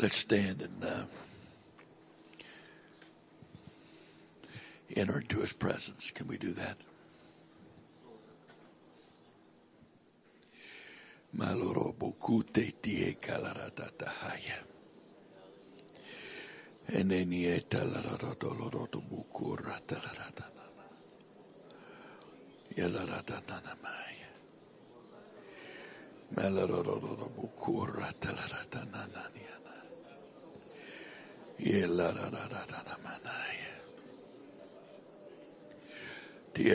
Let's 0.00 0.16
stand 0.16 0.62
and 0.62 0.84
uh, 0.84 1.04
enter 4.94 5.18
into 5.20 5.40
his 5.40 5.52
presence. 5.52 6.12
Can 6.12 6.28
we 6.28 6.38
do 6.38 6.52
that? 6.52 6.76
Maloro 11.36 11.92
bukute 11.98 12.72
tie 12.80 13.16
kalaratatahaya. 13.20 14.68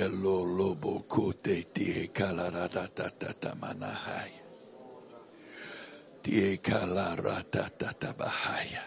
Lo 0.09 0.45
lobo 0.45 0.99
kote 1.07 1.63
tie 1.73 2.07
kalaratatatamanahaya. 2.07 4.43
Tie 6.23 6.57
kalaratatatatabahaya. 6.57 8.81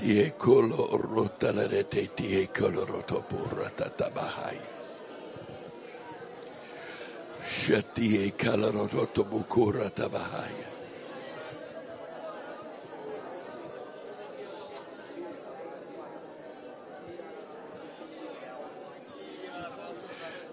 tie 0.00 0.32
coloro 0.36 1.28
talerete 1.36 2.08
tie 2.14 2.48
coloro 2.48 3.02
topurra 3.02 3.68
tatabahai. 3.68 4.58
Shatie 7.42 8.32
coloro 8.32 9.06
tobukura 9.12 9.90
tabahai. 9.90 10.56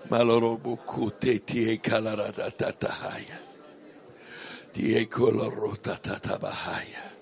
Malorobuku 0.10 1.12
te 1.20 1.40
tie 1.40 1.78
calarada 1.80 2.52
tatahaya. 2.52 3.40
Tie 4.74 5.06
coloro 5.08 5.76
tatatabahaya. 5.76 7.17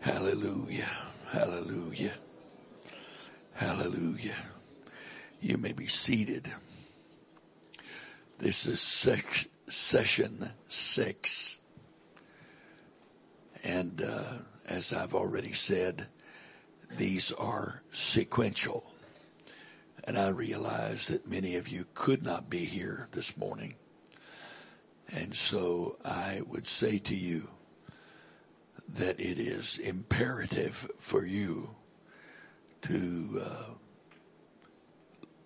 Hallelujah. 0.00 0.88
Hallelujah. 1.26 2.14
Hallelujah. 3.54 4.36
You 5.40 5.58
may 5.58 5.72
be 5.72 5.86
seated. 5.86 6.50
This 8.38 8.66
is 8.66 8.80
session 9.68 10.50
six. 10.68 11.58
And 13.62 14.00
uh, 14.02 14.38
as 14.66 14.92
I've 14.92 15.14
already 15.14 15.52
said, 15.52 16.06
these 16.96 17.32
are 17.32 17.82
sequential. 17.90 18.84
And 20.04 20.16
I 20.16 20.28
realize 20.28 21.08
that 21.08 21.28
many 21.28 21.56
of 21.56 21.68
you 21.68 21.84
could 21.94 22.24
not 22.24 22.48
be 22.48 22.64
here 22.64 23.08
this 23.12 23.36
morning. 23.36 23.74
And 25.10 25.34
so 25.34 25.96
I 26.04 26.42
would 26.46 26.66
say 26.66 26.98
to 26.98 27.14
you 27.14 27.48
that 28.88 29.18
it 29.18 29.38
is 29.38 29.78
imperative 29.78 30.90
for 30.98 31.24
you 31.24 31.74
to 32.82 33.42
uh, 33.44 33.64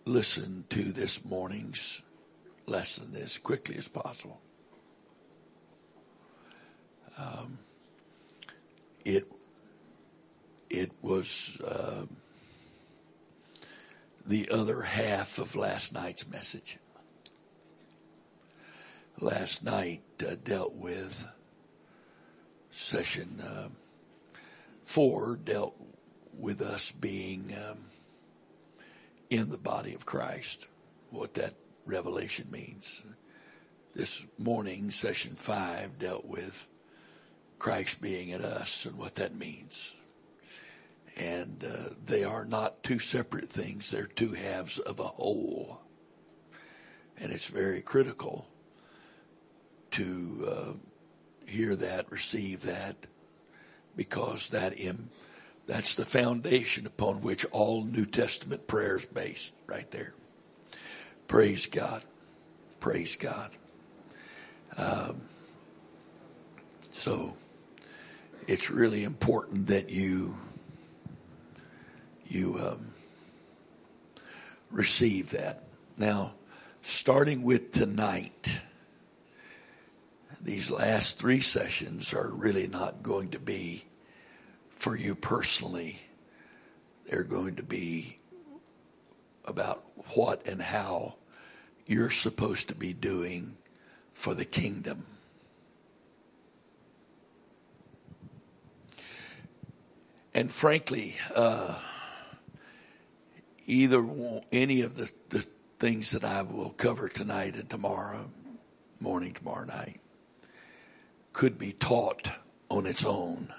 listen 0.05 0.65
to 0.71 0.93
this 0.93 1.25
morning's 1.25 2.03
lesson 2.67 3.17
as 3.21 3.39
quickly 3.39 3.77
as 3.77 3.89
possible. 3.89 4.41
Um, 7.19 7.59
it 9.05 9.31
it 10.71 10.91
was 11.03 11.61
uh, 11.61 12.07
the 14.25 14.49
other 14.51 14.83
half 14.83 15.39
of 15.39 15.55
last 15.55 15.93
night's 15.93 16.29
message. 16.29 16.79
Last 19.23 19.65
night 19.65 20.03
uh, 20.21 20.35
dealt 20.43 20.75
with 20.75 21.31
session 22.73 23.41
uh, 23.41 23.69
four, 24.85 25.37
dealt 25.37 25.77
with 26.37 26.61
us 26.61 26.91
being 26.91 27.55
um, 27.57 27.79
in 29.31 29.51
the 29.51 29.59
body 29.59 29.95
of 29.95 30.05
Christ, 30.05 30.67
what 31.11 31.35
that 31.35 31.55
revelation 31.87 32.49
means. 32.51 33.05
This 33.95 34.27
morning, 34.39 34.91
session 34.91 35.37
five 35.37 36.01
dealt 36.01 36.25
with 36.25 36.67
Christ 37.61 38.03
being 38.03 38.31
in 38.31 38.43
us 38.43 38.87
and 38.87 38.99
what 38.99 39.15
that 39.15 39.37
means 39.37 39.95
and 41.17 41.63
uh, 41.65 41.91
they 42.07 42.25
are 42.25 42.45
not 42.45 42.83
two 42.83 42.99
separate 42.99 43.51
things, 43.51 43.93
they're 43.93 44.07
two 44.07 44.33
halves 44.33 44.81
of 44.81 44.99
a 44.99 45.05
whole. 45.05 45.83
And 47.19 47.31
it's 47.31 47.47
very 47.47 47.83
critical 47.83 48.49
to 49.93 50.49
uh, 50.51 50.73
hear 51.47 51.77
that, 51.77 52.11
receive 52.11 52.63
that, 52.63 53.07
because 53.97 54.49
that 54.51 54.79
Im- 54.79 55.11
that's 55.67 55.95
the 55.95 56.05
foundation 56.05 56.87
upon 56.87 57.23
which 57.23 57.45
all 57.53 57.85
New 57.85 58.07
Testament 58.07 58.67
prayer 58.67 58.97
is 58.97 59.07
based, 59.07 59.55
right 59.67 59.91
there. 59.91 60.15
Praise 61.29 61.67
God. 61.67 62.03
Praise 62.81 63.17
God. 63.17 63.51
Um, 64.77 65.23
so 66.91 67.37
it's 68.49 68.71
really 68.71 69.05
important 69.05 69.69
that 69.69 69.91
you 69.91 70.37
you 72.27 72.59
um, 72.59 72.93
receive 74.71 75.31
that. 75.31 75.63
Now, 75.97 76.33
starting 76.81 77.43
with 77.43 77.73
tonight, 77.73 78.61
these 80.43 80.71
last 80.71 81.21
three 81.21 81.41
sessions 81.41 82.13
are 82.13 82.31
really 82.31 82.67
not 82.67 83.03
going 83.03 83.31
to 83.31 83.39
be 83.39 83.85
for 84.71 84.97
you 84.97 85.15
personally. 85.15 86.01
They're 87.09 87.23
going 87.23 87.57
to 87.57 87.63
be 87.63 88.19
about 89.45 89.85
what 90.15 90.47
and 90.47 90.61
how 90.61 91.15
you're 91.87 92.11
supposed 92.11 92.69
to 92.69 92.75
be 92.75 92.93
doing 92.93 93.57
for 94.13 94.35
the 94.35 94.45
kingdom. 94.45 95.07
And 100.35 100.51
frankly, 100.51 101.17
uh, 101.37 101.79
either 103.67 104.05
any 104.51 104.83
of 104.83 104.97
the, 104.97 105.11
the 105.29 105.47
things 105.79 106.13
that 106.13 106.25
I 106.25 106.43
will 106.43 106.71
cover 106.71 107.09
tonight 107.09 107.55
and 107.55 107.69
tomorrow 107.69 108.31
morning, 108.99 109.35
tomorrow 109.35 109.67
night, 109.67 110.02
could 111.43 111.59
be 111.59 111.73
taught 111.73 112.31
on 112.69 112.87
its 112.87 113.05
own, 113.05 113.53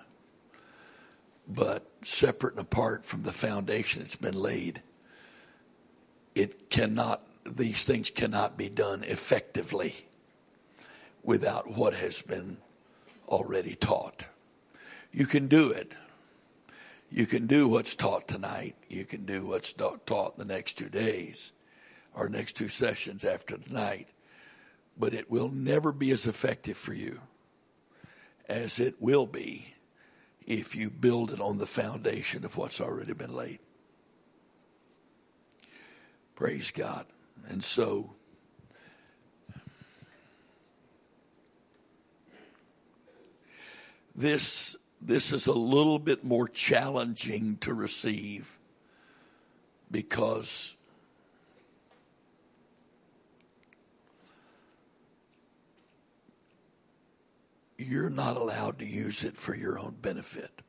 but 1.45 1.85
separate 2.01 2.53
and 2.53 2.61
apart 2.61 3.03
from 3.03 3.23
the 3.23 3.33
foundation 3.33 4.01
that's 4.01 4.15
been 4.15 4.41
laid, 4.41 4.81
it 6.33 6.69
cannot, 6.69 7.21
these 7.45 7.83
things 7.83 8.09
cannot 8.09 8.57
be 8.57 8.69
done 8.69 9.03
effectively 9.03 9.93
without 11.23 11.75
what 11.75 11.93
has 11.93 12.21
been 12.21 12.55
already 13.27 13.75
taught. 13.75 14.27
You 15.11 15.25
can 15.25 15.47
do 15.47 15.69
it. 15.69 15.93
You 17.11 17.25
can 17.25 17.47
do 17.47 17.67
what's 17.67 17.97
taught 17.97 18.29
tonight. 18.29 18.77
You 18.87 19.03
can 19.03 19.25
do 19.25 19.45
what's 19.45 19.73
taught 19.73 20.37
the 20.37 20.45
next 20.45 20.77
two 20.77 20.87
days 20.87 21.51
or 22.13 22.29
next 22.29 22.53
two 22.53 22.69
sessions 22.69 23.25
after 23.25 23.57
tonight. 23.57 24.07
But 24.97 25.13
it 25.13 25.29
will 25.29 25.49
never 25.49 25.91
be 25.91 26.11
as 26.11 26.25
effective 26.25 26.77
for 26.77 26.93
you 26.93 27.19
as 28.47 28.79
it 28.79 28.95
will 28.99 29.25
be 29.25 29.73
if 30.45 30.75
you 30.75 30.89
build 30.89 31.31
it 31.31 31.39
on 31.39 31.57
the 31.57 31.65
foundation 31.65 32.43
of 32.45 32.57
what's 32.57 32.81
already 32.81 33.13
been 33.13 33.33
laid. 33.33 33.59
Praise 36.35 36.71
God. 36.71 37.05
And 37.47 37.63
so, 37.63 38.15
this 44.15 44.75
this 45.01 45.33
is 45.33 45.47
a 45.47 45.53
little 45.53 45.99
bit 45.99 46.23
more 46.23 46.47
challenging 46.47 47.57
to 47.57 47.73
receive 47.73 48.57
because 49.91 50.77
you're 57.83 58.09
not 58.09 58.37
allowed 58.37 58.79
to 58.79 58.85
use 58.85 59.23
it 59.23 59.37
for 59.37 59.55
your 59.55 59.77
own 59.79 59.95
benefit. 60.01 60.61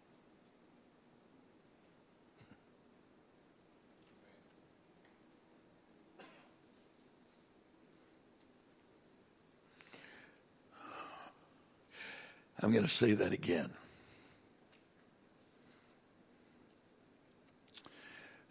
I'm 12.60 12.72
going 12.72 12.84
to 12.84 12.90
say 12.90 13.12
that 13.12 13.32
again. 13.32 13.70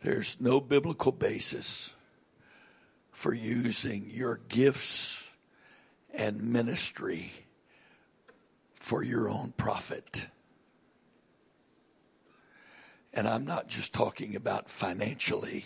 There's 0.01 0.39
no 0.42 0.60
biblical 0.60 1.12
basis 1.12 1.95
for 3.12 3.33
using 3.33 4.10
your 4.12 4.39
gifts 4.50 5.33
and 6.13 6.44
ministry 6.44 7.31
for 8.84 9.02
your 9.02 9.30
own 9.30 9.54
profit. 9.56 10.28
And 13.14 13.30
I'm 13.30 13.46
not 13.46 13.70
just 13.70 13.94
talking 13.94 14.36
about 14.36 14.70
financially. 14.70 15.64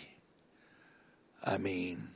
I 1.42 1.58
mean, 1.58 2.10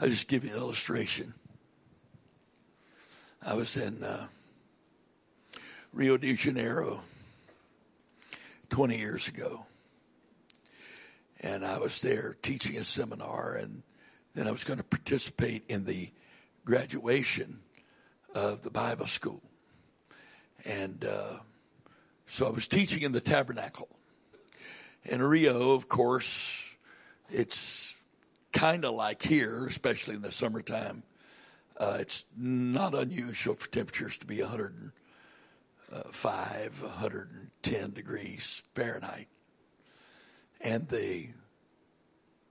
I'll 0.00 0.08
just 0.08 0.26
give 0.26 0.42
you 0.42 0.50
an 0.50 0.56
illustration. 0.56 1.34
I 3.46 3.54
was 3.54 3.76
in 3.76 4.02
uh, 4.02 4.26
Rio 5.92 6.16
de 6.16 6.34
Janeiro 6.34 7.00
20 8.70 8.98
years 8.98 9.28
ago. 9.28 9.66
And 11.40 11.64
I 11.64 11.78
was 11.78 12.00
there 12.00 12.34
teaching 12.42 12.76
a 12.76 12.82
seminar, 12.82 13.54
and 13.54 13.84
then 14.34 14.48
I 14.48 14.50
was 14.50 14.64
going 14.64 14.78
to 14.78 14.84
participate 14.84 15.62
in 15.68 15.84
the 15.84 16.10
graduation 16.64 17.60
of 18.34 18.62
the 18.62 18.70
Bible 18.70 19.06
school. 19.06 19.42
And 20.64 21.04
uh, 21.04 21.40
so 22.26 22.46
I 22.46 22.50
was 22.50 22.68
teaching 22.68 23.02
in 23.02 23.10
the 23.12 23.20
tabernacle. 23.20 23.88
In 25.04 25.22
Rio, 25.22 25.72
of 25.72 25.88
course, 25.88 26.76
it's 27.30 27.96
kind 28.52 28.84
of 28.84 28.94
like 28.94 29.22
here, 29.22 29.66
especially 29.66 30.14
in 30.14 30.22
the 30.22 30.32
summertime. 30.32 31.02
Uh, 31.76 31.98
it's 32.00 32.24
not 32.36 32.94
unusual 32.94 33.54
for 33.54 33.68
temperatures 33.68 34.18
to 34.18 34.26
be 34.26 34.40
105, 34.40 36.82
110 36.82 37.90
degrees 37.90 38.62
Fahrenheit. 38.74 39.28
And 40.60 40.88
the 40.88 41.30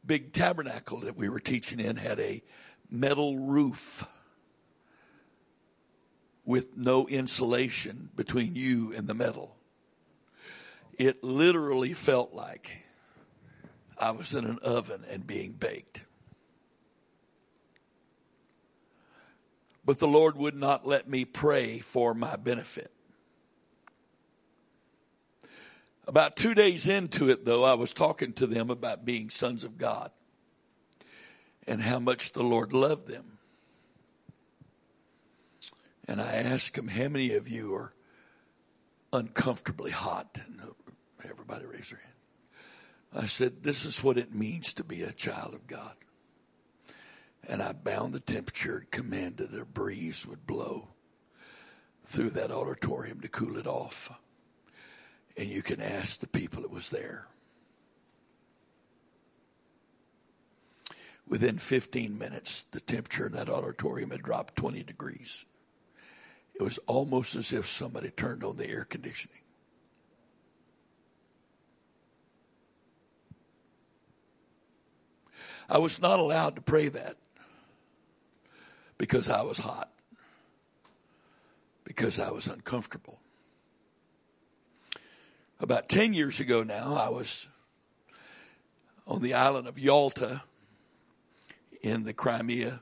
big 0.06 0.34
tabernacle 0.34 1.00
that 1.02 1.18
we 1.18 1.30
were 1.30 1.40
teaching 1.40 1.80
in 1.80 1.96
had 1.96 2.20
a 2.20 2.44
metal 2.92 3.40
roof 3.40 4.06
with 6.46 6.76
no 6.76 7.08
insulation 7.08 8.10
between 8.16 8.56
you 8.56 8.94
and 8.94 9.08
the 9.08 9.14
metal. 9.14 9.56
It 10.98 11.24
literally 11.24 11.94
felt 11.94 12.34
like 12.34 12.84
I 13.98 14.12
was 14.12 14.34
in 14.34 14.46
an 14.46 14.60
oven 14.62 15.04
and 15.10 15.26
being 15.26 15.54
baked. 15.54 16.06
But 19.86 20.00
the 20.00 20.08
Lord 20.08 20.38
would 20.38 20.56
not 20.56 20.88
let 20.88 21.10
me 21.10 21.26
pray 21.26 21.80
for 21.80 22.14
my 22.14 22.36
benefit. 22.36 22.92
About 26.08 26.36
two 26.36 26.54
days 26.54 26.88
into 26.88 27.30
it, 27.30 27.46
though, 27.46 27.64
I 27.64 27.74
was 27.76 27.94
talking 27.94 28.34
to 28.34 28.48
them 28.48 28.70
about 28.70 29.06
being 29.06 29.30
sons 29.30 29.64
of 29.64 29.78
God 29.78 30.12
and 31.66 31.82
how 31.82 32.00
much 32.00 32.34
the 32.34 32.44
Lord 32.44 32.74
loved 32.74 33.08
them. 33.08 33.33
And 36.08 36.22
I 36.22 36.34
asked 36.34 36.78
him, 36.78 36.88
How 36.88 37.08
many 37.08 37.34
of 37.34 37.48
you 37.48 37.74
are 37.76 37.94
uncomfortably 39.12 39.92
hot? 39.92 40.40
And 40.46 40.60
everybody 41.24 41.66
raised 41.66 41.92
their 41.92 42.00
hand. 42.00 42.14
I 43.16 43.26
said, 43.28 43.64
This 43.64 43.86
is 43.86 44.04
what 44.04 44.18
it 44.18 44.34
means 44.34 44.74
to 44.74 44.84
be 44.84 45.02
a 45.02 45.14
child 45.14 45.54
of 45.54 45.68
God. 45.68 45.96
And 47.48 47.62
I 47.62 47.74
bound 47.74 48.14
the 48.14 48.20
temperature, 48.20 48.78
and 48.78 48.92
commanded 48.92 49.52
that 49.52 49.62
a 49.62 49.66
breeze 49.66 50.26
would 50.26 50.48
blow 50.48 50.90
through 52.06 52.32
that 52.32 52.52
auditorium 52.52 53.22
to 53.22 53.28
cool 53.28 53.58
it 53.58 53.68
off. 53.68 54.12
And 55.38 55.48
you 55.50 55.62
can 55.62 55.82
ask 55.82 56.20
the 56.20 56.28
people 56.28 56.62
that 56.62 56.72
was 56.72 56.90
there. 56.90 57.28
Within 61.28 61.58
15 61.58 62.18
minutes, 62.18 62.66
the 62.66 62.80
temperature 62.82 63.28
in 63.28 63.34
that 63.34 63.50
auditorium 63.50 64.12
had 64.12 64.22
dropped 64.22 64.56
20 64.58 64.84
degrees. 64.84 65.46
It 66.54 66.62
was 66.62 66.78
almost 66.88 67.36
as 67.36 67.52
if 67.52 67.68
somebody 67.68 68.10
turned 68.12 68.44
on 68.44 68.58
the 68.58 68.70
air 68.70 68.86
conditioning. 68.86 69.38
I 75.70 75.78
was 75.80 76.02
not 76.02 76.20
allowed 76.20 76.56
to 76.56 76.62
pray 76.62 76.90
that 76.90 77.18
because 78.98 79.30
I 79.30 79.42
was 79.42 79.60
hot, 79.60 79.90
because 81.84 82.20
I 82.20 82.30
was 82.32 82.48
uncomfortable. 82.48 83.20
About 85.60 85.88
10 85.88 86.14
years 86.14 86.40
ago 86.40 86.64
now, 86.64 86.96
I 86.96 87.10
was 87.10 87.50
on 89.08 89.22
the 89.22 89.34
island 89.34 89.68
of 89.68 89.80
Yalta 89.80 90.44
in 91.82 92.04
the 92.04 92.14
Crimea, 92.14 92.82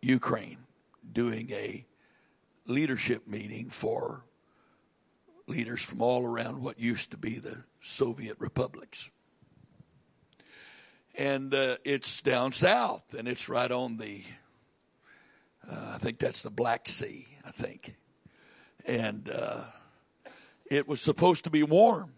Ukraine, 0.00 0.58
doing 1.12 1.50
a 1.50 1.84
leadership 2.66 3.26
meeting 3.26 3.70
for 3.70 4.24
leaders 5.46 5.82
from 5.82 6.00
all 6.00 6.24
around 6.24 6.62
what 6.62 6.78
used 6.78 7.10
to 7.10 7.16
be 7.16 7.38
the 7.38 7.64
Soviet 7.80 8.36
republics. 8.38 9.10
And 11.14 11.52
uh, 11.52 11.76
it's 11.84 12.22
down 12.22 12.52
south, 12.52 13.14
and 13.14 13.26
it's 13.26 13.48
right 13.48 13.70
on 13.70 13.96
the, 13.96 14.22
uh, 15.70 15.92
I 15.94 15.98
think 15.98 16.18
that's 16.18 16.42
the 16.42 16.50
Black 16.50 16.88
Sea, 16.88 17.26
I 17.44 17.50
think. 17.50 17.96
And 18.86 19.28
uh, 19.28 19.62
it 20.70 20.86
was 20.88 21.00
supposed 21.00 21.44
to 21.44 21.50
be 21.50 21.62
warm. 21.62 22.12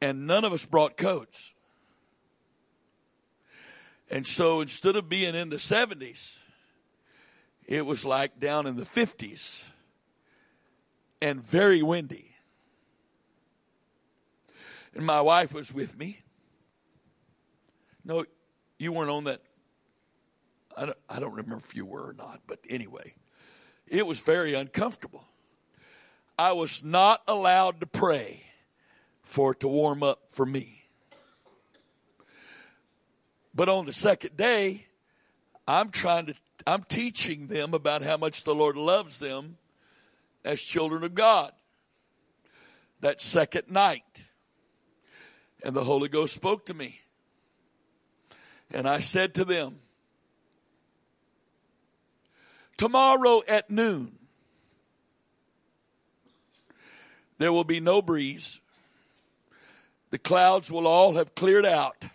And 0.00 0.26
none 0.26 0.44
of 0.44 0.52
us 0.52 0.64
brought 0.64 0.96
coats. 0.96 1.54
And 4.10 4.26
so 4.26 4.60
instead 4.60 4.96
of 4.96 5.08
being 5.08 5.34
in 5.34 5.48
the 5.48 5.56
70s, 5.56 6.38
it 7.66 7.86
was 7.86 8.04
like 8.04 8.38
down 8.38 8.66
in 8.66 8.76
the 8.76 8.82
50s 8.82 9.70
and 11.20 11.40
very 11.40 11.82
windy. 11.82 12.30
And 14.94 15.04
my 15.04 15.20
wife 15.20 15.52
was 15.52 15.72
with 15.72 15.98
me. 15.98 16.20
No, 18.04 18.24
you 18.78 18.92
weren't 18.92 19.10
on 19.10 19.24
that. 19.24 19.40
I 20.76 20.86
don't, 20.86 20.98
I 21.08 21.20
don't 21.20 21.32
remember 21.32 21.56
if 21.64 21.74
you 21.74 21.86
were 21.86 22.08
or 22.08 22.12
not, 22.12 22.42
but 22.46 22.58
anyway, 22.68 23.14
it 23.86 24.06
was 24.06 24.20
very 24.20 24.54
uncomfortable. 24.54 25.24
I 26.38 26.52
was 26.52 26.82
not 26.82 27.22
allowed 27.28 27.80
to 27.80 27.86
pray 27.86 28.42
for 29.22 29.52
it 29.52 29.60
to 29.60 29.68
warm 29.68 30.02
up 30.02 30.20
for 30.30 30.44
me. 30.44 30.84
But 33.54 33.68
on 33.68 33.86
the 33.86 33.92
second 33.92 34.36
day, 34.36 34.86
I'm 35.66 35.90
trying 35.90 36.26
to, 36.26 36.34
I'm 36.66 36.82
teaching 36.84 37.48
them 37.48 37.74
about 37.74 38.02
how 38.02 38.16
much 38.16 38.44
the 38.44 38.54
Lord 38.54 38.76
loves 38.76 39.18
them 39.18 39.58
as 40.44 40.62
children 40.62 41.04
of 41.04 41.14
God. 41.14 41.52
That 43.00 43.20
second 43.20 43.70
night. 43.70 44.24
And 45.62 45.74
the 45.74 45.84
Holy 45.84 46.08
Ghost 46.08 46.34
spoke 46.34 46.66
to 46.66 46.74
me. 46.74 47.00
And 48.70 48.88
I 48.88 48.98
said 48.98 49.34
to 49.34 49.44
them, 49.44 49.80
Tomorrow 52.76 53.42
at 53.46 53.70
noon, 53.70 54.18
there 57.38 57.52
will 57.52 57.64
be 57.64 57.78
no 57.78 58.02
breeze. 58.02 58.60
The 60.10 60.18
clouds 60.18 60.72
will 60.72 60.86
all 60.86 61.14
have 61.14 61.34
cleared 61.34 61.66
out, 61.66 62.08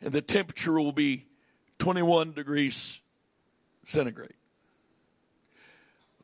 and 0.00 0.12
the 0.12 0.22
temperature 0.22 0.80
will 0.80 0.92
be 0.92 1.26
21 1.78 2.32
degrees 2.32 3.01
centigrade. 3.84 4.34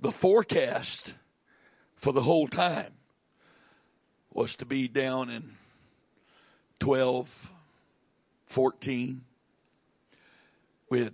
The 0.00 0.12
forecast 0.12 1.14
for 1.96 2.12
the 2.12 2.22
whole 2.22 2.46
time 2.46 2.92
was 4.32 4.56
to 4.56 4.66
be 4.66 4.86
down 4.86 5.30
in 5.30 5.56
12, 6.78 7.52
14, 8.46 9.22
with 10.88 11.12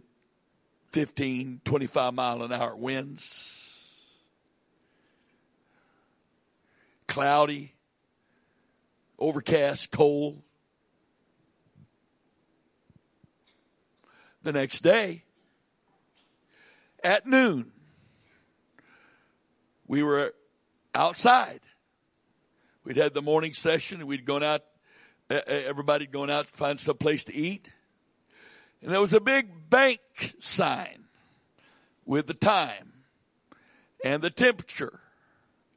15, 0.93 1.61
25 1.65 2.15
mile 2.15 2.43
an 2.43 2.53
hour 2.53 2.77
winds, 2.77 4.13
cloudy, 7.09 7.75
overcast, 9.19 9.91
cold. 9.91 10.43
The 14.43 14.53
next 14.53 14.81
day, 14.81 15.25
at 17.05 17.27
noon, 17.27 17.71
we 19.87 20.03
were 20.03 20.35
outside. 20.95 21.61
We'd 22.85 22.97
had 22.97 23.15
the 23.15 23.23
morning 23.23 23.55
session 23.55 24.07
we'd 24.07 24.25
gone 24.25 24.43
out, 24.43 24.63
everybody 25.31 26.07
gone 26.07 26.31
out 26.31 26.47
to 26.47 26.53
find 26.53 26.81
some 26.81 26.97
place 26.97 27.25
to 27.25 27.35
eat. 27.35 27.69
And 28.83 28.93
there 28.93 29.01
was 29.01 29.15
a 29.15 29.21
big 29.21 29.71
bank 29.71 30.01
sign 30.39 31.05
with 32.05 32.27
the 32.27 32.35
time 32.35 32.93
and 34.05 34.23
the 34.23 34.31
temperature 34.31 35.01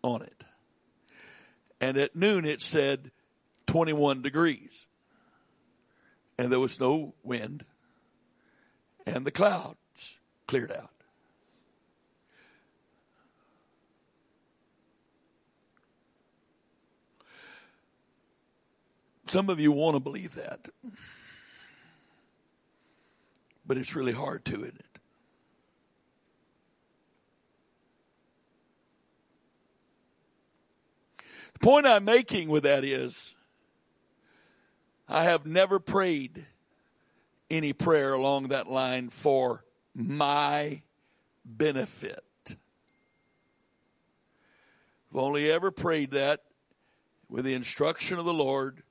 on 0.03 0.21
it. 0.21 0.43
And 1.79 1.97
at 1.97 2.15
noon 2.15 2.43
it 2.43 2.61
said 2.61 3.11
21 3.67 4.21
degrees. 4.21 4.87
And 6.37 6.51
there 6.51 6.59
was 6.59 6.79
no 6.79 7.13
wind. 7.23 7.65
And 9.05 9.25
the 9.25 9.31
clouds 9.31 10.19
cleared 10.47 10.71
out. 10.71 10.91
Some 19.27 19.49
of 19.49 19.59
you 19.59 19.71
want 19.71 19.95
to 19.95 19.99
believe 19.99 20.35
that 20.35 20.69
but 23.67 23.77
it's 23.77 23.95
really 23.95 24.13
hard 24.13 24.45
to, 24.45 24.63
isn't 24.63 24.79
it? 24.79 24.85
The 31.53 31.59
point 31.59 31.85
I'm 31.85 32.05
making 32.05 32.49
with 32.49 32.63
that 32.63 32.83
is 32.83 33.35
I 35.09 35.23
have 35.25 35.45
never 35.45 35.79
prayed 35.79 36.45
any 37.49 37.73
prayer 37.73 38.13
along 38.13 38.49
that 38.49 38.69
line 38.69 39.09
for 39.09 39.65
my 39.93 40.81
benefit. 41.43 42.23
I've 45.11 45.17
only 45.17 45.51
ever 45.51 45.71
prayed 45.71 46.11
that 46.11 46.43
with 47.29 47.43
the 47.45 47.53
instruction 47.53 48.19
of 48.19 48.25
the 48.25 48.33
Lord, 48.33 48.83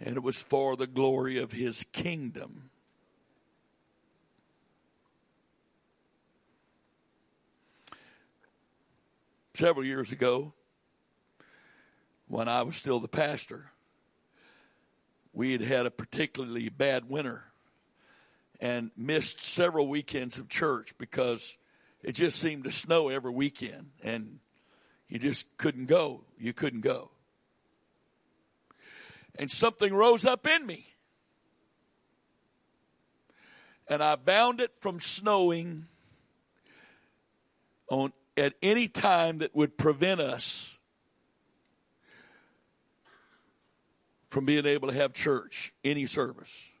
and 0.00 0.16
it 0.16 0.22
was 0.22 0.40
for 0.40 0.76
the 0.76 0.86
glory 0.86 1.38
of 1.38 1.52
His 1.52 1.84
kingdom. 1.92 2.70
several 9.54 9.86
years 9.86 10.10
ago, 10.10 10.52
when 12.26 12.48
I 12.48 12.62
was 12.62 12.76
still 12.76 12.98
the 12.98 13.08
pastor, 13.08 13.70
we 15.32 15.52
had 15.52 15.60
had 15.60 15.86
a 15.86 15.90
particularly 15.90 16.68
bad 16.68 17.08
winter 17.08 17.44
and 18.60 18.90
missed 18.96 19.40
several 19.40 19.86
weekends 19.86 20.38
of 20.38 20.48
church 20.48 20.94
because 20.98 21.56
it 22.02 22.12
just 22.12 22.38
seemed 22.38 22.64
to 22.64 22.70
snow 22.70 23.08
every 23.08 23.30
weekend 23.30 23.90
and 24.02 24.40
you 25.08 25.18
just 25.18 25.56
couldn't 25.56 25.86
go. 25.86 26.24
You 26.38 26.52
couldn't 26.52 26.80
go. 26.80 27.10
And 29.38 29.50
something 29.50 29.92
rose 29.92 30.24
up 30.24 30.46
in 30.46 30.66
me. 30.66 30.86
And 33.88 34.02
I 34.02 34.16
bound 34.16 34.60
it 34.60 34.70
from 34.80 35.00
snowing 35.00 35.86
on 37.88 38.12
at 38.36 38.54
any 38.62 38.88
time 38.88 39.38
that 39.38 39.54
would 39.54 39.76
prevent 39.76 40.20
us 40.20 40.78
from 44.28 44.44
being 44.44 44.66
able 44.66 44.88
to 44.88 44.94
have 44.94 45.12
church, 45.12 45.72
any 45.84 46.06
service. 46.06 46.72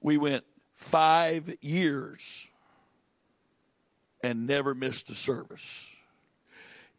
We 0.00 0.18
went 0.18 0.44
five 0.74 1.54
years 1.62 2.50
and 4.22 4.46
never 4.46 4.74
missed 4.74 5.08
a 5.08 5.14
service, 5.14 5.96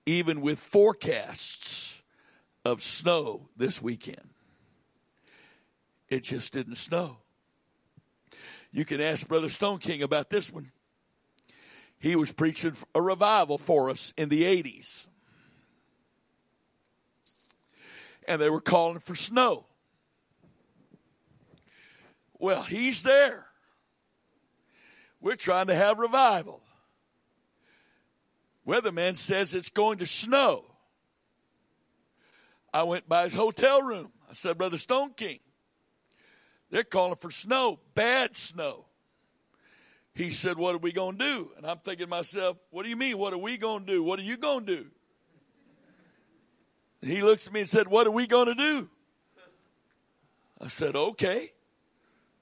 even 0.06 0.42
with 0.42 0.60
forecasts 0.60 1.93
of 2.66 2.82
snow 2.82 3.50
this 3.58 3.82
weekend. 3.82 4.30
It 6.10 6.24
just 6.24 6.54
didn't 6.54 6.76
snow. 6.76 7.18
You 8.72 8.86
can 8.86 9.02
ask 9.02 9.28
Brother 9.28 9.50
Stone 9.50 9.80
King 9.80 10.02
about 10.02 10.30
this 10.30 10.52
one 10.52 10.72
he 12.04 12.18
was 12.18 12.34
preaching 12.34 12.74
a 12.94 13.02
revival 13.02 13.58
for 13.58 13.90
us 13.90 14.14
in 14.18 14.28
the 14.28 14.44
80s. 14.44 15.08
And 18.28 18.42
they 18.42 18.50
were 18.50 18.60
calling 18.60 19.00
for 19.00 19.16
snow. 19.16 19.68
Well, 22.38 22.64
he's 22.64 23.04
there. 23.04 23.46
We're 25.22 25.38
trying 25.38 25.68
to 25.68 25.76
have 25.76 25.98
revival. 25.98 26.62
Weatherman 28.68 29.16
says 29.16 29.54
it's 29.54 29.70
going 29.70 30.00
to 30.00 30.06
snow. 30.06 30.66
I 32.74 32.84
went 32.84 33.08
by 33.08 33.24
his 33.24 33.36
hotel 33.36 33.82
room. 33.82 34.12
I 34.30 34.34
said, 34.34 34.58
Brother 34.58 34.78
Stone 34.78 35.14
King, 35.14 35.40
they're 36.72 36.84
calling 36.84 37.16
for 37.16 37.30
snow, 37.30 37.80
bad 37.94 38.36
snow 38.36 38.86
he 40.16 40.30
said, 40.30 40.58
What 40.58 40.76
are 40.76 40.80
we 40.80 40.92
going 40.92 41.18
to 41.18 41.24
do? 41.24 41.52
And 41.58 41.66
I'm 41.66 41.78
thinking 41.78 42.06
to 42.06 42.10
myself, 42.10 42.58
What 42.70 42.84
do 42.84 42.90
you 42.90 42.96
mean? 42.96 43.18
What 43.18 43.34
are 43.34 43.38
we 43.38 43.58
going 43.58 43.86
to 43.86 43.92
do? 43.92 44.04
What 44.04 44.20
are 44.20 44.24
you 44.24 44.38
going 44.38 44.66
to 44.66 44.76
do? 44.76 44.86
And 47.02 47.12
he 47.12 47.22
looks 47.22 47.48
at 47.48 47.54
me 47.54 47.62
and 47.62 47.70
said, 47.70 47.88
What 47.88 48.08
are 48.08 48.12
we 48.12 48.28
going 48.28 48.48
to 48.48 48.56
do? 48.56 48.90
I 50.62 50.68
said, 50.68 50.96
Okay. 50.96 51.50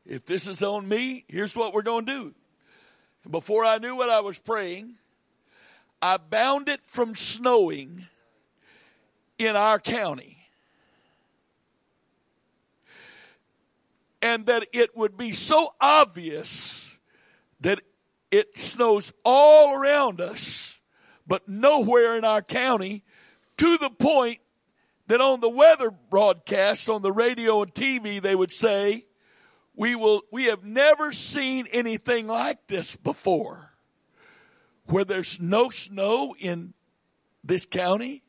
If 0.03 0.25
this 0.25 0.47
is 0.47 0.63
on 0.63 0.89
me, 0.89 1.25
here's 1.27 1.55
what 1.55 1.73
we're 1.73 1.83
going 1.83 2.07
to 2.07 2.11
do. 2.11 2.33
And 3.23 3.31
before 3.31 3.63
I 3.63 3.77
knew 3.77 3.95
what 3.95 4.09
I 4.09 4.19
was 4.19 4.39
praying, 4.39 4.95
I 6.01 6.17
bound 6.17 6.67
it 6.67 6.83
from 6.83 7.13
snowing 7.13 8.07
in 9.45 9.55
our 9.55 9.79
county. 9.79 10.37
And 14.21 14.45
that 14.45 14.67
it 14.71 14.95
would 14.95 15.17
be 15.17 15.31
so 15.31 15.73
obvious 15.81 16.99
that 17.61 17.81
it 18.29 18.57
snows 18.57 19.11
all 19.25 19.73
around 19.73 20.21
us, 20.21 20.81
but 21.25 21.47
nowhere 21.49 22.17
in 22.17 22.23
our 22.23 22.41
county 22.41 23.03
to 23.57 23.77
the 23.77 23.89
point 23.89 24.39
that 25.07 25.21
on 25.21 25.39
the 25.39 25.49
weather 25.49 25.91
broadcast 25.91 26.87
on 26.87 27.01
the 27.01 27.11
radio 27.11 27.63
and 27.63 27.73
TV, 27.73 28.21
they 28.21 28.35
would 28.35 28.51
say, 28.51 29.05
we 29.75 29.95
will, 29.95 30.21
we 30.31 30.45
have 30.45 30.63
never 30.63 31.11
seen 31.11 31.67
anything 31.71 32.27
like 32.27 32.67
this 32.67 32.95
before 32.95 33.73
where 34.85 35.05
there's 35.05 35.39
no 35.39 35.69
snow 35.69 36.35
in 36.37 36.73
this 37.43 37.65
county 37.65 38.23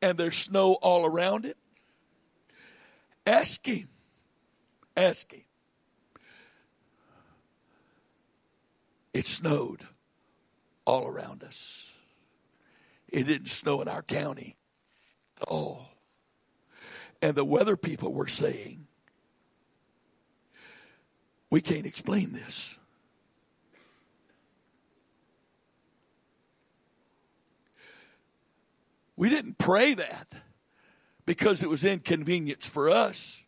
and 0.00 0.16
there's 0.18 0.36
snow 0.36 0.74
all 0.74 1.04
around 1.04 1.44
it. 1.44 1.56
Ask 3.26 3.66
him. 3.66 3.88
Ask 4.96 5.32
him. 5.32 5.42
It 9.12 9.26
snowed 9.26 9.82
all 10.84 11.06
around 11.06 11.42
us. 11.42 11.98
It 13.08 13.24
didn't 13.26 13.48
snow 13.48 13.80
in 13.80 13.88
our 13.88 14.02
county 14.02 14.56
at 15.40 15.48
all. 15.48 15.88
And 17.20 17.34
the 17.34 17.44
weather 17.44 17.76
people 17.76 18.12
were 18.12 18.26
saying, 18.26 18.86
We 21.50 21.60
can't 21.60 21.86
explain 21.86 22.32
this. 22.32 22.77
We 29.18 29.30
didn't 29.30 29.58
pray 29.58 29.94
that 29.94 30.32
because 31.26 31.60
it 31.60 31.68
was 31.68 31.82
inconvenience 31.82 32.68
for 32.68 32.88
us. 32.88 33.46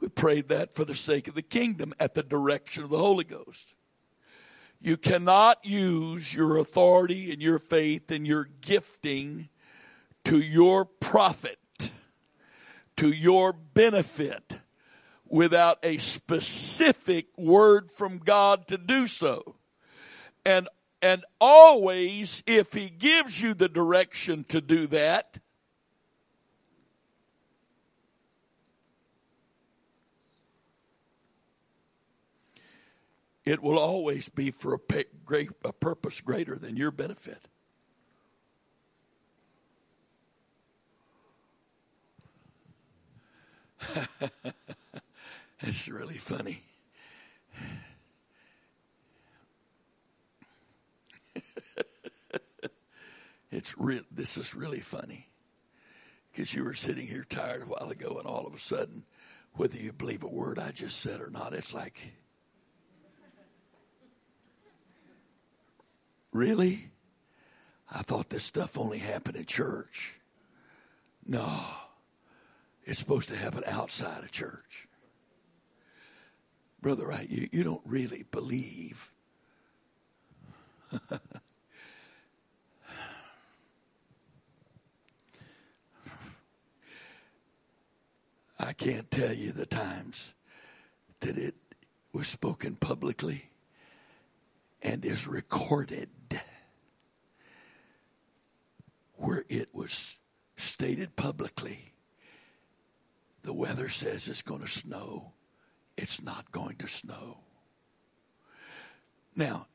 We 0.00 0.08
prayed 0.08 0.48
that 0.48 0.74
for 0.74 0.84
the 0.84 0.96
sake 0.96 1.28
of 1.28 1.36
the 1.36 1.42
kingdom 1.42 1.94
at 2.00 2.14
the 2.14 2.24
direction 2.24 2.82
of 2.82 2.90
the 2.90 2.98
Holy 2.98 3.22
Ghost. 3.22 3.76
You 4.80 4.96
cannot 4.96 5.64
use 5.64 6.34
your 6.34 6.56
authority 6.56 7.30
and 7.30 7.40
your 7.40 7.60
faith 7.60 8.10
and 8.10 8.26
your 8.26 8.48
gifting 8.60 9.48
to 10.24 10.40
your 10.40 10.84
profit, 10.84 11.92
to 12.96 13.08
your 13.12 13.52
benefit, 13.52 14.58
without 15.24 15.78
a 15.84 15.98
specific 15.98 17.26
word 17.38 17.92
from 17.92 18.18
God 18.18 18.66
to 18.66 18.76
do 18.76 19.06
so. 19.06 19.54
And 20.44 20.68
and 21.02 21.24
always, 21.40 22.42
if 22.46 22.72
He 22.72 22.88
gives 22.88 23.40
you 23.40 23.54
the 23.54 23.68
direction 23.68 24.44
to 24.44 24.60
do 24.60 24.86
that, 24.88 25.38
it 33.44 33.62
will 33.62 33.78
always 33.78 34.28
be 34.28 34.50
for 34.50 34.74
a, 34.74 34.78
pay, 34.78 35.04
great, 35.24 35.50
a 35.64 35.72
purpose 35.72 36.20
greater 36.20 36.56
than 36.56 36.76
your 36.76 36.90
benefit. 36.90 37.48
it's 45.60 45.88
really 45.88 46.18
funny. 46.18 46.62
It's 53.50 53.76
real. 53.78 54.02
This 54.10 54.36
is 54.36 54.54
really 54.54 54.80
funny 54.80 55.28
because 56.30 56.54
you 56.54 56.64
were 56.64 56.74
sitting 56.74 57.06
here 57.06 57.24
tired 57.28 57.62
a 57.62 57.66
while 57.66 57.90
ago, 57.90 58.16
and 58.18 58.26
all 58.26 58.46
of 58.46 58.54
a 58.54 58.58
sudden, 58.58 59.04
whether 59.54 59.78
you 59.78 59.92
believe 59.92 60.22
a 60.22 60.28
word 60.28 60.58
I 60.58 60.70
just 60.72 61.00
said 61.00 61.20
or 61.20 61.30
not, 61.30 61.52
it's 61.52 61.74
like 61.74 62.12
Really? 66.36 66.90
I 67.90 68.02
thought 68.02 68.28
this 68.28 68.44
stuff 68.44 68.76
only 68.76 68.98
happened 68.98 69.38
in 69.38 69.46
church. 69.46 70.20
No, 71.24 71.64
it's 72.84 72.98
supposed 72.98 73.30
to 73.30 73.36
happen 73.36 73.64
outside 73.66 74.22
of 74.22 74.30
church. 74.30 74.86
Brother, 76.82 77.06
right? 77.06 77.26
You, 77.26 77.48
you 77.52 77.64
don't 77.64 77.80
really 77.86 78.26
believe. 78.30 79.14
I 88.58 88.72
can't 88.72 89.10
tell 89.10 89.32
you 89.32 89.52
the 89.52 89.66
times 89.66 90.34
that 91.20 91.36
it 91.36 91.54
was 92.12 92.26
spoken 92.26 92.76
publicly 92.76 93.50
and 94.82 95.04
is 95.04 95.26
recorded 95.26 96.08
where 99.14 99.44
it 99.48 99.68
was 99.74 100.18
stated 100.56 101.16
publicly 101.16 101.92
the 103.46 103.52
weather 103.52 103.88
says 103.88 104.26
it's 104.26 104.42
going 104.42 104.60
to 104.60 104.66
snow, 104.66 105.32
it's 105.96 106.20
not 106.20 106.50
going 106.50 106.74
to 106.76 106.88
snow. 106.88 107.38
Now, 109.36 109.68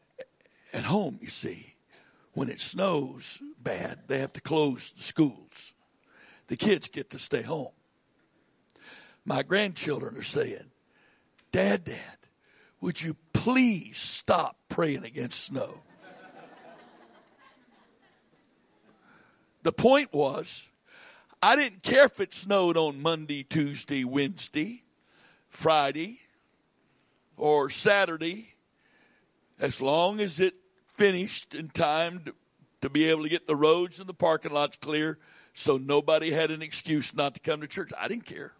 at 0.73 0.83
home, 0.83 1.19
you 1.21 1.29
see, 1.29 1.75
when 2.33 2.49
it 2.49 2.59
snows 2.59 3.41
bad, 3.57 3.99
they 4.07 4.19
have 4.19 4.33
to 4.33 4.41
close 4.41 4.91
the 4.91 5.03
schools. 5.03 5.73
The 6.47 6.57
kids 6.57 6.89
get 6.89 7.09
to 7.11 7.19
stay 7.19 7.43
home. 7.43 7.71
My 9.25 9.43
grandchildren 9.43 10.17
are 10.17 10.23
saying, 10.23 10.71
Dad, 11.51 11.83
Dad, 11.83 12.17
would 12.79 13.01
you 13.01 13.15
please 13.33 13.97
stop 13.97 14.57
praying 14.69 15.03
against 15.03 15.45
snow? 15.45 15.81
The 19.63 19.71
point 19.71 20.11
was, 20.11 20.71
I 21.43 21.55
didn't 21.55 21.83
care 21.83 22.05
if 22.05 22.19
it 22.19 22.33
snowed 22.33 22.77
on 22.77 23.01
Monday, 23.01 23.43
Tuesday, 23.43 24.03
Wednesday, 24.03 24.83
Friday, 25.49 26.19
or 27.37 27.69
Saturday, 27.69 28.55
as 29.59 29.81
long 29.81 30.19
as 30.19 30.39
it 30.39 30.55
finished 30.87 31.53
in 31.53 31.69
time 31.69 32.21
to, 32.25 32.35
to 32.81 32.89
be 32.89 33.05
able 33.05 33.23
to 33.23 33.29
get 33.29 33.45
the 33.45 33.55
roads 33.55 33.99
and 33.99 34.09
the 34.09 34.13
parking 34.13 34.51
lots 34.51 34.77
clear 34.77 35.19
so 35.53 35.77
nobody 35.77 36.31
had 36.31 36.49
an 36.49 36.61
excuse 36.61 37.13
not 37.13 37.35
to 37.35 37.39
come 37.39 37.61
to 37.61 37.67
church. 37.67 37.91
I 37.99 38.07
didn't 38.07 38.25
care. 38.25 38.53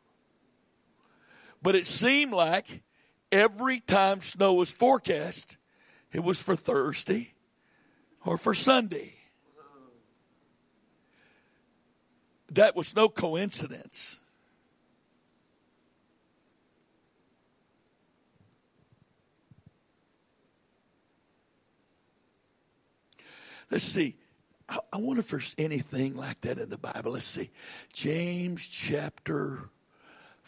But 1.61 1.75
it 1.75 1.85
seemed 1.85 2.33
like 2.33 2.83
every 3.31 3.79
time 3.79 4.21
snow 4.21 4.55
was 4.55 4.71
forecast, 4.71 5.57
it 6.11 6.23
was 6.23 6.41
for 6.41 6.55
Thursday 6.55 7.33
or 8.25 8.37
for 8.37 8.53
Sunday. 8.53 9.15
That 12.51 12.75
was 12.75 12.95
no 12.95 13.07
coincidence. 13.07 14.19
Let's 23.69 23.85
see. 23.85 24.17
I 24.67 24.97
wonder 24.97 25.21
if 25.21 25.29
there's 25.29 25.55
anything 25.57 26.15
like 26.15 26.41
that 26.41 26.57
in 26.57 26.69
the 26.69 26.77
Bible. 26.77 27.13
Let's 27.13 27.25
see. 27.25 27.51
James 27.93 28.67
chapter 28.67 29.69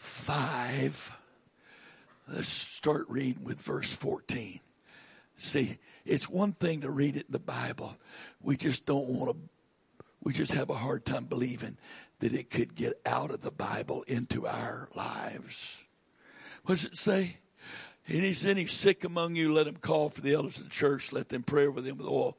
5. 0.04 1.12
Let's 2.28 2.48
start 2.48 3.06
reading 3.08 3.44
with 3.44 3.60
verse 3.60 3.94
14. 3.94 4.60
See, 5.36 5.78
it's 6.04 6.28
one 6.28 6.52
thing 6.52 6.82
to 6.82 6.90
read 6.90 7.16
it 7.16 7.26
in 7.26 7.32
the 7.32 7.38
Bible. 7.38 7.96
We 8.40 8.56
just 8.56 8.86
don't 8.86 9.08
want 9.08 9.32
to 9.32 9.36
we 10.22 10.32
just 10.32 10.52
have 10.52 10.70
a 10.70 10.74
hard 10.74 11.04
time 11.04 11.24
believing 11.24 11.76
that 12.20 12.34
it 12.34 12.50
could 12.50 12.74
get 12.74 12.94
out 13.04 13.30
of 13.30 13.42
the 13.42 13.50
Bible 13.50 14.04
into 14.06 14.46
our 14.46 14.88
lives. 14.94 15.86
What 16.64 16.76
does 16.76 16.86
it 16.86 16.96
say? 16.96 17.36
And 18.06 18.24
he's 18.24 18.46
any 18.46 18.64
sick 18.64 19.04
among 19.04 19.34
you, 19.36 19.52
let 19.52 19.66
him 19.66 19.76
call 19.76 20.08
for 20.08 20.22
the 20.22 20.32
elders 20.32 20.58
of 20.58 20.64
the 20.64 20.70
church, 20.70 21.12
let 21.12 21.28
them 21.28 21.42
pray 21.42 21.66
over 21.66 21.82
them 21.82 21.98
with 21.98 22.06
oil. 22.06 22.38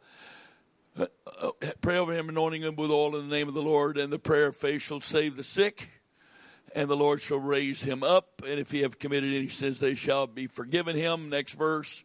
Uh, 0.98 1.08
uh, 1.42 1.52
pray 1.82 1.98
over 1.98 2.14
him, 2.14 2.30
anointing 2.30 2.64
him 2.64 2.76
with 2.76 2.90
oil 2.90 3.16
in 3.16 3.30
the 3.30 3.36
name 3.36 3.48
of 3.48 3.54
the 3.54 3.62
Lord, 3.62 3.98
and 3.98 4.12
the 4.12 4.18
prayer 4.18 4.48
of 4.48 4.56
faith 4.56 4.82
shall 4.82 5.02
save 5.02 5.36
the 5.36 5.44
sick, 5.44 5.90
and 6.76 6.90
the 6.90 6.98
Lord 6.98 7.22
shall 7.22 7.40
raise 7.40 7.82
him 7.82 8.04
up. 8.04 8.42
And 8.46 8.60
if 8.60 8.70
he 8.70 8.82
have 8.82 9.00
committed 9.00 9.34
any 9.34 9.48
sins, 9.48 9.80
they 9.80 9.96
shall 9.96 10.28
be 10.28 10.46
forgiven 10.48 10.98
him. 10.98 11.30
Next 11.30 11.54
verse. 11.54 12.04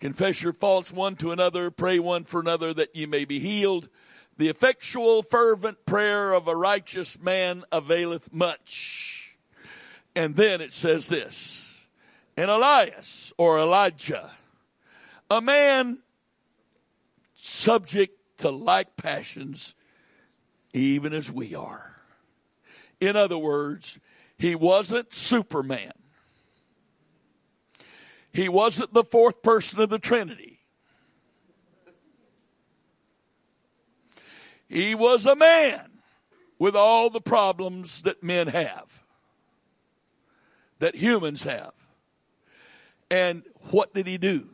Confess 0.00 0.42
your 0.42 0.52
faults 0.52 0.92
one 0.92 1.14
to 1.16 1.30
another, 1.30 1.70
pray 1.70 1.98
one 1.98 2.24
for 2.24 2.40
another 2.40 2.74
that 2.74 2.94
ye 2.94 3.06
may 3.06 3.24
be 3.24 3.38
healed. 3.38 3.88
The 4.36 4.48
effectual, 4.48 5.22
fervent 5.22 5.86
prayer 5.86 6.32
of 6.32 6.48
a 6.48 6.56
righteous 6.56 7.20
man 7.20 7.62
availeth 7.70 8.32
much. 8.32 9.38
And 10.14 10.34
then 10.34 10.60
it 10.60 10.72
says 10.72 11.08
this 11.08 11.86
And 12.36 12.50
Elias 12.50 13.32
or 13.38 13.58
Elijah, 13.58 14.30
a 15.30 15.40
man 15.40 15.98
subject 17.34 18.16
to 18.38 18.50
like 18.50 18.96
passions, 18.96 19.74
even 20.72 21.12
as 21.12 21.30
we 21.30 21.54
are. 21.54 21.96
In 23.00 23.16
other 23.16 23.38
words, 23.38 24.00
he 24.38 24.54
wasn't 24.54 25.12
Superman. 25.12 25.92
He 28.32 28.48
wasn't 28.48 28.94
the 28.94 29.04
fourth 29.04 29.42
person 29.42 29.80
of 29.80 29.90
the 29.90 29.98
Trinity. 29.98 30.60
He 34.68 34.94
was 34.94 35.26
a 35.26 35.34
man 35.34 35.90
with 36.58 36.76
all 36.76 37.10
the 37.10 37.20
problems 37.20 38.02
that 38.02 38.22
men 38.22 38.48
have, 38.48 39.02
that 40.78 40.94
humans 40.94 41.42
have. 41.42 41.72
And 43.10 43.42
what 43.70 43.94
did 43.94 44.06
he 44.06 44.18
do? 44.18 44.50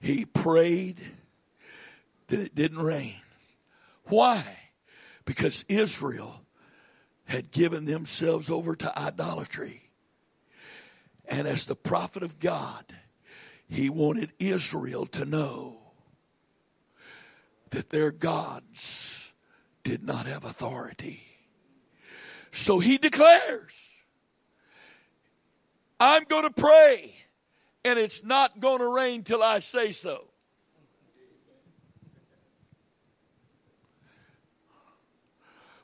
He 0.00 0.24
prayed 0.24 1.00
that 2.28 2.38
it 2.38 2.54
didn't 2.54 2.82
rain. 2.82 3.16
Why? 4.04 4.44
Because 5.24 5.64
Israel 5.68 6.45
had 7.26 7.50
given 7.50 7.84
themselves 7.84 8.50
over 8.50 8.74
to 8.76 8.98
idolatry. 8.98 9.90
And 11.28 11.46
as 11.46 11.66
the 11.66 11.76
prophet 11.76 12.22
of 12.22 12.38
God, 12.38 12.84
he 13.68 13.90
wanted 13.90 14.32
Israel 14.38 15.06
to 15.06 15.24
know 15.24 15.78
that 17.70 17.90
their 17.90 18.12
gods 18.12 19.34
did 19.82 20.02
not 20.02 20.26
have 20.26 20.44
authority. 20.44 21.22
So 22.52 22.78
he 22.78 22.96
declares, 22.96 24.02
I'm 25.98 26.24
going 26.24 26.44
to 26.44 26.50
pray, 26.50 27.16
and 27.84 27.98
it's 27.98 28.24
not 28.24 28.60
going 28.60 28.78
to 28.78 28.88
rain 28.88 29.24
till 29.24 29.42
I 29.42 29.58
say 29.58 29.90
so. 29.90 30.28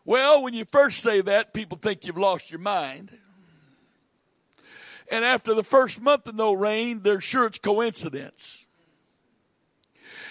Well, 0.05 0.43
when 0.43 0.55
you 0.55 0.65
first 0.65 1.01
say 1.01 1.21
that, 1.21 1.55
people 1.55 1.79
think 1.81 2.05
you've 2.05 2.19
lost 2.19 2.51
your 2.51 2.61
mind. 2.61 3.11
And 5.11 5.25
after 5.25 5.55
the 5.55 5.63
first 5.63 6.01
month 6.01 6.27
of 6.27 6.35
no 6.35 6.53
rain, 6.53 7.03
they're 7.03 7.21
sure 7.21 7.47
it's 7.47 7.59
coincidence. 7.59 8.67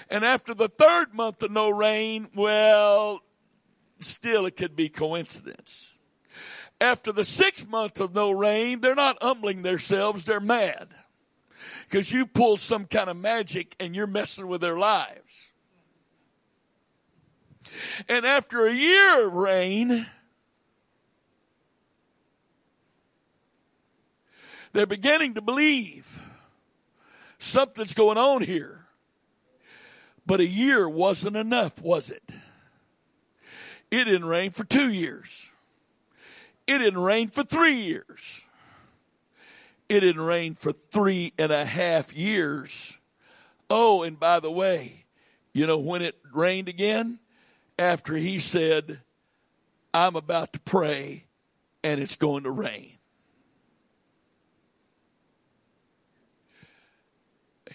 And 0.09 0.25
after 0.25 0.53
the 0.53 0.67
third 0.67 1.13
month 1.13 1.41
of 1.41 1.51
no 1.51 1.69
rain, 1.69 2.27
well, 2.35 3.21
still 3.99 4.45
it 4.45 4.57
could 4.57 4.75
be 4.75 4.89
coincidence. 4.89 5.93
After 6.81 7.11
the 7.11 7.23
sixth 7.23 7.69
month 7.69 8.01
of 8.01 8.13
no 8.13 8.31
rain, 8.31 8.81
they're 8.81 8.95
not 8.95 9.21
humbling 9.21 9.61
themselves, 9.61 10.25
they're 10.25 10.39
mad. 10.39 10.89
Because 11.87 12.11
you 12.11 12.25
pulled 12.25 12.59
some 12.59 12.85
kind 12.85 13.09
of 13.09 13.15
magic 13.17 13.75
and 13.79 13.95
you're 13.95 14.07
messing 14.07 14.47
with 14.47 14.61
their 14.61 14.77
lives. 14.77 15.50
And 18.07 18.25
after 18.25 18.65
a 18.65 18.73
year 18.73 19.27
of 19.27 19.33
rain, 19.33 20.07
they're 24.73 24.85
beginning 24.85 25.35
to 25.35 25.41
believe 25.41 26.19
something's 27.37 27.93
going 27.93 28.17
on 28.17 28.41
here. 28.41 28.85
But 30.25 30.39
a 30.39 30.47
year 30.47 30.87
wasn't 30.87 31.35
enough, 31.35 31.81
was 31.81 32.09
it? 32.09 32.23
It 33.89 34.05
didn't 34.05 34.25
rain 34.25 34.51
for 34.51 34.63
two 34.63 34.89
years. 34.89 35.51
It 36.67 36.77
didn't 36.77 37.01
rain 37.01 37.27
for 37.29 37.43
three 37.43 37.81
years. 37.81 38.47
It 39.89 39.99
didn't 39.99 40.21
rain 40.21 40.53
for 40.53 40.71
three 40.71 41.33
and 41.37 41.51
a 41.51 41.65
half 41.65 42.13
years. 42.13 42.99
Oh, 43.69 44.03
and 44.03 44.17
by 44.17 44.39
the 44.39 44.51
way, 44.51 45.05
you 45.51 45.67
know 45.67 45.77
when 45.77 46.01
it 46.01 46.15
rained 46.33 46.69
again? 46.69 47.19
After 47.77 48.15
he 48.15 48.39
said, 48.39 48.99
I'm 49.93 50.15
about 50.15 50.53
to 50.53 50.59
pray 50.59 51.25
and 51.83 51.99
it's 51.99 52.15
going 52.15 52.43
to 52.43 52.51
rain. 52.51 52.97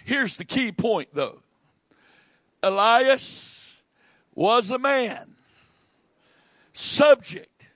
Here's 0.05 0.37
the 0.37 0.45
key 0.45 0.71
point 0.71 1.09
though. 1.13 1.43
Elias 2.63 3.83
was 4.35 4.71
a 4.71 4.79
man 4.79 5.35
subject 6.73 7.69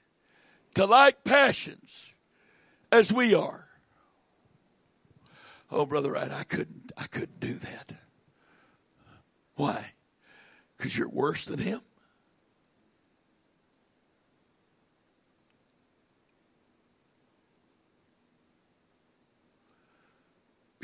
to 0.75 0.87
like 0.87 1.25
passions 1.25 2.15
as 2.93 3.13
we 3.13 3.35
are. 3.35 3.67
Oh, 5.73 5.87
brother, 5.87 6.13
right? 6.13 6.31
I 6.31 6.43
couldn't. 6.45 6.93
I 6.97 7.07
couldn't 7.07 7.41
do 7.41 7.55
that. 7.55 7.93
Why? 9.55 9.93
Because 10.77 10.97
you're 10.97 11.09
worse 11.09 11.45
than 11.45 11.59
him. 11.59 11.81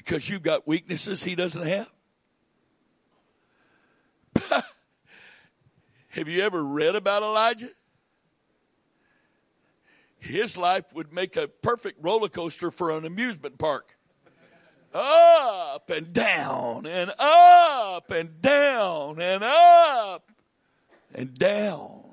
Because 0.07 0.31
you've 0.31 0.45
got 0.45 0.69
weaknesses 0.69 1.25
he 1.25 1.35
doesn't 1.35 1.67
have. 1.67 1.91
have 6.11 6.29
you 6.29 6.43
ever 6.43 6.63
read 6.63 6.95
about 6.95 7.25
Elijah? 7.25 7.71
His 10.21 10.57
life 10.57 10.95
would 10.95 11.13
make 11.13 11.35
a 11.35 11.49
perfect 11.49 11.99
roller 12.01 12.29
coaster 12.29 12.71
for 12.71 12.97
an 12.97 13.05
amusement 13.05 13.59
park. 13.59 13.99
Up 14.95 15.91
and 15.91 16.13
down 16.13 16.87
and 16.87 17.11
up 17.19 18.09
and 18.13 18.41
down 18.41 19.21
and 19.21 19.43
up 19.43 20.31
and 21.13 21.35
down. 21.35 22.06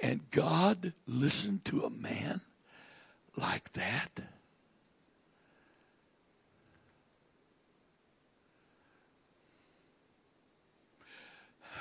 And 0.00 0.30
God 0.30 0.92
listened 1.06 1.64
to 1.66 1.82
a 1.82 1.90
man 1.90 2.40
like 3.36 3.72
that. 3.72 4.20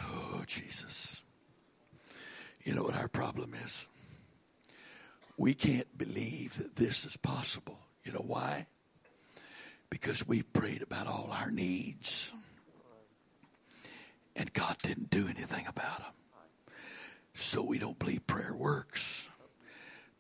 Oh, 0.10 0.44
Jesus. 0.48 1.24
You 2.64 2.74
know 2.74 2.84
what 2.84 2.96
our 2.96 3.08
problem 3.08 3.54
is? 3.54 3.88
We 5.38 5.54
can't 5.54 5.98
believe 5.98 6.56
that 6.58 6.76
this 6.76 7.06
is 7.06 7.16
possible. 7.16 7.80
You 8.04 8.14
know 8.14 8.24
why? 8.26 8.66
Because 9.90 10.28
we've 10.28 10.52
prayed 10.52 10.82
about 10.82 11.08
all 11.08 11.30
our 11.32 11.52
needs. 11.52 12.34
And 14.36 14.52
God 14.54 14.78
didn't 14.82 15.10
do 15.10 15.28
anything 15.28 15.68
about 15.68 16.00
them. 16.00 16.17
So 17.38 17.64
we 17.64 17.78
don't 17.78 18.00
believe 18.00 18.26
prayer 18.26 18.56
works. 18.56 19.30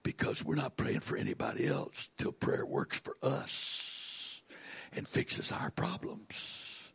Because 0.04 0.46
we're 0.46 0.56
not 0.56 0.78
praying 0.78 1.00
for 1.00 1.18
anybody 1.18 1.66
else 1.66 2.12
till 2.18 2.32
prayer 2.32 2.66
works 2.66 3.00
for 3.00 3.18
us 3.24 4.44
and 4.94 5.08
fixes 5.08 5.52
our 5.52 5.72
problems. 5.72 6.94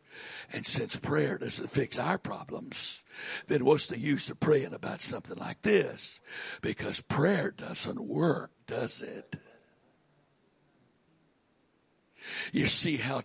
And 0.53 0.65
since 0.65 0.97
prayer 0.97 1.39
doesn't 1.39 1.71
fix 1.71 1.99
our 1.99 2.19
problems, 2.19 3.05
then 3.49 3.65
what's 3.65 3.89
the 3.89 3.99
use 3.99 4.31
of 4.31 4.39
praying 4.39 4.73
about 4.75 5.03
something 5.03 5.37
like 5.37 5.63
this? 5.63 6.21
Because 6.63 7.01
prayer 7.01 7.51
doesn't 7.51 8.01
work, 8.01 8.53
does 8.69 9.03
it? 9.03 9.37
You 12.53 12.69
see 12.69 12.97
how, 12.97 13.23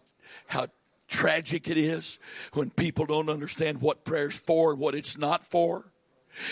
how 0.48 0.68
tragic 1.08 1.70
it 1.70 1.78
is 1.78 2.20
when 2.54 2.72
people 2.72 3.06
don't 3.06 3.30
understand 3.30 3.82
what 3.82 4.04
prayer's 4.04 4.38
for 4.38 4.72
and 4.72 4.80
what 4.80 4.96
it's 4.96 5.18
not 5.18 5.50
for? 5.50 5.92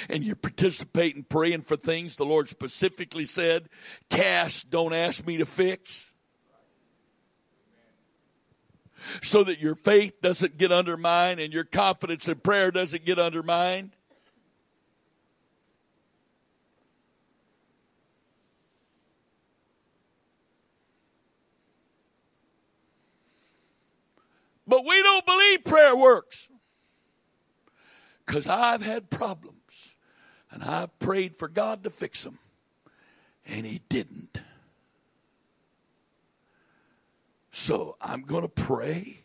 And 0.09 0.23
you 0.23 0.35
participate 0.35 1.15
in 1.15 1.23
praying 1.23 1.61
for 1.61 1.75
things 1.75 2.15
the 2.15 2.25
Lord 2.25 2.49
specifically 2.49 3.25
said, 3.25 3.69
cast, 4.09 4.69
don't 4.69 4.93
ask 4.93 5.25
me 5.25 5.37
to 5.37 5.45
fix 5.45 6.11
so 9.21 9.43
that 9.43 9.59
your 9.59 9.75
faith 9.75 10.21
doesn't 10.21 10.57
get 10.57 10.71
undermined 10.71 11.39
and 11.39 11.53
your 11.53 11.63
confidence 11.63 12.27
in 12.27 12.37
prayer 12.37 12.71
doesn't 12.71 13.05
get 13.05 13.19
undermined? 13.19 13.91
But 24.67 24.83
we 24.83 25.01
don't 25.03 25.25
believe 25.25 25.63
prayer 25.63 25.95
works. 25.95 26.49
Because 28.25 28.47
I've 28.47 28.83
had 28.83 29.11
problems 29.11 29.54
and 30.55 30.63
I've 30.63 30.97
prayed 30.99 31.35
for 31.35 31.49
God 31.49 31.83
to 31.83 31.89
fix 31.89 32.23
them, 32.23 32.39
and 33.45 33.65
He 33.65 33.81
didn't. 33.89 34.39
So 37.51 37.97
I'm 38.01 38.21
going 38.21 38.41
to 38.41 38.49
pray 38.49 39.23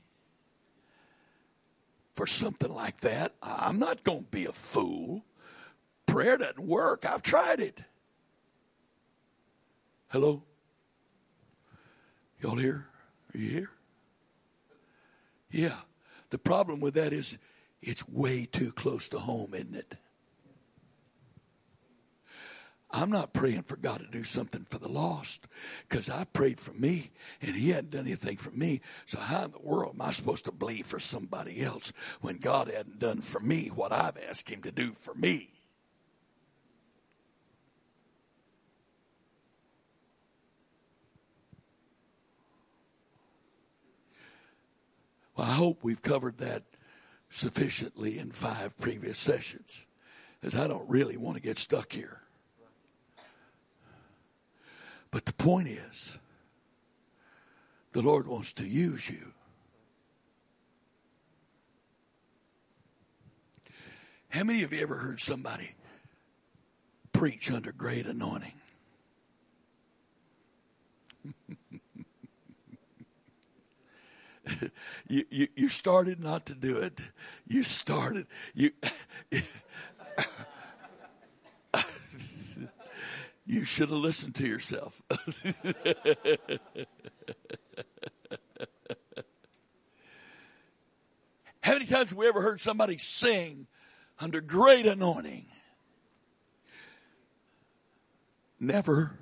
for 2.15 2.27
something 2.27 2.73
like 2.73 3.01
that. 3.01 3.35
I'm 3.43 3.79
not 3.79 4.03
going 4.05 4.25
to 4.25 4.31
be 4.31 4.45
a 4.45 4.53
fool. 4.53 5.25
Prayer 6.07 6.37
doesn't 6.37 6.61
work. 6.61 7.07
I've 7.07 7.23
tried 7.23 7.61
it. 7.61 7.83
Hello? 10.09 10.43
Y'all 12.41 12.57
here? 12.57 12.87
Are 13.33 13.39
you 13.39 13.51
here? 13.51 13.71
Yeah. 15.51 15.77
The 16.31 16.39
problem 16.39 16.81
with 16.81 16.95
that 16.95 17.13
is 17.13 17.39
it's 17.81 18.09
way 18.09 18.47
too 18.47 18.73
close 18.73 19.09
to 19.11 19.21
home, 19.21 19.55
isn't 19.55 19.77
it? 19.77 19.95
I'm 22.93 23.11
not 23.11 23.33
praying 23.33 23.63
for 23.63 23.77
God 23.77 24.01
to 24.01 24.07
do 24.07 24.25
something 24.25 24.65
for 24.65 24.79
the 24.79 24.89
lost 24.89 25.47
because 25.89 26.11
I 26.11 26.25
prayed 26.25 26.59
for 26.59 26.73
me 26.73 27.13
and 27.41 27.55
He 27.55 27.71
hadn't 27.71 27.91
done 27.91 28.07
anything 28.07 28.37
for 28.37 28.51
me. 28.51 28.81
So, 29.07 29.21
how 29.21 29.45
in 29.45 29.53
the 29.53 29.61
world 29.61 29.95
am 29.95 30.03
I 30.03 30.11
supposed 30.11 30.45
to 30.47 30.53
believe 30.53 30.87
for 30.87 30.99
somebody 30.99 31.63
else 31.63 31.93
when 32.21 32.39
God 32.39 32.69
hadn't 32.69 32.99
done 32.99 33.21
for 33.21 33.41
me 33.41 33.69
what 33.69 33.93
I've 33.93 34.19
asked 34.29 34.51
Him 34.51 34.63
to 34.63 34.73
do 34.73 34.91
for 34.91 35.15
me? 35.15 35.51
Well, 45.37 45.47
I 45.47 45.53
hope 45.53 45.85
we've 45.85 46.03
covered 46.03 46.39
that 46.39 46.65
sufficiently 47.29 48.19
in 48.19 48.33
five 48.33 48.77
previous 48.81 49.19
sessions, 49.19 49.87
as 50.43 50.57
I 50.57 50.67
don't 50.67 50.91
really 50.91 51.17
want 51.17 51.37
to 51.37 51.43
get 51.43 51.57
stuck 51.57 51.93
here. 51.93 52.23
But 55.11 55.27
the 55.27 55.33
point 55.33 55.69
is, 55.69 56.19
the 57.93 58.03
Lord 58.03 58.27
wants 58.27 58.53
to 58.55 58.67
use 58.67 59.11
you. 59.11 59.33
How 64.29 64.45
many 64.45 64.63
of 64.63 64.73
you 64.73 64.81
ever 64.81 64.97
heard 64.97 65.19
somebody 65.19 65.75
preach 67.21 67.51
under 67.51 67.71
great 67.71 68.07
anointing. 68.07 68.55
you, 75.07 75.25
you, 75.31 75.49
you 75.55 75.69
started 75.69 76.19
not 76.19 76.47
to 76.47 76.55
do 76.55 76.79
it. 76.79 76.99
You 77.47 77.63
started, 77.63 78.27
you, 78.55 78.71
you 83.51 83.65
should 83.65 83.91
have 83.91 83.99
listened 83.99 84.37
to 84.37 84.47
yourself. 84.47 85.03
How 91.61 91.73
many 91.73 91.87
times 91.87 92.11
have 92.11 92.19
we 92.19 92.29
ever 92.29 92.43
heard 92.43 92.61
somebody 92.61 92.97
sing 92.97 93.67
under 94.21 94.41
great 94.41 94.87
anointing? 94.87 95.47
Never. 98.61 99.19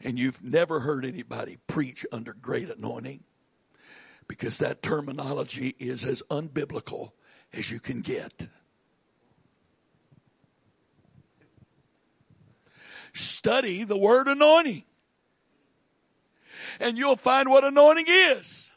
And 0.00 0.18
you've 0.18 0.42
never 0.42 0.80
heard 0.80 1.04
anybody 1.04 1.58
preach 1.68 2.04
under 2.10 2.32
great 2.32 2.68
anointing 2.68 3.22
because 4.26 4.58
that 4.58 4.82
terminology 4.82 5.76
is 5.78 6.04
as 6.04 6.20
unbiblical 6.32 7.12
as 7.52 7.70
you 7.70 7.78
can 7.78 8.00
get. 8.00 8.48
Study 13.14 13.84
the 13.84 13.96
word 13.96 14.26
anointing. 14.26 14.84
And 16.80 16.98
you'll 16.98 17.16
find 17.16 17.48
what 17.48 17.64
anointing 17.64 18.06
is. 18.08 18.72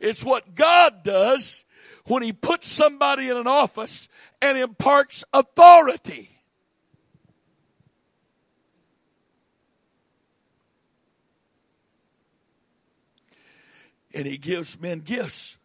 It's 0.00 0.24
what 0.24 0.54
God 0.54 1.02
does 1.02 1.64
when 2.06 2.22
He 2.22 2.32
puts 2.32 2.66
somebody 2.66 3.28
in 3.28 3.36
an 3.36 3.46
office 3.46 4.08
and 4.40 4.56
imparts 4.56 5.24
authority. 5.32 6.30
And 14.14 14.26
He 14.26 14.38
gives 14.38 14.80
men 14.80 15.00
gifts. 15.00 15.58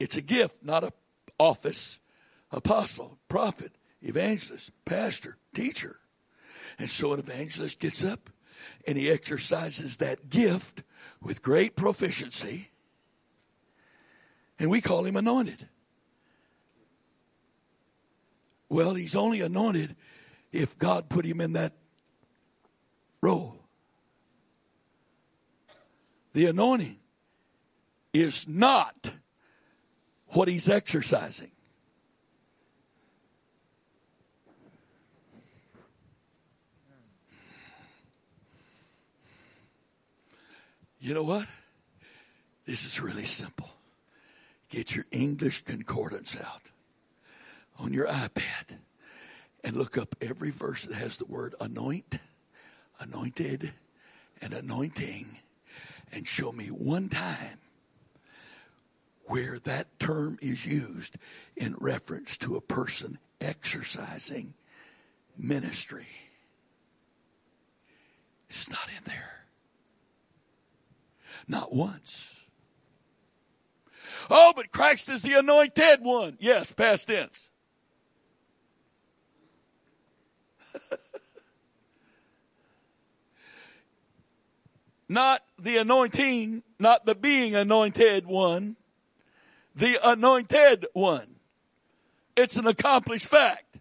It's 0.00 0.16
a 0.16 0.22
gift, 0.22 0.64
not 0.64 0.84
an 0.84 0.92
office. 1.38 2.00
Apostle, 2.50 3.18
prophet, 3.28 3.72
evangelist, 4.00 4.70
pastor, 4.84 5.36
teacher. 5.52 5.98
And 6.78 6.88
so 6.90 7.12
an 7.12 7.20
evangelist 7.20 7.80
gets 7.80 8.04
up 8.04 8.30
and 8.86 8.96
he 8.98 9.10
exercises 9.10 9.98
that 9.98 10.28
gift 10.28 10.82
with 11.22 11.42
great 11.42 11.76
proficiency 11.76 12.70
and 14.58 14.70
we 14.70 14.80
call 14.80 15.04
him 15.04 15.16
anointed. 15.16 15.68
Well, 18.68 18.94
he's 18.94 19.14
only 19.14 19.40
anointed 19.40 19.96
if 20.52 20.78
God 20.78 21.08
put 21.08 21.24
him 21.24 21.40
in 21.40 21.52
that 21.52 21.74
role. 23.20 23.56
The 26.32 26.46
anointing 26.46 26.98
is 28.12 28.48
not 28.48 29.12
what 30.28 30.48
he's 30.48 30.68
exercising. 30.68 31.50
You 41.06 41.14
know 41.14 41.22
what? 41.22 41.46
This 42.64 42.84
is 42.84 43.00
really 43.00 43.26
simple. 43.26 43.70
Get 44.68 44.96
your 44.96 45.04
English 45.12 45.62
concordance 45.62 46.36
out 46.36 46.62
on 47.78 47.92
your 47.92 48.08
iPad 48.08 48.78
and 49.62 49.76
look 49.76 49.96
up 49.96 50.16
every 50.20 50.50
verse 50.50 50.84
that 50.84 50.96
has 50.96 51.16
the 51.16 51.24
word 51.26 51.54
anoint, 51.60 52.18
anointed, 52.98 53.72
and 54.42 54.52
anointing, 54.52 55.28
and 56.10 56.26
show 56.26 56.50
me 56.50 56.72
one 56.72 57.08
time 57.08 57.58
where 59.26 59.60
that 59.60 60.00
term 60.00 60.40
is 60.42 60.66
used 60.66 61.18
in 61.54 61.76
reference 61.78 62.36
to 62.38 62.56
a 62.56 62.60
person 62.60 63.18
exercising 63.40 64.54
ministry. 65.38 66.08
It's 68.48 68.68
not 68.68 68.88
in 68.88 69.04
there. 69.04 69.45
Not 71.46 71.72
once. 71.74 72.46
Oh, 74.30 74.52
but 74.56 74.72
Christ 74.72 75.08
is 75.08 75.22
the 75.22 75.34
anointed 75.34 76.02
one. 76.02 76.36
Yes, 76.40 76.72
past 76.72 77.08
tense. 77.08 77.48
not 85.08 85.42
the 85.58 85.76
anointing, 85.76 86.62
not 86.78 87.06
the 87.06 87.14
being 87.14 87.54
anointed 87.54 88.26
one, 88.26 88.76
the 89.74 89.98
anointed 90.02 90.86
one. 90.92 91.36
It's 92.36 92.56
an 92.56 92.66
accomplished 92.66 93.26
fact. 93.26 93.78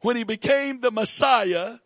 When 0.00 0.16
he 0.16 0.24
became 0.24 0.80
the 0.80 0.90
Messiah, 0.90 1.78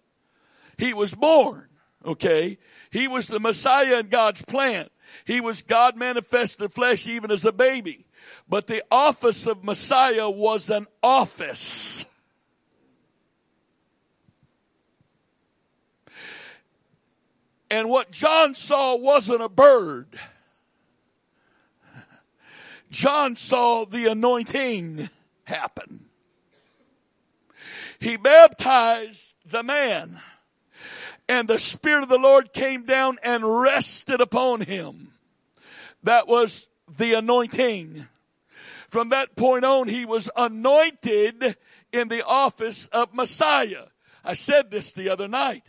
he 0.76 0.92
was 0.92 1.14
born, 1.14 1.68
okay? 2.05 2.59
He 2.92 3.09
was 3.09 3.26
the 3.26 3.40
Messiah 3.40 4.00
in 4.00 4.09
God's 4.09 4.42
plan. 4.42 4.88
He 5.24 5.40
was 5.40 5.62
God 5.62 5.96
manifested 5.96 6.62
in 6.62 6.68
flesh 6.68 7.09
even 7.09 7.31
as 7.31 7.44
a 7.44 7.50
baby. 7.50 8.05
But 8.46 8.66
the 8.66 8.85
office 8.90 9.46
of 9.46 9.64
Messiah 9.64 10.28
was 10.28 10.68
an 10.68 10.87
office. 11.02 12.05
And 17.70 17.88
what 17.88 18.12
John 18.12 18.55
saw 18.55 18.94
wasn't 18.94 19.40
a 19.40 19.48
bird. 19.48 20.18
John 22.90 23.37
saw 23.37 23.87
the 23.87 24.05
anointing 24.05 25.09
happen. 25.44 26.05
He 27.98 28.18
baptized 28.18 29.37
the 29.46 29.62
man 29.62 30.20
and 31.32 31.48
the 31.48 31.58
Spirit 31.58 32.02
of 32.02 32.10
the 32.10 32.18
Lord 32.18 32.52
came 32.52 32.84
down 32.84 33.16
and 33.22 33.62
rested 33.62 34.20
upon 34.20 34.60
him. 34.60 35.12
That 36.02 36.28
was 36.28 36.68
the 36.94 37.14
anointing. 37.14 38.06
From 38.86 39.08
that 39.08 39.34
point 39.34 39.64
on, 39.64 39.88
he 39.88 40.04
was 40.04 40.28
anointed 40.36 41.56
in 41.90 42.08
the 42.08 42.22
office 42.26 42.86
of 42.88 43.14
Messiah. 43.14 43.84
I 44.22 44.34
said 44.34 44.70
this 44.70 44.92
the 44.92 45.08
other 45.08 45.26
night. 45.26 45.62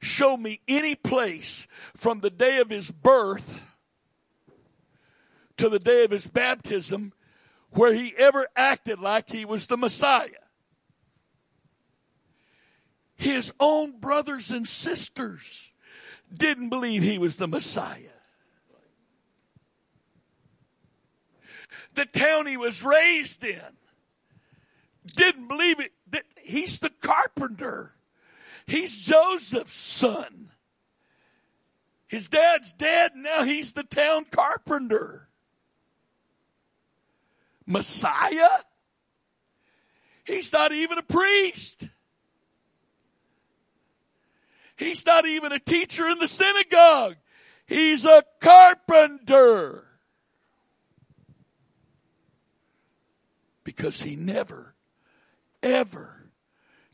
Show 0.00 0.36
me 0.36 0.60
any 0.68 0.94
place 0.94 1.66
from 1.96 2.20
the 2.20 2.30
day 2.30 2.60
of 2.60 2.70
his 2.70 2.92
birth 2.92 3.60
to 5.56 5.68
the 5.68 5.80
day 5.80 6.04
of 6.04 6.12
his 6.12 6.28
baptism 6.28 7.12
where 7.72 7.92
he 7.92 8.14
ever 8.16 8.46
acted 8.54 9.00
like 9.00 9.30
he 9.30 9.44
was 9.44 9.66
the 9.66 9.76
Messiah 9.76 10.46
his 13.18 13.52
own 13.58 13.98
brothers 13.98 14.50
and 14.50 14.66
sisters 14.66 15.72
didn't 16.32 16.68
believe 16.68 17.02
he 17.02 17.18
was 17.18 17.36
the 17.36 17.48
Messiah. 17.48 17.98
The 21.94 22.06
town 22.06 22.46
he 22.46 22.56
was 22.56 22.84
raised 22.84 23.42
in 23.42 23.60
didn't 25.04 25.48
believe 25.48 25.80
it. 25.80 25.92
That 26.10 26.24
he's 26.40 26.78
the 26.78 26.90
carpenter. 26.90 27.94
He's 28.66 29.04
Joseph's 29.04 29.72
son. 29.74 30.50
His 32.06 32.28
dad's 32.28 32.72
dead. 32.72 33.12
Now 33.16 33.42
he's 33.42 33.72
the 33.72 33.82
town 33.82 34.26
carpenter. 34.30 35.28
Messiah? 37.66 38.62
He's 40.24 40.52
not 40.52 40.72
even 40.72 40.98
a 40.98 41.02
priest. 41.02 41.88
He's 44.78 45.04
not 45.04 45.26
even 45.26 45.50
a 45.50 45.58
teacher 45.58 46.06
in 46.06 46.18
the 46.18 46.28
synagogue. 46.28 47.16
He's 47.66 48.04
a 48.04 48.22
carpenter. 48.40 49.84
Because 53.64 54.02
he 54.02 54.14
never, 54.14 54.74
ever 55.62 56.30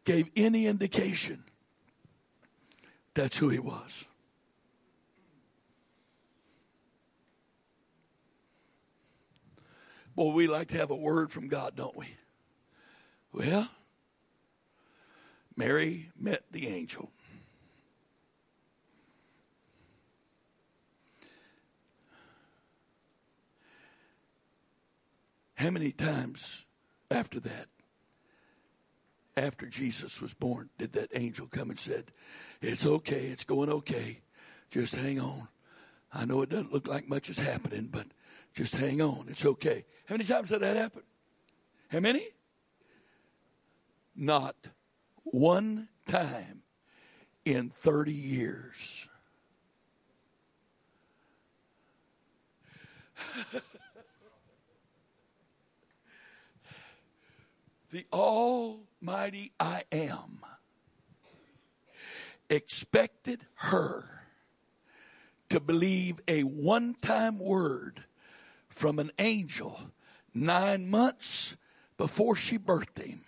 gave 0.05 0.31
any 0.35 0.67
indication 0.67 1.45
that's 3.13 3.37
who 3.37 3.51
he 3.51 3.59
was. 3.59 4.07
Boy, 10.17 10.33
we 10.33 10.47
like 10.47 10.69
to 10.69 10.79
have 10.79 10.91
a 10.91 10.97
word 10.97 11.31
from 11.33 11.49
God, 11.49 11.77
don't 11.77 11.97
we? 11.97 12.07
Well, 13.33 13.69
Mary 15.57 16.11
met 16.19 16.45
the 16.51 16.69
angel. 16.69 17.11
How 25.55 25.71
many 25.71 25.93
times 25.93 26.67
after 27.11 27.41
that 27.41 27.69
after 29.37 29.67
Jesus 29.67 30.21
was 30.21 30.35
born 30.35 30.71
did 30.79 30.93
that 30.93 31.11
angel 31.15 31.47
come 31.47 31.71
and 31.71 31.79
said, 31.79 32.13
It's 32.61 32.87
okay, 32.87 33.27
it's 33.27 33.45
going 33.45 33.69
okay. 33.71 34.21
Just 34.71 34.95
hang 34.95 35.21
on. 35.21 35.49
I 36.13 36.25
know 36.25 36.43
it 36.43 36.51
doesn't 36.51 36.73
look 36.73 36.87
like 36.89 37.09
much 37.09 37.29
is 37.29 37.39
happening, 37.39 37.89
but 37.91 38.07
just 38.53 38.77
hang 38.77 39.01
on. 39.01 39.27
It's 39.29 39.45
okay. 39.45 39.85
How 40.07 40.15
many 40.15 40.25
times 40.25 40.51
did 40.51 40.61
that 40.61 40.77
happen? 40.77 41.03
How 41.89 42.01
many? 42.01 42.29
Not 44.17 44.55
one 45.25 45.89
time 46.07 46.63
in 47.45 47.69
30 47.69 48.13
years. 48.13 49.09
the 57.95 58.07
Almighty 58.13 59.53
I 59.61 59.85
Am 59.93 60.41
expected 62.51 63.47
her 63.55 64.05
to 65.49 65.61
believe 65.61 66.21
a 66.27 66.43
one 66.43 66.97
time 67.01 67.39
word 67.39 68.03
from 68.69 68.99
an 68.99 69.13
angel 69.21 69.79
nine 70.35 70.91
months 70.91 71.57
before 71.97 72.35
she 72.35 72.59
birthed 72.59 72.99
him. 72.99 73.21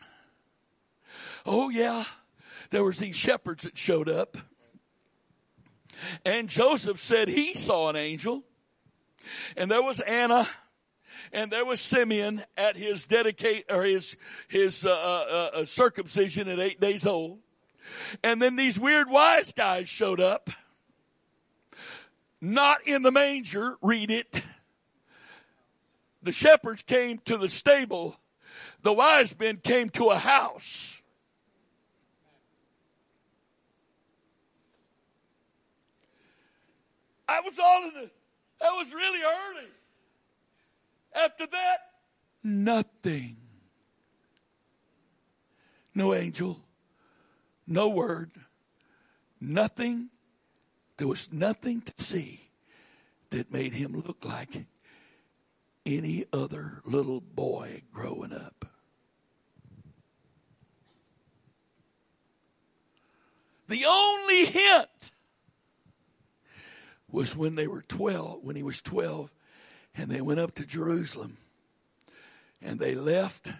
Oh, 1.47 1.69
yeah, 1.69 2.03
there 2.71 2.83
was 2.83 2.99
these 2.99 3.15
shepherds 3.15 3.63
that 3.63 3.79
showed 3.79 4.09
up. 4.09 4.37
And 6.25 6.49
Joseph 6.49 6.99
said 6.99 7.29
he 7.29 7.55
saw 7.55 7.89
an 7.89 7.95
angel. 7.95 8.43
And 9.57 9.71
there 9.71 9.83
was 9.83 10.01
Anna 10.01 10.49
and 11.33 11.51
there 11.51 11.65
was 11.65 11.81
Simeon 11.81 12.43
at 12.57 12.77
his 12.77 13.07
dedicate 13.07 13.65
or 13.71 13.83
his 13.85 14.17
his 14.49 14.85
uh, 14.85 14.91
uh, 14.91 15.59
uh, 15.59 15.65
circumcision 15.65 16.49
at 16.49 16.59
eight 16.59 16.81
days 16.81 17.07
old, 17.07 17.39
and 18.23 18.41
then 18.41 18.57
these 18.57 18.79
weird 18.79 19.09
wise 19.11 19.53
guys 19.53 19.89
showed 19.89 20.21
up. 20.21 20.51
Not 22.41 22.87
in 22.87 23.03
the 23.03 23.11
manger. 23.11 23.77
Read 23.81 24.11
it. 24.11 24.43
The 26.23 26.33
shepherds 26.33 26.83
came 26.83 27.19
to 27.25 27.39
the 27.39 27.49
stable. 27.49 28.17
The 28.83 28.93
wise 28.93 29.39
men 29.39 29.57
came 29.57 29.89
to 29.91 30.11
a 30.11 30.19
house. 30.19 31.03
I 37.29 37.41
was 37.41 37.59
all 37.59 37.89
in 37.89 38.11
that 38.61 38.71
was 38.71 38.95
really 38.95 39.21
early. 39.23 39.69
After 41.17 41.47
that, 41.47 41.79
nothing. 42.45 43.37
No 45.95 46.13
angel, 46.13 46.61
no 47.67 47.89
word, 47.89 48.33
nothing. 49.41 50.11
There 50.99 51.09
was 51.09 51.33
nothing 51.33 51.81
to 51.81 51.93
see 51.97 52.51
that 53.31 53.51
made 53.51 53.73
him 53.73 53.93
look 53.93 54.25
like 54.25 54.67
any 55.87 56.27
other 56.33 56.83
little 56.85 57.21
boy 57.21 57.83
growing 57.93 58.33
up. 58.33 58.67
The 63.69 63.85
only 63.87 64.45
hint 64.45 65.13
was 67.11 67.37
when 67.37 67.55
they 67.55 67.67
were 67.67 67.83
12, 67.83 68.43
when 68.43 68.57
he 68.57 68.63
was 68.63 68.81
12, 68.81 69.31
and 69.97 70.11
they 70.11 70.21
went 70.21 70.41
up 70.41 70.55
to 70.55 70.67
Jerusalem. 70.67 71.39
And 72.61 72.79
they 72.79 72.95
left 72.95 73.53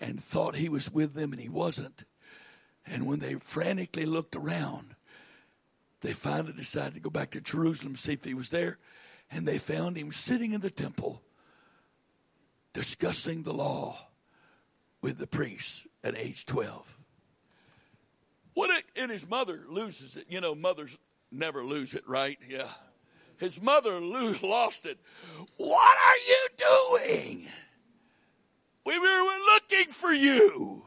and 0.00 0.22
thought 0.22 0.56
he 0.56 0.68
was 0.68 0.90
with 0.90 1.14
them, 1.14 1.32
and 1.32 1.40
he 1.40 1.48
wasn't. 1.48 2.04
And 2.86 3.06
when 3.06 3.20
they 3.20 3.34
frantically 3.34 4.06
looked 4.06 4.34
around, 4.34 4.94
they 6.00 6.12
finally 6.12 6.52
decided 6.52 6.94
to 6.94 7.00
go 7.00 7.10
back 7.10 7.30
to 7.30 7.40
Jerusalem, 7.40 7.96
see 7.96 8.14
if 8.14 8.24
he 8.24 8.34
was 8.34 8.50
there. 8.50 8.78
And 9.30 9.46
they 9.46 9.58
found 9.58 9.96
him 9.96 10.10
sitting 10.12 10.52
in 10.52 10.60
the 10.60 10.70
temple 10.70 11.22
discussing 12.72 13.42
the 13.42 13.52
law 13.52 13.96
with 15.00 15.18
the 15.18 15.26
priests 15.26 15.86
at 16.02 16.16
age 16.16 16.46
12. 16.46 16.98
What 18.54 18.70
and 18.96 19.10
his 19.10 19.28
mother 19.28 19.62
loses 19.68 20.16
it. 20.16 20.26
You 20.28 20.40
know, 20.40 20.54
mothers 20.54 20.98
never 21.30 21.64
lose 21.64 21.94
it, 21.94 22.06
right? 22.06 22.38
Yeah. 22.46 22.68
His 23.42 23.60
mother 23.60 24.00
lost 24.42 24.86
it. 24.86 25.00
What 25.56 25.98
are 25.98 26.16
you 26.28 26.48
doing? 26.56 27.46
We 28.86 28.98
were 29.00 29.38
looking 29.52 29.92
for 29.92 30.12
you. 30.12 30.84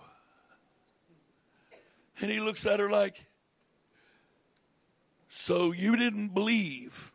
And 2.22 2.32
he 2.32 2.40
looks 2.40 2.66
at 2.66 2.80
her 2.80 2.90
like, 2.90 3.26
So 5.28 5.74
you 5.74 5.98
didn't 5.98 6.30
believe 6.30 7.14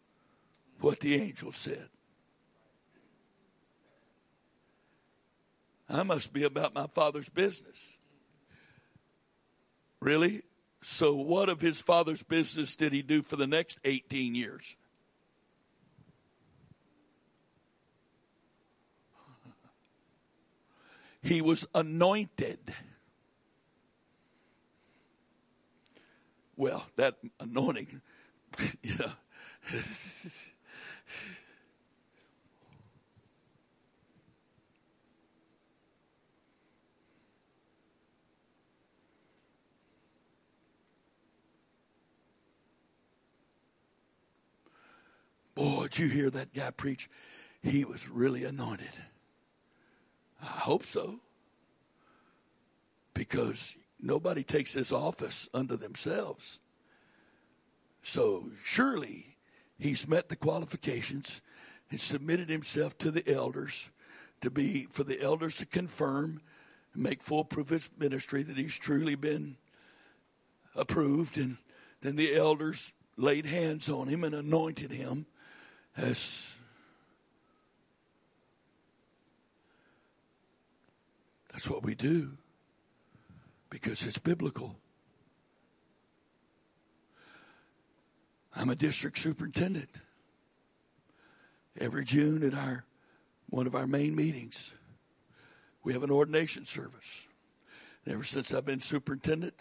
what 0.79 1.01
the 1.01 1.15
angel 1.15 1.53
said? 1.53 1.89
I 5.89 6.03
must 6.03 6.35
be 6.35 6.45
about 6.45 6.75
my 6.75 6.87
father's 6.87 7.31
business. 7.31 7.97
Really? 10.01 10.43
So, 10.83 11.15
what 11.15 11.49
of 11.49 11.63
his 11.63 11.81
father's 11.81 12.23
business 12.23 12.77
did 12.77 12.93
he 12.93 13.01
do 13.01 13.23
for 13.23 13.37
the 13.37 13.47
next 13.47 13.81
18 13.85 14.35
years? 14.35 14.77
He 21.23 21.43
was 21.43 21.67
anointed. 21.75 22.75
Well, 26.57 26.87
that 26.97 27.17
anointing, 27.39 28.01
know. 28.99 29.13
Boy, 45.55 45.83
did 45.83 45.99
you 45.99 46.09
hear 46.09 46.31
that 46.31 46.55
guy 46.55 46.71
preach? 46.71 47.11
He 47.63 47.85
was 47.85 48.09
really 48.09 48.45
anointed. 48.45 48.91
I 50.43 50.47
hope 50.47 50.85
so. 50.85 51.21
Because 53.15 53.77
nobody 54.01 54.43
takes 54.43 54.73
this 54.73 54.93
office 54.93 55.49
unto 55.53 55.77
themselves. 55.77 56.61
So 58.03 58.51
surely 58.65 59.37
he's 59.79 60.09
met 60.09 60.29
the 60.29 60.37
qualifications 60.37 61.43
and 61.91 62.01
submitted 62.01 62.49
himself 62.49 62.97
to 62.99 63.11
the 63.11 63.29
elders 63.31 63.91
to 64.41 64.51
be 64.51 64.87
for 64.91 65.05
the 65.05 65.21
elders 65.21 65.57
to 65.57 65.67
confirm 65.67 66.41
and 66.95 67.03
make 67.03 67.23
full 67.23 67.45
proof 67.45 67.67
of 67.67 67.71
his 67.71 67.91
ministry 67.99 68.43
that 68.43 68.57
he's 68.57 68.79
truly 68.79 69.15
been 69.15 69.57
approved 70.75 71.37
and 71.37 71.59
then 72.01 72.17
the 72.17 72.35
elders 72.35 72.95
laid 73.17 73.45
hands 73.45 73.91
on 73.91 74.09
him 74.09 74.25
and 74.25 74.35
anointed 74.35 74.91
him 74.91 75.27
that's, 75.97 76.60
that's 81.61 81.69
what 81.69 81.83
we 81.83 81.95
do 81.95 82.39
because 83.69 84.07
it's 84.07 84.17
biblical. 84.17 84.77
I'm 88.57 88.71
a 88.71 88.75
district 88.75 89.19
superintendent. 89.19 89.91
Every 91.79 92.07
June 92.07 92.43
at 92.45 92.55
our 92.55 92.87
one 93.51 93.67
of 93.67 93.75
our 93.75 93.87
main 93.87 94.17
meetings, 94.17 94.75
we 95.85 95.93
have 95.93 96.03
an 96.03 96.11
ordination 96.11 96.65
service. 96.65 97.29
And 98.07 98.15
ever 98.15 98.25
since 98.25 98.55
I've 98.55 98.65
been 98.65 98.81
superintendent, 98.81 99.61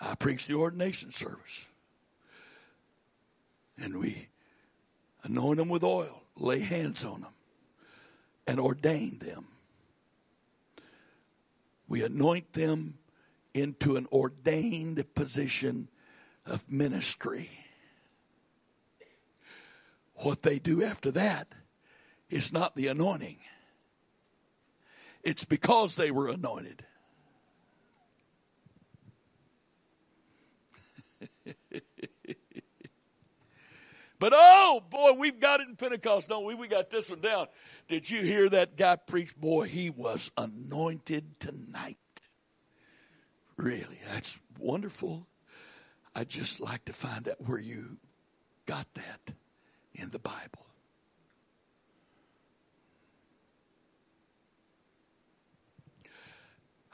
I 0.00 0.16
preach 0.16 0.48
the 0.48 0.54
ordination 0.54 1.12
service. 1.12 1.68
And 3.80 4.00
we 4.00 4.26
anoint 5.22 5.58
them 5.58 5.68
with 5.68 5.84
oil, 5.84 6.24
lay 6.34 6.58
hands 6.58 7.04
on 7.04 7.20
them, 7.20 7.34
and 8.48 8.58
ordain 8.58 9.20
them. 9.20 9.46
We 11.90 12.04
anoint 12.04 12.52
them 12.52 12.98
into 13.52 13.96
an 13.96 14.06
ordained 14.12 15.04
position 15.16 15.88
of 16.46 16.70
ministry. 16.70 17.50
What 20.14 20.42
they 20.42 20.60
do 20.60 20.84
after 20.84 21.10
that 21.10 21.48
is 22.30 22.52
not 22.52 22.76
the 22.76 22.86
anointing, 22.86 23.38
it's 25.24 25.44
because 25.44 25.96
they 25.96 26.12
were 26.12 26.28
anointed. 26.28 26.86
But 34.20 34.34
oh 34.36 34.82
boy, 34.90 35.14
we've 35.14 35.40
got 35.40 35.60
it 35.60 35.68
in 35.68 35.76
Pentecost, 35.76 36.28
don't 36.28 36.44
we? 36.44 36.54
We 36.54 36.68
got 36.68 36.90
this 36.90 37.08
one 37.08 37.22
down. 37.22 37.46
Did 37.88 38.10
you 38.10 38.20
hear 38.20 38.50
that 38.50 38.76
guy 38.76 38.96
preach? 38.96 39.34
Boy, 39.34 39.66
he 39.66 39.88
was 39.88 40.30
anointed 40.36 41.40
tonight. 41.40 41.96
Really, 43.56 43.98
that's 44.12 44.38
wonderful. 44.58 45.26
I'd 46.14 46.28
just 46.28 46.60
like 46.60 46.84
to 46.84 46.92
find 46.92 47.26
out 47.28 47.40
where 47.40 47.58
you 47.58 47.96
got 48.66 48.86
that 48.92 49.32
in 49.94 50.10
the 50.10 50.18
Bible. 50.18 50.66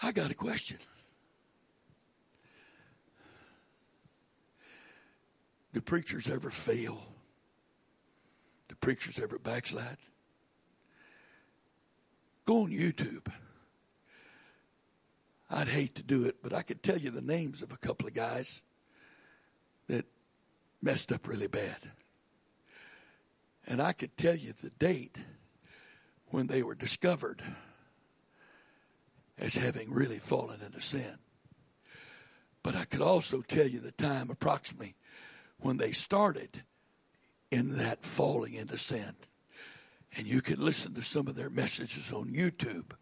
I 0.01 0.13
got 0.13 0.31
a 0.31 0.35
question. 0.35 0.79
Do 5.75 5.81
preachers 5.81 6.31
ever 6.31 6.51
fail? 6.51 7.16
Do 8.77 8.87
preachers 8.87 9.19
ever 9.19 9.39
backslide? 9.39 9.97
Go 12.45 12.63
on 12.63 12.71
YouTube. 12.71 13.27
I'd 15.51 15.69
hate 15.69 15.95
to 15.95 16.03
do 16.03 16.25
it, 16.25 16.43
but 16.43 16.53
I 16.53 16.63
could 16.63 16.83
tell 16.83 16.99
you 16.99 17.11
the 17.11 17.21
names 17.21 17.63
of 17.63 17.73
a 17.73 17.77
couple 17.77 18.07
of 18.07 18.15
guys 18.15 18.63
that 19.89 20.05
messed 20.83 21.13
up 21.13 21.27
really 21.27 21.47
bad. 21.47 21.91
And 23.67 23.81
I 23.81 23.93
could 23.93 24.17
tell 24.17 24.35
you 24.35 24.53
the 24.53 24.71
date 24.71 25.19
when 26.29 26.47
they 26.47 26.63
were 26.63 26.75
discovered 26.75 27.43
as 29.39 29.57
having 29.57 29.93
really 29.93 30.19
fallen 30.19 30.61
into 30.61 30.81
sin. 30.81 31.19
But 32.63 32.75
I 32.75 32.85
could 32.85 33.03
also 33.03 33.43
tell 33.43 33.67
you 33.67 33.81
the 33.81 33.93
time 33.93 34.31
approximately 34.31 34.95
when 35.59 35.77
they 35.79 35.93
started 35.93 36.63
in 37.51 37.77
that 37.77 38.05
falling 38.05 38.55
into 38.55 38.77
sin. 38.77 39.15
And 40.17 40.27
you 40.27 40.41
can 40.41 40.61
listen 40.61 40.95
to 40.95 41.03
some 41.03 41.29
of 41.29 41.35
their 41.35 41.51
messages 41.51 42.13
on 42.13 42.29
YouTube 42.29 42.93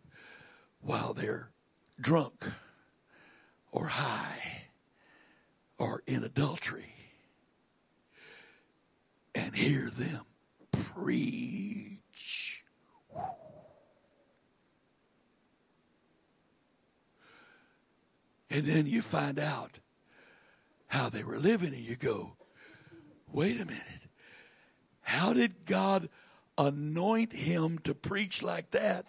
while 0.81 1.15
they're 1.15 1.51
drunk 2.01 2.45
or 3.73 3.87
high 3.87 4.69
or 5.79 6.03
in 6.07 6.25
adultery 6.25 6.95
and 9.35 9.55
hear 9.55 9.91
them 9.91 10.25
preach. 10.93 12.65
And 18.51 18.65
then 18.65 18.87
you 18.87 19.03
find 19.03 19.39
out 19.41 19.81
how 20.87 21.09
they 21.09 21.25
were 21.25 21.39
living, 21.39 21.75
and 21.75 21.83
you 21.83 21.97
go, 21.97 22.37
wait 23.33 23.61
a 23.61 23.65
minute. 23.65 24.04
How 25.05 25.33
did 25.33 25.67
God 25.67 26.09
anoint 26.59 27.33
him 27.33 27.79
to 27.81 27.95
preach 27.95 28.43
like 28.43 28.71
that 28.73 29.07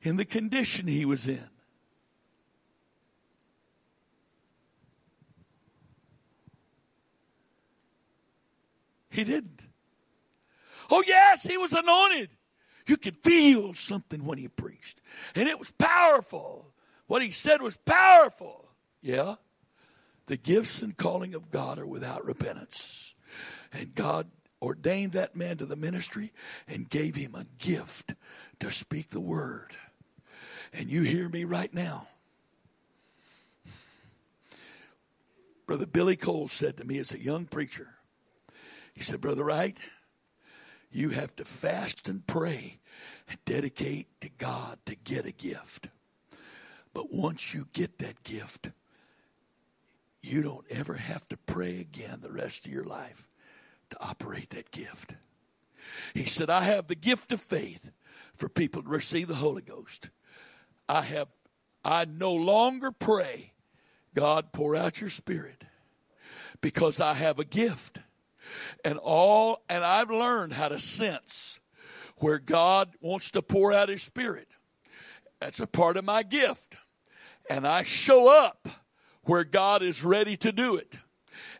in 0.00 0.16
the 0.16 0.24
condition 0.24 0.86
he 0.86 1.04
was 1.04 1.26
in? 1.26 1.48
He 9.10 9.24
didn't. 9.24 9.66
Oh, 10.90 11.02
yes, 11.06 11.42
he 11.42 11.56
was 11.56 11.72
anointed. 11.72 12.30
You 12.86 12.96
could 12.96 13.16
feel 13.16 13.74
something 13.74 14.24
when 14.24 14.38
he 14.38 14.48
preached, 14.48 15.02
and 15.34 15.48
it 15.48 15.58
was 15.58 15.72
powerful. 15.72 16.72
What 17.06 17.22
he 17.22 17.30
said 17.30 17.60
was 17.60 17.76
powerful. 17.76 18.70
Yeah. 19.02 19.36
The 20.26 20.36
gifts 20.36 20.82
and 20.82 20.96
calling 20.96 21.34
of 21.34 21.50
God 21.50 21.78
are 21.78 21.86
without 21.86 22.24
repentance. 22.24 23.14
And 23.72 23.94
God 23.94 24.30
ordained 24.60 25.12
that 25.12 25.36
man 25.36 25.56
to 25.58 25.66
the 25.66 25.76
ministry 25.76 26.32
and 26.66 26.88
gave 26.88 27.14
him 27.14 27.34
a 27.34 27.46
gift 27.58 28.14
to 28.60 28.70
speak 28.70 29.10
the 29.10 29.20
word. 29.20 29.74
And 30.72 30.90
you 30.90 31.02
hear 31.02 31.28
me 31.28 31.44
right 31.44 31.72
now. 31.72 32.08
Brother 35.66 35.86
Billy 35.86 36.16
Cole 36.16 36.48
said 36.48 36.78
to 36.78 36.84
me 36.84 36.98
as 36.98 37.12
a 37.12 37.22
young 37.22 37.44
preacher, 37.44 37.94
he 38.94 39.02
said, 39.02 39.20
Brother 39.20 39.44
Wright, 39.44 39.78
you 40.90 41.10
have 41.10 41.36
to 41.36 41.44
fast 41.44 42.08
and 42.08 42.26
pray 42.26 42.80
and 43.28 43.38
dedicate 43.44 44.08
to 44.22 44.30
God 44.30 44.78
to 44.86 44.96
get 44.96 45.26
a 45.26 45.32
gift. 45.32 45.88
But 46.94 47.12
once 47.12 47.52
you 47.52 47.68
get 47.72 47.98
that 47.98 48.24
gift, 48.24 48.70
you 50.22 50.42
don't 50.42 50.64
ever 50.70 50.94
have 50.94 51.28
to 51.28 51.36
pray 51.36 51.80
again 51.80 52.20
the 52.22 52.32
rest 52.32 52.66
of 52.66 52.72
your 52.72 52.84
life 52.84 53.28
to 53.90 53.96
operate 54.00 54.50
that 54.50 54.70
gift. 54.70 55.14
He 56.14 56.24
said, 56.24 56.50
I 56.50 56.62
have 56.62 56.86
the 56.86 56.94
gift 56.94 57.32
of 57.32 57.40
faith 57.40 57.90
for 58.34 58.48
people 58.48 58.82
to 58.82 58.88
receive 58.88 59.28
the 59.28 59.34
Holy 59.34 59.62
Ghost. 59.62 60.10
I 60.88 61.02
have, 61.02 61.32
I 61.84 62.04
no 62.04 62.34
longer 62.34 62.92
pray, 62.92 63.52
God, 64.14 64.52
pour 64.52 64.74
out 64.74 65.00
your 65.00 65.10
spirit 65.10 65.64
because 66.60 67.00
I 67.00 67.14
have 67.14 67.38
a 67.38 67.44
gift 67.44 67.98
and 68.84 68.98
all, 68.98 69.62
and 69.68 69.84
I've 69.84 70.10
learned 70.10 70.54
how 70.54 70.68
to 70.68 70.78
sense 70.78 71.60
where 72.18 72.38
God 72.38 72.90
wants 73.00 73.30
to 73.32 73.42
pour 73.42 73.72
out 73.72 73.88
his 73.88 74.02
spirit. 74.02 74.48
That's 75.40 75.60
a 75.60 75.66
part 75.66 75.96
of 75.96 76.04
my 76.04 76.22
gift. 76.22 76.76
And 77.48 77.66
I 77.66 77.82
show 77.82 78.28
up 78.28 78.68
where 79.22 79.44
God 79.44 79.82
is 79.82 80.04
ready 80.04 80.36
to 80.38 80.52
do 80.52 80.76
it. 80.76 80.98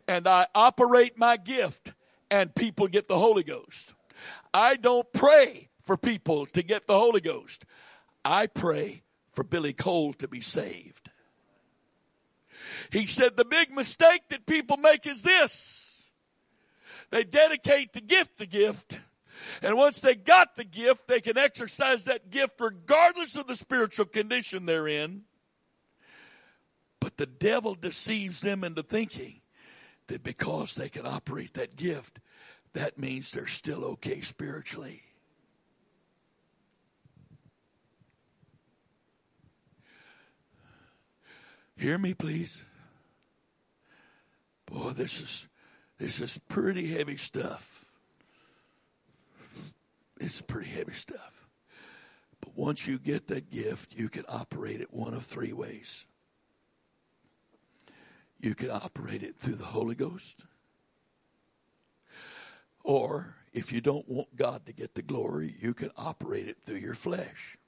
And 0.07 0.27
I 0.27 0.47
operate 0.55 1.19
my 1.19 1.37
gift 1.37 1.93
and 2.31 2.55
people 2.55 2.89
get 2.89 3.09
the 3.09 3.19
Holy 3.19 3.43
Ghost. 3.43 3.95
I 4.53 4.77
don't 4.77 5.11
pray 5.13 5.69
for 5.83 5.97
people 5.97 6.47
to 6.47 6.63
get 6.63 6.87
the 6.87 6.99
Holy 6.99 7.21
Ghost. 7.21 7.65
I 8.25 8.47
pray 8.47 9.03
for 9.31 9.45
Billy 9.45 9.73
Cole 9.73 10.13
to 10.15 10.29
be 10.29 10.41
saved. 10.41 11.11
He 12.91 13.07
said 13.07 13.37
the 13.37 13.45
big 13.45 13.71
mistake 13.71 14.23
that 14.29 14.47
people 14.47 14.77
make 14.77 15.07
is 15.07 15.23
this 15.23 16.11
they 17.11 17.25
dedicate 17.25 17.93
the 17.93 18.01
gift 18.01 18.39
the 18.39 18.47
gift. 18.47 19.01
And 19.63 19.77
once 19.77 20.01
they 20.01 20.17
got 20.17 20.57
the 20.57 20.65
gift, 20.65 21.07
they 21.07 21.21
can 21.21 21.39
exercise 21.39 22.05
that 22.05 22.29
gift 22.29 22.61
regardless 22.61 23.37
of 23.37 23.47
the 23.47 23.55
spiritual 23.55 24.07
condition 24.07 24.67
they're 24.67 24.89
in. 24.89 25.23
But 27.01 27.19
the 27.19 27.27
devil 27.27 27.75
deceives 27.75 28.41
them 28.41 28.65
into 28.65 28.83
thinking 28.83 29.41
that 30.09 30.23
because 30.23 30.75
they 30.75 30.89
can 30.89 31.07
operate 31.07 31.55
that 31.55 31.77
gift, 31.77 32.19
that 32.75 32.99
means 32.99 33.31
they're 33.31 33.47
still 33.47 33.85
okay 33.85 34.21
spiritually. 34.21 35.03
Hear 41.77 41.97
me, 41.97 42.13
please. 42.13 42.67
Boy, 44.67 44.91
this 44.91 45.21
is 45.21 45.49
this 45.99 46.21
is 46.21 46.39
pretty 46.49 46.89
heavy 46.89 47.17
stuff. 47.17 47.85
It's 50.21 50.43
pretty 50.43 50.71
heavy 50.71 50.93
stuff. 50.93 51.47
But 52.41 52.57
once 52.57 52.87
you 52.87 52.99
get 52.99 53.29
that 53.29 53.51
gift, 53.51 53.95
you 53.95 54.09
can 54.09 54.25
operate 54.29 54.81
it 54.81 54.93
one 54.93 55.15
of 55.15 55.25
three 55.25 55.53
ways. 55.53 56.07
You 58.41 58.55
can 58.55 58.71
operate 58.71 59.23
it 59.23 59.37
through 59.39 59.57
the 59.57 59.67
Holy 59.67 59.95
Ghost. 59.95 60.47
Or 62.85 63.35
if 63.53 63.73
you 63.73 63.81
don't 63.81 64.09
want 64.09 64.35
God 64.37 64.67
to 64.67 64.73
get 64.73 64.95
the 64.95 65.03
glory, 65.03 65.55
you 65.61 65.75
can 65.75 65.91
operate 65.97 66.49
it 66.49 66.59
through 66.63 66.77
your 66.77 66.95
flesh. 66.95 67.59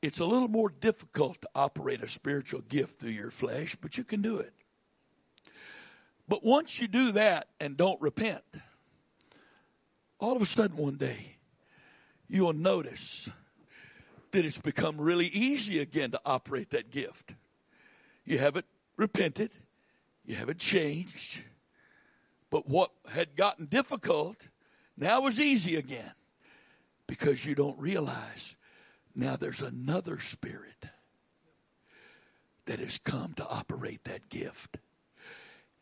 It's 0.00 0.20
a 0.20 0.24
little 0.24 0.48
more 0.48 0.68
difficult 0.68 1.40
to 1.42 1.48
operate 1.54 2.02
a 2.02 2.08
spiritual 2.08 2.60
gift 2.62 3.00
through 3.00 3.10
your 3.10 3.30
flesh, 3.30 3.76
but 3.76 3.96
you 3.96 4.04
can 4.04 4.20
do 4.20 4.38
it. 4.38 4.52
But 6.28 6.44
once 6.44 6.80
you 6.80 6.88
do 6.88 7.12
that 7.12 7.48
and 7.60 7.76
don't 7.76 8.00
repent, 8.00 8.42
all 10.18 10.36
of 10.36 10.42
a 10.42 10.46
sudden 10.46 10.76
one 10.76 10.96
day, 10.96 11.36
you 12.28 12.44
will 12.44 12.54
notice 12.54 13.30
that 14.30 14.44
it's 14.44 14.60
become 14.60 15.00
really 15.00 15.26
easy 15.26 15.78
again 15.78 16.10
to 16.10 16.20
operate 16.24 16.70
that 16.70 16.90
gift. 16.90 17.34
You 18.24 18.38
haven't 18.38 18.66
repented, 18.96 19.50
you 20.24 20.34
haven't 20.36 20.58
changed, 20.58 21.44
but 22.50 22.68
what 22.68 22.90
had 23.10 23.36
gotten 23.36 23.66
difficult 23.66 24.48
now 24.96 25.26
is 25.26 25.40
easy 25.40 25.76
again 25.76 26.12
because 27.06 27.44
you 27.44 27.54
don't 27.54 27.78
realize 27.78 28.56
now 29.14 29.36
there's 29.36 29.62
another 29.62 30.18
spirit 30.18 30.86
that 32.66 32.78
has 32.78 32.98
come 32.98 33.34
to 33.34 33.46
operate 33.46 34.04
that 34.04 34.28
gift. 34.28 34.78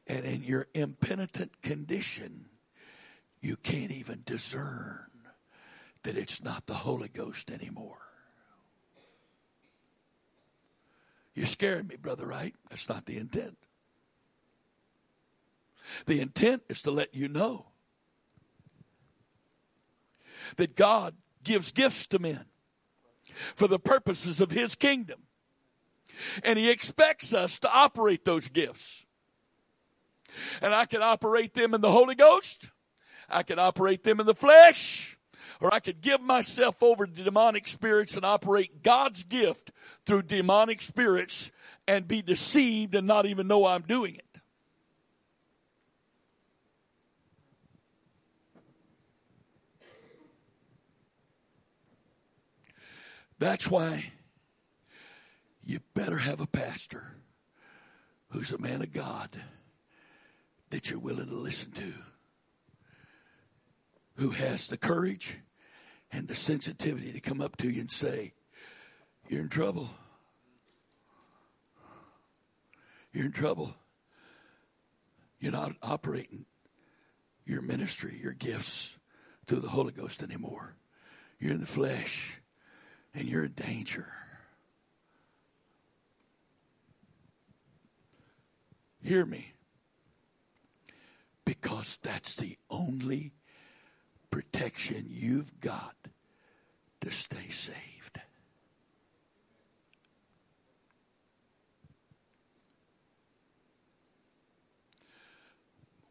And 0.06 0.24
in 0.24 0.42
your 0.42 0.66
impenitent 0.74 1.62
condition, 1.62 2.46
you 3.40 3.56
can't 3.56 3.92
even 3.92 4.22
discern 4.26 5.06
that 6.02 6.16
it's 6.16 6.42
not 6.42 6.66
the 6.66 6.74
Holy 6.74 7.08
Ghost 7.08 7.50
anymore. 7.50 7.98
You 11.34 11.46
scared 11.46 11.88
me, 11.88 11.96
brother, 11.96 12.26
right? 12.26 12.54
That's 12.68 12.88
not 12.88 13.06
the 13.06 13.16
intent. 13.16 13.56
The 16.06 16.20
intent 16.20 16.62
is 16.68 16.82
to 16.82 16.90
let 16.90 17.14
you 17.14 17.28
know 17.28 17.66
that 20.56 20.76
God 20.76 21.14
gives 21.42 21.72
gifts 21.72 22.06
to 22.08 22.18
men 22.18 22.44
for 23.54 23.66
the 23.66 23.78
purposes 23.78 24.40
of 24.40 24.50
His 24.50 24.74
kingdom. 24.74 25.22
And 26.44 26.58
He 26.58 26.70
expects 26.70 27.32
us 27.32 27.58
to 27.60 27.72
operate 27.72 28.24
those 28.24 28.48
gifts. 28.48 29.06
And 30.60 30.74
I 30.74 30.84
can 30.84 31.02
operate 31.02 31.54
them 31.54 31.74
in 31.74 31.80
the 31.80 31.90
Holy 31.90 32.14
Ghost. 32.14 32.70
I 33.28 33.42
can 33.42 33.58
operate 33.58 34.04
them 34.04 34.20
in 34.20 34.26
the 34.26 34.34
flesh. 34.34 35.18
Or 35.62 35.72
I 35.72 35.78
could 35.78 36.00
give 36.00 36.20
myself 36.20 36.82
over 36.82 37.06
to 37.06 37.22
demonic 37.22 37.68
spirits 37.68 38.16
and 38.16 38.24
operate 38.24 38.82
God's 38.82 39.22
gift 39.22 39.70
through 40.04 40.22
demonic 40.22 40.82
spirits 40.82 41.52
and 41.86 42.08
be 42.08 42.20
deceived 42.20 42.96
and 42.96 43.06
not 43.06 43.26
even 43.26 43.46
know 43.46 43.64
I'm 43.64 43.82
doing 43.82 44.16
it. 44.16 44.26
That's 53.38 53.70
why 53.70 54.10
you 55.64 55.78
better 55.94 56.18
have 56.18 56.40
a 56.40 56.46
pastor 56.48 57.14
who's 58.30 58.50
a 58.50 58.58
man 58.58 58.82
of 58.82 58.92
God 58.92 59.30
that 60.70 60.90
you're 60.90 60.98
willing 60.98 61.28
to 61.28 61.36
listen 61.36 61.70
to, 61.70 61.92
who 64.16 64.30
has 64.30 64.66
the 64.66 64.76
courage 64.76 65.38
and 66.12 66.28
the 66.28 66.34
sensitivity 66.34 67.10
to 67.12 67.20
come 67.20 67.40
up 67.40 67.56
to 67.56 67.70
you 67.70 67.80
and 67.80 67.90
say, 67.90 68.34
You're 69.28 69.40
in 69.40 69.48
trouble. 69.48 69.90
You're 73.12 73.26
in 73.26 73.32
trouble. 73.32 73.74
You're 75.40 75.52
not 75.52 75.72
operating 75.82 76.44
your 77.44 77.62
ministry, 77.62 78.18
your 78.22 78.32
gifts 78.32 78.98
through 79.46 79.60
the 79.60 79.68
Holy 79.68 79.92
Ghost 79.92 80.22
anymore. 80.22 80.76
You're 81.40 81.52
in 81.52 81.60
the 81.60 81.66
flesh 81.66 82.40
and 83.14 83.28
you're 83.28 83.44
in 83.44 83.52
danger. 83.52 84.06
Hear 89.02 89.26
me. 89.26 89.54
Because 91.44 91.98
that's 92.00 92.36
the 92.36 92.56
only 92.70 93.32
protection 94.32 95.06
you've 95.08 95.60
got 95.60 95.94
to 97.02 97.10
stay 97.12 97.48
saved. 97.50 98.20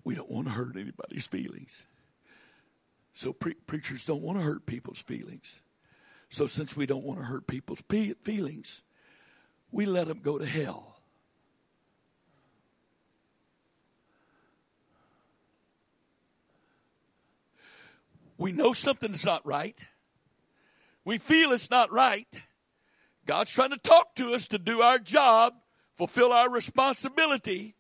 We 0.03 0.15
don't 0.15 0.31
want 0.31 0.47
to 0.47 0.53
hurt 0.53 0.77
anybody's 0.77 1.27
feelings. 1.27 1.85
So 3.11 3.33
pre- 3.33 3.55
preachers 3.55 4.05
don't 4.05 4.21
want 4.21 4.37
to 4.37 4.43
hurt 4.43 4.65
people's 4.65 5.01
feelings. 5.01 5.61
So, 6.29 6.47
since 6.47 6.77
we 6.77 6.85
don't 6.85 7.03
want 7.03 7.19
to 7.19 7.25
hurt 7.25 7.45
people's 7.45 7.83
feelings, 8.21 8.83
we 9.69 9.85
let 9.85 10.07
them 10.07 10.21
go 10.21 10.37
to 10.37 10.45
hell. 10.45 11.00
We 18.41 18.51
know 18.51 18.73
something's 18.73 19.23
not 19.23 19.45
right. 19.45 19.77
We 21.05 21.19
feel 21.19 21.51
it's 21.51 21.69
not 21.69 21.91
right. 21.91 22.27
God's 23.27 23.53
trying 23.53 23.69
to 23.69 23.77
talk 23.77 24.15
to 24.15 24.33
us 24.33 24.47
to 24.47 24.57
do 24.57 24.81
our 24.81 24.97
job, 24.97 25.53
fulfill 25.93 26.33
our 26.33 26.49
responsibility, 26.49 27.75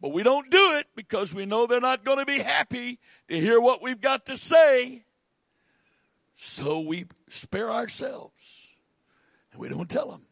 but 0.00 0.10
we 0.10 0.24
don't 0.24 0.50
do 0.50 0.72
it 0.72 0.88
because 0.96 1.32
we 1.32 1.46
know 1.46 1.68
they're 1.68 1.80
not 1.80 2.04
going 2.04 2.18
to 2.18 2.26
be 2.26 2.40
happy 2.40 2.98
to 3.28 3.38
hear 3.38 3.60
what 3.60 3.82
we've 3.82 4.00
got 4.00 4.26
to 4.26 4.36
say. 4.36 5.04
So 6.34 6.80
we 6.80 7.06
spare 7.28 7.70
ourselves 7.70 8.74
and 9.52 9.60
we 9.60 9.68
don't 9.68 9.88
tell 9.88 10.10
them. 10.10 10.22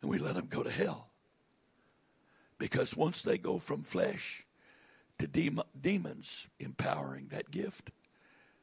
And 0.00 0.10
we 0.10 0.18
let 0.18 0.34
them 0.34 0.48
go 0.50 0.64
to 0.64 0.70
hell. 0.70 1.12
Because 2.58 2.96
once 2.96 3.22
they 3.22 3.38
go 3.38 3.60
from 3.60 3.84
flesh 3.84 4.44
to 5.18 5.28
dem- 5.28 5.62
demons 5.80 6.48
empowering 6.58 7.28
that 7.28 7.52
gift, 7.52 7.92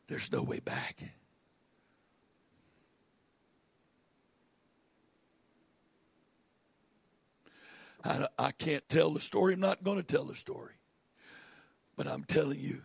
there's 0.10 0.32
no 0.32 0.41
way 0.41 0.60
back. 0.60 0.97
I, 8.03 8.28
I 8.39 8.51
can't 8.51 8.88
tell 8.89 9.12
the 9.12 9.20
story. 9.20 9.53
I'm 9.53 9.60
not 9.60 9.84
going 9.84 9.97
to 9.97 10.03
tell 10.03 10.26
the 10.26 10.34
story. 10.34 10.74
But 11.95 12.07
I'm 12.07 12.24
telling 12.24 12.60
you, 12.60 12.82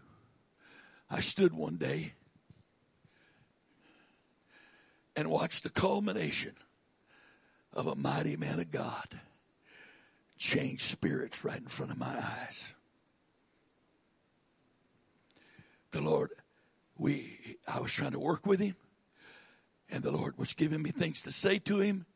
I 1.10 1.20
stood 1.20 1.54
one 1.54 1.76
day 1.76 2.12
and 5.16 5.30
watched 5.30 5.62
the 5.62 5.70
culmination 5.70 6.54
of 7.72 7.86
a 7.86 7.94
mighty 7.94 8.36
man 8.36 8.60
of 8.60 8.70
God 8.70 9.20
change 10.36 10.82
spirits 10.82 11.42
right 11.42 11.58
in 11.60 11.68
front 11.68 11.92
of 11.92 11.98
my 11.98 12.16
eyes. 12.42 12.74
The 15.92 16.00
Lord, 16.00 16.32
we 16.98 17.56
I 17.66 17.80
was 17.80 17.92
trying 17.92 18.12
to 18.12 18.20
work 18.20 18.46
with 18.46 18.60
him, 18.60 18.76
and 19.90 20.02
the 20.02 20.10
Lord 20.10 20.38
was 20.38 20.52
giving 20.52 20.82
me 20.82 20.90
things 20.90 21.22
to 21.22 21.32
say 21.32 21.58
to 21.60 21.80
him, 21.80 22.06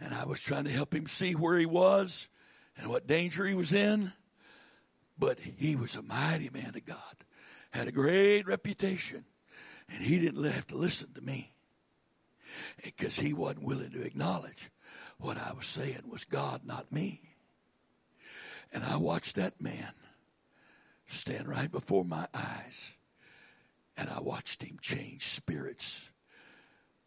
and 0.00 0.14
I 0.14 0.24
was 0.24 0.42
trying 0.42 0.64
to 0.64 0.70
help 0.70 0.94
him 0.94 1.06
see 1.06 1.34
where 1.34 1.58
he 1.58 1.66
was 1.66 2.28
and 2.76 2.88
what 2.88 3.06
danger 3.06 3.46
he 3.46 3.54
was 3.54 3.72
in. 3.72 4.12
But 5.18 5.40
he 5.40 5.74
was 5.74 5.96
a 5.96 6.02
mighty 6.02 6.48
man 6.50 6.76
of 6.76 6.84
God, 6.84 7.24
had 7.70 7.88
a 7.88 7.92
great 7.92 8.46
reputation, 8.46 9.24
and 9.88 10.02
he 10.02 10.20
didn't 10.20 10.44
have 10.44 10.66
to 10.68 10.76
listen 10.76 11.12
to 11.14 11.20
me 11.20 11.52
because 12.84 13.18
he 13.18 13.32
wasn't 13.32 13.64
willing 13.64 13.90
to 13.90 14.02
acknowledge 14.02 14.70
what 15.18 15.36
I 15.36 15.52
was 15.52 15.66
saying 15.66 16.02
was 16.08 16.24
God, 16.24 16.60
not 16.64 16.92
me. 16.92 17.20
And 18.72 18.84
I 18.84 18.96
watched 18.96 19.36
that 19.36 19.60
man 19.60 19.92
stand 21.06 21.48
right 21.48 21.70
before 21.70 22.04
my 22.04 22.28
eyes, 22.34 22.97
and 23.98 24.08
I 24.08 24.20
watched 24.20 24.62
him 24.62 24.78
change 24.80 25.26
spirits. 25.26 26.12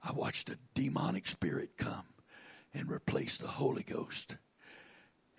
I 0.04 0.12
watched 0.12 0.50
a 0.50 0.60
demonic 0.76 1.26
spirit 1.26 1.78
come 1.78 2.04
and 2.74 2.92
replace 2.92 3.38
the 3.38 3.48
Holy 3.48 3.84
Ghost. 3.84 4.36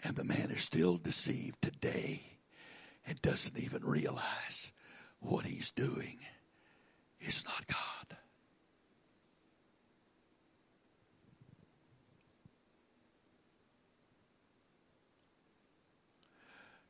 And 0.02 0.16
the 0.16 0.24
man 0.24 0.50
is 0.50 0.62
still 0.62 0.96
deceived 0.96 1.60
today 1.60 2.22
and 3.06 3.20
doesn't 3.20 3.58
even 3.58 3.84
realize 3.84 4.72
what 5.20 5.44
he's 5.44 5.70
doing 5.70 6.18
is 7.20 7.44
not 7.44 7.66
God. 7.66 8.16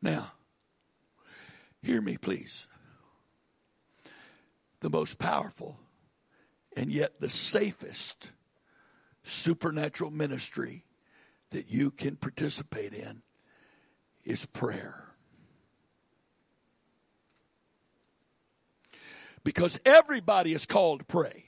Now, 0.01 0.33
hear 1.83 2.01
me, 2.01 2.17
please. 2.17 2.69
The 4.83 4.91
most 4.91 5.17
powerful 5.21 5.79
and 6.77 6.91
yet 6.91 7.21
the 7.21 7.29
safest 7.29 8.33
supernatural 9.23 10.11
ministry 10.11 10.85
that 11.51 11.71
you 11.71 11.93
can 11.93 12.17
participate 12.17 12.93
in 12.93 13.23
is 14.25 14.45
prayer. 14.45 15.15
Because 19.45 19.79
everybody 19.85 20.53
is 20.53 20.67
called 20.67 20.99
to 20.99 21.05
pray. 21.05 21.45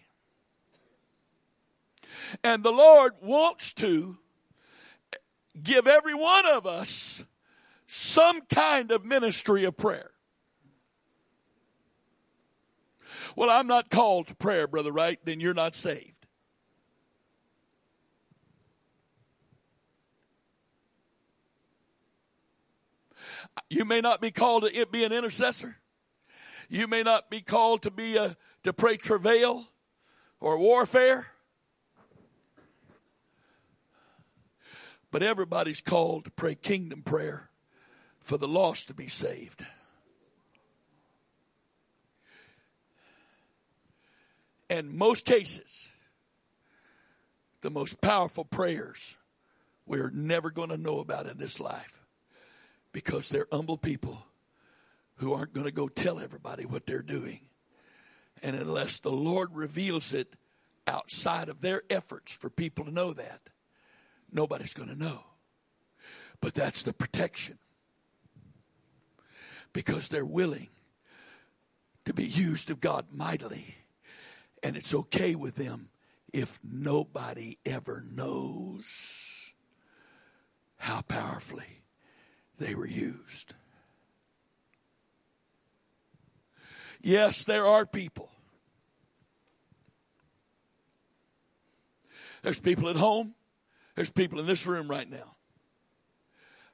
And 2.45 2.63
the 2.63 2.71
Lord 2.71 3.15
wants 3.21 3.75
to 3.75 4.17
give 5.61 5.89
every 5.89 6.15
one 6.15 6.47
of 6.47 6.69
us 6.69 7.25
some 7.89 8.43
kind 8.43 8.93
of 8.93 9.05
ministry 9.05 9.65
of 9.65 9.77
prayer. 9.77 10.14
Well, 13.37 13.51
I'm 13.51 13.67
not 13.67 13.91
called 13.91 14.29
to 14.29 14.35
prayer, 14.35 14.67
Brother 14.67 14.93
Wright, 14.93 15.19
then 15.25 15.41
you're 15.41 15.55
not 15.55 15.75
saved. 15.75 16.27
You 23.69 23.85
may 23.85 24.01
not 24.01 24.21
be 24.21 24.31
called 24.31 24.65
to 24.65 24.87
be 24.87 25.05
an 25.05 25.13
intercessor. 25.13 25.77
You 26.69 26.87
may 26.87 27.03
not 27.03 27.31
be 27.31 27.41
called 27.41 27.83
to 27.83 27.91
be 27.91 28.17
a 28.17 28.37
to 28.63 28.73
pray 28.73 28.97
travail 28.97 29.67
or 30.41 30.59
warfare. 30.59 31.29
But 35.11 35.23
everybody's 35.23 35.81
called 35.81 36.25
to 36.25 36.31
pray 36.31 36.55
kingdom 36.55 37.03
prayer 37.03 37.51
for 38.19 38.39
the 38.39 38.49
lost 38.49 38.89
to 38.89 38.95
be 38.95 39.07
saved. 39.07 39.65
In 44.75 44.99
most 44.99 45.25
cases, 45.25 45.93
the 47.61 47.71
most 47.71 48.01
powerful 48.01 48.45
prayers 48.45 49.17
we're 49.87 50.11
never 50.11 50.51
going 50.51 50.71
to 50.71 50.77
know 50.77 50.99
about 50.99 51.29
in 51.29 51.39
this 51.39 51.61
life 51.61 52.01
because 52.91 53.29
they're 53.29 53.47
humble 53.53 53.77
people 53.77 54.27
who 55.19 55.33
aren't 55.33 55.53
going 55.53 55.67
to 55.67 55.73
go 55.73 55.87
tell 55.87 56.19
everybody 56.19 56.65
what 56.65 56.87
they're 56.87 57.03
doing. 57.03 57.43
And 58.43 58.57
unless 58.57 58.99
the 58.99 59.13
Lord 59.13 59.51
reveals 59.55 60.13
it 60.13 60.35
outside 60.89 61.49
of 61.49 61.61
their 61.61 61.83
efforts 61.89 62.35
for 62.35 62.51
people 62.51 62.87
to 62.87 62.91
know 62.91 63.13
that, 63.13 63.43
nobody's 64.33 64.75
going 64.75 64.89
to 64.89 64.99
know. 64.99 65.23
But 66.41 66.55
that's 66.55 66.83
the 66.83 66.93
protection. 66.93 67.59
Because 69.73 70.09
they're 70.09 70.27
willing 70.27 70.71
to 72.07 72.13
be 72.13 72.27
used 72.27 72.71
of 72.71 72.81
God 72.81 73.07
mightily. 73.13 73.77
And 74.65 74.77
it's 74.79 74.95
okay 74.95 75.35
with 75.35 75.57
them 75.57 75.91
if 76.33 76.59
nobody 76.65 77.59
ever 77.67 78.03
knows 78.11 79.53
how 80.79 81.03
powerfully 81.03 81.83
they 82.59 82.75
were 82.75 82.89
used. 82.89 83.55
Yes, 87.03 87.45
there 87.45 87.67
are 87.67 87.85
people. 87.85 88.31
There's 92.43 92.59
people 92.59 92.89
at 92.89 92.97
home. 92.97 93.35
There's 93.95 94.11
people 94.11 94.41
in 94.41 94.47
this 94.47 94.67
room 94.67 94.89
right 94.89 95.09
now. 95.09 95.37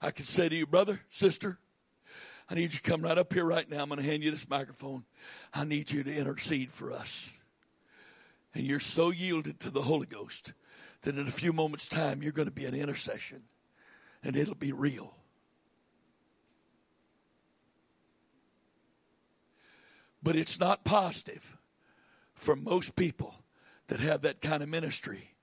I 0.01 0.13
can 0.13 0.25
say 0.25 0.49
to 0.49 0.55
you, 0.55 0.67
brother, 0.67 1.01
sister, 1.09 1.59
I 2.49 2.55
need 2.55 2.73
you 2.73 2.79
to 2.79 2.83
come 2.83 3.03
right 3.03 3.19
up 3.19 3.33
here 3.33 3.45
right 3.45 3.69
now. 3.69 3.83
I'm 3.83 3.89
going 3.89 4.01
to 4.01 4.07
hand 4.07 4.23
you 4.23 4.31
this 4.31 4.49
microphone. 4.49 5.05
I 5.53 5.65
need 5.65 5.91
you 5.91 6.05
to 6.05 6.15
intercede 6.15 6.71
for 6.71 6.93
us. 6.93 7.40
And 8.55 8.67
you're 8.67 8.81
so 8.81 9.11
yielded 9.11 9.61
to 9.61 9.71
the 9.71 9.83
Holy 9.83 10.07
Ghost 10.07 10.55
that 11.03 11.17
in 11.17 11.27
a 11.27 11.33
few 11.33 11.53
moments' 11.53 11.89
time, 11.89 12.23
you're 12.23 12.33
going 12.33 12.49
to 12.49 12.55
be 12.55 12.67
an 12.67 12.75
intercession 12.75 13.43
and 14.23 14.37
it'll 14.37 14.55
be 14.55 14.73
real. 14.73 15.15
But 20.23 20.37
it's 20.37 20.61
not 20.61 20.85
positive 20.85 21.57
for 22.35 22.55
most 22.55 22.97
people 22.97 23.37
that 23.87 24.01
have 24.01 24.23
that 24.23 24.41
kind 24.41 24.63
of 24.63 24.69
ministry 24.69 25.35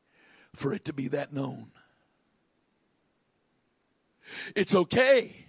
for 0.53 0.73
it 0.73 0.85
to 0.85 0.93
be 0.93 1.07
that 1.09 1.33
known. 1.33 1.71
It's 4.55 4.75
okay 4.75 5.47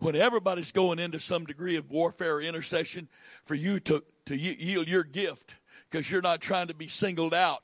when 0.00 0.14
everybody's 0.14 0.72
going 0.72 0.98
into 0.98 1.18
some 1.18 1.44
degree 1.44 1.76
of 1.76 1.90
warfare 1.90 2.36
or 2.36 2.42
intercession 2.42 3.08
for 3.44 3.54
you 3.54 3.80
to, 3.80 4.04
to 4.26 4.36
yield 4.36 4.88
your 4.88 5.04
gift 5.04 5.54
because 5.90 6.10
you're 6.10 6.22
not 6.22 6.40
trying 6.40 6.68
to 6.68 6.74
be 6.74 6.88
singled 6.88 7.34
out. 7.34 7.62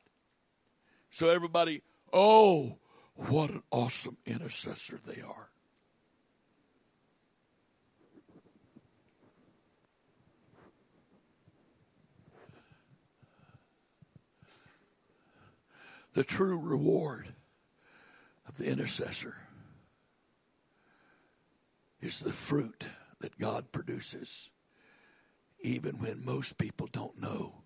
So 1.10 1.28
everybody, 1.28 1.82
oh, 2.12 2.78
what 3.14 3.50
an 3.50 3.62
awesome 3.70 4.16
intercessor 4.26 4.98
they 5.06 5.20
are. 5.22 5.50
The 16.14 16.24
true 16.24 16.58
reward 16.58 17.34
of 18.48 18.56
the 18.56 18.70
intercessor 18.70 19.34
is 22.00 22.20
the 22.20 22.32
fruit 22.32 22.84
that 23.20 23.36
God 23.36 23.72
produces, 23.72 24.52
even 25.60 25.98
when 25.98 26.24
most 26.24 26.56
people 26.56 26.88
don't 26.92 27.20
know 27.20 27.63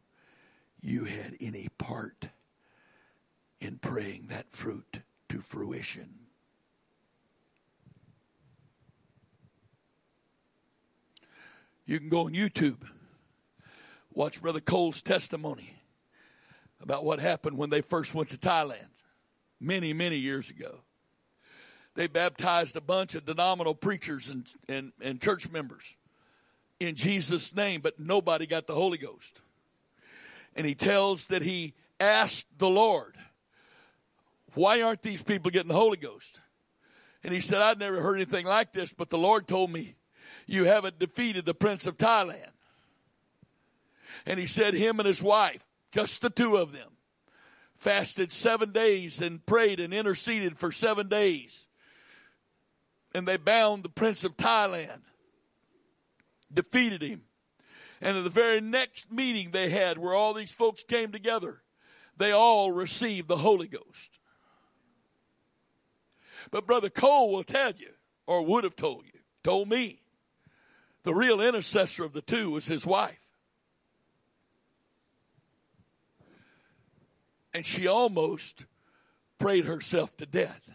you 0.80 1.04
had 1.04 1.34
any 1.40 1.68
part 1.78 2.28
in 3.60 3.78
praying 3.78 4.28
that 4.28 4.50
fruit 4.52 5.00
to 5.28 5.38
fruition. 5.40 6.14
You 11.86 11.98
can 11.98 12.08
go 12.08 12.26
on 12.26 12.32
YouTube, 12.32 12.86
watch 14.12 14.42
Brother 14.42 14.60
Cole's 14.60 15.02
testimony 15.02 15.74
about 16.80 17.04
what 17.04 17.18
happened 17.18 17.56
when 17.56 17.70
they 17.70 17.80
first 17.80 18.14
went 18.14 18.30
to 18.30 18.36
Thailand 18.36 18.88
many, 19.58 19.92
many 19.92 20.16
years 20.16 20.50
ago 20.50 20.82
they 21.98 22.06
baptized 22.06 22.76
a 22.76 22.80
bunch 22.80 23.16
of 23.16 23.24
denominational 23.24 23.74
preachers 23.74 24.30
and, 24.30 24.48
and, 24.68 24.92
and 25.02 25.20
church 25.20 25.50
members 25.50 25.96
in 26.78 26.94
Jesus' 26.94 27.56
name, 27.56 27.80
but 27.80 27.98
nobody 27.98 28.46
got 28.46 28.68
the 28.68 28.74
Holy 28.76 28.98
Ghost. 28.98 29.42
And 30.58 30.66
he 30.66 30.74
tells 30.74 31.28
that 31.28 31.40
he 31.40 31.72
asked 31.98 32.46
the 32.58 32.68
Lord, 32.68 33.16
Why 34.52 34.82
aren't 34.82 35.00
these 35.00 35.22
people 35.22 35.50
getting 35.50 35.68
the 35.68 35.74
Holy 35.74 35.96
Ghost? 35.96 36.40
And 37.24 37.32
he 37.32 37.40
said, 37.40 37.62
I'd 37.62 37.78
never 37.78 38.02
heard 38.02 38.16
anything 38.16 38.44
like 38.44 38.74
this, 38.74 38.92
but 38.92 39.08
the 39.08 39.16
Lord 39.16 39.48
told 39.48 39.70
me, 39.70 39.94
You 40.46 40.64
haven't 40.64 40.98
defeated 40.98 41.46
the 41.46 41.54
Prince 41.54 41.86
of 41.86 41.96
Thailand. 41.96 42.50
And 44.26 44.38
he 44.38 44.46
said, 44.46 44.74
Him 44.74 45.00
and 45.00 45.06
his 45.06 45.22
wife, 45.22 45.66
just 45.92 46.20
the 46.20 46.28
two 46.28 46.56
of 46.56 46.72
them, 46.72 46.90
fasted 47.74 48.30
seven 48.30 48.72
days 48.72 49.22
and 49.22 49.46
prayed 49.46 49.80
and 49.80 49.94
interceded 49.94 50.58
for 50.58 50.70
seven 50.70 51.08
days 51.08 51.68
and 53.14 53.26
they 53.26 53.36
bound 53.36 53.82
the 53.82 53.88
prince 53.88 54.24
of 54.24 54.36
Thailand, 54.36 55.00
defeated 56.52 57.02
him. 57.02 57.22
And 58.00 58.16
at 58.16 58.24
the 58.24 58.30
very 58.30 58.60
next 58.60 59.12
meeting 59.12 59.50
they 59.50 59.70
had, 59.70 59.98
where 59.98 60.14
all 60.14 60.34
these 60.34 60.52
folks 60.52 60.84
came 60.84 61.10
together, 61.10 61.62
they 62.16 62.32
all 62.32 62.72
received 62.72 63.28
the 63.28 63.38
Holy 63.38 63.68
Ghost. 63.68 64.20
But 66.50 66.66
Brother 66.66 66.90
Cole 66.90 67.32
will 67.32 67.44
tell 67.44 67.72
you, 67.72 67.90
or 68.26 68.44
would 68.44 68.64
have 68.64 68.76
told 68.76 69.04
you, 69.06 69.20
told 69.42 69.68
me, 69.68 70.02
the 71.02 71.14
real 71.14 71.40
intercessor 71.40 72.04
of 72.04 72.12
the 72.12 72.20
two 72.20 72.50
was 72.50 72.66
his 72.66 72.86
wife. 72.86 73.30
And 77.54 77.64
she 77.64 77.86
almost 77.86 78.66
prayed 79.38 79.64
herself 79.64 80.16
to 80.18 80.26
death. 80.26 80.67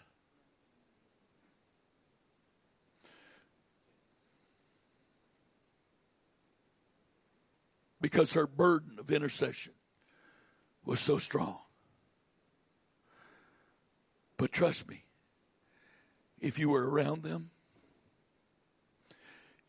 Because 8.03 8.33
her 8.33 8.45
burden 8.45 8.99
of 8.99 9.09
intercession 9.09 9.71
was 10.83 10.99
so 10.99 11.17
strong. 11.17 11.57
But 14.35 14.51
trust 14.51 14.89
me, 14.89 15.05
if 16.41 16.59
you 16.59 16.67
were 16.67 16.89
around 16.89 17.23
them, 17.23 17.51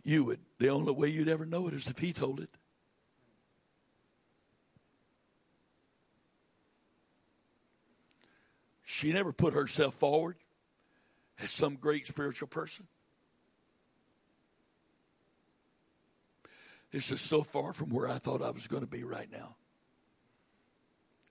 you 0.02 0.24
would, 0.24 0.40
the 0.58 0.68
only 0.68 0.90
way 0.90 1.10
you'd 1.10 1.28
ever 1.28 1.46
know 1.46 1.68
it 1.68 1.74
is 1.74 1.88
if 1.88 2.00
he 2.00 2.12
told 2.12 2.40
it. 2.40 2.50
She 8.82 9.12
never 9.12 9.32
put 9.32 9.54
herself 9.54 9.94
forward 9.94 10.38
as 11.38 11.52
some 11.52 11.76
great 11.76 12.08
spiritual 12.08 12.48
person. 12.48 12.88
This 16.94 17.10
is 17.10 17.20
so 17.20 17.42
far 17.42 17.72
from 17.72 17.90
where 17.90 18.08
I 18.08 18.18
thought 18.18 18.40
I 18.40 18.52
was 18.52 18.68
going 18.68 18.82
to 18.82 18.88
be 18.88 19.02
right 19.02 19.26
now. 19.28 19.56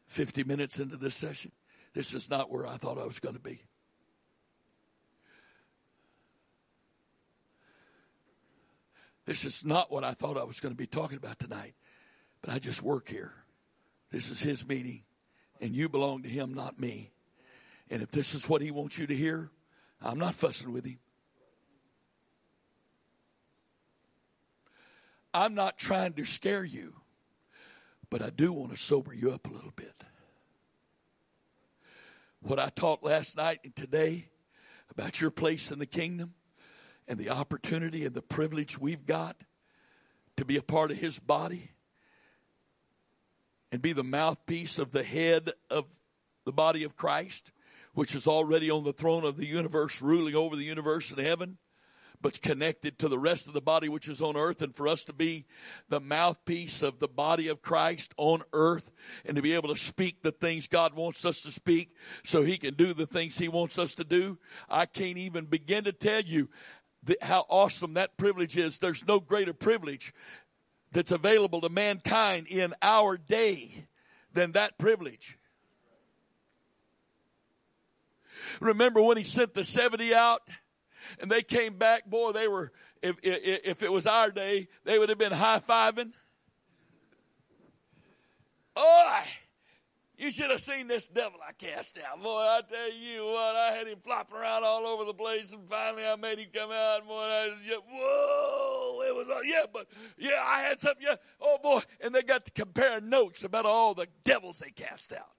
50 0.07 0.43
minutes 0.43 0.77
into 0.77 0.97
this 0.97 1.15
session, 1.15 1.53
this 1.93 2.13
is 2.13 2.29
not 2.29 2.51
where 2.51 2.67
I 2.67 2.75
thought 2.75 2.97
I 2.97 3.05
was 3.05 3.21
going 3.21 3.35
to 3.35 3.41
be. 3.41 3.61
This 9.25 9.45
is 9.45 9.63
not 9.63 9.89
what 9.89 10.03
I 10.03 10.13
thought 10.13 10.37
I 10.37 10.43
was 10.43 10.59
going 10.59 10.73
to 10.73 10.77
be 10.77 10.85
talking 10.85 11.15
about 11.15 11.39
tonight, 11.39 11.75
but 12.41 12.53
I 12.53 12.59
just 12.59 12.83
work 12.83 13.07
here. 13.07 13.31
This 14.11 14.29
is 14.29 14.41
his 14.41 14.67
meeting, 14.67 15.03
and 15.61 15.73
you 15.73 15.87
belong 15.87 16.23
to 16.23 16.29
him, 16.29 16.53
not 16.53 16.77
me. 16.77 17.13
And 17.89 18.01
if 18.01 18.11
this 18.11 18.35
is 18.35 18.49
what 18.49 18.61
he 18.61 18.69
wants 18.69 18.97
you 18.97 19.07
to 19.07 19.15
hear, 19.15 19.49
I'm 20.01 20.19
not 20.19 20.35
fussing 20.35 20.73
with 20.73 20.83
him. 20.85 20.99
I'm 25.33 25.55
not 25.55 25.77
trying 25.77 26.13
to 26.13 26.25
scare 26.25 26.63
you, 26.63 26.93
but 28.09 28.21
I 28.21 28.29
do 28.29 28.53
want 28.53 28.71
to 28.71 28.77
sober 28.77 29.13
you 29.13 29.31
up 29.31 29.49
a 29.49 29.53
little 29.53 29.73
bit. 29.75 29.95
What 32.41 32.59
I 32.59 32.69
taught 32.69 33.03
last 33.03 33.37
night 33.37 33.59
and 33.63 33.75
today 33.75 34.27
about 34.91 35.21
your 35.21 35.31
place 35.31 35.71
in 35.71 35.79
the 35.79 35.85
kingdom 35.85 36.33
and 37.07 37.17
the 37.17 37.29
opportunity 37.29 38.05
and 38.05 38.13
the 38.13 38.21
privilege 38.21 38.77
we've 38.77 39.05
got 39.05 39.37
to 40.37 40.45
be 40.45 40.57
a 40.57 40.61
part 40.61 40.91
of 40.91 40.97
his 40.97 41.19
body 41.19 41.71
and 43.71 43.81
be 43.81 43.93
the 43.93 44.03
mouthpiece 44.03 44.77
of 44.77 44.91
the 44.91 45.03
head 45.03 45.51
of 45.71 45.85
the 46.45 46.51
body 46.51 46.83
of 46.83 46.95
Christ, 46.95 47.51
which 47.93 48.13
is 48.13 48.27
already 48.27 48.69
on 48.69 48.83
the 48.83 48.93
throne 48.93 49.23
of 49.23 49.37
the 49.37 49.47
universe, 49.47 50.01
ruling 50.01 50.35
over 50.35 50.55
the 50.55 50.63
universe 50.63 51.11
in 51.11 51.23
heaven 51.23 51.57
but 52.23 52.41
connected 52.41 52.97
to 52.97 53.09
the 53.09 53.19
rest 53.19 53.47
of 53.47 53.53
the 53.53 53.61
body 53.61 53.89
which 53.89 54.07
is 54.07 54.21
on 54.21 54.35
earth, 54.35 54.61
and 54.61 54.73
for 54.73 54.87
us 54.87 55.03
to 55.03 55.13
be 55.13 55.45
the 55.89 55.99
mouthpiece 55.99 56.81
of 56.81 56.99
the 56.99 57.07
body 57.07 57.49
of 57.49 57.61
Christ 57.61 58.13
on 58.17 58.41
earth, 58.53 58.91
and 59.25 59.35
to 59.35 59.43
be 59.43 59.53
able 59.53 59.69
to 59.69 59.79
speak 59.79 60.23
the 60.23 60.31
things 60.31 60.67
God 60.67 60.95
wants 60.95 61.25
us 61.25 61.43
to 61.43 61.51
speak 61.51 61.93
so 62.23 62.41
He 62.41 62.57
can 62.57 62.73
do 62.73 62.93
the 62.93 63.05
things 63.05 63.37
He 63.37 63.49
wants 63.49 63.77
us 63.77 63.93
to 63.95 64.03
do. 64.03 64.39
I 64.69 64.87
can't 64.87 65.17
even 65.17 65.45
begin 65.45 65.83
to 65.83 65.91
tell 65.91 66.21
you 66.21 66.49
how 67.21 67.45
awesome 67.49 67.95
that 67.95 68.17
privilege 68.17 68.57
is. 68.57 68.79
There's 68.79 69.05
no 69.05 69.19
greater 69.19 69.53
privilege 69.53 70.13
that's 70.93 71.11
available 71.11 71.59
to 71.61 71.69
mankind 71.69 72.47
in 72.47 72.73
our 72.81 73.17
day 73.17 73.85
than 74.31 74.53
that 74.53 74.77
privilege. 74.77 75.37
Remember 78.61 79.01
when 79.01 79.17
he 79.17 79.23
sent 79.23 79.53
the 79.53 79.63
70 79.63 80.13
out 80.13 80.41
and 81.19 81.31
they 81.31 81.41
came 81.41 81.77
back? 81.77 82.09
Boy, 82.09 82.31
they 82.31 82.47
were, 82.47 82.71
if, 83.01 83.17
if, 83.23 83.61
if 83.63 83.83
it 83.83 83.91
was 83.91 84.05
our 84.05 84.31
day, 84.31 84.67
they 84.83 84.99
would 84.99 85.09
have 85.09 85.17
been 85.17 85.33
high 85.33 85.59
fiving. 85.59 86.11
Oh, 88.75 89.21
you 90.17 90.31
should 90.31 90.51
have 90.51 90.61
seen 90.61 90.87
this 90.87 91.07
devil 91.07 91.39
I 91.47 91.51
cast 91.53 91.97
out. 91.97 92.21
Boy, 92.21 92.39
I 92.39 92.61
tell 92.69 92.93
you 92.93 93.25
what, 93.25 93.55
I 93.55 93.73
had 93.73 93.87
him 93.87 93.97
flopping 94.03 94.37
around 94.37 94.63
all 94.63 94.85
over 94.85 95.05
the 95.05 95.13
place, 95.13 95.51
and 95.51 95.67
finally 95.67 96.05
I 96.05 96.15
made 96.15 96.39
him 96.39 96.47
come 96.53 96.71
out. 96.71 96.99
And 96.99 97.07
boy, 97.07 97.21
I 97.21 97.51
just, 97.67 97.81
whoa, 97.91 99.01
it 99.05 99.15
was, 99.15 99.27
yeah, 99.45 99.65
but 99.71 99.87
yeah, 100.17 100.41
I 100.43 100.61
had 100.61 100.79
something, 100.79 101.05
yeah, 101.05 101.15
oh 101.41 101.57
boy. 101.61 101.81
And 101.99 102.15
they 102.15 102.21
got 102.21 102.45
to 102.45 102.51
compare 102.51 103.01
notes 103.01 103.43
about 103.43 103.65
all 103.65 103.93
the 103.93 104.07
devils 104.23 104.59
they 104.59 104.69
cast 104.69 105.11
out. 105.11 105.29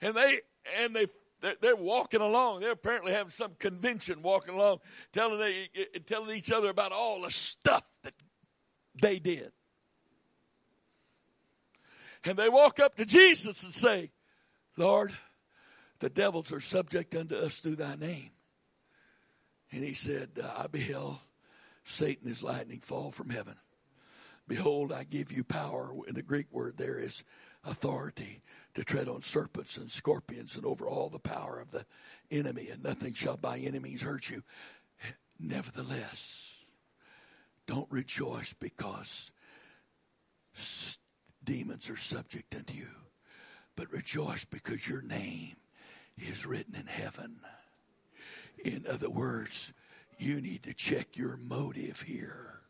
And 0.00 0.16
they, 0.16 0.40
and 0.80 0.96
they, 0.96 1.06
they're, 1.42 1.56
they're 1.60 1.76
walking 1.76 2.20
along. 2.20 2.60
They're 2.60 2.72
apparently 2.72 3.12
having 3.12 3.30
some 3.30 3.52
convention 3.58 4.22
walking 4.22 4.54
along, 4.54 4.78
telling, 5.12 5.38
they, 5.38 5.68
telling 6.06 6.34
each 6.36 6.52
other 6.52 6.70
about 6.70 6.92
all 6.92 7.22
the 7.22 7.30
stuff 7.30 7.84
that 8.04 8.14
they 9.00 9.18
did. 9.18 9.50
And 12.24 12.38
they 12.38 12.48
walk 12.48 12.78
up 12.78 12.94
to 12.94 13.04
Jesus 13.04 13.64
and 13.64 13.74
say, 13.74 14.12
Lord, 14.76 15.12
the 15.98 16.08
devils 16.08 16.52
are 16.52 16.60
subject 16.60 17.14
unto 17.14 17.34
us 17.34 17.58
through 17.58 17.76
thy 17.76 17.96
name. 17.96 18.30
And 19.72 19.82
he 19.82 19.94
said, 19.94 20.30
uh, 20.42 20.48
I 20.56 20.66
beheld 20.68 21.18
Satan 21.82 22.30
as 22.30 22.42
lightning 22.42 22.80
fall 22.80 23.10
from 23.10 23.30
heaven. 23.30 23.56
Behold, 24.46 24.92
I 24.92 25.04
give 25.04 25.32
you 25.32 25.42
power. 25.42 25.90
The 26.06 26.22
Greek 26.22 26.46
word, 26.52 26.76
there 26.76 27.00
is 27.00 27.24
authority 27.64 28.42
to 28.74 28.84
tread 28.84 29.08
on 29.08 29.22
serpents 29.22 29.76
and 29.76 29.90
scorpions 29.90 30.56
and 30.56 30.64
over 30.64 30.86
all 30.86 31.08
the 31.08 31.18
power 31.18 31.60
of 31.60 31.70
the 31.70 31.84
enemy, 32.30 32.68
and 32.72 32.82
nothing 32.82 33.12
shall 33.12 33.36
by 33.36 33.58
enemies 33.58 34.02
hurt 34.02 34.30
you. 34.30 34.42
Nevertheless, 35.38 36.66
don't 37.66 37.90
rejoice 37.90 38.52
because 38.52 39.32
demons 41.44 41.90
are 41.90 41.96
subject 41.96 42.54
unto 42.54 42.74
you. 42.74 42.88
But 43.74 43.92
rejoice 43.92 44.44
because 44.44 44.88
your 44.88 45.02
name 45.02 45.56
is 46.18 46.46
written 46.46 46.74
in 46.74 46.86
heaven. 46.86 47.36
In 48.64 48.84
other 48.88 49.10
words, 49.10 49.72
you 50.18 50.40
need 50.40 50.62
to 50.64 50.74
check 50.74 51.16
your 51.16 51.36
motive 51.36 52.02
here. 52.02 52.61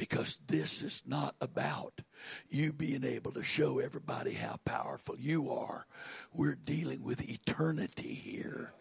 Because 0.00 0.40
this 0.46 0.80
is 0.80 1.02
not 1.06 1.34
about 1.42 2.00
you 2.48 2.72
being 2.72 3.04
able 3.04 3.32
to 3.32 3.42
show 3.42 3.80
everybody 3.80 4.32
how 4.32 4.58
powerful 4.64 5.14
you 5.18 5.50
are. 5.50 5.86
We're 6.32 6.54
dealing 6.54 7.02
with 7.02 7.28
eternity 7.28 8.14
here 8.14 8.72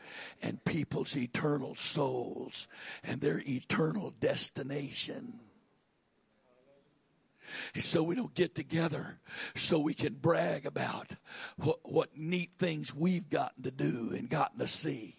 and 0.41 0.63
people's 0.63 1.17
eternal 1.17 1.75
souls 1.75 2.69
and 3.03 3.19
their 3.19 3.43
eternal 3.45 4.13
destination 4.17 5.41
so 7.75 8.01
we 8.01 8.15
don't 8.15 8.33
get 8.33 8.55
together 8.55 9.19
so 9.55 9.77
we 9.77 9.93
can 9.93 10.13
brag 10.13 10.65
about 10.65 11.15
what, 11.57 11.79
what 11.83 12.15
neat 12.15 12.53
things 12.53 12.95
we've 12.95 13.29
gotten 13.29 13.63
to 13.63 13.71
do 13.71 14.13
and 14.15 14.29
gotten 14.29 14.59
to 14.59 14.67
see. 14.67 15.18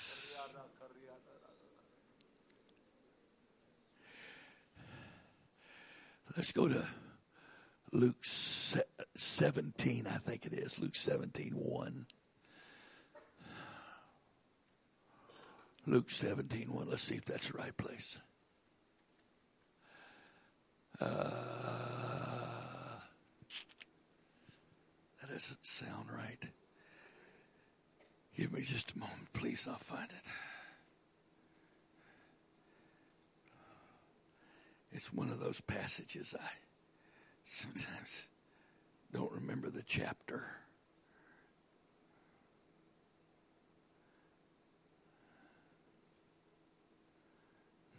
Let's 6.37 6.51
go 6.53 6.67
to 6.69 6.85
Luke 7.91 8.23
17, 8.23 10.07
I 10.07 10.17
think 10.17 10.45
it 10.45 10.53
is. 10.53 10.79
Luke 10.79 10.95
17, 10.95 11.51
1. 11.53 12.05
Luke 15.87 16.09
17, 16.09 16.71
1. 16.71 16.89
Let's 16.89 17.01
see 17.01 17.15
if 17.15 17.25
that's 17.25 17.49
the 17.49 17.57
right 17.57 17.75
place. 17.75 18.19
Uh, 21.01 21.07
that 25.21 25.33
doesn't 25.33 25.65
sound 25.65 26.05
right. 26.15 26.47
Give 28.37 28.53
me 28.53 28.61
just 28.61 28.93
a 28.95 28.99
moment, 28.99 29.33
please. 29.33 29.67
I'll 29.69 29.77
find 29.77 30.07
it. 30.09 30.31
It's 34.91 35.13
one 35.13 35.29
of 35.29 35.39
those 35.39 35.61
passages 35.61 36.35
I 36.37 36.49
sometimes 37.45 38.27
don't 39.13 39.31
remember 39.31 39.69
the 39.69 39.83
chapter. 39.83 40.43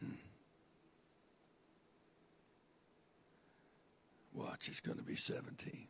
Hmm. 0.01 0.13
Watch, 4.35 4.69
it's 4.69 4.81
going 4.81 4.99
to 4.99 5.05
be 5.05 5.17
17. 5.17 5.87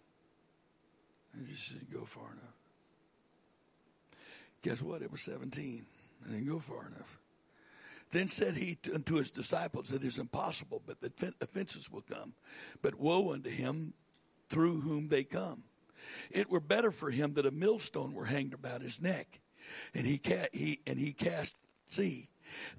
I 1.35 1.51
just 1.51 1.73
didn't 1.73 1.93
go 1.93 2.05
far 2.05 2.31
enough. 2.33 2.57
Guess 4.63 4.83
what? 4.83 5.03
It 5.03 5.11
was 5.11 5.23
17. 5.23 5.87
I 6.25 6.31
didn't 6.31 6.49
go 6.49 6.61
far 6.61 6.87
enough. 6.87 7.19
Then 8.13 8.29
said 8.29 8.57
he 8.57 8.79
unto 8.95 9.17
his 9.17 9.31
disciples, 9.31 9.91
It 9.91 10.05
is 10.05 10.19
impossible, 10.19 10.83
but 10.87 11.01
the 11.01 11.35
offenses 11.41 11.91
will 11.91 12.03
come. 12.03 12.35
But 12.83 13.01
woe 13.01 13.33
unto 13.33 13.51
him 13.51 13.95
through 14.49 14.83
whom 14.83 15.09
they 15.09 15.25
come. 15.25 15.65
It 16.31 16.51
were 16.51 16.61
better 16.61 16.91
for 16.91 17.11
him 17.11 17.35
that 17.35 17.47
a 17.47 17.51
millstone 17.51 18.13
were 18.13 18.27
hanged 18.27 18.53
about 18.53 18.83
his 18.83 19.01
neck, 19.01 19.41
and 19.95 20.07
he, 20.07 20.19
ca- 20.19 20.49
he 20.53 20.81
and 20.87 20.99
he 20.99 21.13
cast 21.13 21.57
sea, 21.89 22.29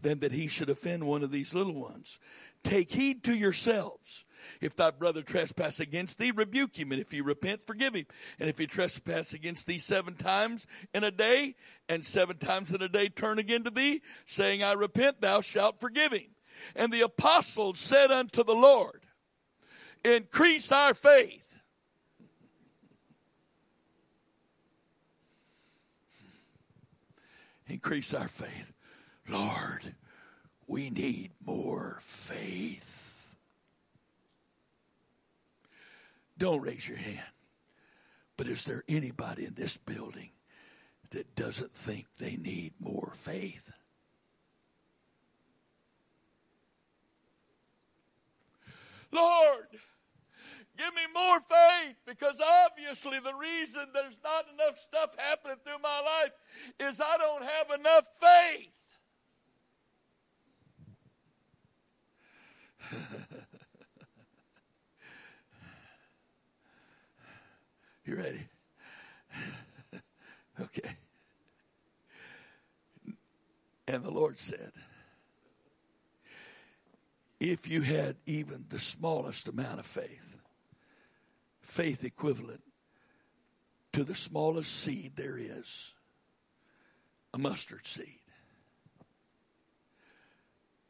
than 0.01 0.19
that 0.19 0.33
he 0.33 0.47
should 0.47 0.69
offend 0.69 1.05
one 1.05 1.23
of 1.23 1.31
these 1.31 1.55
little 1.55 1.73
ones. 1.73 2.19
Take 2.63 2.91
heed 2.91 3.23
to 3.23 3.33
yourselves. 3.33 4.25
If 4.61 4.75
thy 4.75 4.91
brother 4.91 5.21
trespass 5.21 5.79
against 5.79 6.19
thee, 6.19 6.31
rebuke 6.31 6.77
him. 6.77 6.91
And 6.91 7.01
if 7.01 7.11
he 7.11 7.21
repent, 7.21 7.65
forgive 7.65 7.95
him. 7.95 8.05
And 8.39 8.49
if 8.49 8.57
he 8.57 8.65
trespass 8.65 9.33
against 9.33 9.67
thee 9.67 9.79
seven 9.79 10.15
times 10.15 10.67
in 10.93 11.03
a 11.03 11.11
day, 11.11 11.55
and 11.89 12.05
seven 12.05 12.37
times 12.37 12.71
in 12.71 12.81
a 12.81 12.89
day 12.89 13.09
turn 13.09 13.39
again 13.39 13.63
to 13.63 13.69
thee, 13.69 14.01
saying, 14.25 14.63
I 14.63 14.73
repent, 14.73 15.21
thou 15.21 15.41
shalt 15.41 15.79
forgive 15.79 16.13
him. 16.13 16.35
And 16.75 16.91
the 16.91 17.01
apostles 17.01 17.79
said 17.79 18.11
unto 18.11 18.43
the 18.43 18.55
Lord, 18.55 19.01
Increase 20.03 20.71
our 20.71 20.93
faith. 20.93 21.59
Increase 27.67 28.13
our 28.13 28.27
faith. 28.27 28.73
Lord, 29.27 29.95
we 30.67 30.89
need 30.89 31.31
more 31.45 31.99
faith. 32.01 33.02
Don't 36.37 36.61
raise 36.61 36.87
your 36.87 36.97
hand. 36.97 37.19
But 38.37 38.47
is 38.47 38.65
there 38.65 38.83
anybody 38.87 39.45
in 39.45 39.53
this 39.53 39.77
building 39.77 40.31
that 41.11 41.35
doesn't 41.35 41.73
think 41.73 42.07
they 42.17 42.35
need 42.35 42.73
more 42.79 43.13
faith? 43.15 43.71
Lord, 49.11 49.67
give 50.75 50.93
me 50.95 51.03
more 51.13 51.39
faith 51.39 51.97
because 52.07 52.41
obviously 52.41 53.19
the 53.19 53.35
reason 53.35 53.85
there's 53.93 54.17
not 54.23 54.45
enough 54.51 54.77
stuff 54.77 55.11
happening 55.17 55.57
through 55.63 55.79
my 55.83 56.01
life 56.01 56.31
is 56.79 56.99
I 56.99 57.17
don't 57.17 57.43
have 57.43 57.79
enough 57.79 58.07
faith. 58.19 58.71
You 68.05 68.15
ready? 68.17 68.47
okay. 70.61 70.95
And 73.87 74.03
the 74.03 74.11
Lord 74.11 74.39
said, 74.39 74.71
if 77.39 77.69
you 77.69 77.81
had 77.81 78.15
even 78.25 78.65
the 78.69 78.79
smallest 78.79 79.47
amount 79.47 79.79
of 79.79 79.85
faith, 79.85 80.39
faith 81.61 82.03
equivalent 82.03 82.61
to 83.93 84.03
the 84.03 84.15
smallest 84.15 84.73
seed 84.73 85.13
there 85.15 85.37
is, 85.37 85.95
a 87.33 87.37
mustard 87.37 87.85
seed. 87.85 88.19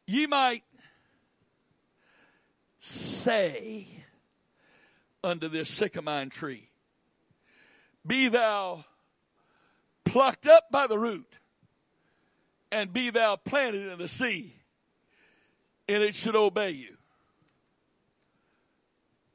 Ye 0.06 0.26
might 0.26 0.62
say 2.78 3.86
unto 5.22 5.48
this 5.48 5.70
sycamine 5.70 6.30
tree, 6.30 6.68
Be 8.06 8.28
thou 8.28 8.84
plucked 10.04 10.46
up 10.46 10.64
by 10.70 10.86
the 10.86 10.98
root, 10.98 11.38
and 12.70 12.92
be 12.92 13.10
thou 13.10 13.36
planted 13.36 13.90
in 13.90 13.98
the 13.98 14.08
sea, 14.08 14.54
and 15.88 16.02
it 16.02 16.14
should 16.14 16.36
obey 16.36 16.70
you. 16.70 16.96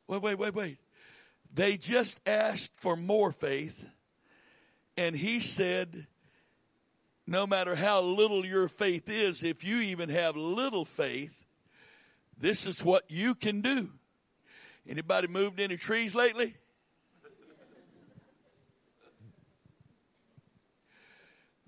Wait, 0.08 0.22
wait, 0.22 0.40
wait, 0.40 0.54
wait. 0.54 0.78
They 1.54 1.78
just 1.78 2.20
asked 2.26 2.76
for 2.76 2.96
more 2.96 3.32
faith, 3.32 3.86
and 4.96 5.16
he 5.16 5.40
said, 5.40 6.08
no 7.26 7.46
matter 7.46 7.76
how 7.76 8.02
little 8.02 8.46
your 8.46 8.68
faith 8.68 9.08
is, 9.08 9.44
if 9.44 9.64
you 9.64 9.78
even 9.78 10.10
have 10.10 10.36
little 10.36 10.86
faith, 10.86 11.46
this 12.38 12.66
is 12.66 12.84
what 12.84 13.04
you 13.08 13.36
can 13.36 13.62
do. 13.62 13.90
Anybody 14.88 15.28
moved 15.28 15.60
any 15.60 15.78
trees 15.78 16.16
lately? 16.16 16.56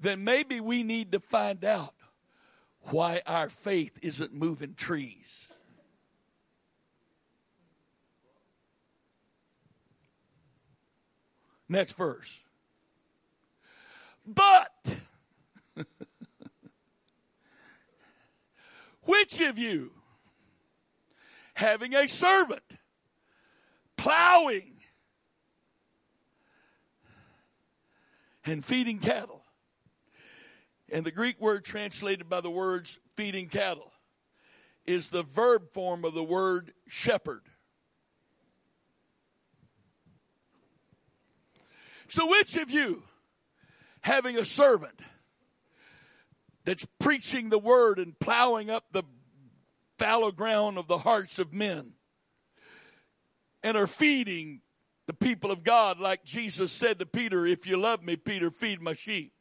Then 0.02 0.24
maybe 0.24 0.60
we 0.60 0.84
need 0.84 1.12
to 1.12 1.20
find 1.20 1.64
out 1.64 1.94
why 2.90 3.22
our 3.28 3.48
faith 3.48 4.00
isn't 4.02 4.34
moving 4.34 4.74
trees. 4.74 5.48
Next 11.70 11.96
verse. 11.96 12.44
But 14.26 14.98
which 19.04 19.40
of 19.40 19.58
you 19.58 19.92
having 21.54 21.94
a 21.94 22.08
servant 22.08 22.64
plowing 23.98 24.74
and 28.44 28.66
feeding 28.66 28.98
cattle 28.98 29.41
and 30.92 31.06
the 31.06 31.12
Greek 31.12 31.40
word 31.40 31.64
translated 31.64 32.30
by 32.30 32.42
the 32.42 32.50
words 32.50 33.00
feeding 33.16 33.48
cattle 33.48 33.92
is 34.86 35.10
the 35.10 35.24
verb 35.24 35.72
form 35.74 36.04
of 36.04 36.14
the 36.14 36.24
word 36.24 36.74
shepherd. 36.88 37.44
So, 42.10 42.28
which 42.28 42.58
of 42.58 42.70
you, 42.70 43.04
having 44.02 44.38
a 44.38 44.44
servant 44.44 45.00
that's 46.66 46.86
preaching 47.00 47.50
the 47.50 47.58
word 47.58 48.00
and 48.00 48.20
plowing 48.20 48.70
up 48.70 48.92
the 48.92 49.04
fallow 49.98 50.32
ground 50.32 50.78
of 50.78 50.88
the 50.88 51.00
hearts 51.00 51.40
of 51.40 51.54
men, 51.54 51.94
and 53.64 53.78
are 53.78 53.88
feeding 53.88 54.62
the 55.08 55.14
people 55.14 55.52
of 55.52 55.64
God, 55.64 56.00
like 56.00 56.26
Jesus 56.26 56.72
said 56.72 57.00
to 57.00 57.06
Peter, 57.06 57.46
If 57.46 57.66
you 57.66 57.78
love 57.78 58.04
me, 58.04 58.18
Peter, 58.18 58.52
feed 58.52 58.82
my 58.82 58.94
sheep. 58.94 59.41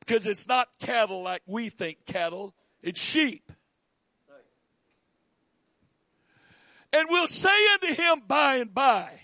Because 0.00 0.26
it's 0.26 0.48
not 0.48 0.68
cattle 0.80 1.22
like 1.22 1.42
we 1.46 1.68
think 1.68 2.04
cattle, 2.06 2.54
it's 2.82 3.00
sheep. 3.00 3.52
And 6.92 7.06
we'll 7.08 7.28
say 7.28 7.68
unto 7.74 7.94
him 7.94 8.22
by 8.26 8.56
and 8.56 8.74
by, 8.74 9.20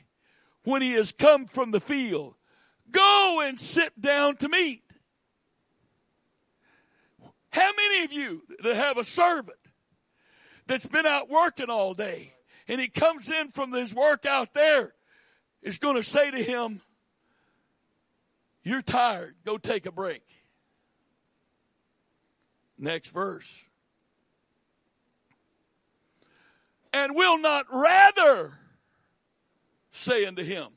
when 0.63 0.83
he 0.83 0.93
has 0.93 1.13
come 1.13 1.47
from 1.47 1.73
the 1.73 1.81
field, 1.81 2.37
Go 2.91 3.43
and 3.45 3.59
sit 3.59 4.01
down 4.01 4.37
to 4.37 4.49
meat. 4.49 4.83
How 7.51 7.71
many 7.77 8.05
of 8.05 8.13
you 8.13 8.43
that 8.63 8.77
have 8.77 8.99
a 8.99 9.05
servant 9.05 9.59
that's 10.67 10.87
been 10.87 11.07
out 11.07 11.29
working 11.29 11.71
all 11.71 11.95
day 11.95 12.35
and 12.69 12.81
he 12.81 12.89
comes 12.89 13.31
in 13.31 13.49
from 13.49 13.73
his 13.73 13.95
work 13.95 14.27
out 14.27 14.53
there 14.53 14.95
is 15.63 15.79
going 15.79 15.97
to 15.97 16.03
say 16.03 16.31
to 16.31 16.43
him, 16.43 16.83
You're 18.63 18.83
tired, 18.83 19.37
go 19.45 19.59
take 19.59 19.87
a 19.87 19.93
break? 19.93 20.23
Next 22.79 23.11
verse. 23.11 23.69
And 26.93 27.15
will 27.15 27.39
not 27.39 27.67
rather 27.71 28.59
say 29.91 30.25
unto 30.25 30.43
him, 30.43 30.69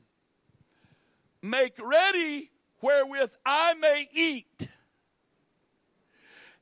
Make 1.42 1.74
ready 1.82 2.50
wherewith 2.82 3.32
I 3.44 3.74
may 3.74 4.08
eat, 4.12 4.68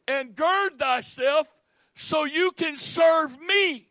and 0.07 0.35
gird 0.35 0.79
thyself 0.79 1.49
so 1.95 2.25
you 2.25 2.53
can 2.53 2.77
serve 2.77 3.41
me 3.41 3.87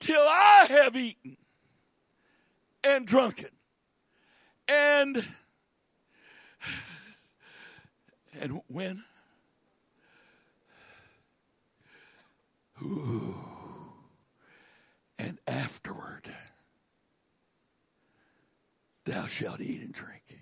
till 0.00 0.20
I 0.20 0.66
have 0.68 0.96
eaten 0.96 1.36
and 2.84 3.06
drunken 3.06 3.50
and 4.68 5.26
and 8.40 8.60
when? 8.68 9.04
Ooh. 12.82 13.34
And 15.18 15.38
afterward, 15.46 16.30
thou 19.04 19.26
shalt 19.26 19.60
eat 19.60 19.80
and 19.80 19.92
drink. 19.92 20.40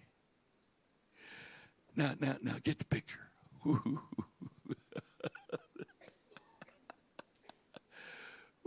Now, 1.96 2.14
now, 2.18 2.36
now, 2.42 2.56
get 2.62 2.80
the 2.80 2.84
picture. 2.84 3.30
Ooh. 3.66 4.00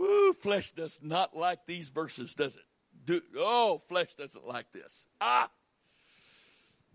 Ooh, 0.00 0.32
flesh 0.32 0.72
does 0.72 1.00
not 1.02 1.36
like 1.36 1.66
these 1.66 1.90
verses, 1.90 2.34
does 2.34 2.56
it? 2.56 2.62
Do, 3.04 3.20
oh, 3.36 3.78
flesh 3.78 4.14
doesn't 4.14 4.46
like 4.46 4.72
this. 4.72 5.06
Ah, 5.20 5.50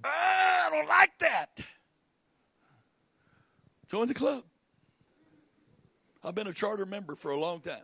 ah 0.03 0.67
I 0.67 0.69
don't 0.71 0.87
like 0.87 1.19
that. 1.19 1.59
Join 3.93 4.07
the 4.07 4.15
club. 4.15 4.43
I've 6.23 6.33
been 6.33 6.47
a 6.47 6.51
charter 6.51 6.83
member 6.83 7.15
for 7.15 7.29
a 7.29 7.39
long 7.39 7.61
time. 7.61 7.83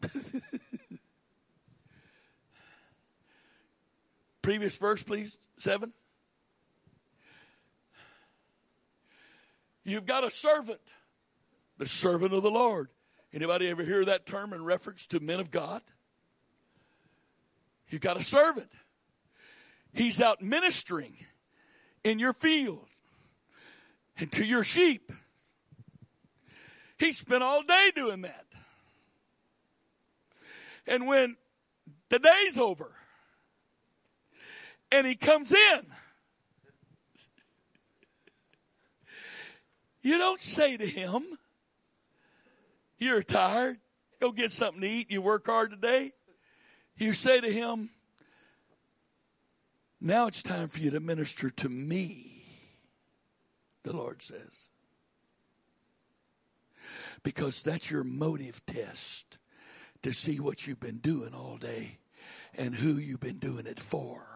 Previous 4.40 4.76
verse, 4.76 5.02
please. 5.02 5.36
Seven. 5.58 5.92
You've 9.82 10.06
got 10.06 10.22
a 10.22 10.30
servant, 10.30 10.78
the 11.78 11.86
servant 11.86 12.32
of 12.32 12.44
the 12.44 12.50
Lord. 12.52 12.88
Anybody 13.34 13.68
ever 13.68 13.82
hear 13.82 14.04
that 14.04 14.26
term 14.26 14.52
in 14.52 14.64
reference 14.64 15.08
to 15.08 15.18
men 15.18 15.40
of 15.40 15.50
God? 15.50 15.82
You've 17.88 18.00
got 18.00 18.16
a 18.16 18.22
servant. 18.22 18.70
He's 19.92 20.20
out 20.20 20.40
ministering 20.40 21.16
in 22.04 22.20
your 22.20 22.32
field 22.32 22.86
and 24.18 24.30
to 24.32 24.44
your 24.44 24.64
sheep. 24.64 25.12
He 26.98 27.12
spent 27.12 27.42
all 27.42 27.62
day 27.62 27.90
doing 27.94 28.22
that. 28.22 28.46
And 30.86 31.06
when 31.06 31.36
the 32.08 32.18
day's 32.18 32.58
over 32.58 32.92
and 34.90 35.06
he 35.06 35.14
comes 35.14 35.52
in, 35.52 35.86
you 40.02 40.18
don't 40.18 40.40
say 40.40 40.76
to 40.76 40.86
him, 40.86 41.24
You're 42.98 43.22
tired, 43.22 43.78
go 44.20 44.32
get 44.32 44.50
something 44.50 44.82
to 44.82 44.88
eat, 44.88 45.10
you 45.10 45.22
work 45.22 45.46
hard 45.46 45.70
today. 45.70 46.12
You 46.96 47.12
say 47.12 47.40
to 47.40 47.50
him, 47.50 47.90
Now 50.00 50.26
it's 50.26 50.42
time 50.42 50.68
for 50.68 50.80
you 50.80 50.90
to 50.90 51.00
minister 51.00 51.50
to 51.50 51.68
me 51.68 52.31
the 53.84 53.96
Lord 53.96 54.22
says. 54.22 54.68
Because 57.22 57.62
that's 57.62 57.90
your 57.90 58.04
motive 58.04 58.64
test 58.66 59.38
to 60.02 60.12
see 60.12 60.40
what 60.40 60.66
you've 60.66 60.80
been 60.80 60.98
doing 60.98 61.34
all 61.34 61.56
day 61.56 61.98
and 62.54 62.74
who 62.74 62.94
you've 62.94 63.20
been 63.20 63.38
doing 63.38 63.66
it 63.66 63.80
for. 63.80 64.26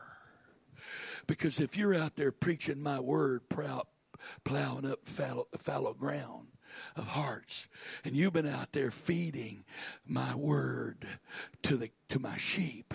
Because 1.27 1.61
if 1.61 1.77
you're 1.77 1.95
out 1.95 2.17
there 2.17 2.33
preaching 2.33 2.81
my 2.83 3.01
word, 3.01 3.43
plowing 3.49 4.87
up 4.87 5.01
fallow, 5.05 5.49
fallow 5.59 5.93
ground 5.93 6.49
of 6.95 7.09
hearts, 7.09 7.69
and 8.05 8.15
you've 8.15 8.33
been 8.33 8.47
out 8.47 8.73
there 8.73 8.91
feeding 8.91 9.65
my 10.07 10.35
word 10.35 11.07
to 11.63 11.77
the 11.77 11.91
to 12.09 12.19
my 12.21 12.37
sheep, 12.37 12.95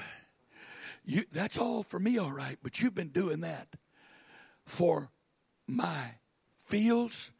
you, 1.03 1.25
that's 1.31 1.57
all 1.57 1.83
for 1.83 1.99
me, 1.99 2.17
all 2.17 2.31
right. 2.31 2.57
But 2.63 2.81
you've 2.81 2.95
been 2.95 3.09
doing 3.09 3.41
that 3.41 3.75
for 4.65 5.11
my 5.67 6.15
fields 6.71 7.33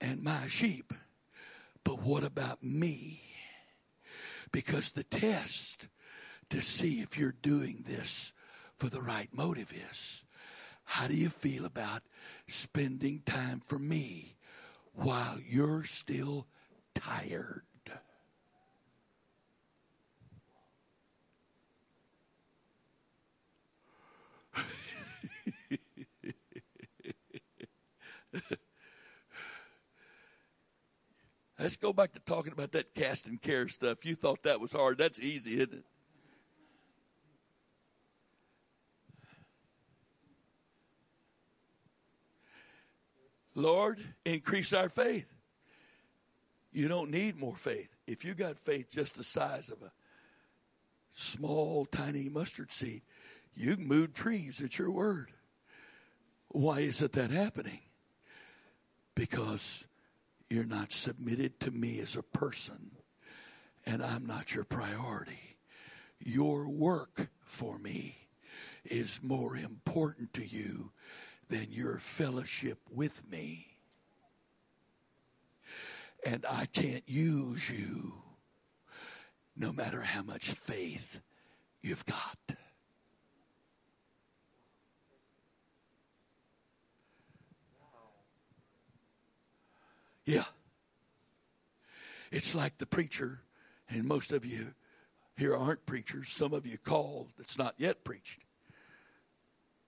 and 0.00 0.22
my 0.22 0.46
sheep. 0.46 0.94
But 1.84 2.00
what 2.00 2.24
about 2.24 2.64
me? 2.64 3.20
Because 4.50 4.92
the 4.92 5.04
test 5.04 5.88
to 6.48 6.62
see 6.62 7.00
if 7.00 7.18
you're 7.18 7.34
doing 7.42 7.84
this 7.86 8.32
for 8.74 8.88
the 8.88 9.02
right 9.02 9.28
motive 9.32 9.72
is. 9.72 10.24
How 10.84 11.06
do 11.06 11.14
you 11.14 11.28
feel 11.28 11.66
about 11.66 12.02
spending 12.48 13.20
time 13.26 13.60
for 13.60 13.78
me 13.78 14.36
while 14.94 15.38
you're 15.46 15.84
still 15.84 16.46
tired? 16.94 17.62
Let's 31.58 31.76
go 31.76 31.92
back 31.92 32.12
to 32.12 32.20
talking 32.20 32.52
about 32.52 32.72
that 32.72 32.94
casting 32.94 33.38
care 33.38 33.66
stuff. 33.68 34.04
You 34.04 34.14
thought 34.14 34.42
that 34.42 34.60
was 34.60 34.72
hard. 34.72 34.98
That's 34.98 35.18
easy, 35.18 35.54
isn't 35.54 35.72
it? 35.72 35.84
Lord, 43.54 43.98
increase 44.26 44.74
our 44.74 44.90
faith. 44.90 45.32
You 46.72 46.88
don't 46.88 47.10
need 47.10 47.38
more 47.38 47.56
faith. 47.56 47.96
If 48.06 48.22
you 48.22 48.34
got 48.34 48.58
faith 48.58 48.90
just 48.90 49.16
the 49.16 49.24
size 49.24 49.70
of 49.70 49.80
a 49.80 49.92
small, 51.10 51.86
tiny 51.86 52.28
mustard 52.28 52.70
seed, 52.70 53.00
you 53.54 53.76
can 53.76 53.88
move 53.88 54.12
trees 54.12 54.60
at 54.60 54.78
your 54.78 54.90
word. 54.90 55.30
Why 56.48 56.80
isn't 56.80 57.12
that 57.12 57.30
happening? 57.30 57.80
Because 59.14 59.86
you're 60.48 60.64
not 60.64 60.92
submitted 60.92 61.60
to 61.60 61.70
me 61.70 61.98
as 62.00 62.16
a 62.16 62.22
person, 62.22 62.92
and 63.84 64.02
I'm 64.02 64.26
not 64.26 64.54
your 64.54 64.64
priority. 64.64 65.56
Your 66.20 66.68
work 66.68 67.28
for 67.44 67.78
me 67.78 68.28
is 68.84 69.20
more 69.22 69.56
important 69.56 70.32
to 70.34 70.46
you 70.46 70.92
than 71.48 71.66
your 71.70 71.98
fellowship 71.98 72.78
with 72.90 73.28
me. 73.30 73.66
And 76.24 76.44
I 76.48 76.66
can't 76.66 77.04
use 77.06 77.70
you 77.70 78.14
no 79.56 79.72
matter 79.72 80.02
how 80.02 80.22
much 80.22 80.50
faith 80.50 81.20
you've 81.82 82.06
got. 82.06 82.38
Yeah. 90.26 90.44
It's 92.32 92.54
like 92.54 92.78
the 92.78 92.86
preacher, 92.86 93.40
and 93.88 94.04
most 94.04 94.32
of 94.32 94.44
you 94.44 94.74
here 95.36 95.56
aren't 95.56 95.86
preachers. 95.86 96.28
Some 96.28 96.52
of 96.52 96.66
you 96.66 96.76
called 96.76 97.28
that's 97.38 97.56
not 97.56 97.74
yet 97.78 98.04
preached. 98.04 98.42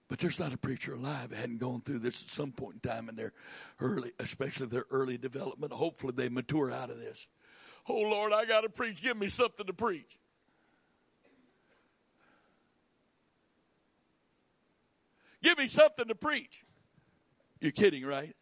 But 0.07 0.19
there's 0.19 0.39
not 0.39 0.53
a 0.53 0.57
preacher 0.57 0.93
alive 0.95 1.29
that 1.29 1.35
hadn't 1.35 1.59
gone 1.59 1.81
through 1.81 1.99
this 1.99 2.23
at 2.23 2.29
some 2.29 2.51
point 2.51 2.79
in 2.83 2.89
time 2.89 3.09
in 3.09 3.15
their 3.15 3.33
early, 3.79 4.11
especially 4.19 4.65
their 4.65 4.85
early 4.89 5.19
development. 5.19 5.71
Hopefully 5.71 6.13
they 6.15 6.29
mature 6.29 6.71
out 6.71 6.89
of 6.89 6.97
this. 6.97 7.27
Oh 7.87 7.99
Lord, 7.99 8.33
I 8.33 8.45
got 8.45 8.61
to 8.61 8.69
preach. 8.69 9.03
Give 9.03 9.17
me 9.17 9.27
something 9.27 9.67
to 9.67 9.73
preach. 9.73 10.17
Give 15.43 15.57
me 15.57 15.67
something 15.67 16.07
to 16.07 16.15
preach. 16.15 16.65
You're 17.61 17.71
kidding, 17.71 18.05
right? 18.05 18.35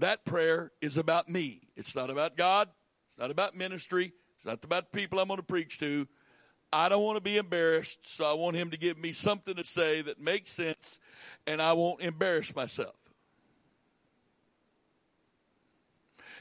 That 0.00 0.24
prayer 0.24 0.72
is 0.80 0.96
about 0.96 1.28
me. 1.28 1.60
It's 1.76 1.94
not 1.94 2.08
about 2.08 2.34
God. 2.34 2.68
It's 3.08 3.18
not 3.18 3.30
about 3.30 3.54
ministry. 3.54 4.14
It's 4.36 4.46
not 4.46 4.64
about 4.64 4.90
the 4.90 4.98
people 4.98 5.20
I'm 5.20 5.28
going 5.28 5.36
to 5.36 5.42
preach 5.42 5.78
to. 5.80 6.08
I 6.72 6.88
don't 6.88 7.02
want 7.02 7.18
to 7.18 7.20
be 7.20 7.36
embarrassed, 7.36 8.08
so 8.08 8.24
I 8.24 8.32
want 8.32 8.56
him 8.56 8.70
to 8.70 8.78
give 8.78 8.96
me 8.96 9.12
something 9.12 9.54
to 9.56 9.64
say 9.64 10.00
that 10.00 10.18
makes 10.18 10.52
sense, 10.52 11.00
and 11.46 11.60
I 11.60 11.74
won't 11.74 12.00
embarrass 12.00 12.56
myself. 12.56 12.94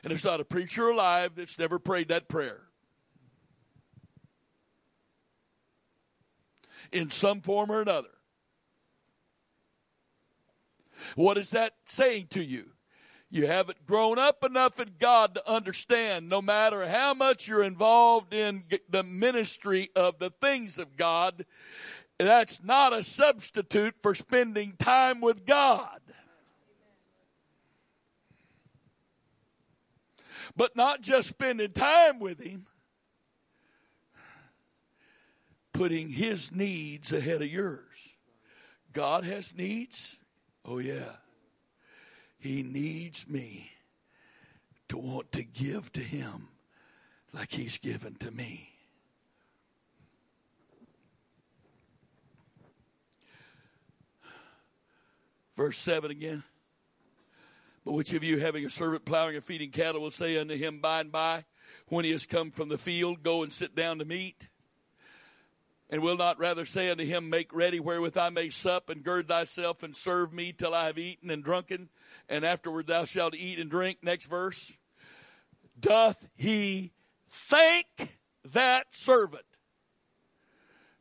And 0.03 0.11
there's 0.11 0.23
not 0.23 0.39
a 0.39 0.45
preacher 0.45 0.87
alive 0.87 1.31
that's 1.35 1.59
never 1.59 1.79
prayed 1.79 2.07
that 2.07 2.29
prayer. 2.29 2.61
In 6.93 7.09
some 7.09 7.41
form 7.41 7.69
or 7.69 7.81
another. 7.81 8.07
What 11.15 11.37
is 11.37 11.49
that 11.51 11.73
saying 11.83 12.27
to 12.29 12.41
you? 12.41 12.69
You 13.31 13.45
haven't 13.45 13.85
grown 13.85 14.17
up 14.17 14.43
enough 14.43 14.79
in 14.79 14.95
God 14.97 15.35
to 15.35 15.49
understand 15.49 16.29
no 16.29 16.41
matter 16.41 16.87
how 16.87 17.13
much 17.13 17.47
you're 17.47 17.63
involved 17.63 18.33
in 18.33 18.63
the 18.89 19.03
ministry 19.03 19.89
of 19.95 20.17
the 20.17 20.31
things 20.31 20.79
of 20.79 20.97
God, 20.97 21.45
that's 22.17 22.63
not 22.63 22.91
a 22.91 23.03
substitute 23.03 23.95
for 24.01 24.15
spending 24.15 24.73
time 24.77 25.21
with 25.21 25.45
God. 25.45 25.99
But 30.55 30.75
not 30.75 31.01
just 31.01 31.29
spending 31.29 31.71
time 31.71 32.19
with 32.19 32.41
Him, 32.41 32.65
putting 35.71 36.09
His 36.09 36.51
needs 36.51 37.13
ahead 37.13 37.43
of 37.43 37.51
yours. 37.51 38.17
God 38.91 39.23
has 39.23 39.55
needs. 39.55 40.17
Oh, 40.65 40.79
yeah. 40.79 41.17
He 42.39 42.63
needs 42.63 43.27
me 43.27 43.71
to 44.87 44.97
want 44.97 45.31
to 45.33 45.43
give 45.43 45.91
to 45.93 45.99
him 45.99 46.47
like 47.33 47.51
he's 47.51 47.77
given 47.77 48.15
to 48.15 48.31
me. 48.31 48.69
Verse 55.55 55.77
7 55.77 56.09
again. 56.09 56.43
But 57.83 57.91
which 57.91 58.13
of 58.13 58.23
you, 58.23 58.39
having 58.39 58.65
a 58.65 58.69
servant 58.69 59.03
plowing 59.03 59.35
and 59.35 59.43
feeding 59.43 59.71
cattle, 59.71 60.01
will 60.01 60.11
say 60.11 60.37
unto 60.37 60.55
him 60.55 60.79
by 60.79 61.01
and 61.01 61.11
by, 61.11 61.43
when 61.87 62.05
he 62.05 62.11
has 62.11 62.25
come 62.25 62.51
from 62.51 62.69
the 62.69 62.77
field, 62.77 63.23
go 63.23 63.43
and 63.43 63.51
sit 63.51 63.75
down 63.75 63.99
to 63.99 64.05
meat? 64.05 64.47
And 65.89 66.01
will 66.01 66.15
not 66.15 66.39
rather 66.39 66.63
say 66.63 66.89
unto 66.89 67.03
him, 67.03 67.29
Make 67.29 67.53
ready 67.53 67.79
wherewith 67.79 68.17
I 68.17 68.29
may 68.29 68.49
sup, 68.49 68.89
and 68.89 69.03
gird 69.03 69.27
thyself 69.27 69.83
and 69.83 69.95
serve 69.95 70.31
me 70.31 70.53
till 70.53 70.73
I 70.73 70.85
have 70.85 70.97
eaten 70.97 71.29
and 71.29 71.43
drunken? 71.43 71.89
And 72.29 72.45
afterward 72.45 72.87
thou 72.87 73.03
shalt 73.03 73.35
eat 73.35 73.59
and 73.59 73.69
drink. 73.69 73.97
Next 74.01 74.27
verse. 74.27 74.77
Doth 75.79 76.27
he 76.35 76.91
thank 77.29 78.19
that 78.53 78.87
servant 78.91 79.45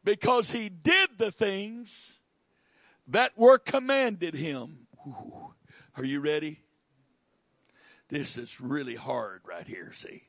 because 0.03 0.53
he 0.53 0.69
did 0.69 1.19
the 1.19 1.31
things 1.31 2.21
that 3.07 3.37
were 3.37 3.59
commanded 3.59 4.35
him? 4.35 4.87
Ooh, 5.07 5.55
are 5.97 6.05
you 6.05 6.21
ready? 6.21 6.61
This 8.09 8.39
is 8.39 8.61
really 8.61 8.95
hard 8.95 9.43
right 9.47 9.67
here, 9.67 9.93
see. 9.93 10.23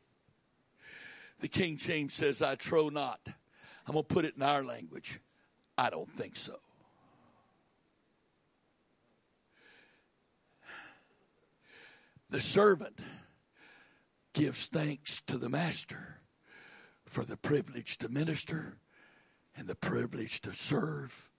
The 1.39 1.47
King 1.47 1.77
James 1.77 2.13
says, 2.13 2.41
I 2.41 2.55
trow 2.55 2.89
not. 2.89 3.21
I'm 3.87 3.93
going 3.93 4.03
to 4.03 4.13
put 4.13 4.25
it 4.25 4.35
in 4.35 4.43
our 4.43 4.63
language. 4.63 5.21
I 5.77 5.89
don't 5.89 6.11
think 6.11 6.35
so. 6.35 6.57
The 12.29 12.39
servant 12.39 12.99
gives 14.33 14.67
thanks 14.67 15.21
to 15.21 15.37
the 15.37 15.49
master 15.49 16.19
for 17.05 17.25
the 17.25 17.37
privilege 17.37 17.97
to 17.97 18.09
minister 18.09 18.77
and 19.57 19.67
the 19.67 19.75
privilege 19.75 20.39
to 20.41 20.53
serve 20.53 21.29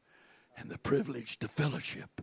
and 0.56 0.68
the 0.68 0.78
privilege 0.78 1.38
to 1.38 1.48
fellowship. 1.48 2.22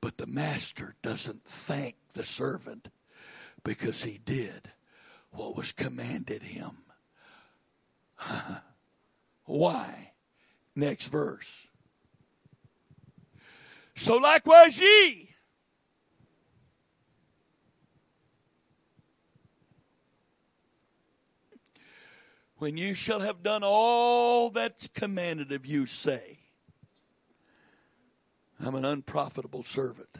But 0.00 0.18
the 0.18 0.26
master 0.26 0.96
doesn't 1.02 1.44
thank 1.44 1.94
the 2.14 2.24
servant 2.24 2.88
because 3.62 4.02
he 4.02 4.18
did 4.18 4.70
what 5.30 5.56
was 5.56 5.72
commanded 5.72 6.42
him. 6.42 6.78
Why? 9.44 10.12
Next 10.74 11.08
verse. 11.08 11.68
So 13.94 14.16
likewise 14.16 14.80
ye 14.80 15.33
when 22.64 22.78
you 22.78 22.94
shall 22.94 23.20
have 23.20 23.42
done 23.42 23.60
all 23.62 24.48
that's 24.48 24.88
commanded 24.88 25.52
of 25.52 25.66
you, 25.66 25.84
say, 25.84 26.38
I'm 28.58 28.74
an 28.74 28.86
unprofitable 28.86 29.62
servant. 29.62 30.16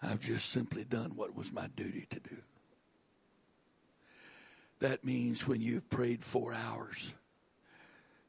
I've 0.00 0.20
just 0.20 0.48
simply 0.50 0.84
done 0.84 1.16
what 1.16 1.34
was 1.34 1.52
my 1.52 1.66
duty 1.74 2.06
to 2.10 2.20
do. 2.20 2.36
That 4.78 5.04
means 5.04 5.48
when 5.48 5.60
you've 5.60 5.90
prayed 5.90 6.22
four 6.22 6.54
hours 6.54 7.14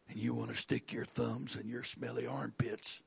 and 0.09 0.17
you 0.17 0.34
want 0.34 0.49
to 0.49 0.57
stick 0.57 0.91
your 0.91 1.05
thumbs 1.05 1.55
in 1.55 1.67
your 1.67 1.84
smelly 1.84 2.26
armpits 2.26 3.03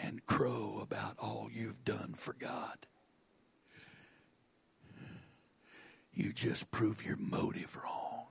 and 0.00 0.26
crow 0.26 0.80
about 0.82 1.14
all 1.20 1.48
you've 1.52 1.84
done 1.84 2.14
for 2.14 2.32
God. 2.32 2.88
You 6.14 6.32
just 6.32 6.70
prove 6.70 7.04
your 7.04 7.16
motive 7.16 7.76
wrong. 7.76 8.26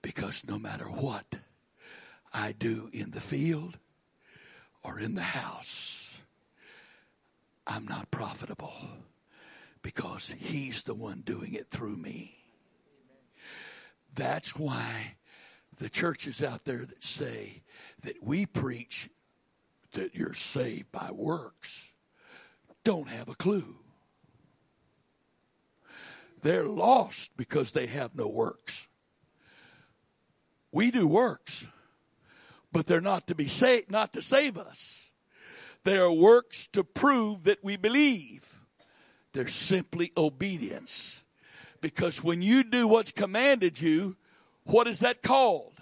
Because 0.00 0.44
no 0.48 0.58
matter 0.58 0.86
what 0.86 1.26
I 2.32 2.52
do 2.52 2.88
in 2.92 3.12
the 3.12 3.20
field 3.20 3.78
or 4.82 4.98
in 4.98 5.14
the 5.14 5.22
house, 5.22 6.20
I'm 7.66 7.86
not 7.86 8.10
profitable 8.10 8.74
because 9.82 10.34
He's 10.38 10.82
the 10.82 10.94
one 10.94 11.22
doing 11.24 11.54
it 11.54 11.68
through 11.68 11.96
me. 11.96 12.36
That's 14.14 14.56
why 14.56 15.14
the 15.78 15.88
churches 15.88 16.42
out 16.42 16.64
there 16.64 16.84
that 16.84 17.04
say 17.04 17.62
that 18.02 18.16
we 18.22 18.46
preach 18.46 19.08
that 19.92 20.14
you're 20.14 20.34
saved 20.34 20.90
by 20.90 21.10
works 21.12 21.92
don't 22.84 23.08
have 23.08 23.28
a 23.28 23.34
clue. 23.34 23.76
They're 26.42 26.64
lost 26.64 27.36
because 27.36 27.72
they 27.72 27.86
have 27.86 28.14
no 28.14 28.28
works. 28.28 28.88
We 30.72 30.90
do 30.90 31.06
works, 31.06 31.66
but 32.72 32.86
they're 32.86 33.00
not 33.00 33.26
to 33.28 33.34
be 33.34 33.46
saved, 33.46 33.90
not 33.90 34.12
to 34.14 34.22
save 34.22 34.58
us. 34.58 35.10
They 35.84 35.96
are 35.98 36.12
works 36.12 36.66
to 36.68 36.84
prove 36.84 37.44
that 37.44 37.62
we 37.62 37.76
believe. 37.76 38.58
They're 39.32 39.48
simply 39.48 40.12
obedience. 40.16 41.24
Because 41.80 42.22
when 42.22 42.42
you 42.42 42.64
do 42.64 42.86
what's 42.88 43.12
commanded 43.12 43.80
you, 43.80 44.16
what 44.64 44.86
is 44.86 45.00
that 45.00 45.22
called? 45.22 45.80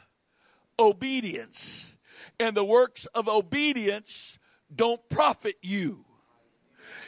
Obedience. 0.78 1.96
And 2.38 2.56
the 2.56 2.64
works 2.64 3.06
of 3.06 3.28
obedience 3.28 4.38
don't 4.74 5.06
profit 5.08 5.56
you. 5.62 6.04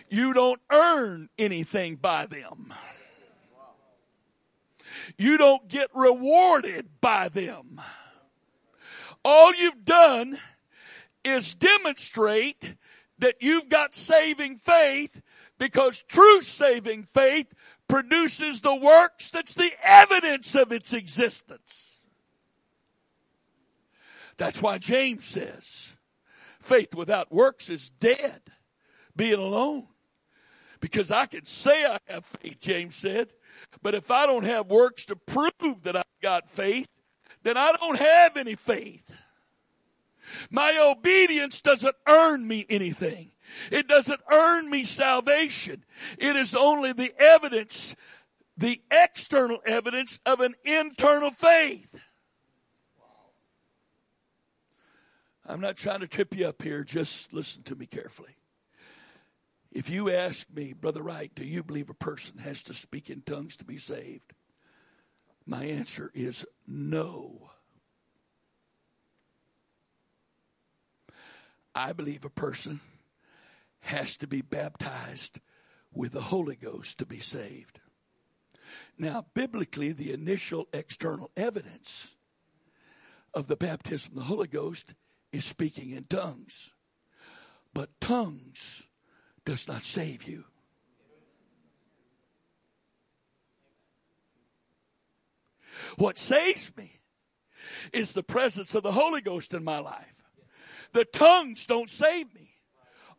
You 0.08 0.32
don't 0.34 0.60
earn 0.70 1.30
anything 1.38 1.96
by 1.96 2.26
them. 2.26 2.72
You 5.16 5.38
don't 5.38 5.68
get 5.68 5.90
rewarded 5.94 6.88
by 7.00 7.28
them. 7.28 7.80
All 9.24 9.54
you've 9.54 9.84
done 9.84 10.38
is 11.24 11.54
demonstrate 11.54 12.76
that 13.18 13.36
you've 13.40 13.68
got 13.68 13.94
saving 13.94 14.56
faith 14.56 15.22
because 15.58 16.02
true 16.02 16.42
saving 16.42 17.04
faith 17.04 17.54
produces 17.86 18.62
the 18.62 18.74
works 18.74 19.30
that's 19.30 19.54
the 19.54 19.70
evidence 19.84 20.54
of 20.54 20.72
its 20.72 20.92
existence. 20.92 22.04
That's 24.36 24.60
why 24.60 24.78
James 24.78 25.24
says 25.24 25.96
faith 26.58 26.94
without 26.94 27.30
works 27.30 27.68
is 27.68 27.90
dead, 27.90 28.40
being 29.14 29.38
alone. 29.38 29.88
Because 30.80 31.10
I 31.10 31.26
can 31.26 31.44
say 31.44 31.84
I 31.84 31.98
have 32.08 32.24
faith, 32.24 32.58
James 32.58 32.96
said, 32.96 33.32
but 33.82 33.94
if 33.94 34.10
I 34.10 34.26
don't 34.26 34.44
have 34.44 34.68
works 34.68 35.04
to 35.06 35.16
prove 35.16 35.82
that 35.82 35.96
I've 35.96 36.04
got 36.22 36.48
faith, 36.48 36.88
then 37.42 37.56
I 37.56 37.72
don't 37.72 37.98
have 37.98 38.36
any 38.36 38.54
faith. 38.54 39.12
My 40.50 40.78
obedience 40.78 41.60
doesn't 41.60 41.96
earn 42.06 42.46
me 42.46 42.64
anything. 42.70 43.32
It 43.70 43.86
doesn't 43.86 44.20
earn 44.30 44.70
me 44.70 44.84
salvation. 44.84 45.84
It 46.16 46.36
is 46.36 46.54
only 46.54 46.92
the 46.92 47.12
evidence, 47.18 47.94
the 48.56 48.80
external 48.90 49.58
evidence 49.66 50.20
of 50.24 50.40
an 50.40 50.54
internal 50.64 51.30
faith. 51.30 52.00
I'm 55.44 55.60
not 55.60 55.76
trying 55.76 56.00
to 56.00 56.06
trip 56.06 56.34
you 56.36 56.46
up 56.46 56.62
here. 56.62 56.84
Just 56.84 57.32
listen 57.32 57.64
to 57.64 57.74
me 57.74 57.86
carefully. 57.86 58.36
If 59.72 59.88
you 59.88 60.10
ask 60.10 60.46
me, 60.54 60.74
Brother 60.74 61.02
Wright, 61.02 61.34
do 61.34 61.46
you 61.46 61.62
believe 61.62 61.88
a 61.88 61.94
person 61.94 62.38
has 62.38 62.62
to 62.64 62.74
speak 62.74 63.08
in 63.08 63.22
tongues 63.22 63.56
to 63.56 63.64
be 63.64 63.78
saved? 63.78 64.34
My 65.46 65.64
answer 65.64 66.10
is 66.14 66.46
no. 66.66 67.50
I 71.74 71.94
believe 71.94 72.22
a 72.22 72.30
person 72.30 72.80
has 73.80 74.18
to 74.18 74.26
be 74.26 74.42
baptized 74.42 75.40
with 75.90 76.12
the 76.12 76.20
Holy 76.20 76.56
Ghost 76.56 76.98
to 76.98 77.06
be 77.06 77.20
saved. 77.20 77.80
Now, 78.98 79.26
biblically, 79.32 79.92
the 79.92 80.12
initial 80.12 80.68
external 80.74 81.30
evidence 81.34 82.16
of 83.32 83.46
the 83.46 83.56
baptism 83.56 84.12
of 84.12 84.18
the 84.18 84.24
Holy 84.24 84.48
Ghost 84.48 84.94
is 85.32 85.46
speaking 85.46 85.90
in 85.90 86.04
tongues. 86.04 86.74
But 87.72 87.98
tongues 88.02 88.90
does 89.44 89.66
not 89.66 89.82
save 89.82 90.24
you. 90.24 90.44
What 95.96 96.16
saves 96.16 96.76
me 96.76 97.00
is 97.92 98.12
the 98.12 98.22
presence 98.22 98.74
of 98.74 98.82
the 98.82 98.92
Holy 98.92 99.20
Ghost 99.20 99.54
in 99.54 99.64
my 99.64 99.78
life. 99.78 100.22
The 100.92 101.04
tongues 101.04 101.66
don't 101.66 101.90
save 101.90 102.32
me. 102.34 102.50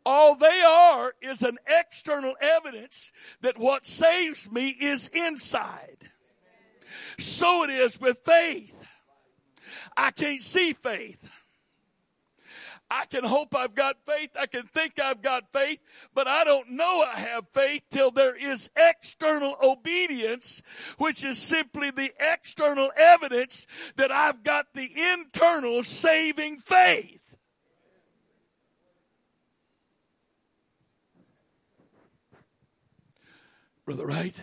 All 0.06 0.36
they 0.36 0.62
are 0.62 1.14
is 1.22 1.42
an 1.42 1.58
external 1.68 2.36
evidence 2.42 3.12
that 3.42 3.58
what 3.58 3.86
saves 3.86 4.52
me 4.52 4.70
is 4.70 5.08
inside. 5.10 6.10
So 7.18 7.64
it 7.64 7.70
is 7.70 8.00
with 8.00 8.20
faith. 8.26 8.76
I 9.96 10.12
can't 10.12 10.42
see 10.42 10.74
faith. 10.74 11.30
I 12.90 13.06
can 13.06 13.24
hope 13.24 13.56
I've 13.56 13.74
got 13.74 13.98
faith. 14.06 14.30
I 14.40 14.46
can 14.46 14.68
think 14.68 15.00
I've 15.00 15.22
got 15.22 15.52
faith, 15.52 15.80
but 16.14 16.28
I 16.28 16.44
don't 16.44 16.72
know 16.72 17.02
I 17.02 17.18
have 17.20 17.46
faith 17.52 17.84
till 17.90 18.12
there 18.12 18.36
is 18.36 18.70
external 18.76 19.56
obedience, 19.64 20.62
which 20.98 21.24
is 21.24 21.40
simply 21.40 21.90
the 21.90 22.12
external 22.20 22.92
evidence 22.96 23.66
that 23.96 24.12
I've 24.12 24.44
got 24.44 24.74
the 24.74 24.92
internal 24.96 25.82
saving 25.84 26.58
faith. 26.58 27.20
Brother 33.86 34.06
Wright, 34.06 34.42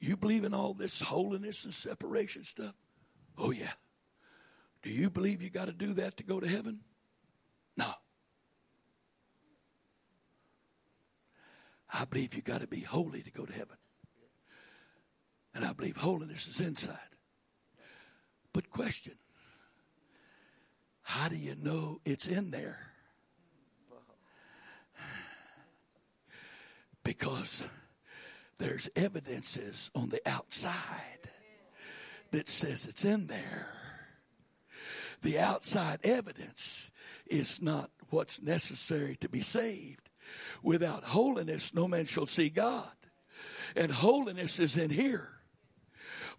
you 0.00 0.16
believe 0.16 0.44
in 0.44 0.52
all 0.52 0.74
this 0.74 1.00
holiness 1.00 1.64
and 1.64 1.72
separation 1.72 2.44
stuff? 2.44 2.74
Oh, 3.38 3.52
yeah. 3.52 3.72
Do 4.82 4.90
you 4.90 5.08
believe 5.08 5.40
you 5.40 5.48
got 5.48 5.66
to 5.66 5.72
do 5.72 5.94
that 5.94 6.16
to 6.18 6.24
go 6.24 6.40
to 6.40 6.48
heaven? 6.48 6.80
No. 7.76 7.90
I 11.92 12.04
believe 12.04 12.34
you 12.34 12.42
got 12.42 12.62
to 12.62 12.66
be 12.66 12.80
holy 12.80 13.22
to 13.22 13.30
go 13.30 13.44
to 13.44 13.52
heaven. 13.52 13.76
And 15.54 15.64
I 15.64 15.72
believe 15.72 15.96
holiness 15.96 16.48
is 16.48 16.60
inside. 16.60 16.98
But 18.52 18.70
question 18.70 19.14
how 21.02 21.28
do 21.28 21.36
you 21.36 21.54
know 21.60 22.00
it's 22.04 22.26
in 22.26 22.50
there? 22.52 22.78
Because 27.04 27.66
there's 28.58 28.88
evidences 28.94 29.90
on 29.94 30.08
the 30.08 30.20
outside 30.24 31.28
that 32.30 32.48
says 32.48 32.86
it's 32.86 33.04
in 33.04 33.26
there. 33.26 33.76
The 35.20 35.38
outside 35.38 36.00
evidence 36.04 36.90
is 37.26 37.60
not 37.60 37.90
what's 38.10 38.40
necessary 38.40 39.16
to 39.16 39.28
be 39.28 39.42
saved. 39.42 40.08
Without 40.62 41.04
holiness, 41.04 41.74
no 41.74 41.88
man 41.88 42.04
shall 42.04 42.26
see 42.26 42.48
God. 42.48 42.92
And 43.74 43.90
holiness 43.90 44.58
is 44.58 44.76
in 44.76 44.90
here. 44.90 45.28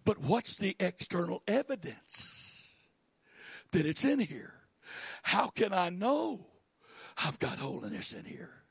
But 0.04 0.18
what's 0.18 0.56
the 0.56 0.76
external 0.78 1.42
evidence 1.46 2.74
that 3.72 3.86
it's 3.86 4.04
in 4.04 4.20
here? 4.20 4.54
How 5.22 5.48
can 5.48 5.72
I 5.72 5.88
know 5.88 6.46
I've 7.16 7.38
got 7.38 7.58
holiness 7.58 8.12
in 8.12 8.24
here 8.24 8.64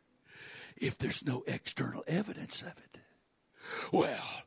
if 0.77 0.97
there's 0.97 1.25
no 1.25 1.43
external 1.47 2.03
evidence 2.07 2.61
of 2.61 2.77
it? 2.77 2.99
Well, 3.91 4.43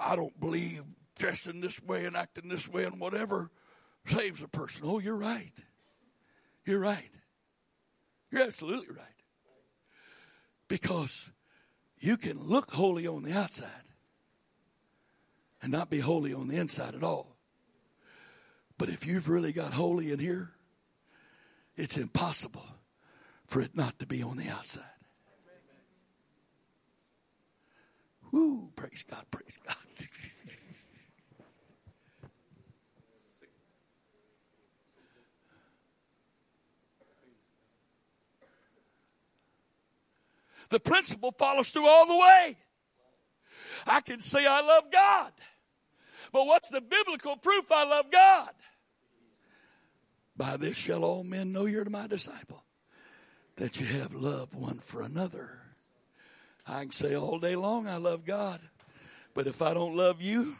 I 0.00 0.16
don't 0.16 0.38
believe 0.38 0.84
dressing 1.18 1.60
this 1.60 1.82
way 1.82 2.04
and 2.04 2.16
acting 2.16 2.48
this 2.48 2.68
way 2.68 2.84
and 2.84 3.00
whatever 3.00 3.50
saves 4.06 4.42
a 4.42 4.48
person. 4.48 4.82
Oh, 4.84 4.98
you're 4.98 5.16
right. 5.16 5.52
You're 6.64 6.80
right. 6.80 7.10
You're 8.30 8.42
absolutely 8.42 8.94
right. 8.94 9.11
Because 10.72 11.30
you 12.00 12.16
can 12.16 12.48
look 12.48 12.70
holy 12.70 13.06
on 13.06 13.24
the 13.24 13.32
outside 13.34 13.84
and 15.60 15.70
not 15.70 15.90
be 15.90 15.98
holy 15.98 16.32
on 16.32 16.48
the 16.48 16.56
inside 16.56 16.94
at 16.94 17.02
all. 17.02 17.36
But 18.78 18.88
if 18.88 19.06
you've 19.06 19.28
really 19.28 19.52
got 19.52 19.74
holy 19.74 20.10
in 20.12 20.18
here, 20.18 20.52
it's 21.76 21.98
impossible 21.98 22.64
for 23.46 23.60
it 23.60 23.76
not 23.76 23.98
to 23.98 24.06
be 24.06 24.22
on 24.22 24.38
the 24.38 24.48
outside. 24.48 24.84
Woo, 28.30 28.70
praise 28.74 29.04
God, 29.06 29.26
praise 29.30 29.58
God. 29.62 29.76
the 40.72 40.80
principle 40.80 41.32
follows 41.38 41.70
through 41.70 41.86
all 41.86 42.06
the 42.06 42.16
way. 42.16 42.56
I 43.86 44.00
can 44.00 44.20
say 44.20 44.46
I 44.46 44.60
love 44.62 44.90
God, 44.90 45.32
But 46.32 46.46
what's 46.46 46.70
the 46.70 46.80
biblical 46.80 47.36
proof 47.36 47.70
I 47.70 47.84
love 47.84 48.10
God? 48.10 48.50
By 50.34 50.56
this 50.56 50.76
shall 50.76 51.04
all 51.04 51.24
men 51.24 51.52
know 51.52 51.66
you're 51.66 51.84
my 51.84 52.06
disciple, 52.06 52.64
that 53.56 53.80
you 53.80 53.86
have 53.86 54.14
love 54.14 54.54
one 54.54 54.78
for 54.78 55.02
another. 55.02 55.58
I 56.66 56.80
can 56.80 56.90
say 56.90 57.14
all 57.14 57.38
day 57.38 57.54
long 57.54 57.86
I 57.86 57.96
love 57.96 58.24
God, 58.24 58.60
but 59.34 59.46
if 59.46 59.60
I 59.60 59.74
don't 59.74 59.96
love 59.96 60.22
you, 60.22 60.56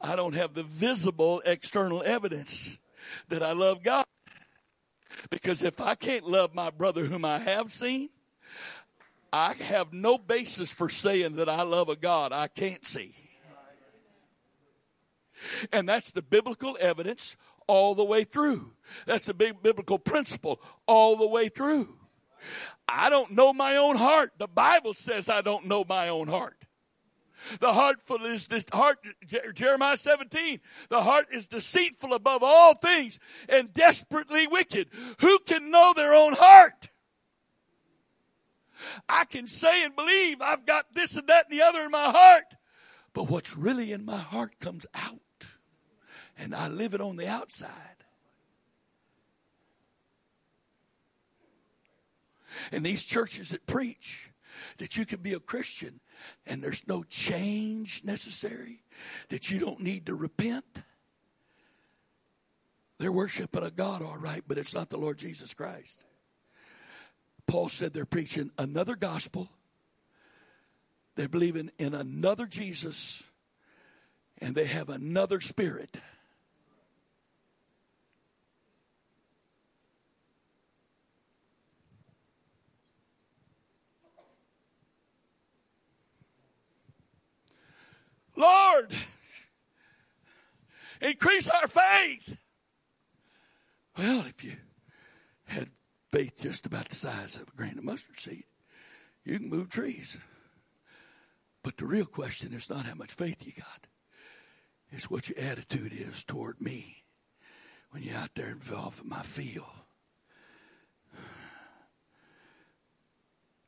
I 0.00 0.16
don't 0.16 0.34
have 0.34 0.54
the 0.54 0.64
visible 0.64 1.40
external 1.46 2.02
evidence 2.04 2.78
that 3.28 3.42
I 3.42 3.52
love 3.52 3.84
God. 3.84 4.06
Because 5.30 5.62
if 5.62 5.80
I 5.80 5.94
can't 5.94 6.26
love 6.26 6.52
my 6.52 6.70
brother 6.70 7.06
whom 7.06 7.24
I 7.24 7.38
have 7.38 7.70
seen, 7.70 8.08
I 9.36 9.54
have 9.54 9.92
no 9.92 10.16
basis 10.16 10.70
for 10.70 10.88
saying 10.88 11.34
that 11.36 11.48
I 11.48 11.62
love 11.62 11.88
a 11.88 11.96
God 11.96 12.30
I 12.30 12.46
can't 12.46 12.84
see. 12.84 13.16
And 15.72 15.88
that's 15.88 16.12
the 16.12 16.22
biblical 16.22 16.78
evidence 16.80 17.36
all 17.66 17.96
the 17.96 18.04
way 18.04 18.22
through. 18.22 18.74
That's 19.06 19.26
the 19.26 19.34
big 19.34 19.60
biblical 19.60 19.98
principle 19.98 20.62
all 20.86 21.16
the 21.16 21.26
way 21.26 21.48
through. 21.48 21.98
I 22.86 23.10
don't 23.10 23.32
know 23.32 23.52
my 23.52 23.74
own 23.74 23.96
heart. 23.96 24.30
The 24.38 24.46
Bible 24.46 24.94
says 24.94 25.28
I 25.28 25.40
don't 25.40 25.66
know 25.66 25.84
my 25.88 26.08
own 26.08 26.28
heart. 26.28 26.66
The 27.58 27.72
heartful 27.72 28.24
is 28.24 28.46
this 28.46 28.64
heart, 28.72 28.98
Jeremiah 29.52 29.96
17. 29.96 30.60
The 30.90 31.02
heart 31.02 31.26
is 31.32 31.48
deceitful 31.48 32.14
above 32.14 32.44
all 32.44 32.76
things 32.76 33.18
and 33.48 33.74
desperately 33.74 34.46
wicked. 34.46 34.90
Who 35.18 35.40
can 35.40 35.72
know 35.72 35.92
their 35.92 36.14
own 36.14 36.34
heart? 36.34 36.90
I 39.08 39.24
can 39.24 39.46
say 39.46 39.84
and 39.84 39.94
believe 39.94 40.40
I've 40.40 40.66
got 40.66 40.94
this 40.94 41.16
and 41.16 41.28
that 41.28 41.46
and 41.50 41.58
the 41.58 41.64
other 41.64 41.82
in 41.82 41.90
my 41.90 42.10
heart. 42.10 42.54
But 43.12 43.30
what's 43.30 43.56
really 43.56 43.92
in 43.92 44.04
my 44.04 44.18
heart 44.18 44.58
comes 44.60 44.86
out. 44.94 45.20
And 46.36 46.54
I 46.54 46.68
live 46.68 46.94
it 46.94 47.00
on 47.00 47.16
the 47.16 47.28
outside. 47.28 47.70
And 52.72 52.84
these 52.84 53.04
churches 53.04 53.50
that 53.50 53.66
preach 53.66 54.30
that 54.78 54.96
you 54.96 55.04
can 55.04 55.20
be 55.20 55.32
a 55.32 55.40
Christian 55.40 56.00
and 56.46 56.62
there's 56.62 56.86
no 56.86 57.02
change 57.02 58.04
necessary, 58.04 58.82
that 59.28 59.50
you 59.50 59.58
don't 59.58 59.80
need 59.80 60.06
to 60.06 60.14
repent. 60.14 60.82
They're 62.98 63.12
worshiping 63.12 63.64
a 63.64 63.70
God, 63.70 64.02
all 64.02 64.16
right, 64.16 64.42
but 64.46 64.58
it's 64.58 64.74
not 64.74 64.90
the 64.90 64.96
Lord 64.96 65.18
Jesus 65.18 65.54
Christ. 65.54 66.04
Paul 67.46 67.68
said 67.68 67.92
they're 67.92 68.04
preaching 68.04 68.50
another 68.58 68.96
gospel. 68.96 69.48
They 71.16 71.26
believe 71.26 71.56
in, 71.56 71.70
in 71.78 71.94
another 71.94 72.46
Jesus, 72.46 73.30
and 74.38 74.54
they 74.54 74.66
have 74.66 74.88
another 74.88 75.40
spirit. 75.40 75.96
Lord, 88.36 88.92
increase 91.00 91.48
our 91.48 91.68
faith. 91.68 92.36
Well, 93.96 94.24
if 94.26 94.42
you 94.42 94.56
had 95.44 95.68
faith 96.14 96.40
just 96.40 96.64
about 96.64 96.88
the 96.88 96.94
size 96.94 97.34
of 97.34 97.48
a 97.48 97.56
grain 97.56 97.76
of 97.76 97.82
mustard 97.82 98.16
seed, 98.16 98.44
you 99.24 99.36
can 99.36 99.48
move 99.48 99.68
trees. 99.68 100.16
But 101.64 101.76
the 101.76 101.86
real 101.86 102.04
question 102.04 102.52
is 102.52 102.70
not 102.70 102.86
how 102.86 102.94
much 102.94 103.10
faith 103.10 103.44
you 103.44 103.52
got. 103.52 103.88
It's 104.92 105.10
what 105.10 105.28
your 105.28 105.44
attitude 105.44 105.92
is 105.92 106.22
toward 106.22 106.60
me 106.60 107.02
when 107.90 108.04
you're 108.04 108.16
out 108.16 108.30
there 108.36 108.50
involved 108.50 109.02
in 109.02 109.08
my 109.08 109.22
field. 109.22 109.64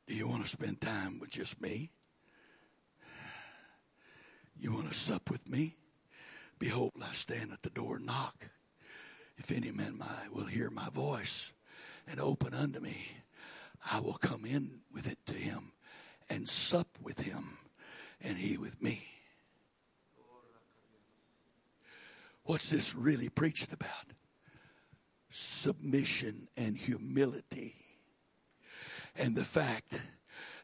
Do 0.07 0.15
you 0.15 0.25
want 0.25 0.43
to 0.43 0.49
spend 0.49 0.79
time 0.79 1.19
with 1.19 1.31
just 1.31 1.59
me? 1.59 1.91
You 4.57 4.71
want 4.71 4.89
to 4.89 4.95
sup 4.95 5.29
with 5.29 5.49
me? 5.49 5.75
Behold, 6.59 6.93
I 7.03 7.11
stand 7.11 7.51
at 7.51 7.61
the 7.63 7.69
door 7.71 7.97
and 7.97 8.05
knock. 8.05 8.51
If 9.35 9.51
any 9.51 9.71
man 9.71 9.97
my, 9.97 10.29
will 10.31 10.45
hear 10.45 10.69
my 10.69 10.89
voice 10.89 11.51
and 12.09 12.19
open 12.19 12.53
unto 12.53 12.79
me, 12.79 13.07
I 13.91 13.99
will 13.99 14.13
come 14.13 14.45
in 14.45 14.79
with 14.93 15.09
it 15.11 15.19
to 15.27 15.33
him 15.33 15.71
and 16.29 16.47
sup 16.47 16.87
with 17.01 17.19
him 17.21 17.57
and 18.21 18.37
he 18.37 18.57
with 18.57 18.81
me. 18.81 19.03
What's 22.43 22.69
this 22.69 22.95
really 22.95 23.27
preaching 23.27 23.69
about? 23.73 24.13
Submission 25.29 26.47
and 26.55 26.77
humility. 26.77 27.75
And 29.17 29.35
the 29.35 29.43
fact 29.43 29.99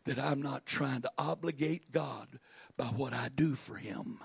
that 0.05 0.17
I'm 0.17 0.41
not 0.41 0.65
trying 0.65 1.01
to 1.01 1.11
obligate 1.17 1.91
God 1.91 2.39
by 2.77 2.85
what 2.85 3.13
I 3.13 3.29
do 3.33 3.55
for 3.55 3.75
Him. 3.75 4.19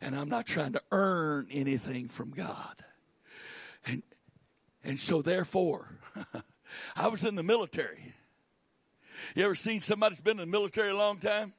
And 0.00 0.14
I'm 0.14 0.28
not 0.28 0.46
trying 0.46 0.72
to 0.72 0.82
earn 0.92 1.48
anything 1.50 2.08
from 2.08 2.30
God. 2.30 2.84
And, 3.86 4.02
and 4.84 4.98
so, 4.98 5.22
therefore, 5.22 5.98
I 6.96 7.08
was 7.08 7.24
in 7.24 7.34
the 7.34 7.42
military. 7.42 8.14
You 9.34 9.44
ever 9.44 9.54
seen 9.54 9.80
somebody 9.80 10.14
that's 10.14 10.20
been 10.20 10.38
in 10.38 10.50
the 10.50 10.58
military 10.58 10.90
a 10.90 10.96
long 10.96 11.18
time? 11.18 11.54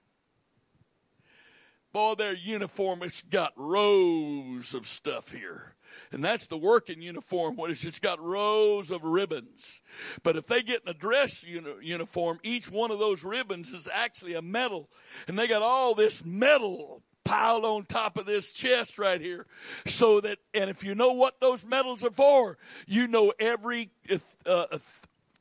Boy, 1.92 2.16
their 2.16 2.36
uniform 2.36 3.02
has 3.02 3.22
got 3.22 3.54
rows 3.56 4.74
of 4.74 4.86
stuff 4.86 5.32
here. 5.32 5.76
And 6.12 6.24
that's 6.24 6.48
the 6.48 6.58
working 6.58 7.02
uniform, 7.02 7.56
what 7.56 7.72
it's 7.72 8.00
got 8.00 8.20
rows 8.20 8.92
of 8.92 9.04
ribbons. 9.04 9.82
But 10.22 10.36
if 10.36 10.46
they 10.46 10.62
get 10.62 10.84
in 10.84 10.90
a 10.90 10.94
dress 10.94 11.44
uni- 11.44 11.76
uniform, 11.82 12.40
each 12.44 12.70
one 12.70 12.92
of 12.92 13.00
those 13.00 13.24
ribbons 13.24 13.70
is 13.70 13.90
actually 13.92 14.34
a 14.34 14.42
medal. 14.42 14.90
And 15.28 15.40
they 15.40 15.48
got 15.48 15.62
all 15.62 15.96
this 15.96 16.24
metal 16.26 17.02
piled 17.26 17.66
on 17.66 17.84
top 17.84 18.18
of 18.18 18.26
this 18.26 18.52
chest 18.52 18.98
right 18.98 19.20
here. 19.20 19.46
So 19.86 20.22
that, 20.22 20.38
and 20.54 20.70
if 20.70 20.84
you 20.84 20.96
know 20.96 21.12
what 21.12 21.42
those 21.42 21.66
medals 21.66 22.04
are 22.04 22.12
for, 22.12 22.58
you 22.88 23.08
know 23.08 23.34
every 23.40 23.90
uh, 24.46 24.78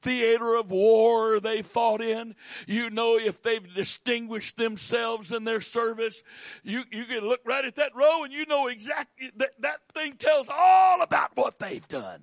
theater 0.05 0.55
of 0.55 0.71
war 0.71 1.39
they 1.39 1.63
fought 1.63 2.03
in. 2.03 2.35
You 2.67 2.91
know 2.91 3.17
if 3.17 3.43
they've 3.43 3.75
distinguished 3.75 4.57
themselves 4.57 5.31
in 5.31 5.45
their 5.45 5.61
service. 5.61 6.23
You, 6.63 6.83
you 6.91 7.05
can 7.05 7.21
look 7.21 7.41
right 7.45 7.65
at 7.65 7.77
that 7.77 7.95
row 7.95 8.25
and 8.25 8.33
you 8.33 8.47
know 8.47 8.67
exactly 8.67 9.31
that, 9.37 9.53
that 9.61 9.81
thing 9.93 10.15
tells 10.15 10.49
all 10.53 11.03
about 11.03 11.31
what 11.37 11.59
they've 11.59 11.87
done. 11.87 12.23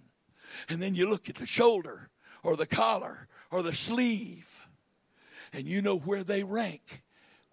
And 0.67 0.81
then 0.81 0.95
you 0.95 1.09
look 1.09 1.29
at 1.29 1.35
the 1.35 1.45
shoulder 1.45 2.09
or 2.43 2.55
the 2.55 2.65
collar 2.65 3.27
or 3.49 3.63
the 3.63 3.73
sleeve 3.73 4.61
and 5.53 5.65
you 5.65 5.81
know 5.81 5.97
where 5.97 6.23
they 6.23 6.43
rank 6.43 7.03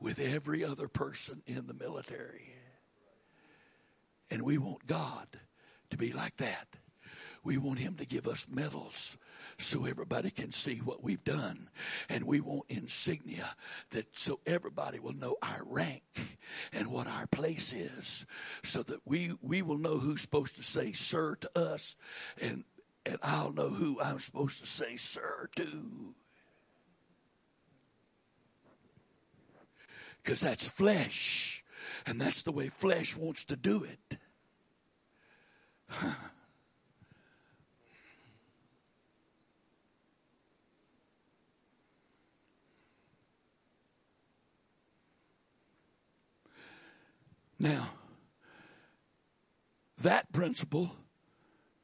with 0.00 0.18
every 0.18 0.64
other 0.64 0.88
person 0.88 1.42
in 1.46 1.66
the 1.66 1.74
military. 1.74 2.54
And 4.30 4.42
we 4.42 4.58
want 4.58 4.86
God 4.86 5.26
to 5.90 5.96
be 5.96 6.12
like 6.12 6.36
that. 6.36 6.68
We 7.44 7.56
want 7.56 7.78
Him 7.78 7.94
to 7.96 8.06
give 8.06 8.26
us 8.26 8.46
medals 8.48 9.16
so 9.58 9.86
everybody 9.86 10.30
can 10.30 10.52
see 10.52 10.76
what 10.76 11.02
we've 11.02 11.24
done. 11.24 11.68
And 12.08 12.24
we 12.24 12.40
want 12.40 12.64
insignia 12.68 13.54
that 13.90 14.16
so 14.16 14.40
everybody 14.46 15.00
will 15.00 15.14
know 15.14 15.36
our 15.42 15.62
rank 15.66 16.02
and 16.72 16.88
what 16.88 17.06
our 17.06 17.26
place 17.26 17.72
is 17.72 18.26
so 18.62 18.82
that 18.82 19.00
we, 19.04 19.32
we 19.40 19.62
will 19.62 19.78
know 19.78 19.98
who's 19.98 20.22
supposed 20.22 20.56
to 20.56 20.62
say 20.62 20.92
sir 20.92 21.36
to 21.36 21.50
us 21.56 21.96
and, 22.40 22.64
and 23.06 23.18
I'll 23.22 23.52
know 23.52 23.70
who 23.70 24.00
I'm 24.00 24.18
supposed 24.18 24.60
to 24.60 24.66
say 24.66 24.96
sir 24.96 25.48
to. 25.56 26.14
Because 30.28 30.42
that's 30.42 30.68
flesh. 30.68 31.64
And 32.04 32.20
that's 32.20 32.42
the 32.42 32.52
way 32.52 32.68
flesh 32.68 33.16
wants 33.16 33.46
to 33.46 33.56
do 33.56 33.84
it. 33.84 34.18
Now, 47.60 47.88
that 50.00 50.32
principle 50.32 50.92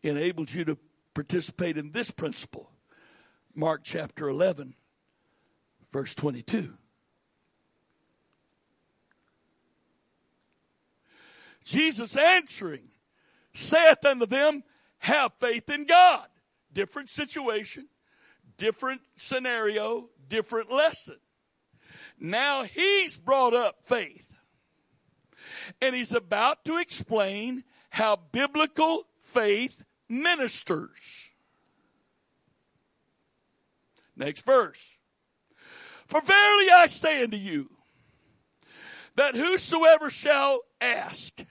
enables 0.05 0.55
you 0.55 0.65
to 0.67 0.79
participate 1.15 1.77
in 1.77 1.91
this 1.91 2.13
principle. 2.13 2.71
Mark 3.57 3.81
chapter 3.83 4.29
11, 4.29 4.77
verse 5.91 6.15
22. 6.15 6.75
Jesus 11.65 12.17
answering 12.17 12.89
saith 13.55 14.05
unto 14.05 14.27
them, 14.27 14.63
Have 14.99 15.33
faith 15.41 15.69
in 15.71 15.87
God. 15.87 16.27
Different 16.73 17.09
situation, 17.09 17.89
different 18.57 19.01
scenario, 19.17 20.11
different 20.29 20.71
lesson. 20.71 21.17
Now 22.19 22.65
he's 22.65 23.19
brought 23.19 23.55
up 23.55 23.77
faith. 23.85 24.39
And 25.81 25.95
he's 25.95 26.13
about 26.13 26.65
to 26.65 26.79
explain 26.79 27.65
how 27.91 28.17
biblical 28.17 29.07
faith 29.21 29.85
ministers. 30.09 31.31
Next 34.17 34.45
verse. 34.45 34.99
For 36.07 36.21
verily 36.21 36.71
I 36.71 36.87
say 36.89 37.23
unto 37.23 37.37
you, 37.37 37.71
that 39.17 39.37
whosoever 39.37 40.11
shall 40.11 40.61
ask 40.81 41.45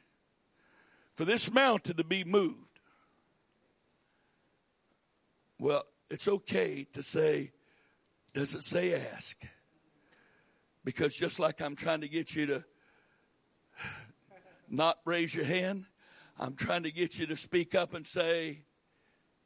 for 1.13 1.25
this 1.25 1.51
mountain 1.51 1.97
to 1.97 2.03
be 2.03 2.23
moved, 2.23 2.79
well, 5.59 5.83
it's 6.09 6.27
okay 6.27 6.85
to 6.93 7.01
say, 7.01 7.51
does 8.33 8.53
it 8.55 8.63
say 8.63 8.93
ask? 9.13 9.41
Because 10.83 11.15
just 11.15 11.39
like 11.39 11.61
I'm 11.61 11.75
trying 11.75 12.01
to 12.01 12.07
get 12.07 12.35
you 12.35 12.45
to 12.47 12.63
not 14.69 14.97
raise 15.05 15.33
your 15.33 15.45
hand, 15.45 15.85
I'm 16.39 16.55
trying 16.55 16.83
to 16.83 16.91
get 16.91 17.17
you 17.17 17.27
to 17.27 17.35
speak 17.35 17.75
up 17.75 17.93
and 17.93 18.05
say, 18.05 18.63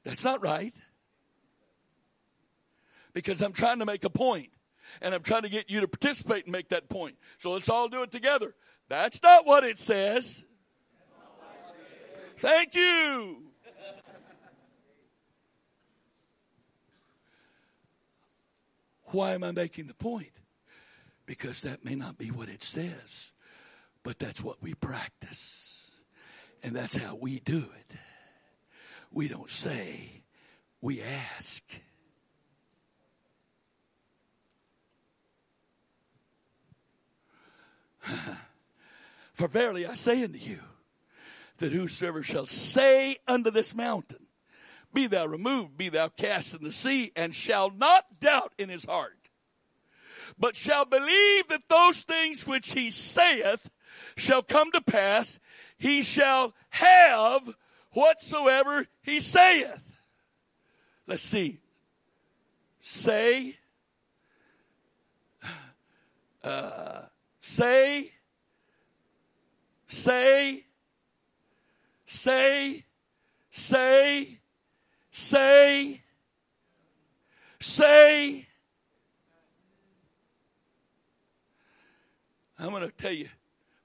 that's 0.04 0.24
not 0.24 0.42
right. 0.42 0.74
Because 3.14 3.42
I'm 3.42 3.54
trying 3.54 3.80
to 3.80 3.86
make 3.86 4.06
a 4.06 4.10
point 4.10 4.50
and 5.02 5.14
I'm 5.14 5.24
trying 5.24 5.42
to 5.42 5.50
get 5.50 5.70
you 5.70 5.82
to 5.82 5.88
participate 5.88 6.46
and 6.46 6.52
make 6.52 6.70
that 6.70 6.90
point. 6.90 7.18
So 7.38 7.52
let's 7.52 7.70
all 7.70 7.90
do 7.90 8.04
it 8.04 8.12
together. 8.12 8.56
That's 8.90 9.22
not 9.22 9.46
what 9.46 9.64
it 9.64 9.78
says. 9.78 10.46
Thank 12.38 12.76
you. 12.76 13.44
Why 19.06 19.32
am 19.34 19.44
I 19.44 19.52
making 19.52 19.88
the 19.88 19.94
point? 19.94 20.32
Because 21.26 21.62
that 21.62 21.84
may 21.84 21.96
not 21.96 22.18
be 22.18 22.30
what 22.30 22.50
it 22.50 22.62
says, 22.62 23.34
but 24.04 24.20
that's 24.20 24.44
what 24.44 24.62
we 24.62 24.74
practice. 24.74 25.92
And 26.62 26.76
that's 26.76 26.96
how 26.96 27.16
we 27.16 27.40
do 27.40 27.58
it. 27.58 27.96
We 29.12 29.28
don't 29.30 29.50
say, 29.50 30.24
we 30.82 31.02
ask. 31.02 31.64
For 39.34 39.48
verily 39.48 39.86
I 39.86 39.94
say 39.96 40.24
unto 40.24 40.38
you, 40.38 40.60
that 41.58 41.72
whosoever 41.72 42.24
shall 42.24 42.46
say 42.46 43.18
unto 43.28 43.52
this 43.52 43.76
mountain, 43.76 44.28
Be 44.94 45.08
thou 45.08 45.26
removed, 45.26 45.78
be 45.78 45.90
thou 45.90 46.10
cast 46.10 46.54
in 46.54 46.64
the 46.64 46.72
sea, 46.72 47.12
and 47.16 47.34
shall 47.34 47.70
not 47.70 48.20
doubt 48.20 48.54
in 48.58 48.70
his 48.70 48.86
heart, 48.86 49.30
but 50.38 50.56
shall 50.56 50.86
believe 50.86 51.48
that 51.48 51.68
those 51.68 52.04
things 52.04 52.46
which 52.46 52.74
he 52.74 52.92
saith 52.92 53.70
shall 54.16 54.44
come 54.44 54.72
to 54.72 54.82
pass, 54.82 55.40
he 55.78 56.02
shall 56.02 56.54
have 56.72 57.56
whatsoever 57.92 58.88
he 59.02 59.20
saith. 59.20 60.02
Let's 61.08 61.24
see. 61.24 61.60
Say, 62.80 63.58
uh, 66.44 67.02
say, 67.40 68.12
say, 69.88 70.67
say, 72.08 72.86
say, 73.52 74.40
say, 75.12 76.02
say. 77.60 78.48
I'm 82.58 82.72
going 82.72 82.82
to 82.82 82.92
tell 82.92 83.12
you 83.12 83.28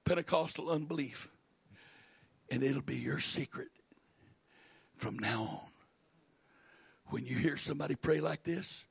Pentecostal 0.03 0.71
unbelief, 0.71 1.29
and 2.49 2.63
it'll 2.63 2.81
be 2.81 2.95
your 2.95 3.19
secret 3.19 3.67
from 4.95 5.19
now 5.19 5.41
on. 5.41 5.69
When 7.07 7.25
you 7.25 7.35
hear 7.35 7.57
somebody 7.57 7.95
pray 7.95 8.19
like 8.19 8.41
this, 8.41 8.87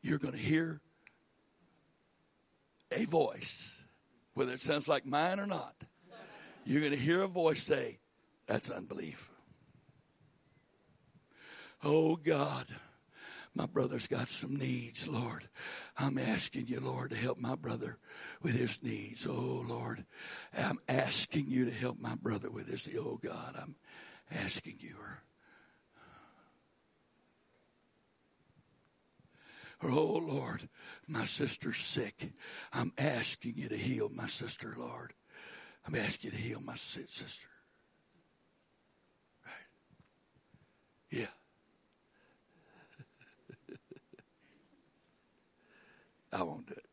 you're 0.00 0.18
going 0.18 0.32
to 0.32 0.40
hear 0.40 0.80
a 2.90 3.04
voice, 3.04 3.82
whether 4.32 4.52
it 4.52 4.60
sounds 4.60 4.88
like 4.88 5.04
mine 5.04 5.38
or 5.38 5.46
not. 5.46 5.74
You're 6.64 6.80
going 6.80 6.92
to 6.92 6.98
hear 6.98 7.22
a 7.22 7.28
voice 7.28 7.62
say, 7.62 7.98
That's 8.46 8.70
unbelief. 8.70 9.30
Oh 11.82 12.16
God, 12.16 12.66
my 13.54 13.66
brother's 13.66 14.06
got 14.06 14.28
some 14.28 14.56
needs, 14.56 15.08
Lord. 15.08 15.48
I'm 15.96 16.18
asking 16.18 16.66
you, 16.66 16.80
Lord, 16.80 17.10
to 17.10 17.16
help 17.16 17.38
my 17.38 17.54
brother 17.54 17.98
with 18.42 18.54
his 18.54 18.82
needs. 18.82 19.26
Oh 19.26 19.64
Lord, 19.66 20.04
I'm 20.56 20.78
asking 20.88 21.46
you 21.48 21.64
to 21.64 21.70
help 21.70 21.98
my 21.98 22.14
brother 22.14 22.50
with 22.50 22.68
his. 22.68 22.88
Oh 22.96 23.18
God, 23.22 23.56
I'm 23.60 23.76
asking 24.30 24.76
you. 24.80 24.96
Or, 29.82 29.90
oh 29.90 30.18
Lord, 30.18 30.68
my 31.08 31.24
sister's 31.24 31.78
sick. 31.78 32.32
I'm 32.72 32.92
asking 32.98 33.54
you 33.56 33.68
to 33.68 33.76
heal 33.76 34.10
my 34.14 34.26
sister, 34.26 34.74
Lord. 34.78 35.14
I'm 35.90 35.96
asking 35.96 36.30
you 36.30 36.36
to 36.36 36.42
heal 36.42 36.60
my 36.64 36.76
sister. 36.76 37.48
Right? 39.44 39.52
Yeah. 41.10 41.26
I 46.32 46.44
won't 46.44 46.68
do 46.68 46.74
it. 46.74 46.84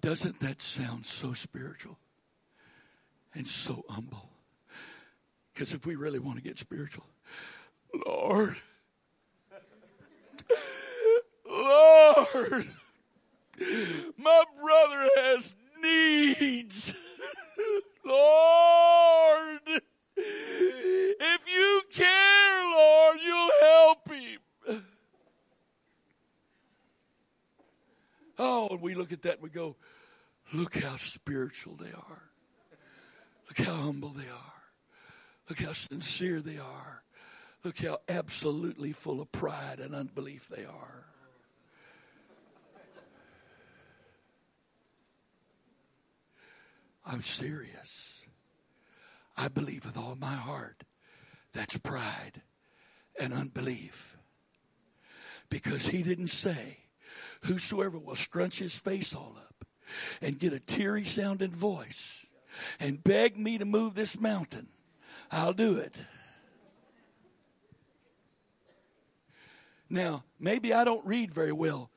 Doesn't 0.00 0.40
that 0.40 0.62
sound 0.62 1.04
so 1.04 1.34
spiritual 1.34 1.98
and 3.34 3.46
so 3.46 3.84
humble? 3.90 4.30
Because 5.52 5.74
if 5.74 5.84
we 5.84 5.94
really 5.94 6.20
want 6.20 6.38
to 6.38 6.42
get 6.42 6.58
spiritual, 6.58 7.04
Lord, 8.06 8.56
Lord, 11.50 12.70
my 14.16 14.44
brother 14.60 15.08
has 15.16 15.56
needs. 15.82 16.94
Lord, 18.04 19.60
if 20.16 21.40
you 21.46 21.82
care, 21.92 22.62
Lord, 22.70 23.18
you'll 23.24 23.50
help 23.60 24.12
him. 24.12 24.84
Oh, 28.38 28.68
and 28.70 28.80
we 28.80 28.94
look 28.94 29.12
at 29.12 29.22
that 29.22 29.34
and 29.34 29.42
we 29.42 29.50
go, 29.50 29.76
look 30.52 30.76
how 30.76 30.96
spiritual 30.96 31.74
they 31.74 31.90
are. 31.90 32.22
Look 33.48 33.66
how 33.66 33.74
humble 33.74 34.10
they 34.10 34.28
are. 34.28 34.62
Look 35.48 35.60
how 35.60 35.72
sincere 35.72 36.40
they 36.40 36.58
are. 36.58 37.02
Look 37.64 37.80
how 37.80 37.98
absolutely 38.08 38.92
full 38.92 39.20
of 39.20 39.32
pride 39.32 39.80
and 39.80 39.94
unbelief 39.94 40.48
they 40.48 40.64
are. 40.64 41.07
I'm 47.08 47.22
serious. 47.22 48.26
I 49.36 49.48
believe 49.48 49.86
with 49.86 49.96
all 49.96 50.16
my 50.20 50.34
heart 50.34 50.84
that's 51.54 51.78
pride 51.78 52.42
and 53.18 53.32
unbelief. 53.32 54.16
Because 55.48 55.86
he 55.86 56.02
didn't 56.02 56.28
say, 56.28 56.78
Whosoever 57.42 57.98
will 57.98 58.16
scrunch 58.16 58.58
his 58.58 58.78
face 58.78 59.14
all 59.14 59.36
up 59.38 59.64
and 60.20 60.38
get 60.38 60.52
a 60.52 60.60
teary 60.60 61.04
sounding 61.04 61.52
voice 61.52 62.26
and 62.78 63.02
beg 63.02 63.38
me 63.38 63.58
to 63.58 63.64
move 63.64 63.94
this 63.94 64.20
mountain, 64.20 64.68
I'll 65.30 65.52
do 65.52 65.78
it. 65.78 66.02
Now, 69.88 70.24
maybe 70.38 70.74
I 70.74 70.84
don't 70.84 71.06
read 71.06 71.32
very 71.32 71.52
well. 71.52 71.90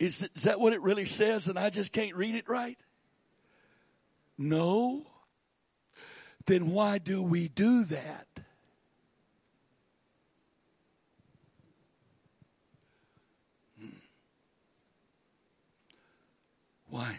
Is, 0.00 0.28
is 0.34 0.42
that 0.44 0.58
what 0.58 0.72
it 0.72 0.82
really 0.82 1.04
says 1.04 1.46
and 1.46 1.58
I 1.58 1.70
just 1.70 1.92
can't 1.92 2.16
read 2.16 2.34
it 2.34 2.48
right? 2.48 2.78
No. 4.36 5.06
Then 6.46 6.70
why 6.70 6.98
do 6.98 7.22
we 7.22 7.48
do 7.48 7.84
that? 7.84 8.26
Hmm. 13.78 13.86
Why? 16.88 17.16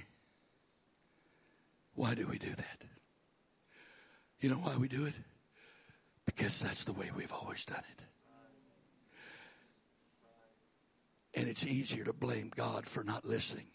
Why 1.95 2.13
do 2.13 2.27
we 2.27 2.37
do 2.37 2.51
that? 2.51 2.83
You 4.41 4.49
know 4.49 4.57
why 4.57 4.77
we 4.77 4.87
do 4.87 5.05
it? 5.05 5.15
Because 6.25 6.59
that's 6.59 6.85
the 6.85 6.93
way 6.93 7.09
we've 7.15 7.33
always 7.33 7.65
done 7.65 7.79
it. 7.79 8.03
And 11.33 11.49
it's 11.49 11.65
easier 11.65 12.03
to 12.05 12.13
blame 12.13 12.51
God 12.55 12.85
for 12.85 13.03
not 13.03 13.25
listening 13.25 13.67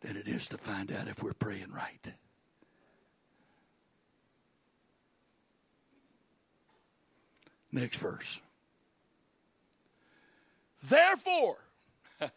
than 0.00 0.16
it 0.16 0.28
is 0.28 0.48
to 0.48 0.58
find 0.58 0.92
out 0.92 1.08
if 1.08 1.22
we're 1.22 1.34
praying 1.34 1.72
right. 1.72 2.12
Next 7.74 7.96
verse. 7.96 8.40
Therefore, 10.82 11.58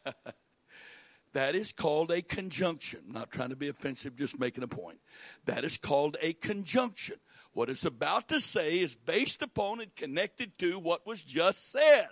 That 1.34 1.54
is 1.54 1.72
called 1.72 2.10
a 2.10 2.24
conjunction. 2.24 3.02
Not 3.10 3.30
trying 3.30 3.50
to 3.50 3.56
be 3.56 3.68
offensive, 3.68 4.16
just 4.16 4.40
making 4.40 4.64
a 4.64 4.68
point. 4.68 4.98
That 5.46 5.64
is 5.64 5.78
called 5.78 6.18
a 6.20 6.34
conjunction. 6.34 7.18
What 7.54 7.70
it's 7.70 7.86
about 7.86 8.30
to 8.30 8.40
say 8.40 8.80
is 8.80 8.96
based 8.96 9.44
upon 9.44 9.80
and 9.80 9.96
connected 9.96 10.58
to 10.58 10.80
what 10.80 11.06
was 11.06 11.22
just 11.22 11.72
said. 11.72 12.08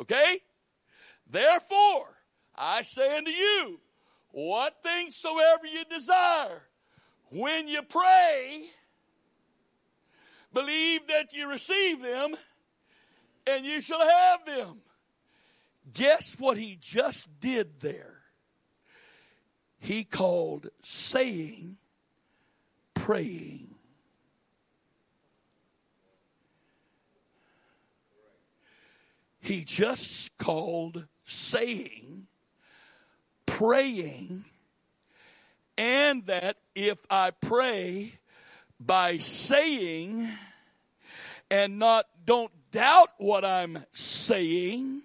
Okay? 0.00 0.40
Therefore, 1.28 2.16
I 2.56 2.80
say 2.80 3.18
unto 3.18 3.30
you, 3.30 3.80
what 4.30 4.82
things 4.82 5.14
soever 5.14 5.66
you 5.66 5.84
desire, 5.84 6.62
when 7.30 7.68
you 7.68 7.82
pray, 7.82 8.70
believe 10.52 11.06
that 11.08 11.32
you 11.32 11.48
receive 11.48 12.02
them, 12.02 12.34
and 13.46 13.64
you 13.64 13.80
shall 13.80 14.00
have 14.00 14.44
them. 14.44 14.80
Guess 15.92 16.38
what 16.38 16.58
he 16.58 16.76
just 16.80 17.40
did 17.40 17.80
there? 17.80 18.14
He 19.78 20.04
called 20.04 20.68
saying 20.82 21.76
praying. 22.94 23.74
He 29.40 29.64
just 29.64 30.36
called 30.36 31.06
saying 31.24 32.26
praying, 33.46 34.44
and 35.78 36.26
that 36.26 36.58
if 36.74 37.06
I 37.08 37.30
pray 37.30 38.18
by 38.80 39.18
saying 39.18 40.28
and 41.50 41.78
not 41.78 42.06
don't 42.24 42.52
doubt 42.70 43.10
what 43.18 43.44
I'm 43.44 43.84
saying, 43.92 45.02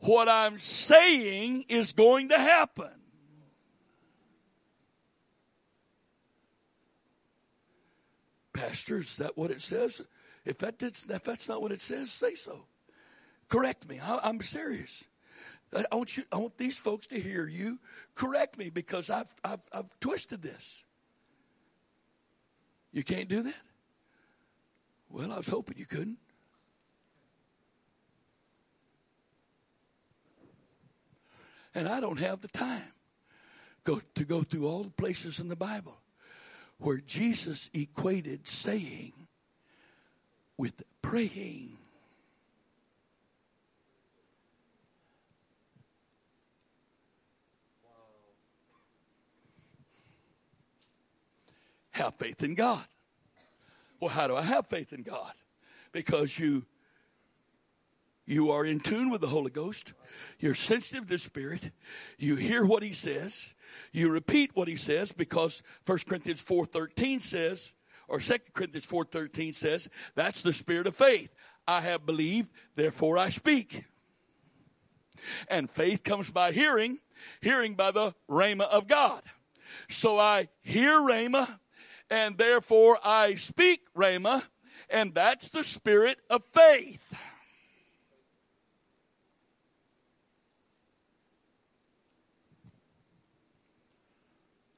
what 0.00 0.28
I'm 0.28 0.58
saying 0.58 1.64
is 1.68 1.92
going 1.92 2.30
to 2.30 2.38
happen. 2.38 2.90
Pastor, 8.52 8.98
is 8.98 9.18
that 9.18 9.38
what 9.38 9.50
it 9.52 9.60
says? 9.60 10.02
If, 10.44 10.58
that 10.58 10.78
did, 10.78 10.96
if 11.08 11.24
that's 11.24 11.48
not 11.48 11.62
what 11.62 11.70
it 11.70 11.80
says, 11.80 12.10
say 12.10 12.34
so. 12.34 12.64
Correct 13.48 13.88
me. 13.88 14.00
I, 14.00 14.18
I'm 14.24 14.40
serious. 14.40 15.04
I 15.72 15.94
want 15.94 16.16
you. 16.16 16.24
I 16.32 16.38
want 16.38 16.56
these 16.56 16.78
folks 16.78 17.06
to 17.08 17.20
hear 17.20 17.46
you. 17.46 17.78
Correct 18.14 18.56
me 18.56 18.70
because 18.70 19.10
I've 19.10 19.34
I've, 19.44 19.60
I've 19.72 20.00
twisted 20.00 20.40
this. 20.40 20.84
You 22.98 23.04
can't 23.04 23.28
do 23.28 23.44
that. 23.44 23.54
Well, 25.08 25.32
I 25.32 25.36
was 25.36 25.46
hoping 25.46 25.78
you 25.78 25.86
couldn't. 25.86 26.18
And 31.76 31.88
I 31.88 32.00
don't 32.00 32.18
have 32.18 32.40
the 32.40 32.48
time 32.48 32.90
go, 33.84 34.02
to 34.16 34.24
go 34.24 34.42
through 34.42 34.66
all 34.66 34.82
the 34.82 34.90
places 34.90 35.38
in 35.38 35.46
the 35.46 35.54
Bible 35.54 35.96
where 36.78 36.98
Jesus 36.98 37.70
equated 37.72 38.48
saying 38.48 39.12
with 40.56 40.82
praying. 41.00 41.77
Have 51.92 52.14
faith 52.14 52.42
in 52.42 52.54
God. 52.54 52.84
Well, 54.00 54.10
how 54.10 54.28
do 54.28 54.36
I 54.36 54.42
have 54.42 54.66
faith 54.66 54.92
in 54.92 55.02
God? 55.02 55.32
Because 55.92 56.38
you 56.38 56.66
you 58.28 58.50
are 58.50 58.66
in 58.66 58.80
tune 58.80 59.08
with 59.08 59.22
the 59.22 59.28
Holy 59.28 59.50
Ghost. 59.50 59.94
You're 60.38 60.54
sensitive 60.54 61.04
to 61.04 61.14
the 61.14 61.18
Spirit. 61.18 61.70
You 62.18 62.36
hear 62.36 62.62
what 62.62 62.82
He 62.82 62.92
says. 62.92 63.54
You 63.90 64.12
repeat 64.12 64.50
what 64.54 64.68
He 64.68 64.76
says 64.76 65.12
because 65.12 65.62
1 65.86 66.00
Corinthians 66.06 66.42
4.13 66.42 67.22
says, 67.22 67.72
or 68.06 68.20
2 68.20 68.34
Corinthians 68.52 68.86
4.13 68.86 69.54
says, 69.54 69.88
that's 70.14 70.42
the 70.42 70.52
spirit 70.52 70.86
of 70.86 70.94
faith. 70.94 71.34
I 71.66 71.80
have 71.80 72.04
believed, 72.04 72.52
therefore 72.76 73.16
I 73.16 73.30
speak. 73.30 73.84
And 75.48 75.70
faith 75.70 76.04
comes 76.04 76.30
by 76.30 76.52
hearing, 76.52 76.98
hearing 77.40 77.74
by 77.74 77.92
the 77.92 78.14
rhema 78.28 78.68
of 78.68 78.86
God. 78.86 79.22
So 79.88 80.18
I 80.18 80.48
hear 80.60 81.00
rhema, 81.00 81.60
and 82.10 82.38
therefore 82.38 82.98
I 83.04 83.34
speak 83.34 83.80
rhema, 83.94 84.46
and 84.90 85.14
that's 85.14 85.50
the 85.50 85.64
spirit 85.64 86.18
of 86.30 86.44
faith. 86.44 87.02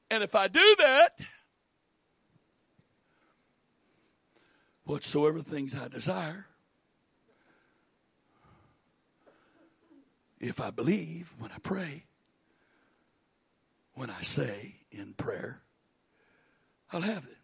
And 0.09 0.23
if 0.23 0.35
I 0.35 0.49
do 0.49 0.75
that, 0.79 1.19
whatsoever 4.83 5.39
things 5.39 5.73
I 5.73 5.87
desire, 5.87 6.47
if 10.41 10.59
I 10.59 10.69
believe 10.69 11.33
when 11.39 11.51
I 11.51 11.59
pray, 11.63 12.03
when 13.93 14.09
I 14.09 14.21
say 14.21 14.75
in 14.91 15.13
prayer, 15.13 15.61
I'll 16.93 17.01
have 17.01 17.23
it. 17.23 17.37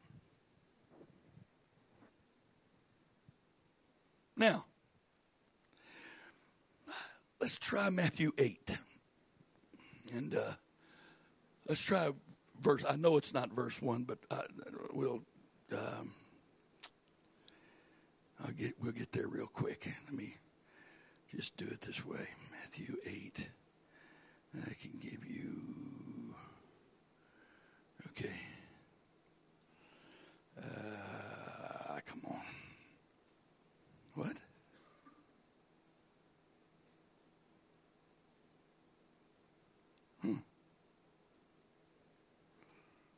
Now, 4.35 4.65
let's 7.39 7.57
try 7.57 7.89
Matthew 7.89 8.31
8. 8.37 8.77
And 10.13 10.35
uh, 10.35 10.53
let's 11.67 11.81
try 11.81 12.11
verse. 12.61 12.83
I 12.87 12.95
know 12.95 13.17
it's 13.17 13.33
not 13.33 13.51
verse 13.51 13.81
one, 13.81 14.03
but 14.03 14.19
I, 14.31 14.41
we'll 14.93 15.21
um, 15.71 16.13
I'll 18.43 18.53
get 18.53 18.73
we'll 18.81 18.93
get 18.93 19.11
there 19.11 19.27
real 19.27 19.47
quick. 19.47 19.93
Let 20.05 20.13
me 20.13 20.35
just 21.35 21.57
do 21.57 21.65
it 21.65 21.81
this 21.81 22.05
way. 22.05 22.27
Matthew 22.51 22.95
eight. 23.05 23.49
I 24.55 24.73
can 24.81 24.93
give 24.99 25.25
you. 25.25 26.33
Okay. 28.09 28.33
Uh, 30.57 31.99
come 32.05 32.21
on. 32.29 32.41
What? 34.17 34.35
Hmm. 40.23 40.37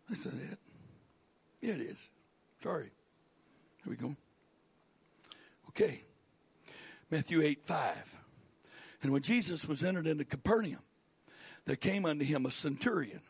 That's 0.10 0.26
not 0.26 0.34
it. 0.34 0.60
Yeah, 1.62 1.76
it 1.76 1.80
is. 1.80 1.98
Sorry. 2.62 2.92
Here 3.86 3.92
we 3.92 3.96
go. 3.96 4.14
Okay. 5.70 6.02
Matthew 7.10 7.44
8 7.44 7.64
5. 7.64 8.20
And 9.02 9.14
when 9.14 9.22
Jesus 9.22 9.66
was 9.70 9.82
entered 9.82 10.06
into 10.06 10.26
Capernaum, 10.26 10.82
there 11.64 11.78
came 11.78 12.06
unto 12.06 12.26
him 12.26 12.46
a 12.46 12.52
centurion, 12.52 13.22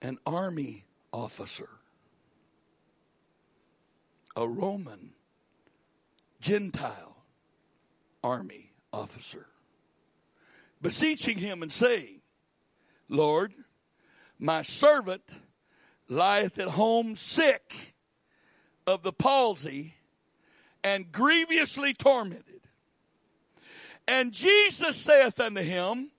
an 0.00 0.16
army 0.24 0.86
officer, 1.12 1.68
a 4.34 4.48
Roman 4.48 5.10
Gentile 6.46 7.16
army 8.22 8.70
officer, 8.92 9.48
beseeching 10.80 11.38
him 11.38 11.60
and 11.60 11.72
saying, 11.72 12.20
Lord, 13.08 13.52
my 14.38 14.62
servant 14.62 15.24
lieth 16.08 16.56
at 16.60 16.68
home 16.68 17.16
sick 17.16 17.96
of 18.86 19.02
the 19.02 19.12
palsy 19.12 19.96
and 20.84 21.10
grievously 21.10 21.94
tormented. 21.94 22.60
And 24.06 24.32
Jesus 24.32 24.96
saith 24.96 25.40
unto 25.40 25.62
him, 25.62 26.12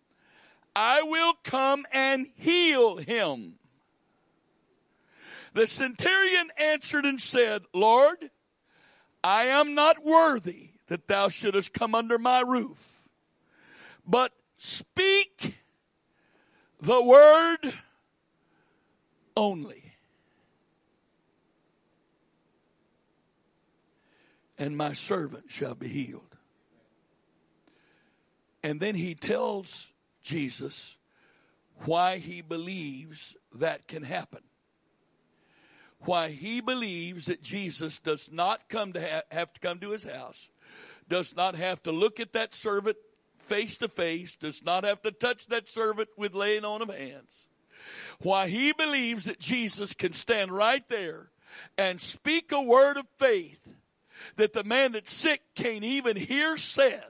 I 0.75 1.03
will 1.03 1.35
come 1.45 1.85
and 1.93 2.27
heal 2.35 2.97
him. 2.97 3.53
The 5.53 5.67
centurion 5.67 6.49
answered 6.57 7.05
and 7.05 7.21
said, 7.21 7.63
Lord, 7.73 8.29
I 9.27 9.47
am 9.47 9.75
not 9.75 10.05
worthy 10.05 10.69
that 10.87 11.09
thou 11.09 11.27
shouldest 11.27 11.73
come 11.73 11.93
under 11.93 12.17
my 12.17 12.39
roof, 12.39 13.09
but 14.05 14.31
speak 14.55 15.57
the 16.79 17.03
word 17.03 17.73
only. 19.35 19.95
And 24.57 24.77
my 24.77 24.93
servant 24.93 25.51
shall 25.51 25.75
be 25.75 25.89
healed. 25.89 26.37
And 28.63 28.79
then 28.79 28.95
he 28.95 29.13
tells 29.13 29.93
Jesus 30.23 30.99
why 31.83 32.19
he 32.19 32.41
believes 32.41 33.35
that 33.53 33.89
can 33.89 34.03
happen. 34.03 34.46
Why 35.99 36.29
he 36.29 36.61
believes 36.61 37.25
that 37.25 37.41
Jesus 37.41 37.99
does 37.99 38.31
not 38.31 38.69
come 38.69 38.93
to 38.93 39.01
ha- 39.01 39.23
have 39.31 39.51
to 39.53 39.59
come 39.59 39.79
to 39.79 39.91
his 39.91 40.05
house, 40.05 40.51
does 41.09 41.35
not 41.35 41.55
have 41.55 41.81
to 41.83 41.91
look 41.91 42.19
at 42.19 42.33
that 42.33 42.53
servant 42.53 42.97
face 43.35 43.77
to 43.79 43.87
face, 43.87 44.35
does 44.35 44.63
not 44.63 44.83
have 44.83 45.01
to 45.01 45.11
touch 45.11 45.47
that 45.47 45.67
servant 45.67 46.09
with 46.17 46.35
laying 46.35 46.65
on 46.65 46.81
of 46.81 46.89
hands. 46.89 47.47
Why 48.19 48.47
he 48.47 48.71
believes 48.73 49.25
that 49.25 49.39
Jesus 49.39 49.93
can 49.93 50.13
stand 50.13 50.51
right 50.51 50.87
there 50.89 51.29
and 51.77 51.99
speak 51.99 52.51
a 52.51 52.61
word 52.61 52.97
of 52.97 53.05
faith 53.17 53.75
that 54.35 54.53
the 54.53 54.63
man 54.63 54.93
that's 54.93 55.11
sick 55.11 55.41
can't 55.55 55.83
even 55.83 56.17
hear 56.17 56.57
said, 56.57 57.05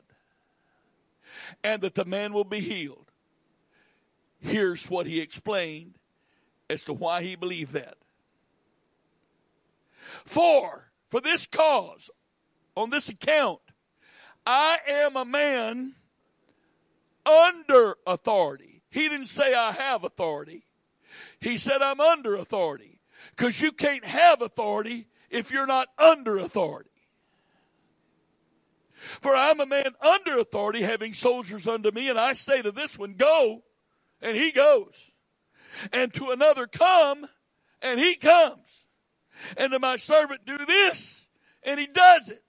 and 1.63 1.81
that 1.81 1.95
the 1.95 2.05
man 2.05 2.33
will 2.33 2.43
be 2.43 2.59
healed. 2.59 3.11
Here's 4.39 4.89
what 4.89 5.07
he 5.07 5.19
explained 5.19 5.95
as 6.69 6.83
to 6.85 6.93
why 6.93 7.23
he 7.23 7.35
believed 7.35 7.73
that. 7.73 7.97
For, 10.25 10.91
for 11.09 11.21
this 11.21 11.47
cause, 11.47 12.09
on 12.75 12.89
this 12.89 13.09
account, 13.09 13.59
I 14.45 14.77
am 14.87 15.15
a 15.15 15.25
man 15.25 15.95
under 17.25 17.97
authority. 18.05 18.83
He 18.89 19.09
didn't 19.09 19.27
say 19.27 19.53
I 19.53 19.73
have 19.73 20.03
authority. 20.03 20.63
He 21.39 21.57
said 21.57 21.81
I'm 21.81 21.99
under 21.99 22.35
authority. 22.35 23.01
Because 23.35 23.61
you 23.61 23.71
can't 23.71 24.05
have 24.05 24.41
authority 24.41 25.07
if 25.29 25.51
you're 25.51 25.67
not 25.67 25.89
under 25.97 26.37
authority. 26.37 26.89
For 29.21 29.35
I'm 29.35 29.59
a 29.59 29.65
man 29.65 29.93
under 30.01 30.39
authority, 30.39 30.81
having 30.81 31.13
soldiers 31.13 31.67
under 31.67 31.91
me, 31.91 32.09
and 32.09 32.19
I 32.19 32.33
say 32.33 32.61
to 32.61 32.71
this 32.71 32.97
one, 32.97 33.13
Go, 33.13 33.63
and 34.21 34.35
he 34.35 34.51
goes. 34.51 35.13
And 35.93 36.13
to 36.15 36.31
another, 36.31 36.67
Come, 36.67 37.27
and 37.81 37.99
he 37.99 38.15
comes. 38.15 38.86
And 39.55 39.71
to 39.71 39.79
my 39.79 39.97
servant, 39.97 40.41
Do 40.45 40.57
this, 40.65 41.27
and 41.63 41.79
he 41.79 41.87
does 41.87 42.29
it. 42.29 42.43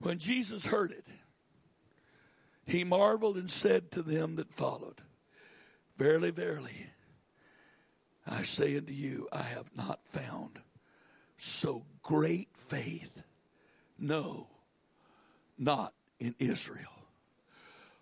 When 0.00 0.18
Jesus 0.18 0.66
heard 0.66 0.92
it, 0.92 1.06
he 2.66 2.84
marveled 2.84 3.36
and 3.36 3.50
said 3.50 3.90
to 3.92 4.02
them 4.02 4.36
that 4.36 4.52
followed, 4.52 5.00
Verily, 5.96 6.30
verily, 6.30 6.86
I 8.26 8.42
say 8.42 8.76
unto 8.76 8.92
you, 8.92 9.26
I 9.32 9.42
have 9.42 9.70
not 9.74 10.06
found 10.06 10.60
so 11.36 11.84
great 12.02 12.50
faith 12.54 13.22
no, 13.98 14.46
not 15.58 15.92
in 16.20 16.34
Israel. 16.38 16.92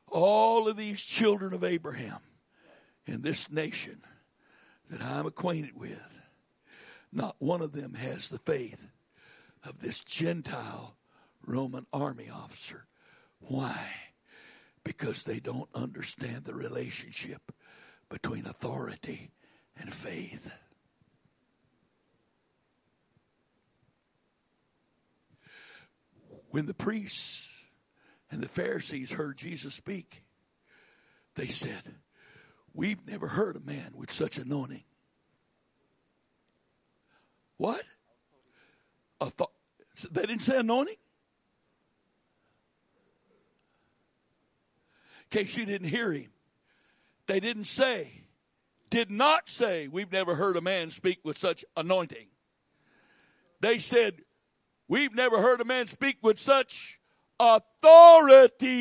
All 0.09 0.69
of 0.69 0.77
these 0.77 1.03
children 1.03 1.55
of 1.55 1.65
Abraham 1.65 2.19
in 3.07 3.23
this 3.23 3.51
nation 3.51 4.01
that 4.91 5.03
I'm 5.03 5.27
acquainted 5.27 5.77
with, 5.77 6.21
not 7.17 7.37
one 7.39 7.63
of 7.63 7.73
them 7.73 7.95
has 7.95 8.29
the 8.29 8.39
faith 8.39 8.89
of 9.65 9.81
this 9.81 10.05
Gentile 10.05 10.97
Roman 11.45 11.87
army 11.93 12.29
officer. 12.33 12.87
Why? 13.41 13.79
Because 14.85 15.23
they 15.23 15.41
don't 15.41 15.69
understand 15.75 16.45
the 16.45 16.55
relationship 16.55 17.41
between 18.11 18.47
authority 18.47 19.31
and 19.81 19.93
faith. 19.93 20.51
When 26.51 26.67
the 26.67 26.75
priests 26.75 27.71
and 28.31 28.43
the 28.43 28.49
Pharisees 28.49 29.13
heard 29.13 29.39
Jesus 29.39 29.75
speak, 29.75 30.23
they 31.35 31.47
said, 31.47 31.97
We've 32.75 33.07
never 33.07 33.29
heard 33.29 33.57
a 33.57 33.61
man 33.61 33.93
with 33.95 34.13
such 34.13 34.37
anointing. 34.37 34.85
What? 37.57 37.83
A 39.21 39.31
th- 39.31 39.51
they 40.11 40.23
didn't 40.23 40.43
say 40.43 40.59
anointing? 40.59 40.97
In 45.31 45.39
case 45.39 45.57
you 45.57 45.67
didn't 45.67 45.89
hear 45.89 46.13
him, 46.13 46.31
they 47.27 47.41
didn't 47.41 47.65
say, 47.65 48.27
did 48.91 49.11
not 49.11 49.49
say, 49.49 49.89
We've 49.89 50.13
never 50.13 50.37
heard 50.37 50.57
a 50.57 50.61
man 50.61 50.91
speak 50.91 51.19
with 51.25 51.37
such 51.39 51.65
anointing. 51.77 52.29
They 53.61 53.79
said, 53.79 54.23
We've 54.87 55.15
never 55.15 55.41
heard 55.41 55.61
a 55.61 55.65
man 55.65 55.87
speak 55.89 56.19
with 56.23 56.39
such 56.39 57.01
authority. 57.41 58.77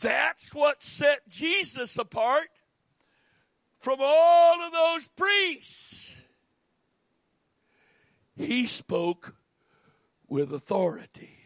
That's 0.00 0.54
what 0.54 0.82
set 0.82 1.28
Jesus 1.28 1.98
apart 1.98 2.48
from 3.86 4.00
all 4.00 4.66
of 4.66 4.72
those 4.72 5.06
priests. 5.10 6.20
He 8.36 8.66
spoke 8.66 9.36
with 10.26 10.52
authority. 10.52 11.38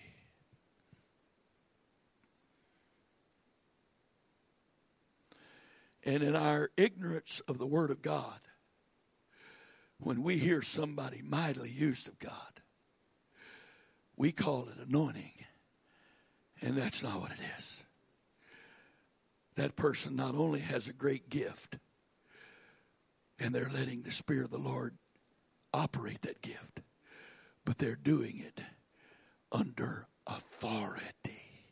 And 6.03 6.23
in 6.23 6.35
our 6.35 6.71
ignorance 6.79 7.41
of 7.47 7.59
the 7.59 7.67
Word 7.67 7.91
of 7.91 8.01
God, 8.01 8.41
when 9.99 10.23
we 10.23 10.39
hear 10.39 10.62
somebody 10.62 11.21
mightily 11.21 11.71
used 11.71 12.09
of 12.09 12.19
God, 12.19 12.62
we 14.17 14.33
call 14.33 14.67
it 14.71 14.89
anointing. 14.89 15.35
And 16.62 16.75
that's 16.75 17.03
not 17.03 17.21
what 17.21 17.33
it 17.33 17.59
is. 17.59 17.83
That 19.57 19.77
person 19.77 20.17
not 20.17 20.35
only 20.35 20.61
has 20.61 20.89
a 20.89 20.95
great 20.95 21.29
gift, 21.29 21.77
and 23.41 23.55
they're 23.55 23.71
letting 23.73 24.03
the 24.03 24.12
Spirit 24.12 24.45
of 24.45 24.51
the 24.51 24.59
Lord 24.59 24.97
operate 25.75 26.23
that 26.23 26.43
gift, 26.43 26.81
but 27.65 27.79
they're 27.79 27.97
doing 27.97 28.39
it 28.39 28.61
under 29.51 30.07
authority. 30.27 31.67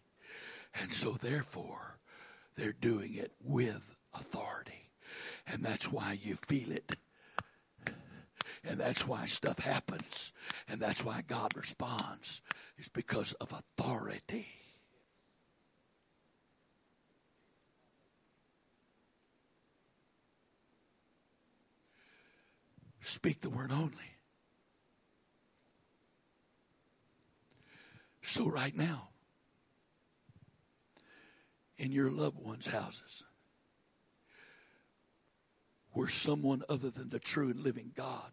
And 0.81 0.93
so, 0.93 1.12
therefore, 1.12 1.99
they're 2.57 2.73
doing 2.73 3.15
it 3.15 3.32
with 3.43 3.97
authority. 4.15 4.90
And 5.47 5.62
that's 5.62 5.90
why 5.93 6.19
you 6.20 6.35
feel 6.35 6.73
it 6.73 6.97
and 8.65 8.78
that's 8.78 9.07
why 9.07 9.24
stuff 9.27 9.59
happens. 9.59 10.32
And 10.69 10.81
that's 10.81 11.05
why 11.05 11.23
God 11.27 11.57
responds. 11.57 12.43
It's 12.77 12.89
because 12.89 13.32
of 13.35 13.53
authority. 13.53 14.47
Speak 23.09 23.40
the 23.40 23.48
word 23.48 23.72
only. 23.72 24.18
So, 28.20 28.47
right 28.47 28.76
now, 28.76 29.09
in 31.78 31.90
your 31.90 32.10
loved 32.10 32.39
ones' 32.39 32.66
houses, 32.66 33.24
where 35.93 36.09
someone 36.09 36.62
other 36.68 36.90
than 36.90 37.09
the 37.09 37.18
true 37.18 37.48
and 37.48 37.60
living 37.60 37.93
God 37.97 38.30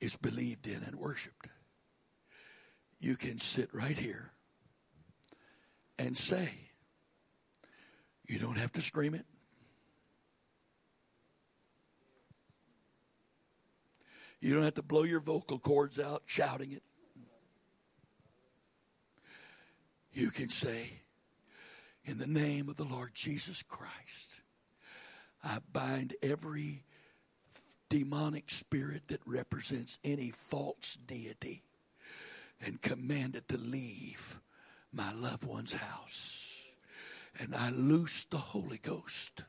is 0.00 0.14
believed 0.14 0.68
in 0.68 0.84
and 0.84 0.94
worshiped. 0.94 1.48
You 3.00 3.16
can 3.16 3.38
sit 3.38 3.74
right 3.74 3.98
here 3.98 4.30
and 5.98 6.16
say, 6.16 6.50
you 8.28 8.38
don't 8.38 8.58
have 8.58 8.70
to 8.74 8.80
scream 8.80 9.12
it. 9.12 9.26
You 14.44 14.52
don't 14.52 14.64
have 14.64 14.74
to 14.74 14.82
blow 14.82 15.04
your 15.04 15.20
vocal 15.20 15.58
cords 15.58 15.98
out 15.98 16.24
shouting 16.26 16.72
it. 16.72 16.82
You 20.12 20.30
can 20.30 20.50
say, 20.50 20.90
in 22.04 22.18
the 22.18 22.26
name 22.26 22.68
of 22.68 22.76
the 22.76 22.84
Lord 22.84 23.12
Jesus 23.14 23.62
Christ, 23.62 24.42
I 25.42 25.60
bind 25.72 26.14
every 26.22 26.84
demonic 27.88 28.50
spirit 28.50 29.08
that 29.08 29.20
represents 29.24 29.98
any 30.04 30.28
false 30.28 30.98
deity 31.06 31.62
and 32.60 32.82
command 32.82 33.36
it 33.36 33.48
to 33.48 33.56
leave 33.56 34.40
my 34.92 35.10
loved 35.14 35.44
one's 35.44 35.72
house. 35.72 36.74
And 37.40 37.54
I 37.54 37.70
loose 37.70 38.26
the 38.26 38.36
Holy 38.36 38.76
Ghost 38.82 39.44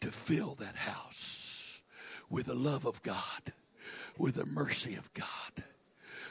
to 0.00 0.12
fill 0.12 0.54
that 0.60 0.76
house 0.76 1.82
with 2.30 2.46
the 2.46 2.54
love 2.54 2.86
of 2.86 3.02
God, 3.02 3.52
with 4.18 4.36
the 4.36 4.46
mercy 4.46 4.94
of 4.94 5.12
God, 5.14 5.64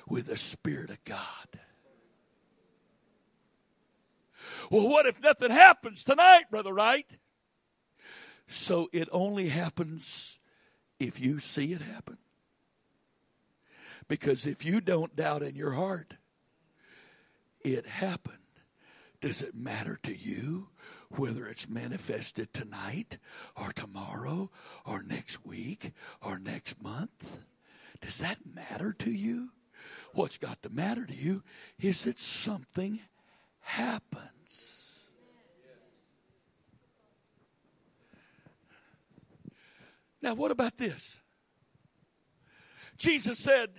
with 0.07 0.27
the 0.27 0.37
Spirit 0.37 0.89
of 0.89 1.03
God. 1.03 1.19
Well, 4.69 4.87
what 4.87 5.05
if 5.05 5.21
nothing 5.21 5.51
happens 5.51 6.03
tonight, 6.03 6.45
Brother 6.51 6.73
Wright? 6.73 7.09
So 8.47 8.89
it 8.93 9.09
only 9.11 9.49
happens 9.49 10.39
if 10.99 11.19
you 11.19 11.39
see 11.39 11.73
it 11.73 11.81
happen. 11.81 12.17
Because 14.07 14.45
if 14.45 14.63
you 14.63 14.81
don't 14.81 15.15
doubt 15.15 15.41
in 15.41 15.55
your 15.55 15.71
heart, 15.71 16.15
it 17.63 17.87
happened. 17.87 18.37
Does 19.19 19.41
it 19.41 19.55
matter 19.55 19.99
to 20.03 20.15
you 20.15 20.67
whether 21.09 21.47
it's 21.47 21.67
manifested 21.67 22.53
tonight 22.53 23.17
or 23.55 23.71
tomorrow 23.71 24.51
or 24.85 25.01
next 25.01 25.45
week 25.45 25.91
or 26.21 26.37
next 26.37 26.81
month? 26.83 27.39
Does 28.05 28.19
that 28.19 28.37
matter 28.53 28.93
to 28.99 29.09
you? 29.11 29.49
What's 30.13 30.37
got 30.37 30.61
to 30.61 30.69
matter 30.69 31.07
to 31.07 31.13
you 31.15 31.41
is 31.79 32.03
that 32.03 32.19
something 32.19 32.99
happens. 33.61 35.05
Now, 40.21 40.35
what 40.35 40.51
about 40.51 40.77
this? 40.77 41.19
Jesus 42.95 43.39
said, 43.39 43.71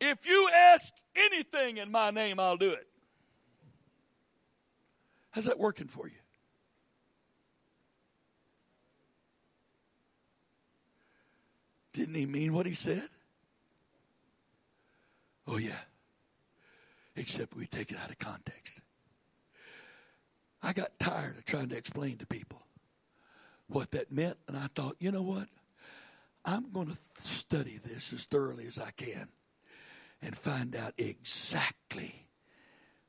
If 0.00 0.26
you 0.26 0.48
ask 0.48 0.94
anything 1.14 1.76
in 1.76 1.90
my 1.90 2.10
name, 2.10 2.40
I'll 2.40 2.56
do 2.56 2.70
it. 2.70 2.86
How's 5.32 5.44
that 5.44 5.58
working 5.58 5.88
for 5.88 6.08
you? 6.08 6.25
Didn't 11.96 12.14
he 12.14 12.26
mean 12.26 12.52
what 12.52 12.66
he 12.66 12.74
said? 12.74 13.08
Oh, 15.48 15.56
yeah. 15.56 15.78
Except 17.16 17.56
we 17.56 17.66
take 17.66 17.90
it 17.90 17.96
out 17.98 18.10
of 18.10 18.18
context. 18.18 18.80
I 20.62 20.74
got 20.74 20.98
tired 20.98 21.38
of 21.38 21.46
trying 21.46 21.70
to 21.70 21.76
explain 21.76 22.18
to 22.18 22.26
people 22.26 22.60
what 23.68 23.92
that 23.92 24.12
meant, 24.12 24.36
and 24.46 24.58
I 24.58 24.66
thought, 24.74 24.96
you 24.98 25.10
know 25.10 25.22
what? 25.22 25.48
I'm 26.44 26.70
going 26.70 26.88
to 26.88 26.96
study 27.16 27.78
this 27.82 28.12
as 28.12 28.26
thoroughly 28.26 28.66
as 28.66 28.78
I 28.78 28.90
can 28.90 29.28
and 30.20 30.36
find 30.36 30.76
out 30.76 30.92
exactly 30.98 32.26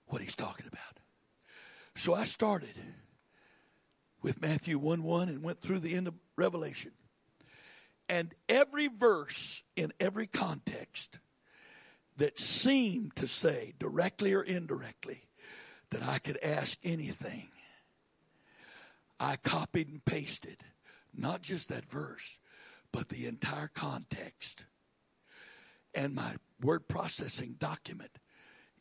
what 0.05 0.21
he's 0.21 0.35
talking 0.35 0.65
about. 0.65 1.01
So 1.93 2.15
I 2.15 2.23
started 2.23 2.75
with 4.21 4.41
Matthew 4.41 4.79
1 4.79 5.03
1 5.03 5.27
and 5.27 5.43
went 5.43 5.59
through 5.59 5.79
the 5.79 5.93
end 5.93 6.07
of 6.07 6.13
Revelation. 6.37 6.93
And 8.09 8.33
every 8.47 8.87
verse 8.87 9.63
in 9.75 9.91
every 9.99 10.27
context 10.27 11.19
that 12.17 12.39
seemed 12.39 13.15
to 13.17 13.27
say, 13.27 13.73
directly 13.79 14.33
or 14.33 14.41
indirectly, 14.41 15.27
that 15.89 16.03
I 16.03 16.19
could 16.19 16.39
ask 16.41 16.77
anything, 16.83 17.49
I 19.19 19.35
copied 19.35 19.89
and 19.89 20.03
pasted 20.03 20.57
not 21.13 21.41
just 21.41 21.69
that 21.69 21.85
verse, 21.85 22.39
but 22.91 23.09
the 23.09 23.25
entire 23.25 23.67
context. 23.67 24.65
And 25.93 26.13
my 26.13 26.35
word 26.61 26.87
processing 26.87 27.55
document 27.57 28.11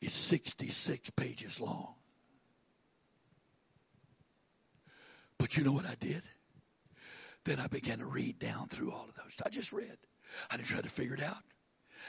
is 0.01 0.12
66 0.12 1.11
pages 1.11 1.61
long. 1.61 1.94
But 5.39 5.57
you 5.57 5.65
know 5.65 5.73
what 5.73 5.86
I 5.86 5.94
did? 5.98 6.23
Then 7.47 7.60
I 7.60 7.68
began 7.68 8.01
to 8.01 8.06
read 8.06 8.40
down 8.40 8.66
through 8.66 8.90
all 8.90 9.05
of 9.09 9.14
those. 9.14 9.36
I 9.44 9.51
just 9.51 9.73
read. 9.73 9.97
I 10.51 10.56
didn't 10.56 10.68
try 10.68 10.81
to 10.81 10.89
figure 10.89 11.14
it 11.14 11.23
out. 11.23 11.44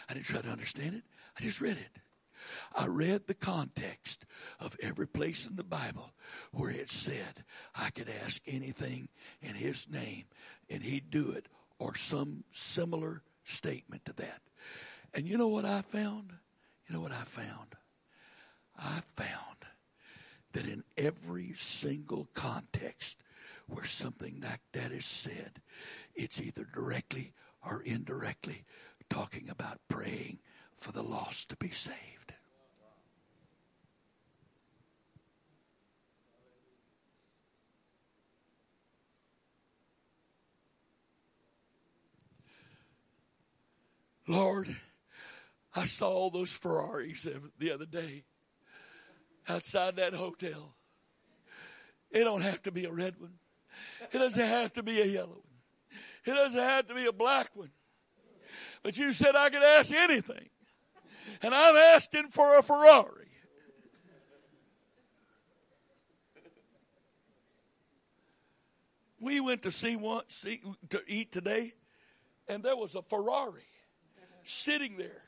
I 0.10 0.16
didn't 0.16 0.26
try 0.26 0.42
to 0.42 0.50
understand 0.50 0.96
it. 0.96 1.04
I 1.38 1.44
just 1.44 1.62
read 1.62 1.78
it. 1.78 2.02
I 2.76 2.88
read 2.88 3.28
the 3.28 3.36
context 3.36 4.26
of 4.60 4.76
every 4.82 5.08
place 5.08 5.46
in 5.46 5.56
the 5.56 5.64
Bible 5.64 6.12
where 6.52 6.72
it 6.72 6.90
said 6.90 7.44
I 7.76 7.92
could 7.92 8.10
ask 8.24 8.42
anything 8.48 9.10
in 9.40 9.54
His 9.54 9.88
name 9.88 10.24
and 10.72 10.82
He'd 10.82 11.12
do 11.12 11.32
it, 11.32 11.48
or 11.78 11.94
some 11.94 12.44
similar 12.52 13.22
statement 13.44 14.06
to 14.06 14.14
that. 14.14 14.42
And 15.14 15.28
you 15.28 15.38
know 15.38 15.50
what 15.50 15.66
I 15.66 15.84
found? 15.84 16.34
You 16.88 16.96
know 16.96 17.02
what 17.02 17.12
I 17.12 17.24
found? 17.24 17.76
I 18.76 19.02
found 19.16 19.66
that 20.54 20.66
in 20.66 20.84
every 20.98 21.54
single 21.54 22.28
context 22.34 23.22
where 23.68 23.86
something 23.86 24.42
like 24.42 24.62
that 24.74 24.92
is 24.92 25.06
said, 25.06 25.62
it's 26.16 26.42
either 26.42 26.66
directly 26.74 27.34
or 27.66 27.82
indirectly 27.82 28.64
talking 29.10 29.50
about 29.50 29.80
praying 29.88 30.40
for 30.74 30.92
the 30.92 31.04
lost 31.04 31.50
to 31.50 31.56
be 31.58 31.70
saved. 31.70 32.34
Lord, 44.28 44.76
I 45.74 45.86
saw 45.86 46.10
all 46.10 46.30
those 46.30 46.54
Ferraris 46.54 47.26
the 47.58 47.72
other 47.72 47.86
day 47.86 48.24
outside 49.48 49.96
that 49.96 50.14
hotel. 50.14 50.76
It 52.12 52.26
don't 52.26 52.42
have 52.42 52.62
to 52.64 52.72
be 52.72 52.86
a 52.86 52.92
red 52.92 53.20
one. 53.20 53.36
It 54.12 54.18
doesn't 54.18 54.46
have 54.46 54.74
to 54.74 54.84
be 54.84 55.02
a 55.02 55.06
yellow 55.06 55.28
one. 55.28 55.42
It 56.26 56.34
doesn't 56.34 56.60
have 56.60 56.88
to 56.88 56.94
be 56.94 57.06
a 57.06 57.12
black 57.12 57.56
one. 57.56 57.72
But 58.84 58.98
you 58.98 59.14
said 59.14 59.36
I 59.36 59.50
could 59.50 59.64
ask 59.64 59.92
anything. 59.94 60.50
And 61.42 61.54
I'm 61.54 61.76
asking 61.76 62.28
for 62.28 62.58
a 62.58 62.64
Ferrari. 62.64 63.28
We 69.20 69.40
went 69.40 69.64
to 69.64 69.72
see 69.72 69.96
one 69.96 70.24
see, 70.28 70.62
to 70.90 71.02
eat 71.08 71.32
today, 71.32 71.74
and 72.48 72.64
there 72.64 72.78
was 72.78 72.96
a 72.96 73.02
Ferrari 73.02 73.66
sitting 74.44 74.96
there. 74.98 75.24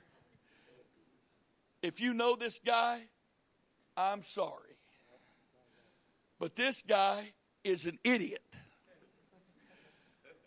If 1.81 1.99
you 1.99 2.13
know 2.13 2.35
this 2.35 2.59
guy, 2.63 3.01
I'm 3.97 4.21
sorry. 4.21 4.77
But 6.39 6.55
this 6.55 6.81
guy 6.81 7.33
is 7.63 7.85
an 7.85 7.99
idiot. 8.03 8.43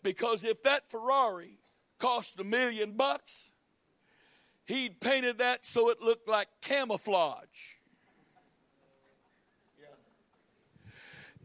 Because 0.01 0.43
if 0.43 0.63
that 0.63 0.89
Ferrari 0.89 1.59
cost 1.97 2.39
a 2.39 2.43
million 2.43 2.93
bucks, 2.93 3.49
he'd 4.65 4.99
painted 4.99 5.37
that 5.37 5.65
so 5.65 5.89
it 5.89 6.01
looked 6.01 6.27
like 6.27 6.47
camouflage. 6.61 7.77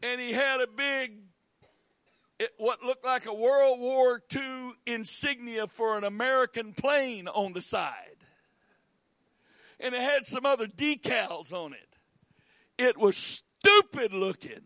And 0.02 0.20
he 0.20 0.32
had 0.32 0.60
a 0.60 0.66
big, 0.66 1.18
it, 2.38 2.50
what 2.56 2.82
looked 2.82 3.04
like 3.04 3.26
a 3.26 3.34
World 3.34 3.80
War 3.80 4.22
II 4.32 4.72
insignia 4.86 5.66
for 5.66 5.98
an 5.98 6.04
American 6.04 6.72
plane 6.72 7.26
on 7.26 7.52
the 7.52 7.62
side. 7.62 8.24
And 9.80 9.94
it 9.94 10.00
had 10.00 10.26
some 10.26 10.46
other 10.46 10.66
decals 10.66 11.52
on 11.52 11.72
it. 11.72 11.96
It 12.78 12.96
was 12.96 13.16
stupid 13.16 14.12
looking. 14.12 14.62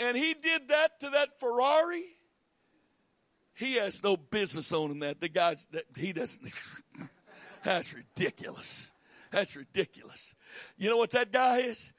And 0.00 0.16
he 0.16 0.32
did 0.32 0.68
that 0.68 0.98
to 1.00 1.10
that 1.10 1.38
Ferrari. 1.38 2.04
He 3.52 3.74
has 3.74 4.02
no 4.02 4.16
business 4.16 4.72
owning 4.72 5.00
that. 5.00 5.20
The 5.20 5.28
guy's 5.28 5.68
that 5.72 5.84
he 5.94 6.14
doesn't. 6.14 6.50
That's 7.64 7.94
ridiculous. 7.94 8.90
That's 9.30 9.54
ridiculous. 9.54 10.34
You 10.78 10.88
know 10.88 10.96
what 10.96 11.10
that 11.10 11.30
guy 11.30 11.58
is? 11.58 11.92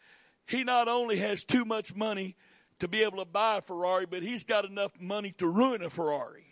He 0.48 0.64
not 0.64 0.88
only 0.88 1.18
has 1.20 1.44
too 1.44 1.64
much 1.64 1.96
money 1.96 2.36
to 2.80 2.88
be 2.88 3.04
able 3.04 3.20
to 3.20 3.26
buy 3.26 3.58
a 3.58 3.62
Ferrari, 3.62 4.08
but 4.08 4.24
he's 4.24 4.44
got 4.44 4.66
enough 4.66 5.00
money 5.00 5.34
to 5.38 5.48
ruin 5.48 5.84
a 5.84 5.90
Ferrari. 5.92 6.51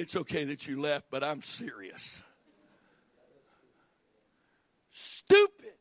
It's 0.00 0.16
okay 0.16 0.44
that 0.44 0.66
you 0.66 0.80
left, 0.80 1.10
but 1.10 1.22
I'm 1.22 1.42
serious. 1.42 2.22
Stupid. 4.88 5.74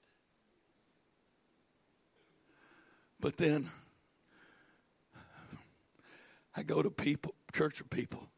But 3.21 3.37
then 3.37 3.69
I 6.53 6.63
go 6.63 6.81
to 6.81 6.89
people, 6.89 7.33
church 7.53 7.79
of 7.79 7.89
people 7.89 8.29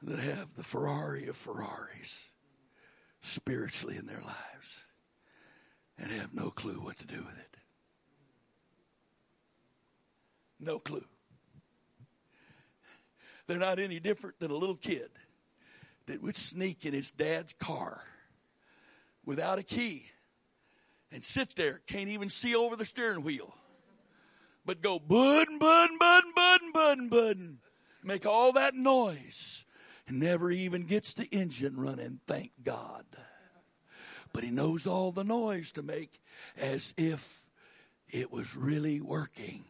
that 0.00 0.20
have 0.20 0.56
the 0.56 0.64
Ferrari 0.64 1.28
of 1.28 1.36
Ferraris 1.36 2.30
spiritually 3.20 3.98
in 3.98 4.06
their 4.06 4.22
lives 4.22 4.88
and 5.98 6.10
have 6.10 6.32
no 6.32 6.48
clue 6.50 6.80
what 6.80 6.96
to 7.00 7.06
do 7.06 7.18
with 7.18 7.38
it. 7.38 7.58
No 10.58 10.78
clue. 10.78 11.04
They're 13.46 13.58
not 13.58 13.78
any 13.78 14.00
different 14.00 14.38
than 14.38 14.50
a 14.50 14.56
little 14.56 14.76
kid 14.76 15.10
that 16.06 16.22
would 16.22 16.36
sneak 16.36 16.84
in 16.84 16.94
his 16.94 17.10
dad's 17.10 17.52
car 17.54 18.02
without 19.24 19.58
a 19.58 19.62
key 19.62 20.06
and 21.10 21.24
sit 21.24 21.54
there, 21.56 21.80
can't 21.86 22.08
even 22.08 22.28
see 22.28 22.54
over 22.54 22.76
the 22.76 22.84
steering 22.84 23.22
wheel, 23.22 23.54
but 24.66 24.82
go 24.82 24.98
bud, 24.98 25.46
bud, 25.58 25.90
bud, 25.98 26.24
bud, 26.34 26.60
bud, 26.72 27.10
bud, 27.10 27.56
make 28.02 28.26
all 28.26 28.52
that 28.52 28.74
noise 28.74 29.64
and 30.06 30.20
never 30.20 30.50
even 30.50 30.84
gets 30.84 31.14
the 31.14 31.26
engine 31.26 31.76
running, 31.76 32.20
thank 32.26 32.52
God. 32.62 33.04
But 34.32 34.44
he 34.44 34.50
knows 34.50 34.86
all 34.86 35.12
the 35.12 35.24
noise 35.24 35.72
to 35.72 35.82
make 35.82 36.20
as 36.56 36.92
if 36.96 37.46
it 38.08 38.32
was 38.32 38.56
really 38.56 39.00
working. 39.00 39.64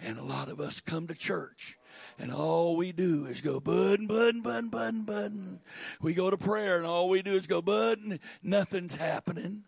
And 0.00 0.18
a 0.18 0.24
lot 0.24 0.48
of 0.48 0.60
us 0.60 0.80
come 0.80 1.06
to 1.06 1.14
church 1.14 1.78
and 2.20 2.30
all 2.30 2.76
we 2.76 2.92
do 2.92 3.24
is 3.24 3.40
go 3.40 3.60
bud, 3.60 4.06
bud, 4.06 4.42
bud, 4.42 4.70
bud, 4.70 5.06
bud. 5.06 5.58
We 6.02 6.12
go 6.12 6.28
to 6.28 6.36
prayer 6.36 6.76
and 6.76 6.84
all 6.84 7.08
we 7.08 7.22
do 7.22 7.32
is 7.32 7.46
go 7.46 7.62
bud, 7.62 8.20
nothing's 8.42 8.94
happening. 8.94 9.64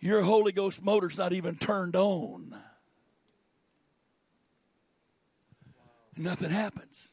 your 0.00 0.22
Holy 0.22 0.50
Ghost 0.50 0.82
motor's 0.82 1.18
not 1.18 1.34
even 1.34 1.56
turned 1.56 1.94
on. 1.94 2.56
Nothing 6.16 6.50
happens. 6.50 7.10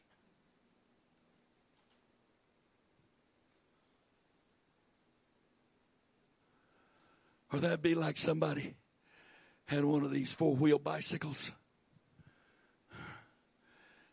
Or 7.52 7.58
that'd 7.58 7.82
be 7.82 7.94
like 7.94 8.16
somebody 8.16 8.74
had 9.66 9.84
one 9.84 10.02
of 10.02 10.10
these 10.10 10.32
four 10.32 10.54
wheel 10.56 10.78
bicycles 10.78 11.52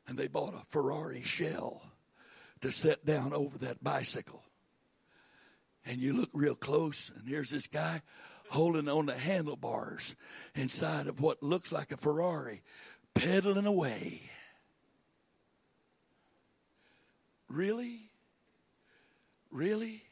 and 0.07 0.17
they 0.17 0.27
bought 0.27 0.53
a 0.53 0.63
Ferrari 0.67 1.21
shell 1.21 1.81
to 2.61 2.71
set 2.71 3.05
down 3.05 3.33
over 3.33 3.57
that 3.59 3.83
bicycle. 3.83 4.43
And 5.85 5.99
you 5.99 6.13
look 6.13 6.29
real 6.33 6.55
close, 6.55 7.11
and 7.15 7.27
here's 7.27 7.49
this 7.49 7.67
guy 7.67 8.01
holding 8.49 8.87
on 8.87 9.05
the 9.05 9.17
handlebars 9.17 10.15
inside 10.55 11.07
of 11.07 11.19
what 11.19 11.43
looks 11.43 11.71
like 11.71 11.91
a 11.91 11.97
Ferrari, 11.97 12.61
pedaling 13.13 13.65
away. 13.65 14.21
Really? 17.49 18.09
Really? 19.51 20.03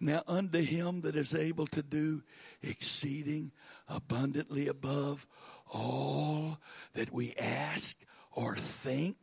Now, 0.00 0.22
unto 0.26 0.60
him 0.60 1.02
that 1.02 1.14
is 1.14 1.34
able 1.34 1.66
to 1.68 1.82
do 1.82 2.22
exceeding 2.62 3.52
abundantly 3.88 4.66
above 4.66 5.26
all 5.72 6.58
that 6.94 7.12
we 7.12 7.34
ask 7.34 7.96
or 8.32 8.56
think, 8.56 9.16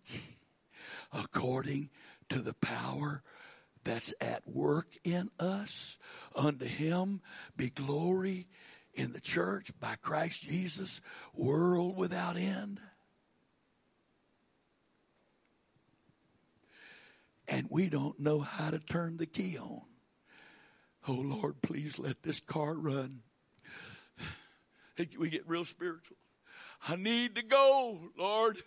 according 1.11 1.89
to 2.29 2.39
the 2.39 2.53
power 2.55 3.23
that's 3.83 4.13
at 4.19 4.47
work 4.47 4.97
in 5.03 5.29
us. 5.39 5.97
Unto 6.35 6.65
him 6.65 7.21
be 7.55 7.69
glory 7.69 8.47
in 8.93 9.13
the 9.13 9.21
church 9.21 9.71
by 9.79 9.95
Christ 10.01 10.43
Jesus, 10.43 11.01
world 11.33 11.95
without 11.95 12.35
end. 12.35 12.81
And 17.47 17.67
we 17.69 17.89
don't 17.89 18.19
know 18.19 18.39
how 18.41 18.71
to 18.71 18.79
turn 18.79 19.17
the 19.17 19.25
key 19.25 19.57
on. 19.57 19.83
Oh 21.07 21.13
Lord, 21.13 21.61
please 21.61 21.97
let 21.97 22.23
this 22.23 22.41
car 22.41 22.73
run. 22.73 23.21
We 25.17 25.29
get 25.29 25.47
real 25.47 25.63
spiritual. 25.63 26.17
I 26.87 26.95
need 26.95 27.35
to 27.35 27.43
go, 27.43 27.99
Lord. 28.17 28.57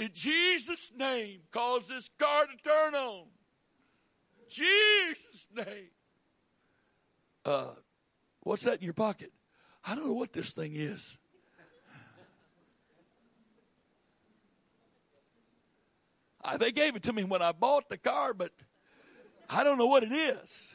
In 0.00 0.08
Jesus' 0.14 0.92
name, 0.96 1.40
cause 1.50 1.88
this 1.88 2.08
car 2.18 2.46
to 2.46 2.56
turn 2.64 2.94
on. 2.94 3.26
Jesus' 4.48 5.46
name. 5.54 5.90
Uh, 7.44 7.72
what's 8.40 8.62
that 8.62 8.78
in 8.78 8.84
your 8.84 8.94
pocket? 8.94 9.30
I 9.84 9.94
don't 9.94 10.06
know 10.06 10.14
what 10.14 10.32
this 10.32 10.54
thing 10.54 10.72
is. 10.72 11.18
I, 16.42 16.56
they 16.56 16.72
gave 16.72 16.96
it 16.96 17.02
to 17.02 17.12
me 17.12 17.24
when 17.24 17.42
I 17.42 17.52
bought 17.52 17.90
the 17.90 17.98
car, 17.98 18.32
but 18.32 18.52
I 19.50 19.64
don't 19.64 19.76
know 19.76 19.84
what 19.84 20.02
it 20.02 20.12
is. 20.12 20.72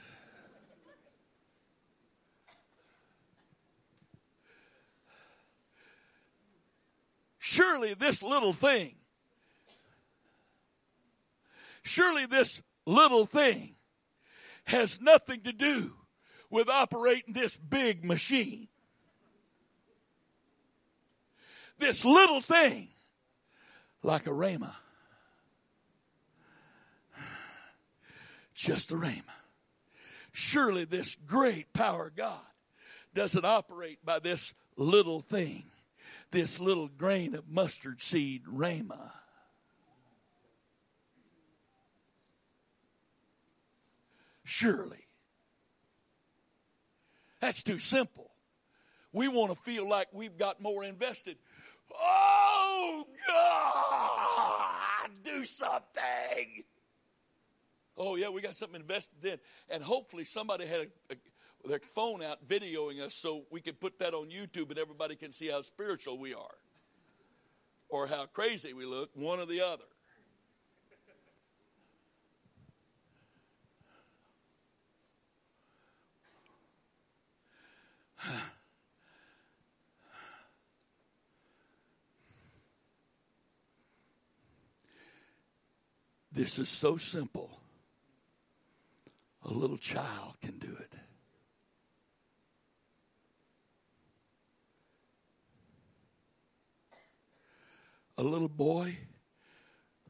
Surely 7.39 7.95
this 7.95 8.21
little 8.21 8.53
thing, 8.53 8.97
surely 11.85 12.25
this 12.25 12.61
little 12.85 13.25
thing 13.25 13.75
has 14.65 14.99
nothing 14.99 15.41
to 15.41 15.53
do 15.53 15.93
with 16.49 16.69
operating 16.69 17.33
this 17.33 17.57
big 17.57 18.03
machine. 18.03 18.67
This 21.77 22.05
little 22.05 22.41
thing, 22.41 22.89
like 24.01 24.27
a 24.27 24.31
Rhema, 24.31 24.75
just 28.53 28.91
a 28.91 28.95
Rhema. 28.95 29.23
Surely 30.31 30.85
this 30.85 31.15
great 31.15 31.71
power 31.73 32.07
of 32.07 32.15
God 32.15 32.41
doesn't 33.13 33.45
operate 33.45 33.99
by 34.03 34.19
this 34.19 34.53
little 34.77 35.19
thing 35.19 35.65
this 36.35 36.59
little 36.59 36.89
grain 36.89 37.33
of 37.33 37.47
mustard 37.47 38.01
seed, 38.01 38.43
Rhema. 38.45 39.11
Surely. 44.45 45.07
That's 47.41 47.61
too 47.61 47.79
simple. 47.79 48.31
We 49.11 49.27
want 49.27 49.51
to 49.53 49.55
feel 49.55 49.87
like 49.87 50.07
we've 50.13 50.37
got 50.37 50.61
more 50.61 50.83
invested. 50.83 51.37
Oh, 51.93 53.05
God, 53.27 55.11
do 55.23 55.43
something. 55.43 56.63
Oh, 57.97 58.15
yeah, 58.15 58.29
we 58.29 58.41
got 58.41 58.55
something 58.55 58.81
invested 58.81 59.25
in. 59.25 59.39
And 59.69 59.83
hopefully 59.83 60.25
somebody 60.25 60.65
had 60.65 60.81
a, 60.81 61.13
a 61.13 61.17
their 61.67 61.79
phone 61.79 62.21
out 62.21 62.47
videoing 62.47 63.01
us 63.01 63.15
so 63.15 63.43
we 63.49 63.59
could 63.59 63.79
put 63.79 63.97
that 63.99 64.13
on 64.13 64.29
YouTube 64.29 64.69
and 64.69 64.77
everybody 64.77 65.15
can 65.15 65.31
see 65.31 65.47
how 65.47 65.61
spiritual 65.63 66.19
we 66.19 66.33
are 66.33 66.55
or 67.89 68.07
how 68.07 68.25
crazy 68.27 68.73
we 68.73 68.85
look, 68.85 69.09
one 69.15 69.39
or 69.39 69.45
the 69.45 69.61
other. 69.61 69.83
This 86.31 86.59
is 86.59 86.67
so 86.67 86.97
simple. 86.97 87.61
A 89.43 89.53
little 89.53 89.77
child 89.77 90.35
can 90.41 90.57
do 90.57 90.75
it. 90.79 90.95
a 98.17 98.23
little 98.23 98.49
boy 98.49 98.97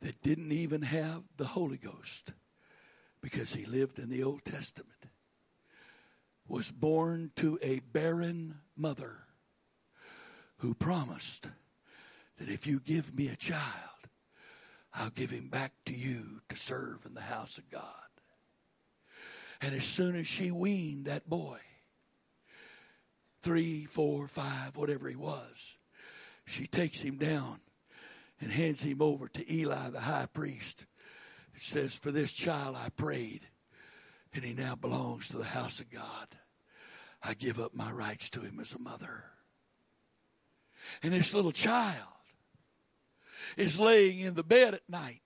that 0.02 0.22
didn't 0.22 0.52
even 0.52 0.84
have 0.84 1.24
the 1.38 1.46
Holy 1.46 1.78
Ghost 1.78 2.34
because 3.22 3.54
he 3.54 3.66
lived 3.66 3.98
in 4.00 4.10
the 4.10 4.24
Old 4.24 4.44
Testament 4.44 5.08
was 6.48 6.72
born 6.72 7.32
to 7.36 7.58
a 7.62 7.80
barren 7.80 8.60
mother 8.76 9.20
who 10.58 10.74
promised 10.74 11.50
that 12.38 12.50
if 12.50 12.68
you 12.68 12.80
give 12.80 13.16
me 13.16 13.28
a 13.28 13.36
child, 13.36 13.62
I'll 14.94 15.10
give 15.10 15.32
him 15.32 15.50
back 15.50 15.74
to 15.86 15.94
you 15.94 16.42
to 16.50 16.56
serve 16.56 17.06
in 17.06 17.14
the 17.14 17.22
house 17.22 17.58
of 17.58 17.70
God. 17.70 17.82
And 19.62 19.74
as 19.74 19.84
soon 19.84 20.16
as 20.16 20.28
she 20.28 20.52
weaned 20.52 21.06
that 21.06 21.30
boy, 21.30 21.60
three, 23.42 23.86
four, 23.86 24.28
five, 24.28 24.78
whatever 24.78 25.10
he 25.10 25.16
was, 25.16 25.78
she 26.46 26.68
takes 26.68 27.02
him 27.02 27.18
down 27.18 27.60
and 28.40 28.52
hands 28.52 28.84
him 28.84 29.02
over 29.02 29.28
to 29.30 29.54
Eli, 29.54 29.90
the 29.90 30.02
high 30.02 30.28
priest. 30.32 30.86
It 31.56 31.62
says, 31.62 31.98
For 31.98 32.12
this 32.12 32.34
child 32.34 32.76
I 32.78 32.90
prayed, 32.90 33.42
and 34.36 34.44
he 34.44 34.54
now 34.54 34.76
belongs 34.76 35.30
to 35.30 35.38
the 35.38 35.46
house 35.46 35.80
of 35.80 35.90
God. 35.90 36.28
I 37.24 37.34
give 37.34 37.60
up 37.60 37.74
my 37.74 37.90
rights 37.90 38.30
to 38.32 38.42
him 38.42 38.60
as 38.60 38.74
a 38.74 38.80
mother. 38.80 39.24
And 41.02 41.14
this 41.14 41.34
little 41.34 41.54
child 41.54 41.96
is 43.56 43.80
laying 43.80 44.20
in 44.20 44.36
the 44.36 44.44
bed 44.44 44.74
at 44.74 44.90
night 44.90 45.22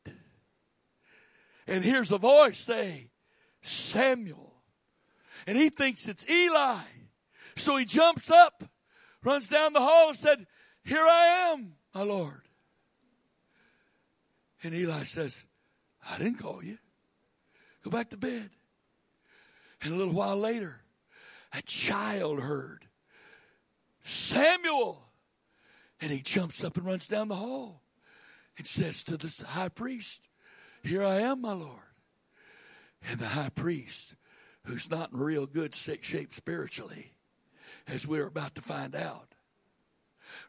and 1.67 1.83
hears 1.83 2.11
a 2.11 2.17
voice 2.19 2.59
say, 2.59 3.09
Samuel. 3.61 4.53
And 5.47 5.57
he 5.57 5.69
thinks 5.69 6.07
it's 6.07 6.29
Eli. 6.29 6.81
So 7.55 7.77
he 7.77 7.85
jumps 7.85 8.29
up, 8.29 8.63
runs 9.23 9.49
down 9.49 9.73
the 9.73 9.81
hall, 9.81 10.09
and 10.09 10.17
said, 10.17 10.45
Here 10.83 11.03
I 11.03 11.51
am, 11.51 11.73
my 11.93 12.03
Lord. 12.03 12.41
And 14.63 14.73
Eli 14.73 15.03
says, 15.03 15.47
I 16.07 16.17
didn't 16.17 16.39
call 16.39 16.63
you. 16.63 16.77
Go 17.83 17.89
back 17.89 18.09
to 18.11 18.17
bed. 18.17 18.49
And 19.81 19.93
a 19.93 19.95
little 19.95 20.13
while 20.13 20.37
later, 20.37 20.81
a 21.53 21.61
child 21.61 22.39
heard 22.39 22.85
Samuel. 24.01 25.05
And 26.01 26.11
he 26.11 26.21
jumps 26.21 26.63
up 26.63 26.77
and 26.77 26.85
runs 26.85 27.07
down 27.07 27.27
the 27.27 27.35
hall 27.35 27.81
and 28.57 28.65
says 28.65 29.03
to 29.05 29.17
the 29.17 29.45
high 29.49 29.69
priest, 29.69 30.29
Here 30.83 31.03
I 31.03 31.19
am, 31.19 31.41
my 31.41 31.53
Lord. 31.53 31.79
And 33.09 33.19
the 33.19 33.29
high 33.29 33.49
priest, 33.49 34.15
who's 34.65 34.89
not 34.89 35.11
in 35.11 35.19
real 35.19 35.45
good 35.45 35.75
shape 35.75 36.33
spiritually, 36.33 37.13
as 37.87 38.07
we're 38.07 38.27
about 38.27 38.55
to 38.55 38.61
find 38.61 38.95
out, 38.95 39.33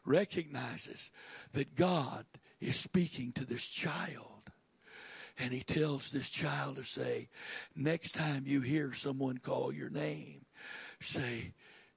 recognizes 0.05 1.11
that 1.53 1.75
God 1.75 2.25
is 2.59 2.75
speaking 2.75 3.31
to 3.33 3.45
this 3.45 3.65
child. 3.65 4.30
And 5.41 5.51
he 5.51 5.61
tells 5.61 6.11
this 6.11 6.29
child 6.29 6.75
to 6.75 6.83
say, 6.83 7.27
next 7.75 8.11
time 8.11 8.43
you 8.45 8.61
hear 8.61 8.93
someone 8.93 9.39
call 9.39 9.73
your 9.73 9.89
name, 9.89 10.45
say, 10.99 11.53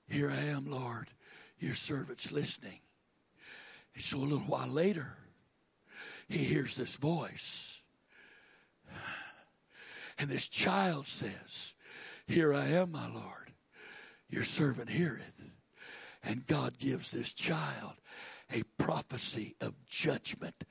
Here 0.08 0.30
I 0.30 0.46
am, 0.46 0.70
Lord. 0.70 1.08
Your 1.58 1.74
servant's 1.74 2.32
listening. 2.32 2.80
And 3.94 4.02
so 4.02 4.18
a 4.18 4.20
little 4.20 4.38
while 4.38 4.68
later, 4.68 5.18
he 6.26 6.38
hears 6.38 6.74
this 6.74 6.96
voice. 6.96 7.82
And 10.18 10.30
this 10.30 10.48
child 10.48 11.06
says, 11.06 11.74
Here 12.26 12.54
I 12.54 12.68
am, 12.68 12.92
my 12.92 13.08
Lord. 13.08 13.52
Your 14.30 14.44
servant 14.44 14.88
heareth. 14.88 15.50
And 16.22 16.46
God 16.46 16.78
gives 16.78 17.10
this 17.10 17.34
child 17.34 17.94
a 18.52 18.62
prophecy 18.78 19.56
of 19.60 19.74
judgment 19.86 20.64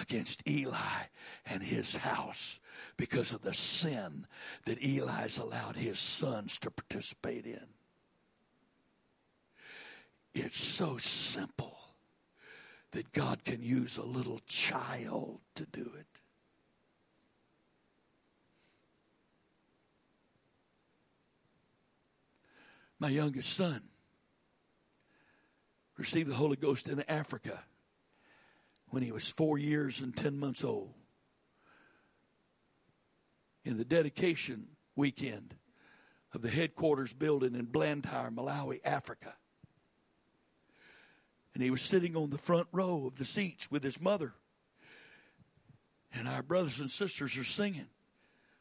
against 0.00 0.48
Eli 0.48 1.06
and 1.46 1.62
his 1.62 1.96
house 1.96 2.60
because 2.96 3.32
of 3.32 3.42
the 3.42 3.54
sin 3.54 4.26
that 4.64 4.82
Eli's 4.82 5.38
allowed 5.38 5.76
his 5.76 5.98
sons 5.98 6.58
to 6.60 6.70
participate 6.70 7.44
in. 7.46 7.66
It's 10.34 10.58
so 10.58 10.96
simple 10.98 11.78
that 12.92 13.12
God 13.12 13.44
can 13.44 13.62
use 13.62 13.96
a 13.96 14.04
little 14.04 14.40
child 14.46 15.40
to 15.56 15.66
do 15.66 15.90
it. 15.98 16.20
My 22.98 23.08
youngest 23.08 23.54
son 23.54 23.82
received 25.98 26.30
the 26.30 26.34
Holy 26.34 26.56
Ghost 26.56 26.88
in 26.88 27.02
Africa 27.08 27.64
when 28.90 29.02
he 29.02 29.12
was 29.12 29.28
four 29.28 29.58
years 29.58 30.00
and 30.00 30.16
10 30.16 30.38
months 30.38 30.64
old. 30.64 30.94
In 33.64 33.76
the 33.76 33.84
dedication 33.84 34.68
weekend 34.96 35.54
of 36.32 36.40
the 36.40 36.48
headquarters 36.48 37.12
building 37.12 37.54
in 37.54 37.66
Blantyre, 37.66 38.30
Malawi, 38.30 38.80
Africa. 38.84 39.34
And 41.52 41.62
he 41.62 41.70
was 41.70 41.82
sitting 41.82 42.16
on 42.16 42.30
the 42.30 42.38
front 42.38 42.68
row 42.72 43.06
of 43.06 43.16
the 43.16 43.24
seats 43.24 43.70
with 43.70 43.82
his 43.82 44.00
mother. 44.00 44.34
And 46.12 46.28
our 46.28 46.42
brothers 46.42 46.78
and 46.78 46.90
sisters 46.90 47.36
are 47.36 47.44
singing. 47.44 47.88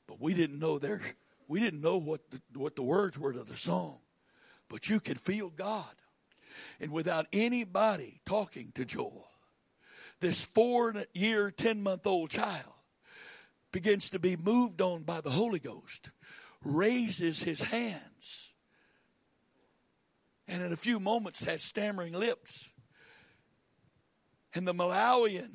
But 0.07 0.19
we 0.19 0.34
didn't 0.34 0.59
know 0.59 0.80
their 0.80 1.01
we 1.47 1.61
didn't 1.61 1.81
know 1.81 1.97
what 1.97 2.30
the, 2.30 2.41
what 2.59 2.76
the 2.76 2.81
words 2.81 3.18
were 3.18 3.31
to 3.31 3.43
the 3.43 3.55
song. 3.55 3.99
But 4.68 4.89
you 4.89 4.99
could 4.99 5.19
feel 5.19 5.49
God 5.49 5.93
and 6.79 6.91
without 6.91 7.27
anybody 7.31 8.21
talking 8.25 8.71
to 8.75 8.85
Joel, 8.85 9.29
this 10.19 10.43
four 10.45 10.93
year, 11.13 11.51
10 11.51 11.81
month 11.84 12.07
old 12.07 12.29
child 12.29 12.73
begins 13.71 14.09
to 14.09 14.19
be 14.19 14.35
moved 14.35 14.81
on 14.81 15.03
by 15.03 15.21
the 15.21 15.29
Holy 15.29 15.59
Ghost, 15.59 16.09
raises 16.63 17.43
his 17.43 17.61
hands, 17.61 18.55
and 20.47 20.63
in 20.63 20.71
a 20.71 20.77
few 20.77 20.99
moments 20.99 21.43
has 21.43 21.63
stammering 21.63 22.13
lips. 22.13 22.73
And 24.55 24.67
the 24.67 24.73
Malawian 24.73 25.51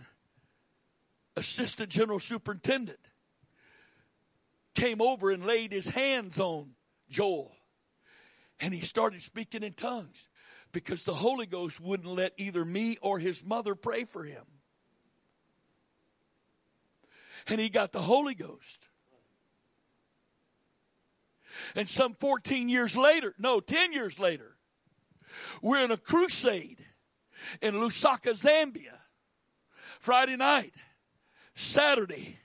assistant 1.37 1.89
general 1.89 2.21
superintendent 2.21 3.01
came 4.75 5.01
over 5.01 5.31
and 5.31 5.45
laid 5.45 5.73
his 5.73 5.89
hands 5.89 6.39
on 6.39 6.71
Joel. 7.09 7.53
And 8.61 8.73
he 8.73 8.81
started 8.81 9.21
speaking 9.21 9.63
in 9.63 9.73
tongues 9.73 10.29
because 10.73 11.05
the 11.05 11.15
Holy 11.15 11.47
Ghost 11.47 11.81
wouldn't 11.81 12.09
let 12.09 12.33
either 12.37 12.65
me 12.65 12.97
or 13.01 13.19
his 13.19 13.45
mother 13.45 13.75
pray 13.75 14.05
for 14.05 14.25
him. 14.25 14.45
And 17.47 17.61
he 17.61 17.69
got 17.69 17.93
the 17.93 18.01
Holy 18.01 18.35
Ghost. 18.35 18.89
And 21.75 21.89
some 21.89 22.15
14 22.15 22.69
years 22.69 22.97
later, 22.97 23.35
no, 23.39 23.61
10 23.61 23.93
years 23.93 24.19
later, 24.19 24.57
we're 25.61 25.85
in 25.85 25.91
a 25.91 25.97
crusade 25.97 26.85
in 27.61 27.75
Lusaka, 27.75 28.33
Zambia. 28.33 28.99
Friday 30.03 30.37
night, 30.37 30.75
Saturday, 31.55 32.39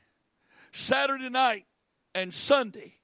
Saturday 0.71 1.29
night, 1.29 1.65
and 2.13 2.31
Sunday. 2.31 2.97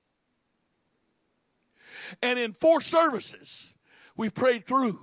And 2.22 2.38
in 2.38 2.54
four 2.54 2.82
services, 2.82 3.74
we 4.16 4.30
prayed 4.30 4.66
through 4.66 5.00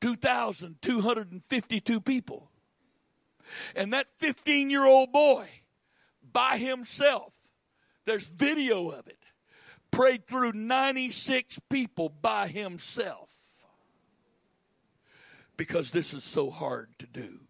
2,252 0.00 2.00
people. 2.00 2.50
And 3.74 3.92
that 3.92 4.06
15 4.18 4.70
year 4.70 4.84
old 4.84 5.12
boy 5.12 5.48
by 6.32 6.58
himself, 6.58 7.34
there's 8.04 8.26
video 8.26 8.90
of 8.90 9.06
it, 9.06 9.18
prayed 9.90 10.26
through 10.26 10.52
96 10.52 11.60
people 11.70 12.08
by 12.08 12.48
himself. 12.48 13.64
Because 15.56 15.90
this 15.90 16.14
is 16.14 16.22
so 16.22 16.50
hard 16.50 16.90
to 16.98 17.06
do. 17.06 17.40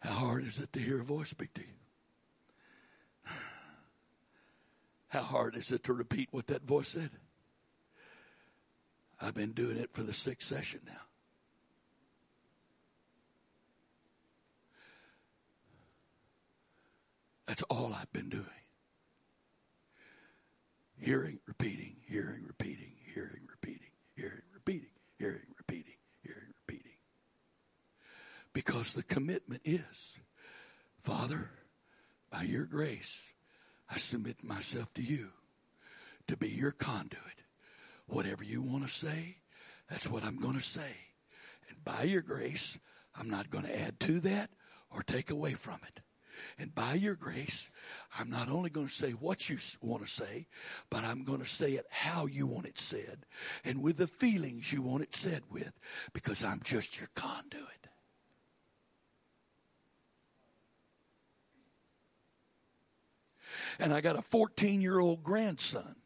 How 0.00 0.12
hard 0.12 0.44
is 0.44 0.58
it 0.58 0.72
to 0.72 0.80
hear 0.80 1.00
a 1.00 1.04
voice 1.04 1.30
speak 1.30 1.54
to 1.54 1.60
you? 1.60 3.32
How 5.08 5.22
hard 5.22 5.56
is 5.56 5.72
it 5.72 5.84
to 5.84 5.92
repeat 5.92 6.28
what 6.30 6.46
that 6.48 6.62
voice 6.62 6.88
said? 6.88 7.10
I've 9.20 9.34
been 9.34 9.52
doing 9.52 9.76
it 9.76 9.92
for 9.92 10.02
the 10.02 10.14
sixth 10.14 10.48
session 10.48 10.80
now. 10.86 10.92
That's 17.46 17.62
all 17.64 17.92
I've 17.92 18.12
been 18.12 18.28
doing. 18.28 18.46
Hearing, 21.00 21.40
repeating, 21.46 21.96
hearing, 22.08 22.44
repeating, 22.46 22.92
hearing, 23.12 23.48
repeating, 23.50 23.90
hearing, 24.14 24.42
repeating, 24.54 24.90
hearing, 25.18 25.49
Because 28.52 28.94
the 28.94 29.02
commitment 29.02 29.62
is, 29.64 30.18
Father, 31.00 31.50
by 32.30 32.42
your 32.42 32.64
grace, 32.64 33.32
I 33.88 33.96
submit 33.96 34.42
myself 34.42 34.92
to 34.94 35.02
you 35.02 35.30
to 36.26 36.36
be 36.36 36.48
your 36.48 36.72
conduit. 36.72 37.42
Whatever 38.06 38.44
you 38.44 38.62
want 38.62 38.86
to 38.86 38.92
say, 38.92 39.36
that's 39.88 40.08
what 40.08 40.24
I'm 40.24 40.38
going 40.38 40.54
to 40.54 40.60
say. 40.60 40.96
And 41.68 41.82
by 41.84 42.04
your 42.04 42.22
grace, 42.22 42.78
I'm 43.14 43.30
not 43.30 43.50
going 43.50 43.64
to 43.64 43.80
add 43.80 44.00
to 44.00 44.20
that 44.20 44.50
or 44.90 45.02
take 45.02 45.30
away 45.30 45.54
from 45.54 45.78
it. 45.86 46.00
And 46.58 46.74
by 46.74 46.94
your 46.94 47.14
grace, 47.14 47.70
I'm 48.18 48.30
not 48.30 48.48
only 48.48 48.70
going 48.70 48.86
to 48.86 48.92
say 48.92 49.10
what 49.10 49.48
you 49.50 49.58
want 49.82 50.04
to 50.04 50.10
say, 50.10 50.46
but 50.88 51.04
I'm 51.04 51.24
going 51.24 51.40
to 51.40 51.46
say 51.46 51.72
it 51.72 51.86
how 51.90 52.26
you 52.26 52.46
want 52.46 52.66
it 52.66 52.78
said 52.78 53.26
and 53.64 53.82
with 53.82 53.98
the 53.98 54.06
feelings 54.06 54.72
you 54.72 54.82
want 54.82 55.02
it 55.02 55.14
said 55.14 55.42
with 55.50 55.78
because 56.12 56.42
I'm 56.42 56.60
just 56.64 56.98
your 56.98 57.10
conduit. 57.14 57.88
And 63.78 63.92
I 63.92 64.00
got 64.00 64.18
a 64.18 64.22
14 64.22 64.80
year 64.80 64.98
old 64.98 65.22
grandson 65.22 65.96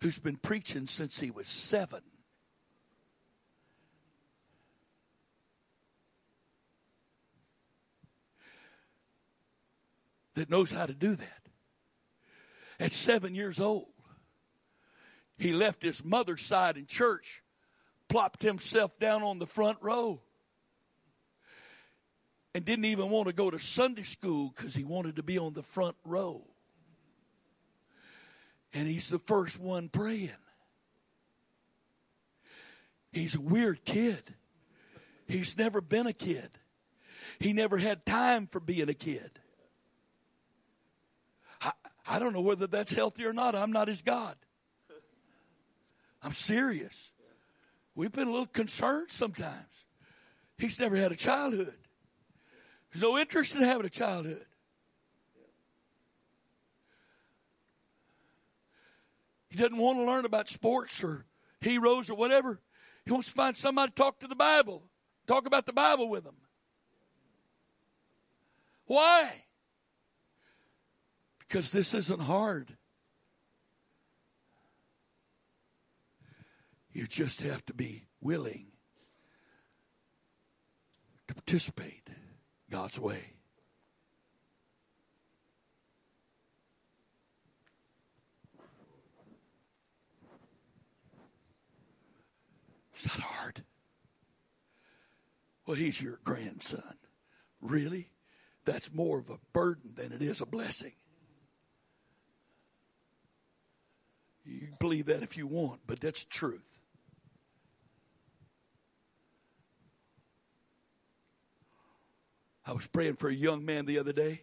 who's 0.00 0.18
been 0.18 0.36
preaching 0.36 0.86
since 0.86 1.20
he 1.20 1.30
was 1.30 1.48
seven. 1.48 2.00
That 10.34 10.50
knows 10.50 10.72
how 10.72 10.86
to 10.86 10.94
do 10.94 11.14
that. 11.14 11.40
At 12.80 12.92
seven 12.92 13.34
years 13.34 13.60
old, 13.60 13.86
he 15.38 15.52
left 15.52 15.82
his 15.82 16.04
mother's 16.04 16.42
side 16.42 16.76
in 16.76 16.86
church, 16.86 17.42
plopped 18.08 18.42
himself 18.42 18.98
down 18.98 19.22
on 19.22 19.38
the 19.38 19.46
front 19.46 19.78
row, 19.80 20.22
and 22.54 22.64
didn't 22.64 22.84
even 22.84 23.10
want 23.10 23.26
to 23.26 23.32
go 23.32 23.50
to 23.50 23.58
Sunday 23.58 24.04
school 24.04 24.52
because 24.54 24.74
he 24.74 24.84
wanted 24.84 25.16
to 25.16 25.22
be 25.22 25.38
on 25.38 25.54
the 25.54 25.62
front 25.62 25.96
row. 26.04 26.42
And 28.72 28.86
he's 28.86 29.08
the 29.08 29.18
first 29.18 29.58
one 29.58 29.88
praying. 29.88 30.30
He's 33.12 33.34
a 33.34 33.40
weird 33.40 33.84
kid. 33.84 34.22
He's 35.26 35.56
never 35.56 35.80
been 35.80 36.06
a 36.06 36.12
kid. 36.12 36.48
He 37.38 37.52
never 37.52 37.78
had 37.78 38.04
time 38.04 38.46
for 38.46 38.60
being 38.60 38.88
a 38.88 38.94
kid. 38.94 39.30
I, 41.60 41.72
I 42.08 42.18
don't 42.18 42.32
know 42.32 42.40
whether 42.40 42.66
that's 42.66 42.92
healthy 42.92 43.24
or 43.24 43.32
not. 43.32 43.54
I'm 43.54 43.72
not 43.72 43.88
his 43.88 44.02
God. 44.02 44.36
I'm 46.22 46.32
serious. 46.32 47.12
We've 47.94 48.12
been 48.12 48.28
a 48.28 48.30
little 48.30 48.46
concerned 48.46 49.10
sometimes. 49.10 49.86
He's 50.58 50.78
never 50.80 50.96
had 50.96 51.12
a 51.12 51.16
childhood. 51.16 51.83
There's 52.94 53.02
no 53.02 53.18
interest 53.18 53.56
in 53.56 53.62
having 53.62 53.84
a 53.84 53.90
childhood. 53.90 54.46
He 59.48 59.56
doesn't 59.56 59.76
want 59.76 59.98
to 59.98 60.04
learn 60.04 60.24
about 60.24 60.48
sports 60.48 61.02
or 61.02 61.24
heroes 61.60 62.08
or 62.08 62.14
whatever. 62.14 62.60
He 63.04 63.10
wants 63.10 63.28
to 63.28 63.34
find 63.34 63.56
somebody 63.56 63.90
to 63.90 63.94
talk 63.96 64.20
to 64.20 64.28
the 64.28 64.36
Bible, 64.36 64.84
talk 65.26 65.44
about 65.44 65.66
the 65.66 65.72
Bible 65.72 66.08
with 66.08 66.22
them. 66.22 66.36
Why? 68.86 69.42
Because 71.40 71.72
this 71.72 71.94
isn't 71.94 72.20
hard. 72.20 72.76
You 76.92 77.08
just 77.08 77.40
have 77.40 77.64
to 77.66 77.74
be 77.74 78.04
willing 78.20 78.68
to 81.26 81.34
participate 81.34 82.08
God's 82.74 82.98
way. 82.98 83.22
It's 92.92 93.06
not 93.06 93.20
hard. 93.20 93.62
Well, 95.64 95.76
he's 95.76 96.02
your 96.02 96.18
grandson. 96.24 96.82
Really? 97.60 98.10
That's 98.64 98.92
more 98.92 99.20
of 99.20 99.30
a 99.30 99.38
burden 99.52 99.92
than 99.94 100.12
it 100.12 100.20
is 100.20 100.40
a 100.40 100.46
blessing. 100.46 100.94
You 104.44 104.72
believe 104.80 105.06
that 105.06 105.22
if 105.22 105.36
you 105.36 105.46
want, 105.46 105.82
but 105.86 106.00
that's 106.00 106.24
truth. 106.24 106.73
I 112.66 112.72
was 112.72 112.86
praying 112.86 113.16
for 113.16 113.28
a 113.28 113.34
young 113.34 113.64
man 113.64 113.84
the 113.84 113.98
other 113.98 114.12
day, 114.12 114.42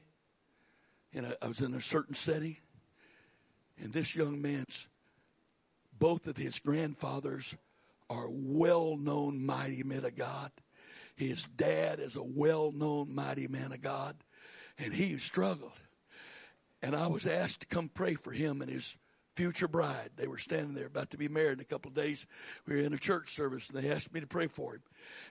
and 1.13 1.35
I 1.41 1.47
was 1.47 1.59
in 1.59 1.73
a 1.73 1.81
certain 1.81 2.13
setting, 2.13 2.57
and 3.81 3.91
this 3.91 4.15
young 4.15 4.41
man's, 4.41 4.89
both 5.97 6.27
of 6.27 6.37
his 6.37 6.59
grandfathers 6.59 7.57
are 8.09 8.27
well 8.29 8.95
known 8.95 9.43
mighty 9.43 9.81
men 9.83 10.05
of 10.05 10.15
God. 10.15 10.51
His 11.15 11.47
dad 11.47 11.99
is 11.99 12.15
a 12.15 12.23
well 12.23 12.71
known 12.71 13.13
mighty 13.13 13.47
man 13.47 13.71
of 13.71 13.81
God, 13.81 14.15
and 14.77 14.93
he 14.93 15.17
struggled. 15.17 15.79
And 16.83 16.95
I 16.95 17.07
was 17.07 17.25
asked 17.25 17.61
to 17.61 17.67
come 17.67 17.89
pray 17.89 18.13
for 18.15 18.31
him 18.31 18.61
and 18.61 18.69
his 18.69 18.97
future 19.35 19.67
bride. 19.67 20.11
They 20.15 20.27
were 20.27 20.37
standing 20.37 20.73
there 20.73 20.87
about 20.87 21.11
to 21.11 21.17
be 21.17 21.27
married 21.27 21.53
in 21.53 21.59
a 21.61 21.65
couple 21.65 21.89
of 21.89 21.95
days. 21.95 22.27
We 22.65 22.75
were 22.75 22.81
in 22.81 22.93
a 22.93 22.97
church 22.97 23.29
service 23.29 23.69
and 23.69 23.81
they 23.81 23.91
asked 23.91 24.13
me 24.13 24.19
to 24.19 24.27
pray 24.27 24.47
for 24.47 24.73
him. 24.75 24.81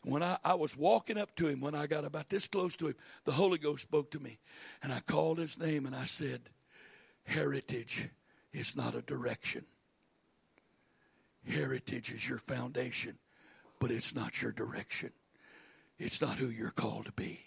When 0.05 0.23
I, 0.23 0.39
I 0.45 0.55
was 0.55 0.77
walking 0.77 1.19
up 1.19 1.35
to 1.37 1.49
him, 1.49 1.61
when 1.61 1.75
I 1.75 1.87
got 1.87 2.05
about 2.05 2.29
this 2.29 2.47
close 2.47 2.77
to 2.77 2.89
him, 2.89 2.95
the 3.25 3.33
Holy 3.33 3.59
Ghost 3.59 3.83
spoke 3.83 4.11
to 4.13 4.21
me 4.21 4.39
and 4.83 4.93
I 4.93 5.01
called 5.01 5.39
his 5.39 5.59
name 5.59 5.87
and 5.87 5.95
I 5.95 6.05
said, 6.05 6.41
Heritage 7.25 8.09
is 8.53 8.77
not 8.77 8.95
a 8.95 9.03
direction. 9.03 9.65
Heritage 11.47 12.11
is 12.11 12.29
your 12.29 12.39
foundation, 12.39 13.19
but 13.79 13.91
it's 13.91 14.15
not 14.15 14.43
your 14.43 14.53
direction. 14.53 15.11
It's 15.99 16.21
not 16.21 16.37
who 16.37 16.47
you're 16.47 16.71
called 16.71 17.07
to 17.07 17.13
be. 17.13 17.41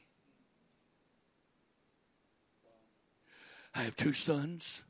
I 3.75 3.81
have 3.81 3.95
two 3.95 4.13
sons. 4.13 4.83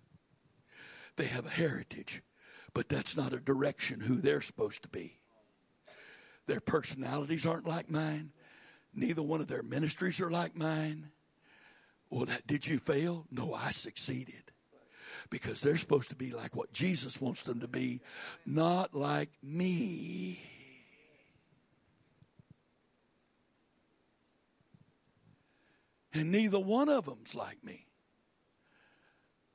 They 1.16 1.26
have 1.26 1.46
a 1.46 1.50
heritage, 1.50 2.24
but 2.74 2.90
that's 2.90 3.16
not 3.16 3.34
a 3.34 3.40
direction 3.40 4.00
who 4.00 4.20
they're 4.20 4.42
supposed 4.42 4.84
to 4.84 4.90
be. 4.90 5.20
Their 6.48 6.60
personalities 6.60 7.46
aren't 7.46 7.68
like 7.68 7.90
mine. 7.90 8.32
Neither 8.94 9.22
one 9.22 9.42
of 9.42 9.48
their 9.48 9.64
ministries 9.64 10.20
are 10.20 10.32
like 10.32 10.56
mine. 10.56 11.10
Well, 12.10 12.26
that, 12.26 12.46
did 12.46 12.68
you 12.68 12.80
fail? 12.80 13.26
No, 13.32 13.54
I 13.54 13.72
succeeded. 13.72 14.52
Because 15.30 15.62
they're 15.62 15.78
supposed 15.78 16.10
to 16.10 16.16
be 16.16 16.32
like 16.32 16.56
what 16.56 16.74
Jesus 16.74 17.22
wants 17.22 17.44
them 17.44 17.62
to 17.62 17.68
be, 17.68 18.02
not 18.46 18.94
like 18.94 19.30
me. 19.42 20.40
And 26.14 26.32
neither 26.32 26.60
one 26.60 26.90
of 26.90 27.06
them's 27.06 27.34
like 27.34 27.64
me. 27.64 27.88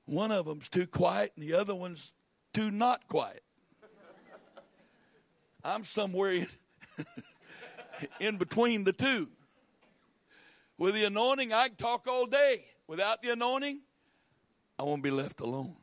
One 0.08 0.32
of 0.32 0.46
them's 0.46 0.70
too 0.70 0.86
quiet 0.86 1.32
and 1.36 1.46
the 1.46 1.52
other 1.52 1.74
one's 1.74 2.14
too 2.54 2.70
not 2.70 3.06
quiet. 3.08 3.42
I'm 5.62 5.84
somewhere 5.84 6.32
in, 6.32 6.46
in 8.20 8.38
between 8.38 8.84
the 8.84 8.94
two. 8.94 9.28
With 10.78 10.94
the 10.94 11.04
anointing, 11.04 11.52
I 11.52 11.68
can 11.68 11.76
talk 11.76 12.06
all 12.08 12.24
day. 12.24 12.64
Without 12.86 13.20
the 13.20 13.32
anointing, 13.32 13.82
I 14.78 14.84
won't 14.84 15.02
be 15.02 15.10
left 15.10 15.40
alone. 15.42 15.76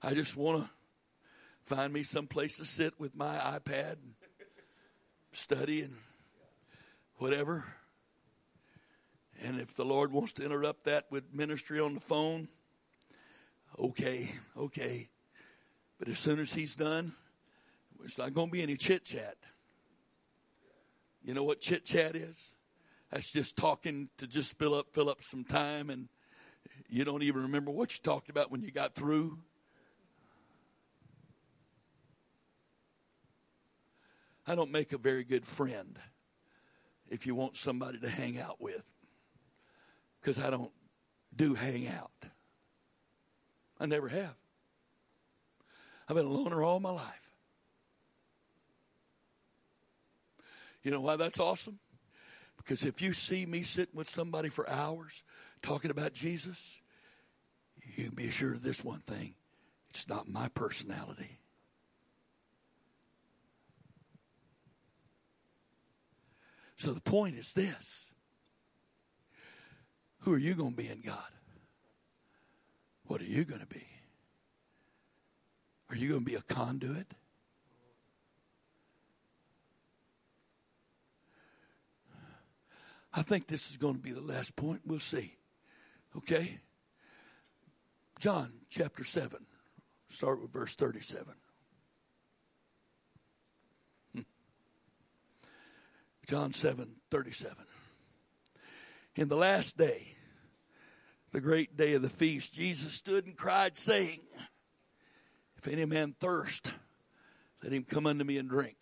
I 0.00 0.14
just 0.14 0.36
want 0.36 0.62
to 0.62 0.70
find 1.64 1.92
me 1.92 2.04
some 2.04 2.28
place 2.28 2.58
to 2.58 2.64
sit 2.64 3.00
with 3.00 3.16
my 3.16 3.36
iPad 3.36 3.94
and 3.94 4.14
study 5.32 5.82
and 5.82 5.96
whatever. 7.16 7.64
And 9.44 9.60
if 9.60 9.76
the 9.76 9.84
Lord 9.84 10.12
wants 10.12 10.32
to 10.34 10.44
interrupt 10.44 10.84
that 10.84 11.06
with 11.10 11.32
ministry 11.32 11.78
on 11.78 11.94
the 11.94 12.00
phone, 12.00 12.48
okay, 13.78 14.32
okay. 14.56 15.08
But 15.98 16.08
as 16.08 16.18
soon 16.18 16.40
as 16.40 16.52
He's 16.52 16.74
done, 16.74 17.12
it's 18.04 18.18
not 18.18 18.34
going 18.34 18.48
to 18.48 18.52
be 18.52 18.62
any 18.62 18.76
chit 18.76 19.04
chat. 19.04 19.36
You 21.22 21.34
know 21.34 21.44
what 21.44 21.60
chit 21.60 21.84
chat 21.84 22.16
is? 22.16 22.50
That's 23.12 23.30
just 23.30 23.56
talking 23.56 24.08
to 24.18 24.26
just 24.26 24.58
fill 24.58 24.74
up, 24.74 24.86
fill 24.92 25.08
up 25.08 25.22
some 25.22 25.44
time, 25.44 25.88
and 25.90 26.08
you 26.88 27.04
don't 27.04 27.22
even 27.22 27.42
remember 27.42 27.70
what 27.70 27.92
you 27.92 28.00
talked 28.02 28.28
about 28.28 28.50
when 28.50 28.62
you 28.62 28.70
got 28.70 28.94
through. 28.94 29.38
I 34.46 34.54
don't 34.54 34.70
make 34.70 34.92
a 34.92 34.98
very 34.98 35.24
good 35.24 35.46
friend 35.46 35.98
if 37.08 37.26
you 37.26 37.34
want 37.34 37.56
somebody 37.56 37.98
to 38.00 38.08
hang 38.08 38.38
out 38.38 38.60
with 38.60 38.90
because 40.28 40.44
I 40.44 40.50
don't 40.50 40.70
do 41.34 41.54
hang 41.54 41.88
out. 41.88 42.10
I 43.80 43.86
never 43.86 44.08
have. 44.08 44.34
I've 46.06 46.16
been 46.16 46.26
a 46.26 46.30
loner 46.30 46.62
all 46.62 46.80
my 46.80 46.90
life. 46.90 47.30
You 50.82 50.90
know 50.90 51.00
why 51.00 51.16
that's 51.16 51.40
awesome? 51.40 51.78
Because 52.58 52.84
if 52.84 53.00
you 53.00 53.14
see 53.14 53.46
me 53.46 53.62
sitting 53.62 53.96
with 53.96 54.06
somebody 54.06 54.50
for 54.50 54.68
hours 54.68 55.24
talking 55.62 55.90
about 55.90 56.12
Jesus, 56.12 56.82
you 57.96 58.04
can 58.04 58.14
be 58.14 58.28
assured 58.28 58.56
of 58.56 58.62
this 58.62 58.84
one 58.84 59.00
thing 59.00 59.32
it's 59.88 60.10
not 60.10 60.28
my 60.28 60.48
personality. 60.48 61.38
So 66.76 66.92
the 66.92 67.00
point 67.00 67.36
is 67.36 67.54
this 67.54 68.08
who 70.20 70.32
are 70.32 70.38
you 70.38 70.54
going 70.54 70.72
to 70.72 70.76
be 70.76 70.88
in 70.88 71.00
God? 71.00 71.30
What 73.04 73.20
are 73.20 73.26
you 73.26 73.44
going 73.44 73.60
to 73.60 73.66
be? 73.66 73.86
Are 75.90 75.96
you 75.96 76.08
going 76.10 76.20
to 76.20 76.26
be 76.26 76.34
a 76.34 76.42
conduit? 76.42 77.06
I 83.14 83.22
think 83.22 83.46
this 83.46 83.70
is 83.70 83.76
going 83.76 83.94
to 83.94 84.00
be 84.00 84.12
the 84.12 84.20
last 84.20 84.54
point. 84.54 84.82
We'll 84.84 84.98
see. 84.98 85.36
Okay? 86.16 86.60
John 88.20 88.52
chapter 88.68 89.04
7. 89.04 89.46
Start 90.08 90.42
with 90.42 90.52
verse 90.52 90.74
37. 90.74 91.34
Hmm. 94.14 94.20
John 96.26 96.52
7 96.52 96.96
37. 97.10 97.56
In 99.18 99.26
the 99.26 99.36
last 99.36 99.76
day, 99.76 100.14
the 101.32 101.40
great 101.40 101.76
day 101.76 101.94
of 101.94 102.02
the 102.02 102.08
feast, 102.08 102.54
Jesus 102.54 102.92
stood 102.92 103.26
and 103.26 103.36
cried, 103.36 103.76
saying, 103.76 104.20
If 105.56 105.66
any 105.66 105.84
man 105.86 106.14
thirst, 106.20 106.72
let 107.60 107.72
him 107.72 107.82
come 107.82 108.06
unto 108.06 108.22
me 108.22 108.38
and 108.38 108.48
drink. 108.48 108.76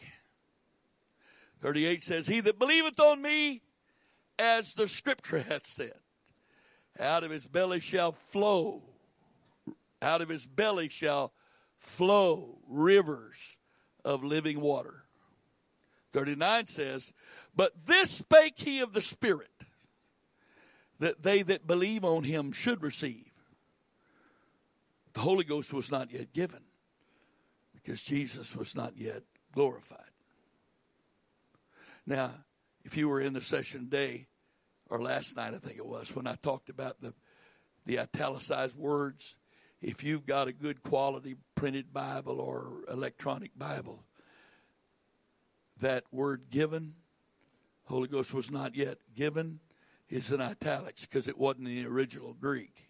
38 1.62 2.04
says, 2.04 2.26
He 2.26 2.40
that 2.40 2.58
believeth 2.58 3.00
on 3.00 3.22
me, 3.22 3.62
as 4.38 4.74
the 4.74 4.88
scripture 4.88 5.40
hath 5.40 5.64
said, 5.64 6.00
out 7.00 7.24
of 7.24 7.30
his 7.30 7.46
belly 7.46 7.80
shall 7.80 8.12
flow, 8.12 8.82
out 10.02 10.20
of 10.20 10.28
his 10.28 10.46
belly 10.46 10.90
shall 10.90 11.32
flow 11.78 12.58
rivers 12.68 13.56
of 14.04 14.22
living 14.22 14.60
water. 14.60 15.04
39 16.12 16.66
says, 16.66 17.14
But 17.56 17.86
this 17.86 18.10
spake 18.10 18.58
he 18.58 18.80
of 18.80 18.92
the 18.92 19.00
Spirit 19.00 19.55
that 20.98 21.22
they 21.22 21.42
that 21.42 21.66
believe 21.66 22.04
on 22.04 22.24
him 22.24 22.52
should 22.52 22.82
receive. 22.82 23.30
The 25.14 25.20
Holy 25.20 25.44
Ghost 25.44 25.72
was 25.72 25.90
not 25.90 26.10
yet 26.10 26.32
given 26.32 26.62
because 27.74 28.02
Jesus 28.02 28.54
was 28.56 28.74
not 28.74 28.96
yet 28.96 29.22
glorified. 29.52 30.10
Now, 32.06 32.32
if 32.84 32.96
you 32.96 33.08
were 33.08 33.20
in 33.20 33.32
the 33.32 33.40
session 33.40 33.84
today 33.84 34.26
or 34.88 35.00
last 35.00 35.36
night, 35.36 35.54
I 35.54 35.58
think 35.58 35.76
it 35.78 35.86
was, 35.86 36.14
when 36.14 36.26
I 36.26 36.36
talked 36.36 36.68
about 36.68 37.00
the, 37.00 37.14
the 37.84 37.98
italicized 37.98 38.76
words, 38.76 39.36
if 39.80 40.04
you've 40.04 40.26
got 40.26 40.48
a 40.48 40.52
good 40.52 40.82
quality 40.82 41.36
printed 41.54 41.92
Bible 41.92 42.40
or 42.40 42.84
electronic 42.90 43.58
Bible, 43.58 44.04
that 45.80 46.04
word 46.10 46.44
given 46.50 46.94
Holy 47.86 48.08
Ghost 48.08 48.34
was 48.34 48.50
not 48.50 48.74
yet 48.74 48.98
given. 49.14 49.60
It's 50.08 50.30
in 50.30 50.40
italics 50.40 51.02
because 51.04 51.26
it 51.26 51.36
wasn't 51.36 51.68
in 51.68 51.74
the 51.82 51.86
original 51.86 52.32
Greek. 52.32 52.86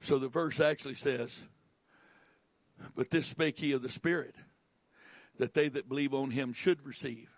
So 0.00 0.18
the 0.18 0.28
verse 0.28 0.58
actually 0.58 0.94
says, 0.94 1.46
But 2.96 3.10
this 3.10 3.28
spake 3.28 3.58
he 3.58 3.72
of 3.72 3.82
the 3.82 3.88
Spirit, 3.88 4.34
that 5.38 5.54
they 5.54 5.68
that 5.68 5.88
believe 5.88 6.12
on 6.12 6.32
him 6.32 6.52
should 6.52 6.84
receive. 6.84 7.30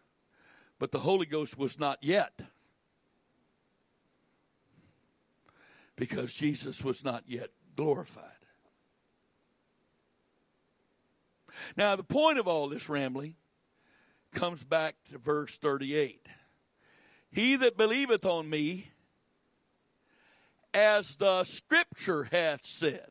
But 0.78 0.90
the 0.90 1.00
Holy 1.00 1.26
Ghost 1.26 1.58
was 1.58 1.78
not 1.78 1.98
yet, 2.00 2.40
because 5.96 6.32
Jesus 6.32 6.82
was 6.82 7.04
not 7.04 7.24
yet 7.26 7.50
glorified. 7.76 8.43
Now, 11.76 11.96
the 11.96 12.04
point 12.04 12.38
of 12.38 12.48
all 12.48 12.68
this 12.68 12.88
rambling 12.88 13.36
comes 14.32 14.64
back 14.64 14.96
to 15.10 15.18
verse 15.18 15.56
38. 15.58 16.26
He 17.30 17.56
that 17.56 17.76
believeth 17.76 18.24
on 18.24 18.48
me, 18.48 18.90
as 20.72 21.16
the 21.16 21.44
scripture 21.44 22.24
hath 22.24 22.64
said. 22.64 23.08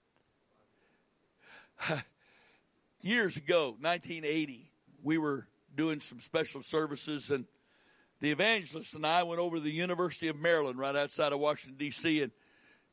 Years 3.01 3.35
ago, 3.35 3.75
1980, 3.79 4.71
we 5.01 5.17
were 5.17 5.47
doing 5.75 5.99
some 5.99 6.19
special 6.19 6.61
services, 6.61 7.31
and 7.31 7.45
the 8.21 8.31
evangelist 8.31 8.95
and 8.95 9.05
I 9.05 9.23
went 9.23 9.41
over 9.41 9.57
to 9.57 9.61
the 9.61 9.71
University 9.71 10.29
of 10.29 10.37
Maryland, 10.37 10.79
right 10.79 10.95
outside 10.95 11.33
of 11.33 11.39
Washington, 11.39 11.77
D.C., 11.77 12.21
and, 12.21 12.31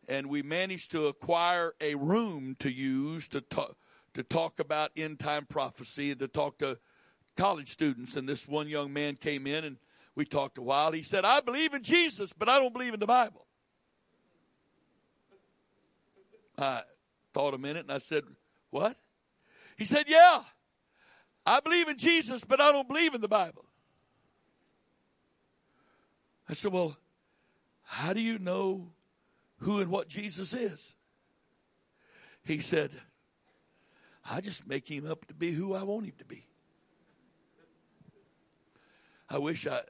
and 0.09 0.28
we 0.28 0.43
managed 0.43 0.90
to 0.93 1.06
acquire 1.06 1.74
a 1.81 1.94
room 1.94 2.56
to 2.59 2.72
use 2.72 3.28
to 3.28 3.40
talk, 3.40 3.77
to 4.15 4.23
talk 4.23 4.61
about 4.61 4.91
end 4.97 5.19
time 5.19 5.47
prophecy 5.47 6.11
and 6.11 6.20
to 6.20 6.28
talk 6.28 6.59
to 6.59 6.78
college 7.37 7.69
students. 7.69 8.16
And 8.16 8.28
this 8.28 8.49
one 8.49 8.69
young 8.69 8.93
man 8.93 9.16
came 9.16 9.47
in, 9.47 9.65
and 9.65 9.77
we 10.15 10.24
talked 10.24 10.59
a 10.59 10.62
while. 10.62 10.93
He 10.93 11.03
said, 11.03 11.24
I 11.24 11.41
believe 11.41 11.74
in 11.74 11.82
Jesus, 11.82 12.32
but 12.32 12.49
I 12.49 12.59
don't 12.59 12.73
believe 12.73 12.95
in 12.95 13.01
the 13.01 13.07
Bible. 13.07 13.47
I 16.59 16.82
thought 17.32 17.55
a 17.55 17.59
minute 17.59 17.85
and 17.85 17.93
I 17.93 17.99
said, 17.99 18.24
What? 18.70 18.97
He 19.77 19.85
said, 19.85 20.05
Yeah, 20.07 20.43
I 21.47 21.61
believe 21.61 21.89
in 21.89 21.97
Jesus, 21.97 22.45
but 22.45 22.61
I 22.61 22.70
don't 22.70 22.87
believe 22.87 23.15
in 23.15 23.20
the 23.20 23.28
Bible. 23.28 23.65
I 26.49 26.53
said, 26.53 26.73
Well, 26.73 26.97
how 27.82 28.12
do 28.12 28.20
you 28.20 28.39
know 28.39 28.89
who 29.59 29.81
and 29.81 29.91
what 29.91 30.09
Jesus 30.09 30.53
is? 30.53 30.95
He 32.45 32.59
said, 32.59 32.91
I 34.31 34.40
just 34.40 34.69
make 34.69 34.89
him 34.89 35.11
up 35.11 35.27
to 35.27 35.35
be 35.35 35.51
who 35.51 35.74
I 35.74 35.82
want 35.82 36.07
him 36.07 36.12
to 36.19 36.24
be. 36.24 36.47
I 39.28 39.39
wish 39.39 39.66
I 39.66 39.82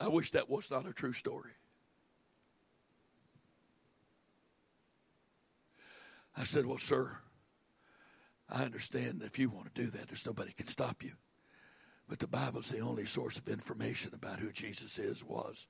I 0.00 0.08
wish 0.08 0.30
that 0.30 0.48
was 0.48 0.70
not 0.70 0.86
a 0.86 0.92
true 0.92 1.12
story. 1.12 1.52
I 6.36 6.44
said, 6.44 6.66
Well, 6.66 6.78
sir, 6.78 7.18
I 8.48 8.62
understand 8.62 9.22
if 9.22 9.38
you 9.38 9.50
want 9.50 9.74
to 9.74 9.82
do 9.82 9.90
that, 9.90 10.08
there's 10.08 10.26
nobody 10.26 10.52
can 10.52 10.68
stop 10.68 11.02
you. 11.02 11.12
But 12.08 12.18
the 12.18 12.26
Bible's 12.26 12.68
the 12.68 12.80
only 12.80 13.04
source 13.04 13.36
of 13.36 13.48
information 13.48 14.12
about 14.14 14.38
who 14.38 14.52
Jesus 14.52 14.98
is, 14.98 15.24
was, 15.24 15.68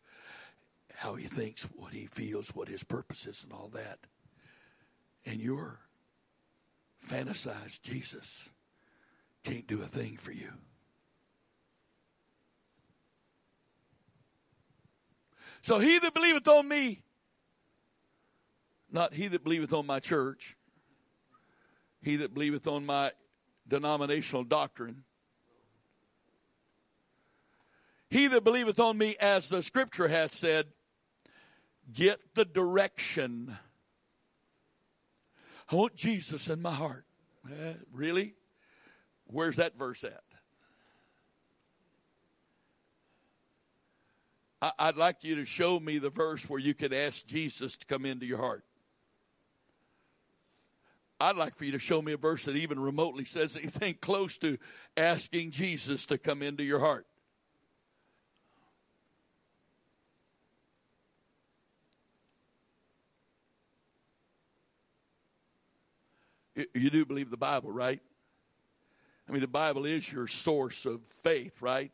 how 0.94 1.14
he 1.14 1.26
thinks, 1.26 1.64
what 1.74 1.92
he 1.92 2.06
feels, 2.06 2.50
what 2.50 2.68
his 2.68 2.84
purpose 2.84 3.26
is, 3.26 3.42
and 3.42 3.52
all 3.52 3.70
that. 3.70 4.00
And 5.24 5.40
your 5.40 5.85
fantasized 7.04 7.82
Jesus 7.82 8.48
can't 9.44 9.66
do 9.66 9.82
a 9.82 9.86
thing 9.86 10.16
for 10.16 10.32
you. 10.32 10.50
So 15.62 15.78
he 15.78 15.98
that 15.98 16.14
believeth 16.14 16.48
on 16.48 16.68
me 16.68 17.02
not 18.90 19.14
he 19.14 19.28
that 19.28 19.44
believeth 19.44 19.72
on 19.72 19.86
my 19.86 20.00
church, 20.00 20.56
he 22.00 22.16
that 22.16 22.34
believeth 22.34 22.66
on 22.66 22.86
my 22.86 23.12
denominational 23.68 24.44
doctrine. 24.44 25.04
He 28.08 28.28
that 28.28 28.44
believeth 28.44 28.78
on 28.78 28.96
me, 28.96 29.16
as 29.20 29.48
the 29.48 29.62
scripture 29.62 30.08
hath 30.08 30.32
said, 30.32 30.68
get 31.92 32.20
the 32.34 32.44
direction. 32.44 33.58
I 35.70 35.74
want 35.74 35.96
Jesus 35.96 36.48
in 36.48 36.62
my 36.62 36.72
heart. 36.72 37.04
Eh, 37.50 37.74
really? 37.92 38.34
Where's 39.26 39.56
that 39.56 39.76
verse 39.76 40.04
at? 40.04 40.22
I'd 44.78 44.96
like 44.96 45.22
you 45.22 45.36
to 45.36 45.44
show 45.44 45.78
me 45.78 45.98
the 45.98 46.10
verse 46.10 46.48
where 46.48 46.58
you 46.58 46.74
can 46.74 46.92
ask 46.92 47.26
Jesus 47.26 47.76
to 47.76 47.86
come 47.86 48.06
into 48.06 48.26
your 48.26 48.38
heart. 48.38 48.64
I'd 51.20 51.36
like 51.36 51.54
for 51.54 51.64
you 51.64 51.72
to 51.72 51.78
show 51.78 52.02
me 52.02 52.12
a 52.12 52.16
verse 52.16 52.44
that 52.44 52.56
even 52.56 52.78
remotely 52.78 53.24
says 53.24 53.56
anything 53.56 53.94
close 54.00 54.36
to 54.38 54.58
asking 54.96 55.50
Jesus 55.50 56.06
to 56.06 56.18
come 56.18 56.42
into 56.42 56.64
your 56.64 56.80
heart. 56.80 57.06
You 66.74 66.90
do 66.90 67.04
believe 67.04 67.30
the 67.30 67.36
Bible, 67.36 67.70
right? 67.70 68.00
I 69.28 69.32
mean, 69.32 69.40
the 69.40 69.48
Bible 69.48 69.84
is 69.84 70.10
your 70.10 70.26
source 70.26 70.86
of 70.86 71.06
faith, 71.06 71.60
right? 71.60 71.92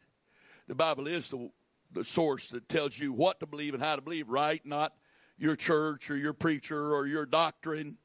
The 0.68 0.74
Bible 0.74 1.06
is 1.06 1.30
the, 1.30 1.50
the 1.92 2.04
source 2.04 2.50
that 2.50 2.68
tells 2.68 2.98
you 2.98 3.12
what 3.12 3.40
to 3.40 3.46
believe 3.46 3.74
and 3.74 3.82
how 3.82 3.96
to 3.96 4.02
believe, 4.02 4.28
right? 4.28 4.64
Not 4.64 4.92
your 5.38 5.56
church 5.56 6.10
or 6.10 6.16
your 6.16 6.32
preacher 6.32 6.94
or 6.94 7.06
your 7.06 7.26
doctrine 7.26 7.96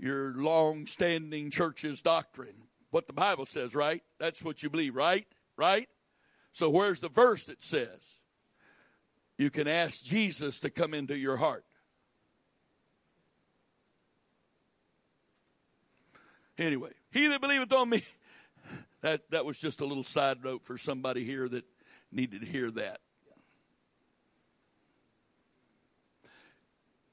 your 0.00 0.32
long 0.32 0.86
standing 0.86 1.50
church's 1.50 2.02
doctrine. 2.02 2.54
What 2.90 3.06
the 3.06 3.12
Bible 3.12 3.46
says, 3.46 3.74
right? 3.74 4.02
That's 4.18 4.42
what 4.42 4.62
you 4.62 4.70
believe, 4.70 4.96
right? 4.96 5.26
Right? 5.56 5.88
So 6.52 6.70
where's 6.70 7.00
the 7.00 7.08
verse 7.08 7.46
that 7.46 7.62
says 7.62 8.22
you 9.38 9.50
can 9.50 9.68
ask 9.68 10.02
Jesus 10.02 10.58
to 10.60 10.70
come 10.70 10.94
into 10.94 11.16
your 11.16 11.36
heart? 11.36 11.64
Anyway, 16.60 16.90
he 17.10 17.26
that 17.28 17.40
believeth 17.40 17.72
on 17.72 17.88
me, 17.88 18.04
that, 19.00 19.22
that 19.30 19.46
was 19.46 19.58
just 19.58 19.80
a 19.80 19.86
little 19.86 20.02
side 20.02 20.44
note 20.44 20.62
for 20.62 20.76
somebody 20.76 21.24
here 21.24 21.48
that 21.48 21.64
needed 22.12 22.42
to 22.42 22.46
hear 22.46 22.70
that. 22.70 23.00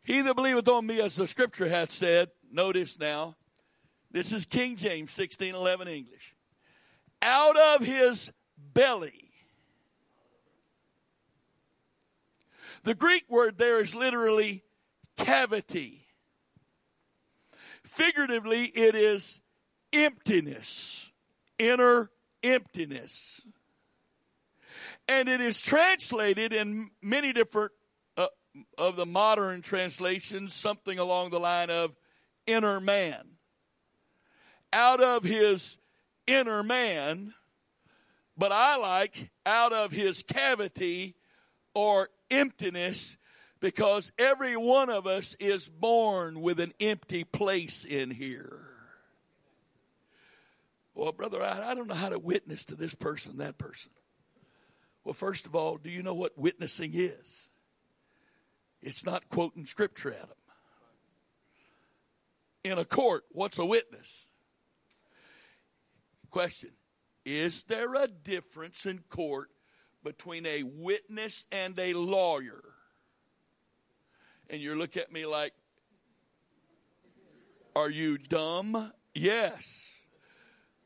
He 0.03 0.21
that 0.21 0.35
believeth 0.35 0.67
on 0.67 0.85
me, 0.85 0.99
as 0.99 1.15
the 1.15 1.27
scripture 1.27 1.69
hath 1.69 1.91
said, 1.91 2.29
Notice 2.51 2.99
now, 2.99 3.35
this 4.11 4.33
is 4.33 4.45
King 4.45 4.75
James 4.75 5.17
1611 5.17 5.87
English. 5.87 6.35
Out 7.21 7.57
of 7.57 7.85
his 7.85 8.31
belly. 8.57 9.31
The 12.83 12.95
Greek 12.95 13.29
word 13.29 13.57
there 13.57 13.79
is 13.79 13.95
literally 13.95 14.63
cavity. 15.17 16.06
Figuratively, 17.87 18.65
it 18.65 18.95
is 18.95 19.39
emptiness, 19.93 21.13
inner 21.57 22.11
emptiness. 22.43 23.47
And 25.07 25.29
it 25.29 25.39
is 25.39 25.61
translated 25.61 26.51
in 26.51 26.91
many 27.01 27.31
different 27.31 27.71
uh, 28.17 28.27
of 28.77 28.97
the 28.97 29.05
modern 29.05 29.61
translations, 29.61 30.53
something 30.53 30.99
along 30.99 31.29
the 31.29 31.39
line 31.39 31.69
of 31.69 31.95
inner 32.45 32.81
man. 32.81 33.37
Out 34.73 35.01
of 35.01 35.23
his 35.23 35.77
inner 36.27 36.63
man, 36.63 37.33
but 38.37 38.51
I 38.51 38.75
like 38.77 39.31
out 39.45 39.71
of 39.71 39.93
his 39.93 40.23
cavity 40.23 41.15
or 41.73 42.09
emptiness 42.29 43.16
because 43.59 44.11
every 44.17 44.55
one 44.55 44.89
of 44.89 45.07
us 45.07 45.35
is 45.39 45.69
born 45.69 46.41
with 46.41 46.59
an 46.59 46.73
empty 46.79 47.23
place 47.23 47.85
in 47.85 48.11
here. 48.11 48.67
Well, 50.93 51.11
brother, 51.11 51.41
I, 51.41 51.71
I, 51.71 51.75
don't 51.75 51.87
know 51.87 51.95
how 51.95 52.09
to 52.09 52.19
witness 52.19 52.65
to 52.65 52.75
this 52.75 52.95
person, 52.95 53.37
that 53.37 53.57
person. 53.57 53.91
Well, 55.03 55.13
first 55.13 55.45
of 55.45 55.55
all, 55.55 55.77
do 55.77 55.89
you 55.89 56.01
know 56.01 56.15
what 56.15 56.37
witnessing 56.37 56.91
is? 56.93 57.49
It's 58.81 59.05
not 59.05 59.29
quoting 59.29 59.65
scripture 59.65 60.11
at 60.11 60.21
them 60.21 60.37
in 62.71 62.77
a 62.77 62.85
court, 62.85 63.25
what's 63.31 63.57
a 63.57 63.65
witness? 63.65 64.27
Question 66.29 66.71
Is 67.25 67.63
there 67.63 67.95
a 67.95 68.07
difference 68.07 68.85
in 68.85 68.99
court 69.09 69.49
between 70.03 70.45
a 70.45 70.63
witness 70.63 71.47
and 71.51 71.77
a 71.79 71.93
lawyer? 71.93 72.63
And 74.49 74.61
you 74.61 74.75
look 74.75 74.97
at 74.97 75.11
me 75.11 75.25
like, 75.25 75.53
Are 77.75 77.89
you 77.89 78.17
dumb? 78.17 78.91
Yes. 79.13 79.95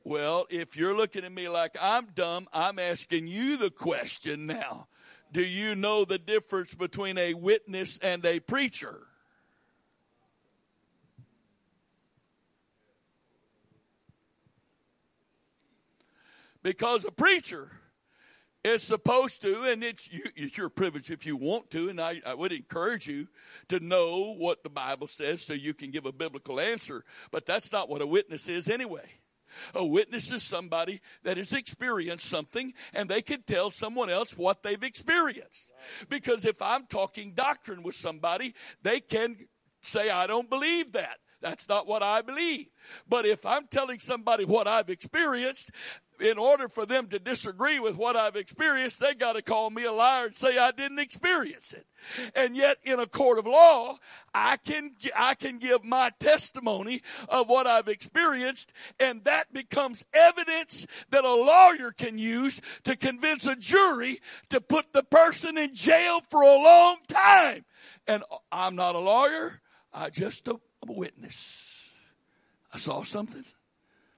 Well, 0.03 0.47
if 0.49 0.75
you're 0.75 0.95
looking 0.95 1.23
at 1.23 1.31
me 1.31 1.47
like 1.47 1.75
I'm 1.79 2.07
dumb, 2.15 2.47
I'm 2.51 2.79
asking 2.79 3.27
you 3.27 3.57
the 3.57 3.69
question 3.69 4.47
now. 4.47 4.87
Do 5.31 5.43
you 5.43 5.75
know 5.75 6.05
the 6.05 6.17
difference 6.17 6.73
between 6.73 7.17
a 7.17 7.33
witness 7.33 7.99
and 7.99 8.25
a 8.25 8.39
preacher? 8.39 9.07
Because 16.63 17.05
a 17.05 17.11
preacher 17.11 17.71
is 18.63 18.83
supposed 18.83 19.41
to, 19.41 19.63
and 19.63 19.83
it's, 19.83 20.11
you, 20.11 20.23
it's 20.35 20.57
your 20.57 20.69
privilege 20.69 21.09
if 21.09 21.25
you 21.25 21.35
want 21.35 21.71
to, 21.71 21.89
and 21.89 21.99
I, 21.99 22.21
I 22.25 22.33
would 22.33 22.51
encourage 22.51 23.07
you 23.07 23.27
to 23.69 23.79
know 23.79 24.33
what 24.37 24.63
the 24.63 24.69
Bible 24.69 25.07
says 25.07 25.41
so 25.41 25.53
you 25.53 25.73
can 25.73 25.91
give 25.91 26.05
a 26.05 26.11
biblical 26.11 26.59
answer, 26.59 27.03
but 27.31 27.45
that's 27.45 27.71
not 27.71 27.89
what 27.89 28.01
a 28.01 28.07
witness 28.07 28.47
is 28.47 28.69
anyway. 28.69 29.09
A 29.75 29.85
witness 29.85 30.31
is 30.31 30.43
somebody 30.43 31.01
that 31.23 31.37
has 31.37 31.53
experienced 31.53 32.25
something 32.25 32.73
and 32.93 33.09
they 33.09 33.21
can 33.21 33.43
tell 33.43 33.69
someone 33.69 34.09
else 34.09 34.37
what 34.37 34.63
they've 34.63 34.81
experienced. 34.81 35.71
Because 36.07 36.45
if 36.45 36.61
I'm 36.61 36.85
talking 36.85 37.33
doctrine 37.33 37.83
with 37.83 37.95
somebody, 37.95 38.53
they 38.81 39.01
can 39.01 39.35
say, 39.81 40.09
I 40.09 40.27
don't 40.27 40.49
believe 40.49 40.93
that. 40.93 41.17
That's 41.41 41.67
not 41.67 41.87
what 41.87 42.03
I 42.03 42.21
believe. 42.21 42.67
But 43.09 43.25
if 43.25 43.45
I'm 43.45 43.67
telling 43.67 43.99
somebody 43.99 44.45
what 44.45 44.67
I've 44.67 44.89
experienced, 44.89 45.71
in 46.21 46.37
order 46.37 46.69
for 46.69 46.85
them 46.85 47.07
to 47.07 47.19
disagree 47.19 47.79
with 47.79 47.97
what 47.97 48.15
I've 48.15 48.35
experienced, 48.35 48.99
they 48.99 49.13
got 49.13 49.33
to 49.33 49.41
call 49.41 49.69
me 49.69 49.83
a 49.85 49.91
liar 49.91 50.27
and 50.27 50.35
say 50.35 50.57
I 50.57 50.71
didn't 50.71 50.99
experience 50.99 51.73
it. 51.73 51.85
And 52.35 52.55
yet 52.55 52.77
in 52.83 52.99
a 52.99 53.07
court 53.07 53.39
of 53.39 53.45
law, 53.45 53.97
I 54.33 54.57
can, 54.57 54.91
I 55.17 55.35
can 55.35 55.59
give 55.59 55.83
my 55.83 56.11
testimony 56.19 57.01
of 57.27 57.49
what 57.49 57.67
I've 57.67 57.87
experienced 57.87 58.73
and 58.99 59.23
that 59.23 59.53
becomes 59.53 60.05
evidence 60.13 60.87
that 61.09 61.23
a 61.23 61.33
lawyer 61.33 61.91
can 61.91 62.17
use 62.17 62.61
to 62.83 62.95
convince 62.95 63.45
a 63.45 63.55
jury 63.55 64.21
to 64.49 64.61
put 64.61 64.93
the 64.93 65.03
person 65.03 65.57
in 65.57 65.73
jail 65.73 66.21
for 66.29 66.41
a 66.41 66.55
long 66.55 66.97
time. 67.07 67.65
And 68.07 68.23
uh, 68.31 68.37
I'm 68.51 68.75
not 68.75 68.95
a 68.95 68.99
lawyer. 68.99 69.61
I 69.93 70.09
just 70.09 70.47
a, 70.47 70.53
a 70.53 70.91
witness. 70.91 71.99
I 72.73 72.77
saw 72.77 73.03
something, 73.03 73.43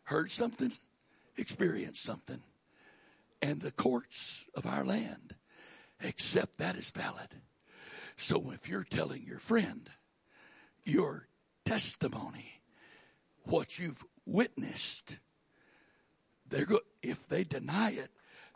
heard 0.03 0.29
something, 0.29 0.71
experienced 1.37 2.03
something. 2.03 2.41
And 3.41 3.61
the 3.61 3.71
courts 3.71 4.47
of 4.55 4.65
our 4.65 4.85
land 4.85 5.35
accept 6.03 6.57
that 6.57 6.75
as 6.75 6.91
valid. 6.91 7.35
So 8.15 8.51
if 8.51 8.69
you're 8.69 8.85
telling 8.85 9.23
your 9.23 9.39
friend 9.39 9.89
your 10.85 11.27
testimony, 11.65 12.61
what 13.43 13.79
you've 13.79 14.03
witnessed, 14.25 15.19
they're 16.47 16.65
go- 16.65 16.81
if 17.01 17.27
they 17.27 17.43
deny 17.43 17.91
it, 17.91 18.11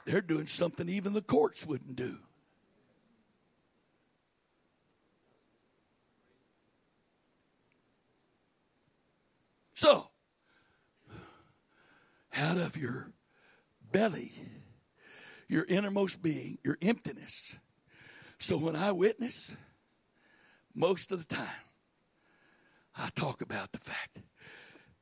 they're 0.05 0.21
doing 0.21 0.47
something 0.47 0.87
even 0.87 1.13
the 1.13 1.21
courts 1.21 1.65
wouldn't 1.65 1.95
do. 1.95 2.19
So, 9.73 10.09
out 12.37 12.57
of 12.57 12.77
your 12.77 13.11
belly, 13.91 14.33
your 15.47 15.65
innermost 15.65 16.21
being, 16.21 16.57
your 16.63 16.77
emptiness. 16.81 17.57
So 18.37 18.57
when 18.57 18.75
I 18.75 18.91
witness, 18.91 19.55
most 20.75 21.11
of 21.11 21.27
the 21.27 21.35
time, 21.35 21.47
I 22.97 23.09
talk 23.15 23.41
about 23.41 23.71
the 23.71 23.79
fact 23.79 24.21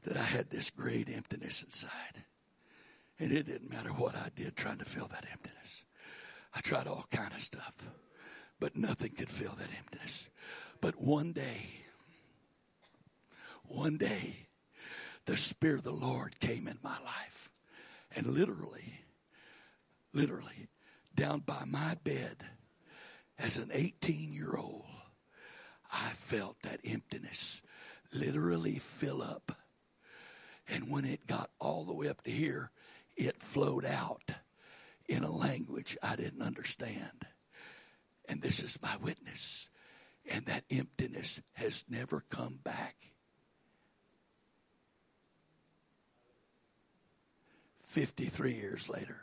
that 0.04 0.18
I 0.18 0.24
had 0.24 0.50
this 0.50 0.70
great 0.70 1.10
emptiness 1.10 1.64
inside. 1.64 2.26
And 3.20 3.32
it 3.32 3.46
didn't 3.46 3.72
matter 3.72 3.90
what 3.90 4.16
I 4.16 4.30
did 4.36 4.56
trying 4.56 4.78
to 4.80 4.86
fill 4.86 5.08
that 5.08 5.26
emptiness. 5.32 5.86
I 6.54 6.62
tried 6.62 6.88
all 6.88 7.06
kind 7.12 7.34
of 7.34 7.40
stuff, 7.40 7.76
but 8.60 8.76
nothing 8.76 9.12
could 9.12 9.30
fill 9.30 9.54
that 9.58 9.70
emptiness. 9.78 10.30
But 10.82 11.02
one 11.02 11.34
day, 11.34 11.70
one 13.64 13.98
day, 13.98 14.45
the 15.26 15.38
Spirit 15.38 15.80
of 15.80 15.84
the 15.84 15.92
Lord 15.92 16.40
came 16.40 16.68
in 16.68 16.78
my 16.84 16.98
life. 17.04 17.52
And 18.16 18.28
literally, 18.28 19.00
literally, 20.14 20.68
down 21.14 21.40
by 21.40 21.64
my 21.66 21.96
bed 22.04 22.38
as 23.38 23.58
an 23.58 23.70
18 23.74 24.32
year 24.34 24.56
old, 24.58 24.86
I 25.92 26.10
felt 26.10 26.62
that 26.64 26.80
emptiness 26.86 27.62
literally 28.14 28.80
fill 28.80 29.22
up. 29.22 29.52
And 30.68 30.90
when 30.90 31.06
it 31.06 31.28
got 31.28 31.50
all 31.60 31.84
the 31.84 31.94
way 31.94 32.08
up 32.10 32.24
to 32.24 32.32
here, 32.32 32.72
it 33.16 33.42
flowed 33.42 33.86
out 33.86 34.32
in 35.08 35.24
a 35.24 35.32
language 35.32 35.98
I 36.02 36.16
didn't 36.16 36.42
understand. 36.42 37.28
And 38.28 38.42
this 38.42 38.64
is 38.64 38.82
my 38.82 38.98
witness. 38.98 39.70
And 40.30 40.48
that 40.48 40.64
emptiness 40.72 41.42
has 41.54 41.86
never 41.88 42.24
come 42.30 42.60
back. 42.64 42.96
53 47.86 48.54
years 48.54 48.90
later. 48.90 49.22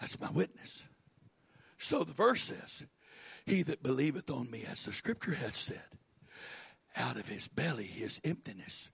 That's 0.00 0.18
my 0.20 0.30
witness. 0.30 0.84
So 1.76 2.02
the 2.02 2.12
verse 2.12 2.42
says, 2.42 2.86
He 3.44 3.62
that 3.62 3.82
believeth 3.82 4.30
on 4.30 4.50
me, 4.50 4.64
as 4.70 4.84
the 4.84 4.92
scripture 4.92 5.34
hath 5.34 5.56
said, 5.56 5.82
out 6.96 7.16
of 7.16 7.28
his 7.28 7.46
belly, 7.46 7.84
his 7.84 8.20
emptiness, 8.24 8.90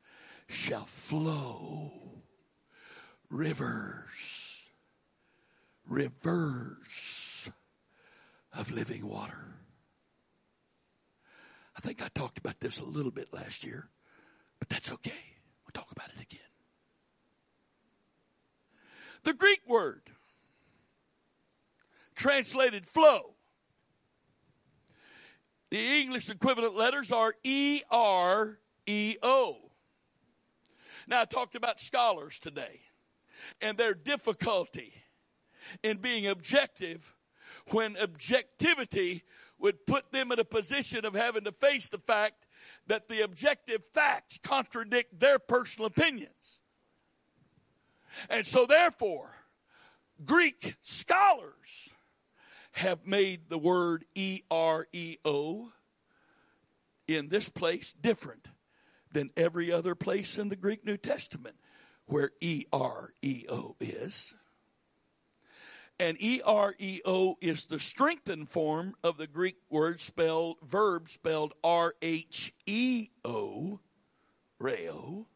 shall 0.48 0.84
flow 0.84 1.92
rivers, 3.30 4.68
rivers 5.86 7.50
of 8.52 8.72
living 8.72 9.06
water. 9.06 9.53
I 11.76 11.80
think 11.80 12.02
I 12.02 12.08
talked 12.14 12.38
about 12.38 12.60
this 12.60 12.78
a 12.78 12.84
little 12.84 13.10
bit 13.10 13.32
last 13.32 13.64
year, 13.64 13.88
but 14.58 14.68
that's 14.68 14.90
okay. 14.92 15.12
We'll 15.64 15.72
talk 15.72 15.90
about 15.90 16.08
it 16.08 16.22
again. 16.22 16.40
The 19.24 19.34
Greek 19.34 19.60
word 19.66 20.02
translated 22.14 22.86
flow. 22.86 23.34
The 25.70 26.02
English 26.02 26.30
equivalent 26.30 26.76
letters 26.76 27.10
are 27.10 27.34
E 27.42 27.82
R 27.90 28.58
E 28.86 29.16
O. 29.22 29.70
Now, 31.06 31.22
I 31.22 31.24
talked 31.24 31.54
about 31.54 31.80
scholars 31.80 32.38
today 32.38 32.82
and 33.60 33.76
their 33.76 33.94
difficulty 33.94 34.94
in 35.82 35.98
being 35.98 36.26
objective 36.26 37.14
when 37.70 37.96
objectivity 37.96 39.24
would 39.64 39.86
put 39.86 40.12
them 40.12 40.30
in 40.30 40.38
a 40.38 40.44
position 40.44 41.06
of 41.06 41.14
having 41.14 41.42
to 41.42 41.50
face 41.50 41.88
the 41.88 41.96
fact 41.96 42.44
that 42.86 43.08
the 43.08 43.22
objective 43.22 43.82
facts 43.94 44.38
contradict 44.42 45.18
their 45.18 45.38
personal 45.38 45.86
opinions. 45.86 46.60
And 48.28 48.46
so, 48.46 48.66
therefore, 48.66 49.30
Greek 50.22 50.76
scholars 50.82 51.94
have 52.72 53.06
made 53.06 53.48
the 53.48 53.56
word 53.56 54.04
E 54.14 54.42
R 54.50 54.86
E 54.92 55.16
O 55.24 55.72
in 57.08 57.30
this 57.30 57.48
place 57.48 57.94
different 57.94 58.48
than 59.12 59.30
every 59.34 59.72
other 59.72 59.94
place 59.94 60.36
in 60.36 60.50
the 60.50 60.56
Greek 60.56 60.84
New 60.84 60.98
Testament 60.98 61.56
where 62.04 62.32
E 62.42 62.66
R 62.70 63.14
E 63.22 63.46
O 63.48 63.76
is. 63.80 64.34
And 65.98 66.16
E 66.20 66.40
R 66.44 66.74
E 66.78 67.00
O 67.04 67.36
is 67.40 67.66
the 67.66 67.78
strengthened 67.78 68.48
form 68.48 68.94
of 69.04 69.16
the 69.16 69.28
Greek 69.28 69.56
word 69.70 70.00
spelled, 70.00 70.56
verb 70.62 71.08
spelled 71.08 71.52
R 71.62 71.94
H 72.02 72.52
E 72.66 73.08
O, 73.24 73.78
reo. 74.58 75.26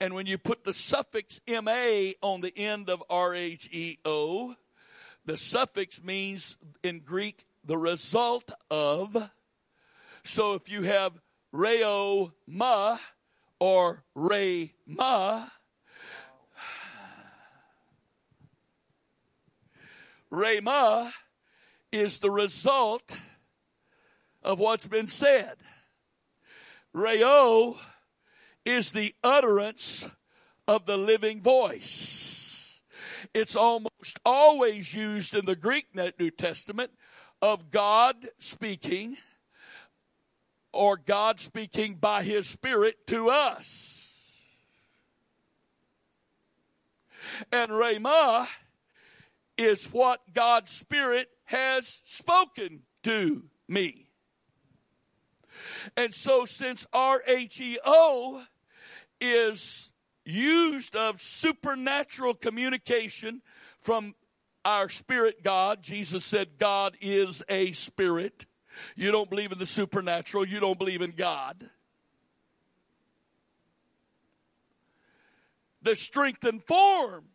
And 0.00 0.14
when 0.14 0.26
you 0.26 0.36
put 0.36 0.64
the 0.64 0.74
suffix 0.74 1.40
MA 1.48 2.12
on 2.20 2.42
the 2.42 2.52
end 2.56 2.90
of 2.90 3.02
R 3.08 3.34
H 3.34 3.68
E 3.72 3.98
O, 4.04 4.54
the 5.24 5.38
suffix 5.38 6.02
means 6.02 6.58
in 6.82 7.00
Greek 7.00 7.46
the 7.64 7.78
result 7.78 8.52
of. 8.70 9.30
So 10.24 10.54
if 10.54 10.70
you 10.70 10.82
have 10.82 11.18
reo 11.52 12.34
ma 12.46 12.98
or 13.58 14.04
re 14.14 14.74
Rhema 20.34 21.12
is 21.92 22.18
the 22.18 22.30
result 22.30 23.18
of 24.42 24.58
what's 24.58 24.88
been 24.88 25.06
said. 25.06 25.54
Reo 26.92 27.76
is 28.64 28.92
the 28.92 29.14
utterance 29.22 30.08
of 30.66 30.86
the 30.86 30.96
living 30.96 31.40
voice. 31.40 32.80
It's 33.32 33.54
almost 33.54 34.18
always 34.24 34.94
used 34.94 35.34
in 35.34 35.44
the 35.44 35.56
Greek 35.56 35.86
New 35.94 36.30
Testament 36.30 36.90
of 37.40 37.70
God 37.70 38.28
speaking 38.38 39.16
or 40.72 40.96
God 40.96 41.38
speaking 41.38 41.94
by 41.94 42.24
His 42.24 42.48
Spirit 42.48 43.06
to 43.06 43.30
us. 43.30 44.12
And 47.52 47.70
Rhema 47.70 48.48
is 49.56 49.86
what 49.86 50.20
God's 50.32 50.70
Spirit 50.70 51.28
has 51.44 52.00
spoken 52.04 52.80
to 53.02 53.44
me. 53.68 54.08
And 55.96 56.12
so, 56.12 56.44
since 56.44 56.86
RHEO 56.92 58.46
is 59.20 59.92
used 60.24 60.96
of 60.96 61.20
supernatural 61.20 62.34
communication 62.34 63.42
from 63.80 64.14
our 64.64 64.88
spirit 64.88 65.42
God, 65.42 65.82
Jesus 65.82 66.24
said, 66.24 66.58
God 66.58 66.96
is 67.00 67.42
a 67.48 67.72
spirit. 67.72 68.46
You 68.96 69.12
don't 69.12 69.30
believe 69.30 69.52
in 69.52 69.58
the 69.58 69.66
supernatural, 69.66 70.46
you 70.46 70.58
don't 70.58 70.78
believe 70.78 71.02
in 71.02 71.12
God. 71.12 71.68
The 75.82 75.94
strength 75.94 76.44
and 76.44 76.64
form 76.64 77.26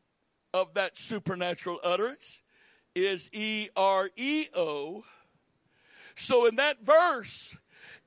of 0.53 0.73
that 0.73 0.97
supernatural 0.97 1.79
utterance 1.83 2.41
is 2.95 3.29
E 3.33 3.69
R 3.75 4.09
E 4.15 4.47
O. 4.55 5.03
So 6.15 6.45
in 6.45 6.55
that 6.55 6.83
verse, 6.83 7.57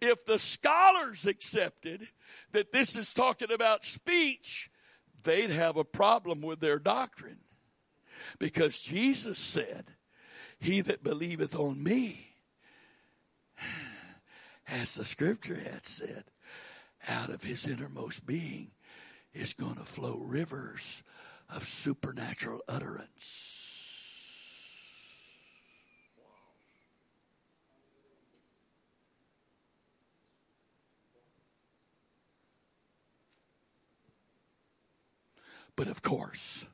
if 0.01 0.25
the 0.25 0.39
scholars 0.39 1.27
accepted 1.27 2.09
that 2.53 2.73
this 2.73 2.97
is 2.97 3.13
talking 3.13 3.51
about 3.51 3.85
speech, 3.85 4.71
they'd 5.23 5.51
have 5.51 5.77
a 5.77 5.85
problem 5.85 6.41
with 6.43 6.61
their 6.61 6.79
doctrine. 6.79 7.39
Because 8.39 8.81
Jesus 8.81 9.39
said, 9.39 9.87
He 10.59 10.81
that 10.83 11.03
believeth 11.03 11.55
on 11.55 11.83
me, 11.83 12.37
as 14.69 14.95
the 14.95 15.05
scripture 15.05 15.61
had 15.61 15.85
said, 15.85 16.25
out 17.09 17.31
of 17.31 17.43
his 17.43 17.67
innermost 17.67 18.27
being 18.27 18.71
is 19.35 19.55
going 19.55 19.75
to 19.77 19.85
flow 19.85 20.19
rivers 20.19 21.03
of 21.55 21.65
supernatural 21.65 22.61
utterance. 22.69 23.63
But 35.75 35.89
of 35.89 36.03
course, 36.03 36.67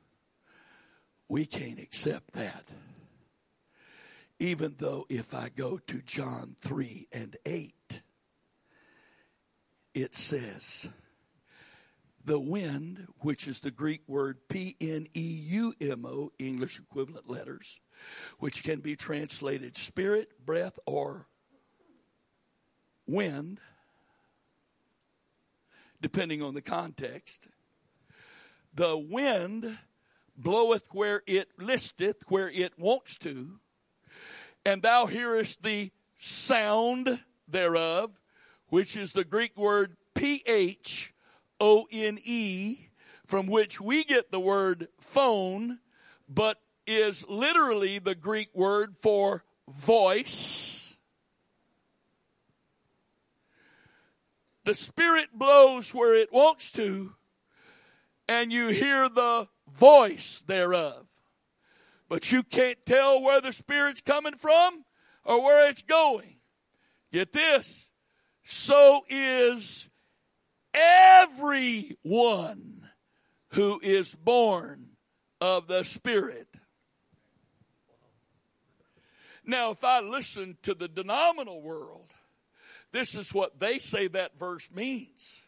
we 1.29 1.45
can't 1.45 1.79
accept 1.79 2.33
that. 2.33 2.65
Even 4.39 4.75
though 4.77 5.05
if 5.09 5.33
I 5.33 5.49
go 5.49 5.79
to 5.87 6.01
John 6.01 6.55
3 6.59 7.07
and 7.11 7.37
8, 7.45 8.01
it 9.93 10.15
says, 10.15 10.89
the 12.23 12.39
wind, 12.39 13.07
which 13.19 13.47
is 13.47 13.61
the 13.61 13.71
Greek 13.71 14.01
word 14.07 14.37
P 14.49 14.75
N 14.79 15.07
E 15.15 15.21
U 15.21 15.73
M 15.79 16.05
O, 16.05 16.31
English 16.37 16.79
equivalent 16.79 17.29
letters, 17.29 17.81
which 18.39 18.63
can 18.63 18.79
be 18.79 18.95
translated 18.95 19.77
spirit, 19.77 20.45
breath, 20.45 20.77
or 20.85 21.27
wind, 23.07 23.59
depending 26.01 26.41
on 26.41 26.53
the 26.53 26.61
context. 26.61 27.47
The 28.73 28.97
wind 28.97 29.79
bloweth 30.37 30.87
where 30.91 31.23
it 31.25 31.49
listeth, 31.57 32.23
where 32.27 32.49
it 32.49 32.77
wants 32.77 33.17
to, 33.19 33.59
and 34.65 34.81
thou 34.81 35.07
hearest 35.07 35.63
the 35.63 35.91
sound 36.17 37.21
thereof, 37.47 38.19
which 38.67 38.95
is 38.95 39.13
the 39.13 39.23
Greek 39.23 39.57
word 39.57 39.97
P 40.13 40.43
H 40.45 41.13
O 41.59 41.87
N 41.91 42.19
E, 42.23 42.89
from 43.25 43.47
which 43.47 43.79
we 43.79 44.03
get 44.03 44.31
the 44.31 44.39
word 44.39 44.87
phone, 44.99 45.79
but 46.27 46.57
is 46.87 47.27
literally 47.27 47.99
the 47.99 48.15
Greek 48.15 48.49
word 48.53 48.97
for 48.97 49.43
voice. 49.67 50.97
The 54.63 54.75
Spirit 54.75 55.29
blows 55.33 55.93
where 55.93 56.15
it 56.15 56.31
wants 56.31 56.71
to, 56.73 57.15
and 58.27 58.51
you 58.51 58.69
hear 58.69 59.09
the 59.09 59.47
voice 59.71 60.41
thereof. 60.41 61.07
But 62.07 62.31
you 62.31 62.43
can't 62.43 62.83
tell 62.85 63.21
where 63.21 63.41
the 63.41 63.53
Spirit's 63.53 64.01
coming 64.01 64.35
from 64.35 64.83
or 65.23 65.43
where 65.43 65.69
it's 65.69 65.83
going. 65.83 66.37
Get 67.11 67.31
this. 67.31 67.89
So 68.43 69.05
is 69.09 69.89
everyone 70.73 72.69
who 73.49 73.79
is 73.81 74.13
born 74.15 74.89
of 75.41 75.67
the 75.67 75.83
Spirit. 75.83 76.47
Now, 79.43 79.71
if 79.71 79.83
I 79.83 79.99
listen 79.99 80.57
to 80.63 80.73
the 80.75 80.87
denominational 80.87 81.61
world, 81.61 82.13
this 82.91 83.15
is 83.15 83.33
what 83.33 83.59
they 83.59 83.79
say 83.79 84.07
that 84.07 84.37
verse 84.37 84.69
means. 84.71 85.47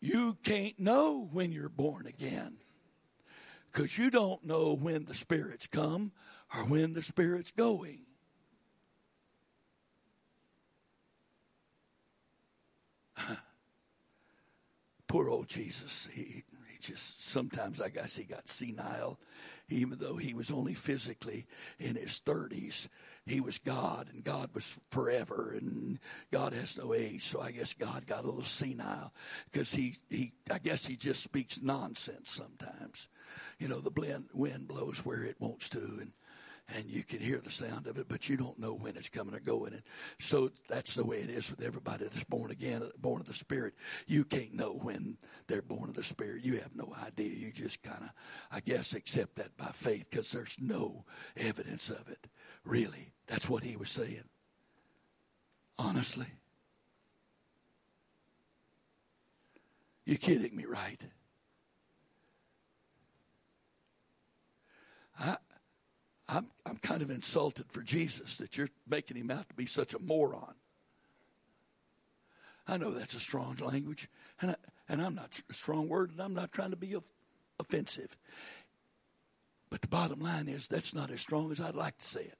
You 0.00 0.36
can't 0.42 0.78
know 0.78 1.28
when 1.32 1.52
you're 1.52 1.68
born 1.68 2.06
again 2.06 2.56
because 3.70 3.96
you 3.98 4.10
don't 4.10 4.44
know 4.44 4.74
when 4.74 5.04
the 5.04 5.14
Spirit's 5.14 5.66
come 5.66 6.12
or 6.54 6.64
when 6.64 6.92
the 6.94 7.02
Spirit's 7.02 7.52
going. 7.52 8.02
Poor 15.08 15.28
old 15.28 15.48
Jesus. 15.48 16.08
He, 16.12 16.44
he 16.68 16.78
just, 16.80 17.24
sometimes 17.24 17.80
I 17.80 17.88
guess 17.88 18.16
he 18.16 18.24
got 18.24 18.48
senile, 18.48 19.18
even 19.68 19.98
though 19.98 20.16
he 20.16 20.34
was 20.34 20.50
only 20.50 20.74
physically 20.74 21.46
in 21.78 21.96
his 21.96 22.20
30s 22.24 22.88
he 23.26 23.40
was 23.40 23.58
God 23.58 24.08
and 24.12 24.22
God 24.22 24.50
was 24.54 24.78
forever 24.90 25.52
and 25.58 25.98
God 26.30 26.52
has 26.52 26.78
no 26.78 26.94
age. 26.94 27.22
So 27.22 27.40
I 27.40 27.50
guess 27.50 27.74
God 27.74 28.06
got 28.06 28.22
a 28.22 28.26
little 28.26 28.42
senile 28.42 29.12
because 29.50 29.72
he, 29.72 29.96
he, 30.08 30.32
I 30.50 30.58
guess 30.58 30.86
he 30.86 30.96
just 30.96 31.22
speaks 31.22 31.60
nonsense 31.60 32.30
sometimes. 32.30 33.08
You 33.58 33.68
know, 33.68 33.80
the 33.80 33.90
blend, 33.90 34.26
wind 34.32 34.68
blows 34.68 35.04
where 35.04 35.24
it 35.24 35.40
wants 35.40 35.68
to 35.70 35.78
and, 35.78 36.12
and 36.74 36.84
you 36.86 37.04
can 37.04 37.20
hear 37.20 37.38
the 37.38 37.50
sound 37.50 37.86
of 37.86 37.96
it, 37.96 38.08
but 38.08 38.28
you 38.28 38.36
don't 38.36 38.58
know 38.58 38.74
when 38.74 38.96
it's 38.96 39.08
coming 39.08 39.34
or 39.34 39.40
going. 39.40 39.72
And 39.72 39.82
so 40.18 40.50
that's 40.68 40.94
the 40.94 41.04
way 41.04 41.18
it 41.18 41.30
is 41.30 41.50
with 41.50 41.62
everybody 41.62 42.04
that's 42.04 42.24
born 42.24 42.50
again, 42.50 42.82
born 42.98 43.20
of 43.20 43.26
the 43.26 43.34
Spirit. 43.34 43.74
You 44.06 44.24
can't 44.24 44.54
know 44.54 44.72
when 44.72 45.16
they're 45.46 45.62
born 45.62 45.88
of 45.88 45.94
the 45.94 46.02
Spirit. 46.02 46.44
You 46.44 46.54
have 46.54 46.74
no 46.74 46.94
idea. 47.04 47.32
You 47.32 47.52
just 47.52 47.82
kind 47.82 48.02
of, 48.02 48.10
I 48.50 48.60
guess, 48.60 48.94
accept 48.94 49.36
that 49.36 49.56
by 49.56 49.66
faith 49.66 50.08
because 50.10 50.32
there's 50.32 50.56
no 50.60 51.04
evidence 51.36 51.88
of 51.88 52.08
it, 52.08 52.26
really. 52.64 53.12
That's 53.28 53.48
what 53.48 53.62
he 53.62 53.76
was 53.76 53.90
saying. 53.90 54.24
Honestly. 55.78 56.26
You're 60.04 60.18
kidding 60.18 60.54
me, 60.54 60.64
right? 60.64 61.00
I, 65.18 65.36
I'm, 66.28 66.48
I'm 66.64 66.76
kind 66.78 67.02
of 67.02 67.10
insulted 67.10 67.70
for 67.70 67.82
Jesus 67.82 68.38
that 68.38 68.56
you're 68.56 68.68
making 68.88 69.16
him 69.16 69.30
out 69.30 69.48
to 69.48 69.54
be 69.54 69.66
such 69.66 69.94
a 69.94 69.98
moron. 69.98 70.54
I 72.66 72.76
know 72.78 72.90
that's 72.90 73.14
a 73.14 73.20
strong 73.20 73.56
language, 73.56 74.08
and, 74.40 74.50
I, 74.50 74.54
and 74.88 75.00
I'm 75.00 75.14
not 75.14 75.40
a 75.48 75.54
strong 75.54 75.88
word, 75.88 76.10
and 76.10 76.20
I'm 76.20 76.34
not 76.34 76.50
trying 76.50 76.70
to 76.70 76.76
be 76.76 76.96
offensive. 77.60 78.16
But 79.70 79.82
the 79.82 79.88
bottom 79.88 80.20
line 80.20 80.48
is 80.48 80.66
that's 80.66 80.94
not 80.94 81.10
as 81.12 81.20
strong 81.20 81.52
as 81.52 81.60
I'd 81.60 81.76
like 81.76 81.98
to 81.98 82.04
say 82.04 82.22
it. 82.22 82.38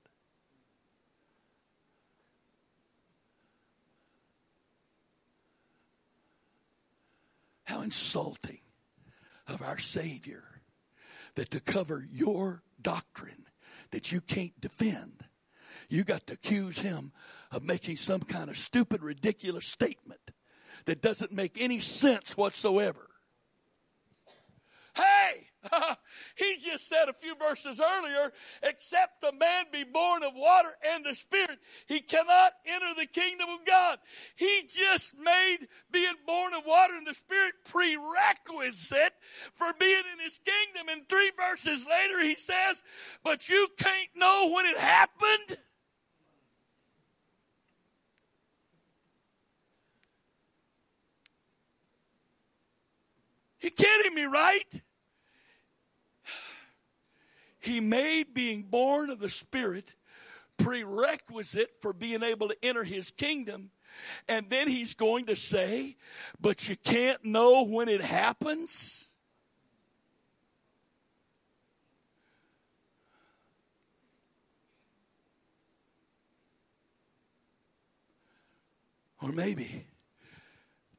How 7.65 7.83
insulting 7.83 8.61
of 9.47 9.63
our 9.63 9.79
Savior 9.79 10.45
that 11.35 11.51
to 11.51 11.61
cover 11.61 12.07
your 12.11 12.63
doctrine 12.81 13.46
that 13.91 14.13
you 14.13 14.21
can't 14.21 14.61
defend, 14.61 15.25
you 15.89 16.05
got 16.05 16.27
to 16.27 16.35
accuse 16.35 16.79
him 16.81 17.13
of 17.53 17.63
making 17.63 17.97
some 17.97 18.21
kind 18.21 18.51
of 18.51 18.57
stupid, 18.57 19.03
ridiculous 19.03 19.67
statement 19.67 20.21
that 20.85 21.03
doesn't 21.03 21.33
make 21.33 21.61
any 21.61 21.81
sense 21.81 22.37
whatsoever. 22.37 23.09
Hey, 24.95 25.46
he 26.37 26.57
just 26.63 26.89
said 26.89 27.09
a 27.09 27.13
few 27.13 27.35
verses 27.37 27.81
earlier, 27.81 28.33
except 28.63 29.25
a 29.25 29.33
man 29.33 29.67
be 29.73 29.85
born 29.85 30.23
of 30.23 30.33
water 30.35 30.71
and 30.95 31.05
the 31.05 31.15
Spirit, 31.15 31.59
he 31.87 32.01
cannot 32.01 32.53
enter 32.67 32.95
the 32.99 33.07
kingdom 33.07 33.49
of 33.49 33.67
God. 33.67 33.99
He 34.37 34.63
just 34.69 35.17
made 35.19 35.69
being 35.91 36.15
born 36.27 36.55
of 36.55 36.65
water 36.67 36.95
and 36.97 37.07
the 37.07 37.15
Spirit 37.15 37.55
prerequisite 37.65 39.15
for 39.53 39.73
being 39.79 40.03
in 40.13 40.25
his 40.25 40.41
kingdom. 40.41 40.89
And 40.89 41.09
three 41.09 41.33
verses 41.37 41.87
later, 41.89 42.23
he 42.23 42.37
says, 42.37 42.83
But 43.25 43.49
you 43.49 43.69
can't 43.79 44.11
know 44.17 44.51
when 44.55 44.67
it 44.67 44.79
happened. 44.79 45.59
You 53.61 53.71
kidding 53.71 54.15
me, 54.15 54.25
right? 54.25 54.83
He 57.67 57.81
made 57.81 58.33
being 58.33 58.63
born 58.63 59.11
of 59.11 59.19
the 59.19 59.29
Spirit 59.29 59.93
prerequisite 60.57 61.73
for 61.81 61.93
being 61.93 62.23
able 62.23 62.47
to 62.47 62.57
enter 62.63 62.85
his 62.85 63.11
kingdom. 63.11 63.71
And 64.29 64.49
then 64.51 64.69
he's 64.69 64.95
going 64.95 65.27
to 65.27 65.35
say, 65.35 65.97
but 66.41 66.69
you 66.69 66.77
can't 66.77 67.25
know 67.25 67.65
when 67.65 67.89
it 67.89 68.03
happens. 68.03 69.11
Or 79.21 79.33
maybe 79.33 79.87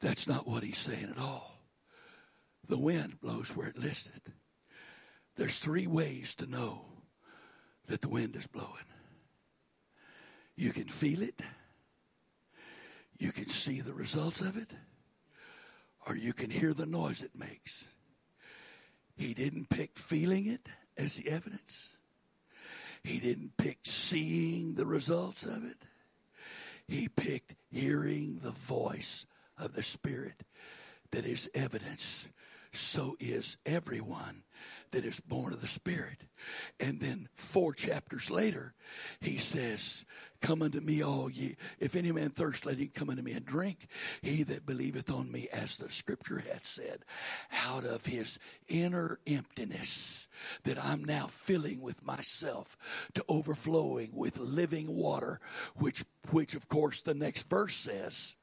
that's 0.02 0.28
not 0.28 0.46
what 0.46 0.64
he's 0.64 0.78
saying 0.78 1.08
at 1.16 1.18
all. 1.18 1.62
The 2.68 2.78
wind 2.78 3.22
blows 3.22 3.56
where 3.56 3.70
it 3.70 3.78
listeth. 3.78 4.34
There's 5.38 5.60
three 5.60 5.86
ways 5.86 6.34
to 6.36 6.50
know 6.50 6.82
that 7.86 8.02
the 8.02 8.10
wind 8.10 8.36
is 8.36 8.48
blowing. 8.48 8.72
You 10.56 10.72
can 10.72 10.88
feel 10.88 11.22
it, 11.22 11.40
you 13.20 13.32
can 13.32 13.48
see 13.48 13.80
the 13.80 13.94
results 13.94 14.42
of 14.42 14.58
it, 14.58 14.74
or 16.08 16.18
you 16.18 16.34
can 16.34 16.50
hear 16.50 16.74
the 16.74 16.88
noise 16.88 17.22
it 17.22 17.38
makes. 17.38 17.86
He 19.16 19.36
didn't 19.36 19.70
pick 19.70 19.98
feeling 19.98 20.48
it 20.48 20.68
as 20.98 21.16
the 21.16 21.30
evidence. 21.30 21.98
He 23.04 23.20
didn't 23.20 23.58
pick 23.58 23.80
seeing 23.84 24.74
the 24.74 24.86
results 24.88 25.46
of 25.46 25.64
it. 25.64 25.78
He 26.88 27.10
picked 27.10 27.54
hearing 27.70 28.40
the 28.42 28.52
voice 28.52 29.28
of 29.58 29.74
the 29.74 29.84
Spirit 29.84 30.44
that 31.12 31.26
is 31.26 31.50
evidence. 31.54 32.30
So 32.72 33.16
is 33.20 33.58
everyone 33.66 34.44
that 34.92 35.06
is 35.06 35.20
born 35.20 35.54
of 35.54 35.62
the 35.62 35.68
Spirit. 35.68 36.24
And 36.80 37.00
then 37.00 37.30
four 37.36 37.74
chapters 37.74 38.30
later, 38.30 38.74
he 39.20 39.38
says, 39.38 40.06
Come 40.40 40.62
unto 40.62 40.80
me, 40.80 41.02
all 41.02 41.30
ye. 41.30 41.56
If 41.80 41.96
any 41.96 42.12
man 42.12 42.30
thirst, 42.30 42.66
let 42.66 42.78
him 42.78 42.92
come 42.94 43.10
unto 43.10 43.24
me 43.24 43.32
and 43.32 43.46
drink. 43.46 43.88
He 44.22 44.44
that 44.44 44.66
believeth 44.66 45.12
on 45.12 45.32
me, 45.32 45.48
as 45.52 45.78
the 45.78 45.90
scripture 45.90 46.40
hath 46.40 46.66
said, 46.66 47.00
out 47.66 47.86
of 47.86 48.06
his 48.06 48.38
inner 48.68 49.20
emptiness 49.26 50.28
that 50.64 50.84
I'm 50.84 51.04
now 51.04 51.26
filling 51.28 51.82
with 51.82 52.06
myself 52.06 52.78
to 53.16 53.26
overflowing 53.28 54.12
with 54.14 54.38
living 54.38 54.96
water, 54.96 55.40
which, 55.78 56.06
which 56.30 56.54
of 56.54 56.70
course 56.70 57.02
the 57.02 57.16
next 57.16 57.50
verse 57.50 57.76
says, 57.76 58.36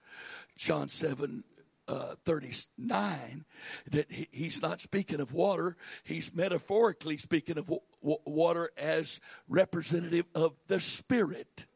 John 0.57 0.89
7 0.89 1.45
uh, 1.89 2.15
39 2.25 3.45
that 3.91 4.11
he, 4.11 4.29
he's 4.33 4.63
not 4.63 4.81
speaking 4.81 5.21
of 5.21 5.33
water, 5.33 5.77
he's 6.03 6.35
metaphorically 6.35 7.17
speaking 7.17 7.59
of 7.59 7.65
w- 7.65 7.81
w- 8.03 8.21
water 8.25 8.71
as 8.77 9.21
representative 9.49 10.27
of 10.35 10.55
the 10.67 10.81
Spirit. 10.81 11.67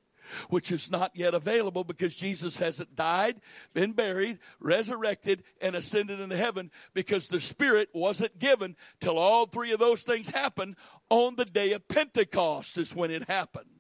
Which 0.51 0.71
is 0.71 0.91
not 0.91 1.13
yet 1.15 1.33
available 1.33 1.85
because 1.85 2.15
Jesus 2.15 2.59
hasn't 2.59 2.95
died, 2.95 3.41
been 3.73 3.93
buried, 3.95 4.39
resurrected, 4.61 5.43
and 5.59 5.75
ascended 5.75 6.21
into 6.21 6.37
heaven 6.37 6.71
because 6.93 7.29
the 7.29 7.41
Spirit 7.41 7.89
wasn't 7.95 8.39
given 8.39 8.77
till 9.01 9.17
all 9.17 9.47
three 9.47 9.73
of 9.73 9.79
those 9.79 10.03
things 10.03 10.29
happened 10.29 10.77
on 11.09 11.37
the 11.37 11.47
day 11.47 11.73
of 11.73 11.89
Pentecost, 11.89 12.77
is 12.77 12.95
when 12.95 13.11
it 13.11 13.27
happened. 13.27 13.78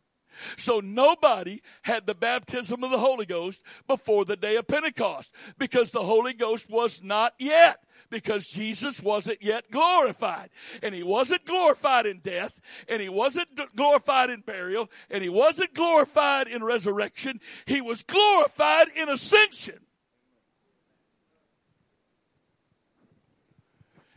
So 0.56 0.80
nobody 0.80 1.62
had 1.82 2.06
the 2.06 2.14
baptism 2.14 2.84
of 2.84 2.90
the 2.90 2.98
Holy 2.98 3.26
Ghost 3.26 3.62
before 3.86 4.24
the 4.24 4.36
day 4.36 4.56
of 4.56 4.66
Pentecost 4.66 5.34
because 5.58 5.90
the 5.90 6.02
Holy 6.02 6.32
Ghost 6.32 6.70
was 6.70 7.02
not 7.02 7.34
yet 7.38 7.84
because 8.10 8.48
Jesus 8.48 9.02
wasn't 9.02 9.42
yet 9.42 9.70
glorified. 9.70 10.50
And 10.82 10.94
he 10.94 11.02
wasn't 11.02 11.44
glorified 11.44 12.06
in 12.06 12.20
death, 12.20 12.60
and 12.88 13.02
he 13.02 13.08
wasn't 13.08 13.48
glorified 13.76 14.30
in 14.30 14.40
burial, 14.40 14.90
and 15.10 15.22
he 15.22 15.28
wasn't 15.28 15.74
glorified 15.74 16.48
in 16.48 16.62
resurrection. 16.62 17.40
He 17.66 17.80
was 17.80 18.02
glorified 18.02 18.88
in 18.96 19.08
ascension. 19.08 19.80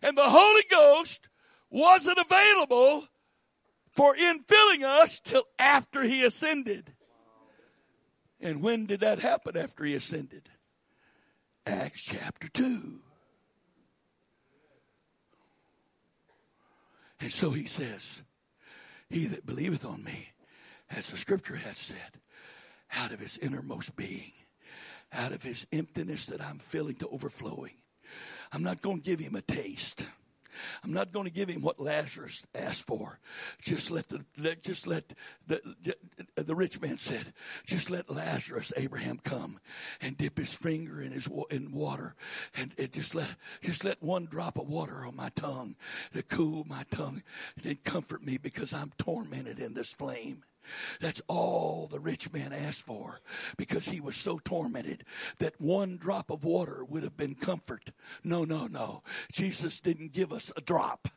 And 0.02 0.18
the 0.18 0.30
Holy 0.30 0.64
Ghost 0.70 1.30
wasn't 1.70 2.18
available 2.18 3.08
for 3.94 4.16
infilling 4.16 4.84
us 4.84 5.20
till 5.20 5.44
after 5.60 6.04
he 6.04 6.24
ascended. 6.24 6.94
And 8.40 8.62
when 8.62 8.86
did 8.86 9.02
that 9.02 9.20
happen 9.20 9.56
after 9.56 9.84
he 9.84 9.94
ascended? 9.94 10.50
Acts 11.66 12.02
chapter 12.02 12.48
2. 12.48 13.00
And 17.20 17.32
so 17.32 17.52
he 17.52 17.66
says, 17.66 18.24
He 19.10 19.28
that 19.28 19.46
believeth 19.46 19.86
on 19.86 20.04
me, 20.04 20.30
as 20.90 21.12
the 21.12 21.18
scripture 21.18 21.56
hath 21.56 21.78
said, 21.78 22.20
out 22.96 23.12
of 23.12 23.20
his 23.20 23.38
innermost 23.38 23.96
being, 23.96 24.32
out 25.14 25.32
of 25.32 25.44
his 25.44 25.68
emptiness 25.72 26.26
that 26.26 26.42
I'm 26.42 26.58
filling 26.58 26.96
to 26.96 27.08
overflowing. 27.10 27.76
I'm 28.52 28.64
not 28.64 28.82
going 28.82 28.98
to 28.98 29.04
give 29.04 29.20
him 29.20 29.36
a 29.36 29.42
taste. 29.42 30.04
I'm 30.84 30.94
not 30.94 31.12
going 31.12 31.26
to 31.26 31.32
give 31.32 31.50
him 31.50 31.62
what 31.62 31.80
Lazarus 31.80 32.44
asked 32.56 32.86
for. 32.86 33.20
Just 33.62 33.92
let 33.92 34.08
the 34.10 34.26
let, 34.38 34.64
just 34.64 34.88
let 34.88 35.14
the, 35.48 35.62
the, 36.36 36.56
rich 36.56 36.80
man 36.82 36.98
said, 36.98 37.34
just 37.66 37.90
let 37.90 38.10
Lazarus 38.10 38.74
Abraham 38.78 39.20
come 39.24 39.60
and 40.02 40.18
dip 40.18 40.38
his 40.38 40.54
finger 40.54 41.02
in 41.02 41.12
his 41.12 41.30
in 41.50 41.72
water 41.72 42.16
and 42.56 42.74
it 42.78 42.94
just 42.94 43.16
let 43.16 43.36
just 43.62 43.84
let 43.84 44.02
one 44.02 44.26
drop 44.26 44.58
of 44.58 44.68
water 44.68 45.06
on 45.06 45.16
my 45.16 45.30
tongue 45.30 45.76
to 46.14 46.24
cool 46.24 46.64
my 46.66 46.84
tongue 46.92 47.24
and 47.64 47.84
comfort 47.84 48.24
me 48.24 48.38
because 48.38 48.74
I'm 48.74 48.92
tormented 48.98 49.60
in 49.60 49.74
this 49.74 49.94
flame. 49.94 50.44
That's 51.00 51.22
all 51.28 51.88
the 51.88 52.00
rich 52.00 52.32
man 52.32 52.54
asked 52.54 52.86
for 52.86 53.20
because 53.58 53.88
he 53.88 54.00
was 54.00 54.16
so 54.16 54.40
tormented 54.40 55.04
that 55.40 55.60
one 55.60 55.98
drop 55.98 56.30
of 56.30 56.44
water 56.44 56.84
would 56.88 57.04
have 57.04 57.18
been 57.18 57.36
comfort. 57.36 57.92
No, 58.24 58.44
no, 58.44 58.68
no. 58.68 59.04
Jesus 59.32 59.80
didn't 59.80 60.14
give 60.14 60.32
us 60.32 60.52
a 60.56 60.62
drop. 60.62 61.08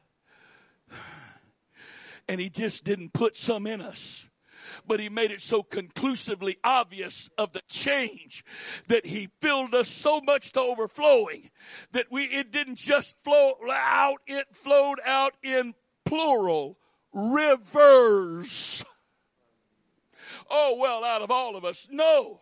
And 2.28 2.40
he 2.40 2.48
just 2.48 2.84
didn't 2.84 3.12
put 3.12 3.36
some 3.36 3.66
in 3.66 3.82
us 3.82 4.30
but 4.86 5.00
he 5.00 5.08
made 5.08 5.30
it 5.30 5.40
so 5.40 5.62
conclusively 5.62 6.56
obvious 6.64 7.30
of 7.38 7.52
the 7.52 7.62
change 7.68 8.44
that 8.88 9.06
he 9.06 9.28
filled 9.40 9.74
us 9.74 9.88
so 9.88 10.20
much 10.20 10.52
to 10.52 10.60
overflowing 10.60 11.50
that 11.92 12.06
we 12.10 12.24
it 12.24 12.50
didn't 12.50 12.76
just 12.76 13.22
flow 13.22 13.54
out 13.70 14.18
it 14.26 14.46
flowed 14.52 15.00
out 15.04 15.34
in 15.42 15.74
plural 16.04 16.78
rivers 17.12 18.84
oh, 20.50 20.76
well, 20.78 21.04
out 21.04 21.22
of 21.22 21.30
all 21.30 21.56
of 21.56 21.64
us. 21.64 21.88
No. 21.90 22.40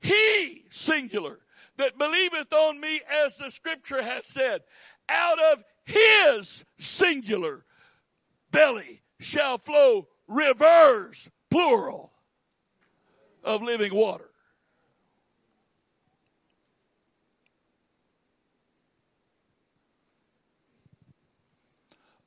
He, 0.00 0.64
singular, 0.70 1.40
that 1.76 1.98
believeth 1.98 2.52
on 2.52 2.80
me, 2.80 3.00
as 3.10 3.36
the 3.36 3.50
scripture 3.50 4.02
hath 4.02 4.26
said, 4.26 4.62
out 5.08 5.38
of 5.52 5.62
his 5.84 6.64
singular 6.78 7.64
belly 8.50 9.02
shall 9.20 9.58
flow 9.58 10.08
rivers, 10.26 11.30
plural, 11.50 12.12
of 13.44 13.62
living 13.62 13.94
water. 13.94 14.30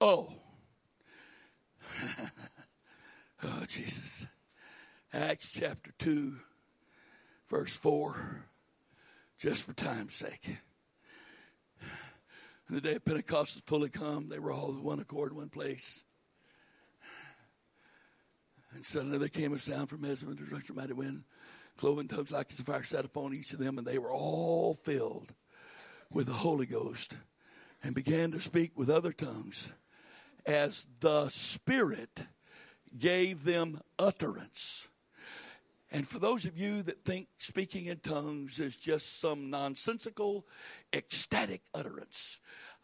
Oh. 0.02 0.32
oh, 3.44 3.66
Jesus. 3.68 4.09
Acts 5.11 5.57
chapter 5.60 5.91
2, 5.98 6.36
verse 7.49 7.76
4, 7.76 8.45
just 9.40 9.64
for 9.64 9.73
time's 9.73 10.14
sake. 10.14 10.57
And 12.68 12.77
the 12.77 12.81
day 12.81 12.94
of 12.94 13.06
Pentecost 13.06 13.56
was 13.56 13.64
fully 13.65 13.90
come. 13.90 14.30
They 14.30 14.38
were 14.38 14.52
all 14.52 14.72
with 14.72 14.84
one 14.84 14.99
accord, 14.99 15.31
in 15.31 15.38
one 15.38 15.49
place. 15.49 16.03
And 18.76 18.86
suddenly 18.86 19.18
there 19.18 19.30
came 19.30 19.52
a 19.52 19.57
sound 19.57 19.90
from 19.90 20.03
heaven, 20.03 20.38
of 20.40 20.76
mighty 20.76 20.94
wind, 20.94 21.23
cloven 21.76 22.07
tongues 22.07 22.31
like 22.31 22.52
as 22.52 22.60
a 22.60 22.64
fire 22.64 22.84
sat 22.84 23.03
upon 23.03 23.34
each 23.34 23.52
of 23.52 23.57
them, 23.57 23.80
and 23.80 23.88
they 23.88 23.98
were 23.98 24.11
all 24.11 24.76
filled 24.76 25.34
with 26.11 26.27
the 26.27 26.34
Holy 26.34 26.68
Ghost 26.68 27.18
and 27.81 27.95
began 27.95 28.30
to 28.31 28.40
speak 28.40 28.77
with 28.77 28.91
other 28.91 29.11
tongues 29.11 29.73
as 30.45 30.86
the 30.99 31.30
Spirit 31.30 32.26
gave 32.95 33.44
them 33.44 33.81
utterance. 33.98 34.88
And 35.91 36.07
for 36.07 36.20
those 36.20 36.45
of 36.45 36.57
you 36.57 36.84
that 36.84 37.03
think 37.03 37.28
speaking 37.38 37.88
in 37.88 37.98
tongues 37.99 38.60
is 38.60 38.78
just 38.78 39.20
some 39.20 39.49
nonsensical, 39.49 40.45
ecstatic 40.94 41.61
utterance, 41.74 42.41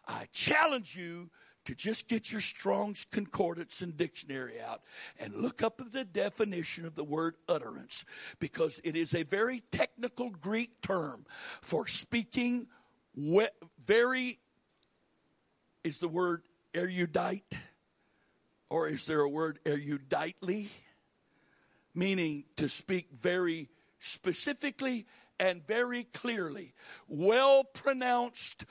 I 0.08 0.28
challenge 0.32 0.96
you 0.96 1.30
to 1.66 1.76
just 1.76 2.08
get 2.08 2.32
your 2.32 2.42
Strong's 2.42 3.06
Concordance 3.06 3.82
and 3.82 3.98
dictionary 3.98 4.62
out 4.62 4.82
and 5.20 5.34
look 5.34 5.64
up 5.64 5.82
the 5.92 6.06
definition 6.06 6.86
of 6.86 6.96
the 6.96 7.04
word 7.04 7.36
utterance 7.50 8.06
because 8.40 8.80
it 8.84 8.96
is 8.96 9.14
a 9.14 9.24
very 9.24 9.64
technical 9.72 10.30
Greek 10.30 10.82
term 10.82 11.26
for 11.62 11.88
speaking 11.88 12.68
very 13.86 14.40
is 15.84 16.00
the 16.00 16.08
word 16.08 16.42
erudite, 16.74 17.60
or 18.70 18.88
is 18.88 19.06
there 19.06 19.22
a 19.22 19.30
word 19.30 19.60
eruditely, 19.66 20.68
meaning 21.96 22.44
to 22.58 22.70
speak 22.70 23.08
very 23.12 23.70
specifically 24.00 25.06
and 25.40 25.66
very 25.66 26.04
clearly, 26.04 26.74
well 27.08 27.64
pronounced, 27.64 28.66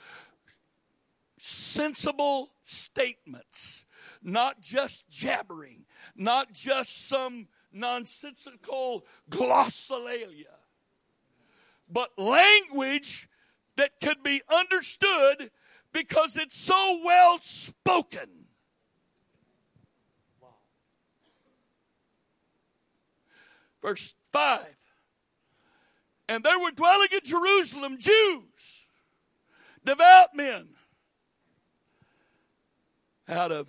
sensible 1.39 2.53
statements, 2.65 3.85
not 4.23 4.61
just 4.61 5.09
jabbering, 5.09 5.85
not 6.17 6.53
just 6.53 7.09
some 7.09 7.49
nonsensical 7.73 9.05
glossolalia, 9.31 10.45
but 11.91 12.19
language 12.19 13.29
that 13.77 14.01
could 14.01 14.23
be 14.23 14.41
understood 14.49 15.51
because 15.93 16.37
it's 16.37 16.57
so 16.57 17.01
well 17.05 17.39
spoken. 17.41 18.44
Verse 23.85 24.15
5 24.33 24.61
And 26.29 26.43
there 26.43 26.59
were 26.59 26.71
dwelling 26.71 27.09
in 27.13 27.21
Jerusalem 27.23 27.99
Jews, 27.99 28.87
devout 29.85 30.35
men, 30.35 30.69
out 33.29 33.53
of 33.53 33.69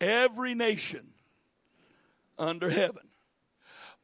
every 0.00 0.54
nation 0.54 1.08
under 2.38 2.70
heaven. 2.70 3.08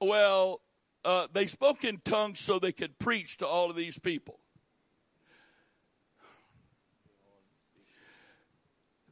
Well, 0.01 0.61
uh, 1.05 1.29
they 1.33 1.47
spoke 1.47 1.85
in 1.85 1.99
tongues 2.05 2.41
so 2.41 2.59
they 2.59 2.73
could 2.73 2.99
preach 2.99 3.37
to 3.39 3.47
all 3.47 3.71
of 3.71 3.77
these 3.77 3.99
people. 3.99 4.41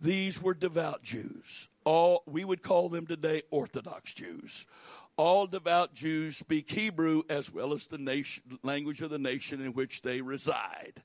These 0.01 0.43
were 0.43 0.55
devout 0.55 1.03
Jews. 1.03 1.69
All 1.85 2.23
we 2.27 2.45
would 2.45 2.63
call 2.63 2.89
them 2.89 3.07
today 3.07 3.43
Orthodox 3.51 4.15
Jews. 4.15 4.67
All 5.19 5.49
devout 5.49 5.95
Jews 5.95 6.37
speak 6.37 6.71
Hebrew 6.71 7.23
as 7.29 7.53
well 7.53 7.73
as 7.73 7.89
the 7.89 7.99
nation, 7.99 8.61
language 8.63 9.03
of 9.03 9.11
the 9.11 9.19
nation 9.19 9.61
in 9.61 9.73
which 9.73 10.03
they 10.03 10.23
reside. 10.23 11.03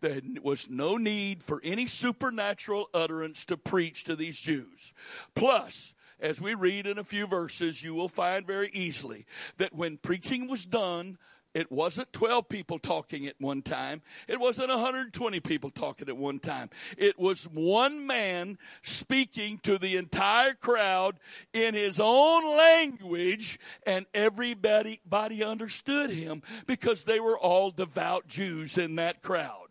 There 0.00 0.20
was 0.42 0.68
no 0.68 0.96
need 0.96 1.40
for 1.40 1.60
any 1.62 1.86
supernatural 1.86 2.90
utterance 2.92 3.44
to 3.44 3.56
preach 3.56 4.02
to 4.04 4.16
these 4.16 4.40
Jews. 4.40 4.92
Plus, 5.36 5.94
as 6.18 6.40
we 6.40 6.54
read 6.54 6.88
in 6.88 6.98
a 6.98 7.04
few 7.04 7.28
verses, 7.28 7.84
you 7.84 7.94
will 7.94 8.08
find 8.08 8.44
very 8.44 8.70
easily 8.72 9.24
that 9.58 9.72
when 9.72 9.98
preaching 9.98 10.48
was 10.48 10.64
done, 10.64 11.16
it 11.54 11.70
wasn't 11.70 12.12
12 12.12 12.48
people 12.48 12.78
talking 12.80 13.26
at 13.26 13.36
one 13.38 13.62
time. 13.62 14.02
It 14.26 14.40
wasn't 14.40 14.70
120 14.70 15.40
people 15.40 15.70
talking 15.70 16.08
at 16.08 16.16
one 16.16 16.40
time. 16.40 16.70
It 16.98 17.18
was 17.18 17.44
one 17.44 18.06
man 18.06 18.58
speaking 18.82 19.60
to 19.62 19.78
the 19.78 19.96
entire 19.96 20.54
crowd 20.54 21.20
in 21.52 21.74
his 21.74 22.00
own 22.00 22.56
language 22.56 23.60
and 23.86 24.06
everybody 24.12 25.00
body 25.06 25.44
understood 25.44 26.10
him 26.10 26.42
because 26.66 27.04
they 27.04 27.20
were 27.20 27.38
all 27.38 27.70
devout 27.70 28.26
Jews 28.26 28.76
in 28.76 28.96
that 28.96 29.22
crowd. 29.22 29.68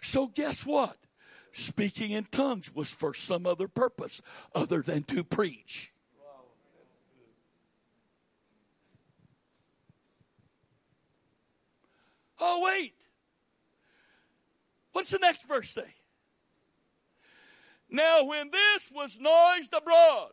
So 0.00 0.28
guess 0.28 0.64
what? 0.64 0.96
Speaking 1.50 2.12
in 2.12 2.26
tongues 2.26 2.74
was 2.74 2.90
for 2.90 3.14
some 3.14 3.46
other 3.46 3.66
purpose 3.66 4.20
other 4.54 4.82
than 4.82 5.02
to 5.04 5.24
preach. 5.24 5.94
Oh, 12.38 12.62
wait. 12.64 12.94
What's 14.92 15.10
the 15.10 15.18
next 15.18 15.46
verse 15.46 15.70
say? 15.70 15.94
Now, 17.90 18.24
when 18.24 18.50
this 18.50 18.90
was 18.92 19.18
noised 19.20 19.72
abroad, 19.72 20.32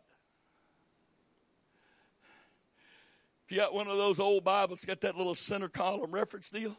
if 3.44 3.52
you 3.52 3.58
got 3.58 3.74
one 3.74 3.88
of 3.88 3.96
those 3.96 4.18
old 4.18 4.42
Bibles, 4.42 4.84
got 4.84 5.02
that 5.02 5.16
little 5.16 5.34
center 5.34 5.68
column 5.68 6.12
reference 6.12 6.50
deal. 6.50 6.76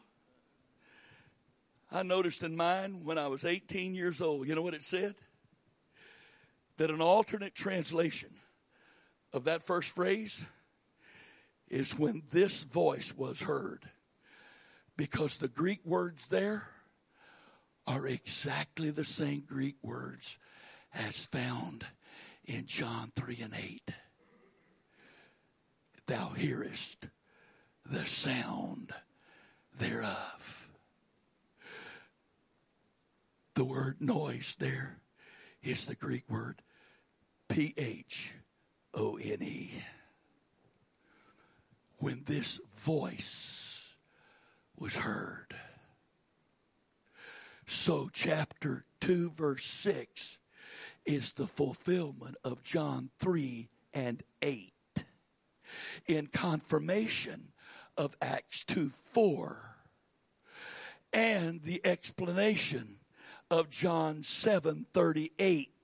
I 1.92 2.04
noticed 2.04 2.44
in 2.44 2.56
mine 2.56 3.02
when 3.04 3.18
I 3.18 3.28
was 3.28 3.46
18 3.46 3.96
years 3.96 4.20
old, 4.20 4.48
you 4.48 4.56
know 4.56 4.62
what 4.62 4.74
it 4.74 4.84
said? 4.84 5.16
That 6.78 6.90
an 6.90 7.02
alternate 7.02 7.56
translation 7.56 8.32
of 9.32 9.46
that 9.46 9.64
first 9.64 9.96
phrase 9.96 10.44
is 11.70 11.98
when 11.98 12.24
this 12.32 12.64
voice 12.64 13.14
was 13.16 13.44
heard 13.44 13.90
because 14.98 15.38
the 15.38 15.48
Greek 15.48 15.80
words 15.86 16.28
there 16.28 16.68
are 17.88 18.08
exactly 18.08 18.90
the 18.90 19.04
same 19.04 19.44
Greek 19.46 19.76
words 19.82 20.40
as 20.94 21.26
found 21.26 21.86
in 22.46 22.66
John 22.66 23.12
3 23.16 23.40
and 23.44 23.54
8. 23.54 23.92
Thou 26.08 26.30
hearest 26.30 27.08
the 27.86 28.06
sound 28.06 28.92
thereof. 29.78 30.70
The 33.56 33.64
word 33.64 33.98
noise 34.00 34.56
there 34.60 34.98
is 35.64 35.86
the 35.86 35.96
Greek 35.96 36.30
word 36.30 36.62
P 37.48 37.74
H 37.78 38.34
O 38.94 39.18
N 39.18 39.42
E. 39.42 39.72
When 42.00 42.24
this 42.26 42.60
voice 42.76 43.65
was 44.78 44.98
heard. 44.98 45.56
So, 47.66 48.10
chapter 48.14 48.86
2, 49.02 49.32
verse 49.32 49.66
6 49.66 50.40
is 51.06 51.34
the 51.34 51.48
fulfillment 51.48 52.36
of 52.44 52.64
John 52.64 53.10
3 53.20 53.70
and 53.94 54.24
8 54.42 54.74
in 56.08 56.28
confirmation 56.28 57.54
of 57.98 58.16
Acts 58.22 58.64
2 58.66 58.90
4 58.90 59.76
and 61.14 61.64
the 61.64 61.82
explanation 61.86 62.98
of 63.50 63.70
John 63.70 64.22
7 64.24 64.86
38. 64.92 65.75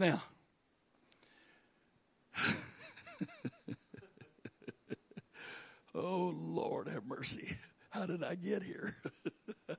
Now, 0.00 0.22
oh 5.94 6.34
Lord, 6.34 6.88
have 6.88 7.04
mercy. 7.04 7.58
How 7.90 8.06
did 8.06 8.24
I 8.24 8.34
get 8.34 8.62
here? 8.62 8.96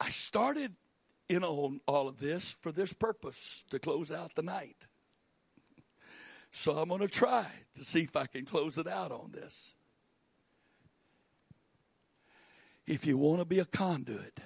I 0.00 0.08
started 0.08 0.76
in 1.28 1.44
on 1.44 1.82
all 1.86 2.08
of 2.08 2.16
this 2.18 2.56
for 2.58 2.72
this 2.72 2.94
purpose 2.94 3.66
to 3.68 3.78
close 3.78 4.10
out 4.10 4.34
the 4.34 4.40
night. 4.42 4.86
So 6.50 6.78
I'm 6.78 6.88
going 6.88 7.02
to 7.02 7.08
try 7.08 7.44
to 7.74 7.84
see 7.84 8.00
if 8.00 8.16
I 8.16 8.24
can 8.24 8.46
close 8.46 8.78
it 8.78 8.86
out 8.86 9.12
on 9.12 9.32
this. 9.32 9.74
If 12.86 13.06
you 13.06 13.18
want 13.18 13.40
to 13.40 13.44
be 13.44 13.58
a 13.58 13.66
conduit 13.66 14.38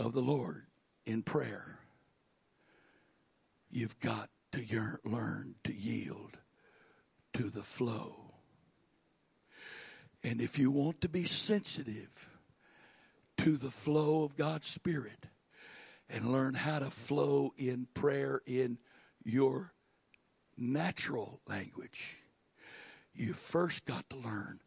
of 0.00 0.14
the 0.14 0.22
Lord, 0.22 0.64
in 1.06 1.22
prayer, 1.22 1.78
you've 3.70 3.98
got 4.00 4.28
to 4.52 4.98
learn 5.04 5.54
to 5.64 5.74
yield 5.74 6.38
to 7.32 7.44
the 7.44 7.62
flow. 7.62 8.16
And 10.22 10.40
if 10.40 10.58
you 10.58 10.70
want 10.70 11.00
to 11.00 11.08
be 11.08 11.24
sensitive 11.24 12.28
to 13.38 13.56
the 13.56 13.70
flow 13.70 14.22
of 14.22 14.36
God's 14.36 14.68
Spirit 14.68 15.26
and 16.08 16.30
learn 16.30 16.54
how 16.54 16.78
to 16.78 16.90
flow 16.90 17.52
in 17.56 17.88
prayer 17.94 18.42
in 18.46 18.78
your 19.24 19.72
natural 20.56 21.40
language, 21.48 22.18
you 23.14 23.32
first 23.32 23.84
got 23.84 24.08
to 24.10 24.16
learn 24.16 24.60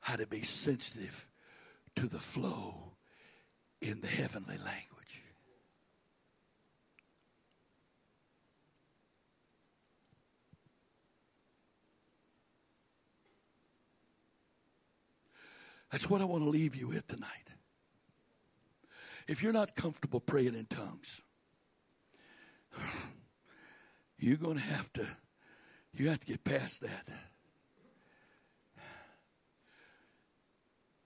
how 0.00 0.16
to 0.16 0.26
be 0.26 0.42
sensitive 0.42 1.26
to 1.96 2.06
the 2.06 2.18
flow 2.18 2.92
in 3.80 4.00
the 4.00 4.06
heavenly 4.06 4.58
language. 4.58 4.93
That's 15.94 16.10
what 16.10 16.20
I 16.20 16.24
want 16.24 16.42
to 16.42 16.50
leave 16.50 16.74
you 16.74 16.88
with 16.88 17.06
tonight. 17.06 17.50
If 19.28 19.44
you're 19.44 19.52
not 19.52 19.76
comfortable 19.76 20.18
praying 20.18 20.56
in 20.56 20.66
tongues, 20.66 21.22
you're 24.18 24.36
going 24.36 24.56
to 24.56 24.60
have 24.64 24.92
to 24.94 25.06
you 25.92 26.08
have 26.08 26.18
to 26.18 26.26
get 26.26 26.42
past 26.42 26.80
that. 26.80 27.08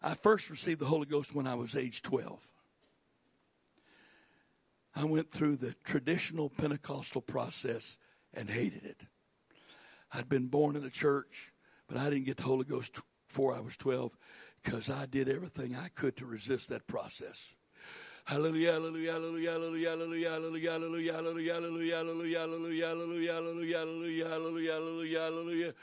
I 0.01 0.15
first 0.15 0.49
received 0.49 0.81
the 0.81 0.87
Holy 0.87 1.05
Ghost 1.05 1.35
when 1.35 1.47
I 1.47 1.55
was 1.55 1.77
age 1.77 2.01
12. 2.01 2.51
I 4.97 5.05
went 5.05 5.31
through 5.31 5.57
the 5.57 5.75
traditional 5.85 6.49
Pentecostal 6.49 7.21
process 7.21 7.99
and 8.33 8.49
hated 8.49 8.87
it. 8.87 9.03
I'd 10.15 10.31
been 10.31 10.47
born 10.47 10.77
in 10.77 10.83
the 10.83 10.89
church, 10.89 11.53
but 11.89 11.99
I 11.99 12.09
didn't 12.09 12.25
get 12.25 12.39
the 12.39 12.45
Holy 12.45 12.65
Ghost 12.65 12.99
before 13.29 13.55
I 13.55 13.61
was 13.61 13.77
12 13.77 14.17
because 14.63 14.91
I 14.91 15.07
did 15.07 15.29
everything 15.29 15.77
I 15.77 15.89
could 15.89 16.17
to 16.17 16.27
resist 16.27 16.69
that 16.69 16.87
process. 16.87 17.55
Hallelujah, 18.29 18.73
hallelujah, 18.73 19.13
hallelujah, 19.13 19.51
hallelujah, 19.53 19.91
hallelujah, 19.91 20.31
hallelujah, 20.31 20.73
hallelujah, 20.73 21.13
hallelujah, 21.15 21.15
hallelujah, 21.15 21.97
hallelujah, 21.97 22.45
hallelujah, 22.45 22.85
hallelujah, 22.85 23.33
hallelujah, 23.33 24.29
hallelujah, 24.29 24.29
hallelujah, 24.29 25.23
hallelujah, 25.23 25.75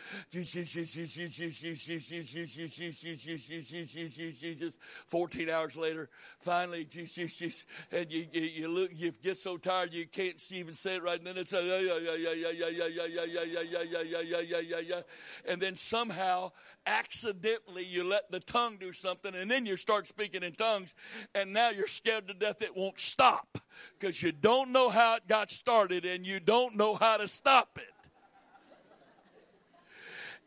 hallelujah. 4.30 4.72
Fourteen 5.08 5.50
hours 5.50 5.76
later, 5.76 6.08
finally, 6.38 6.86
Jesus, 6.86 7.66
and 7.92 8.12
you 8.12 8.28
you 8.32 8.42
you 8.42 8.68
look, 8.68 8.92
you 8.94 9.12
get 9.24 9.40
so 9.40 9.58
tired 9.58 9.92
you 9.92 10.06
can't 10.06 10.40
even 10.52 10.76
say 10.76 10.98
it 10.98 11.04
right, 11.04 11.18
and 11.18 11.26
then 11.26 11.38
it's 11.38 11.52
yeah 11.52 11.62
yeah 11.64 11.98
yeah 11.98 12.16
yeah 12.16 12.32
yeah 12.32 12.52
yeah 12.52 12.68
yeah 12.68 12.88
yeah 13.08 13.26
yeah 13.26 13.44
yeah 13.44 13.64
yeah 13.64 13.82
yeah 13.82 14.04
yeah 14.04 14.22
yeah 14.22 14.40
yeah 14.40 14.60
yeah 14.60 14.80
yeah, 14.80 15.02
and 15.48 15.60
then 15.60 15.76
somehow 15.76 16.52
accidentally 16.86 17.86
you 17.86 18.04
let 18.04 18.32
the 18.32 18.40
tongue 18.40 18.78
do 18.80 18.94
something, 18.94 19.34
and 19.36 19.50
then 19.50 19.66
you 19.66 19.78
start 19.78 20.08
speaking 20.08 20.44
in 20.44 20.54
tongues, 20.54 20.96
and 21.34 21.54
now 21.54 21.70
you're 21.70 21.88
scared 21.88 22.28
to 22.28 22.34
death 22.34 22.62
it 22.62 22.76
won't 22.76 23.00
stop 23.00 23.58
because 24.00 24.22
you 24.22 24.32
don't 24.32 24.72
know 24.72 24.90
how 24.90 25.16
it 25.16 25.28
got 25.28 25.50
started 25.50 26.06
and 26.06 26.26
you 26.26 26.40
don't 26.40 26.76
know 26.76 26.96
how 26.96 27.18
to 27.18 27.28
stop 27.28 27.78
it. 27.78 28.10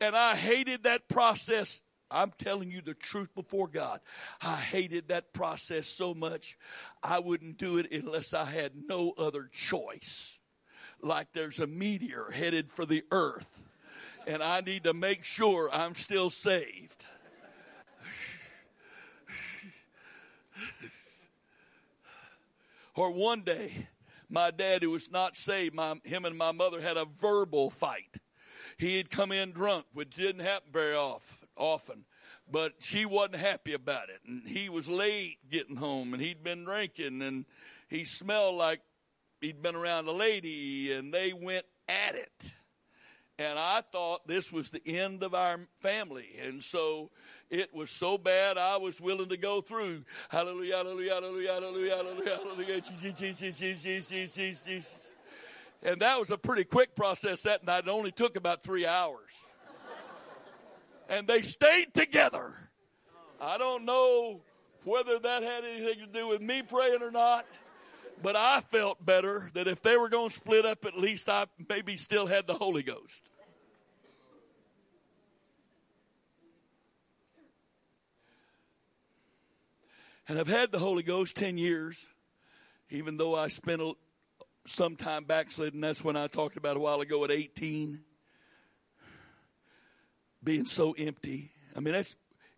And 0.01 0.15
I 0.15 0.37
hated 0.37 0.85
that 0.85 1.09
process. 1.09 1.83
I'm 2.11 2.33
telling 2.39 2.71
you 2.71 2.81
the 2.81 2.95
truth 2.95 3.35
before 3.35 3.69
God. 3.69 4.01
I 4.41 4.57
hated 4.57 5.09
that 5.09 5.33
process 5.33 5.89
so 5.89 6.15
much, 6.15 6.57
I 7.03 7.19
wouldn't 7.19 7.59
do 7.59 7.79
it 7.79 7.91
unless 7.93 8.33
I 8.33 8.47
had 8.47 8.73
no 8.89 9.13
other 9.19 9.49
choice. 9.53 10.41
Like 11.03 11.29
there's 11.33 11.61
a 11.61 11.67
meteor 11.67 12.31
headed 12.33 12.71
for 12.71 12.87
the 12.87 13.05
earth, 13.11 13.68
and 14.29 14.43
I 14.43 14.61
need 14.61 14.85
to 14.85 14.93
make 14.93 15.25
sure 15.25 15.71
I'm 15.73 15.95
still 15.95 16.29
saved. 16.29 17.05
Or 22.95 23.11
one 23.11 23.43
day, 23.43 23.87
my 24.29 24.51
dad, 24.51 24.83
who 24.83 24.91
was 24.91 25.11
not 25.11 25.37
saved, 25.37 25.75
my, 25.75 25.95
him 26.05 26.25
and 26.25 26.37
my 26.37 26.53
mother 26.53 26.81
had 26.81 26.97
a 26.97 27.05
verbal 27.05 27.71
fight. 27.71 28.17
He 28.77 28.97
had 28.97 29.09
come 29.09 29.33
in 29.33 29.53
drunk, 29.53 29.87
which 29.95 30.11
didn't 30.11 30.45
happen 30.45 30.71
very 30.73 30.97
often, 31.57 32.05
but 32.51 32.73
she 32.81 33.07
wasn't 33.07 33.37
happy 33.37 33.73
about 33.73 34.11
it. 34.11 34.21
And 34.27 34.47
he 34.47 34.69
was 34.69 34.89
late 34.89 35.39
getting 35.49 35.77
home, 35.77 36.13
and 36.13 36.21
he'd 36.21 36.45
been 36.45 36.65
drinking, 36.65 37.23
and 37.23 37.47
he 37.89 38.05
smelled 38.05 38.57
like 38.57 38.81
he'd 39.41 39.63
been 39.63 39.77
around 39.77 40.09
a 40.09 40.13
lady, 40.13 40.93
and 40.93 41.15
they 41.15 41.33
went 41.33 41.67
at 41.89 42.15
it. 42.17 42.53
And 43.39 43.57
I 43.57 43.83
thought 43.93 44.27
this 44.27 44.53
was 44.53 44.73
the 44.73 44.83
end 44.85 45.23
of 45.23 45.33
our 45.33 45.61
family. 45.81 46.27
And 46.43 46.61
so 46.61 47.11
it 47.51 47.73
was 47.73 47.89
so 47.89 48.19
bad 48.19 48.59
I 48.59 48.79
was 48.79 49.01
willing 49.01 49.29
to 49.29 49.37
go 49.37 49.61
through. 49.61 50.03
Hallelujah, 50.29 50.79
hallelujah, 50.79 51.15
hallelujah, 51.15 51.53
hallelujah, 51.53 51.97
hallelujah, 51.97 52.35
hallelujah. 52.35 52.83
And 55.85 56.01
that 56.01 56.19
was 56.19 56.31
a 56.31 56.39
pretty 56.39 56.65
quick 56.65 56.97
process 56.97 57.43
that 57.43 57.65
night. 57.65 57.85
It 57.85 57.89
only 57.89 58.11
took 58.11 58.37
about 58.37 58.65
three 58.65 58.87
hours. 58.87 59.47
And 61.09 61.29
they 61.29 61.43
stayed 61.43 61.95
together. 61.95 62.71
I 63.41 63.57
don't 63.57 63.85
know 63.85 64.41
whether 64.83 65.21
that 65.21 65.45
had 65.45 65.65
anything 65.65 66.01
to 66.01 66.07
do 66.07 66.27
with 66.27 66.41
me 66.41 66.63
praying 66.63 67.03
or 67.03 67.13
not. 67.13 67.47
But 68.23 68.35
I 68.37 68.61
felt 68.61 69.05
better 69.05 69.51
that 69.55 69.69
if 69.69 69.81
they 69.81 69.97
were 69.97 70.09
going 70.09 70.29
to 70.29 70.35
split 70.35 70.67
up, 70.67 70.85
at 70.85 70.99
least 70.99 71.29
I 71.29 71.47
maybe 71.69 71.97
still 71.97 72.27
had 72.27 72.47
the 72.47 72.55
Holy 72.55 72.83
Ghost. 72.83 73.31
And 80.29 80.39
I've 80.39 80.49
had 80.49 80.73
the 80.73 80.79
Holy 80.79 81.03
Ghost 81.03 81.37
10 81.37 81.57
years, 81.57 82.07
even 82.91 83.17
though 83.17 83.35
I 83.35 83.49
spent 83.49 83.81
some 84.67 84.97
time 84.97 85.25
backsliding. 85.25 85.81
That's 85.81 86.05
when 86.05 86.17
I 86.17 86.27
talked 86.27 86.57
about 86.57 86.77
a 86.77 86.81
while 86.81 87.01
ago 87.01 87.25
at 87.25 87.31
18. 87.31 88.01
Being 90.45 90.67
so 90.67 90.93
empty. 90.93 91.51
I 91.75 91.81
mean, 91.81 91.95
that's, 91.95 92.15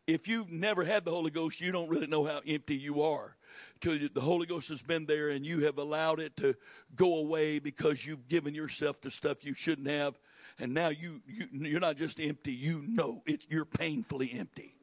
if 0.06 0.26
you've 0.26 0.50
never 0.50 0.84
had 0.84 1.04
the 1.04 1.12
Holy 1.12 1.30
Ghost, 1.30 1.60
you 1.60 1.70
don't 1.70 1.88
really 1.88 2.08
know 2.08 2.24
how 2.24 2.40
empty 2.46 2.76
you 2.76 3.02
are. 3.02 3.36
Till 3.80 3.98
the 4.12 4.20
Holy 4.20 4.46
Ghost 4.46 4.68
has 4.68 4.82
been 4.82 5.06
there 5.06 5.30
and 5.30 5.44
you 5.44 5.64
have 5.64 5.78
allowed 5.78 6.20
it 6.20 6.36
to 6.36 6.54
go 6.94 7.18
away 7.18 7.58
because 7.58 8.04
you've 8.04 8.28
given 8.28 8.54
yourself 8.54 9.00
to 9.02 9.10
stuff 9.10 9.44
you 9.44 9.54
shouldn't 9.54 9.88
have. 9.88 10.18
And 10.58 10.74
now 10.74 10.88
you, 10.88 11.22
you 11.26 11.46
you're 11.52 11.80
not 11.80 11.96
just 11.96 12.20
empty, 12.20 12.52
you 12.52 12.84
know 12.86 13.22
it's, 13.26 13.46
you're 13.48 13.64
painfully 13.64 14.32
empty 14.32 14.74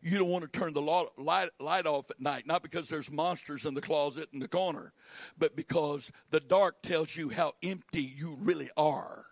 you 0.00 0.18
don't 0.18 0.28
want 0.28 0.50
to 0.50 0.58
turn 0.58 0.72
the 0.72 0.80
light, 0.80 1.50
light 1.58 1.86
off 1.86 2.10
at 2.10 2.20
night, 2.20 2.46
not 2.46 2.62
because 2.62 2.88
there's 2.88 3.10
monsters 3.10 3.66
in 3.66 3.74
the 3.74 3.80
closet 3.80 4.28
in 4.32 4.38
the 4.38 4.48
corner, 4.48 4.92
but 5.36 5.56
because 5.56 6.12
the 6.30 6.40
dark 6.40 6.82
tells 6.82 7.16
you 7.16 7.30
how 7.30 7.52
empty 7.62 8.02
you 8.02 8.36
really 8.40 8.70
are. 8.76 9.24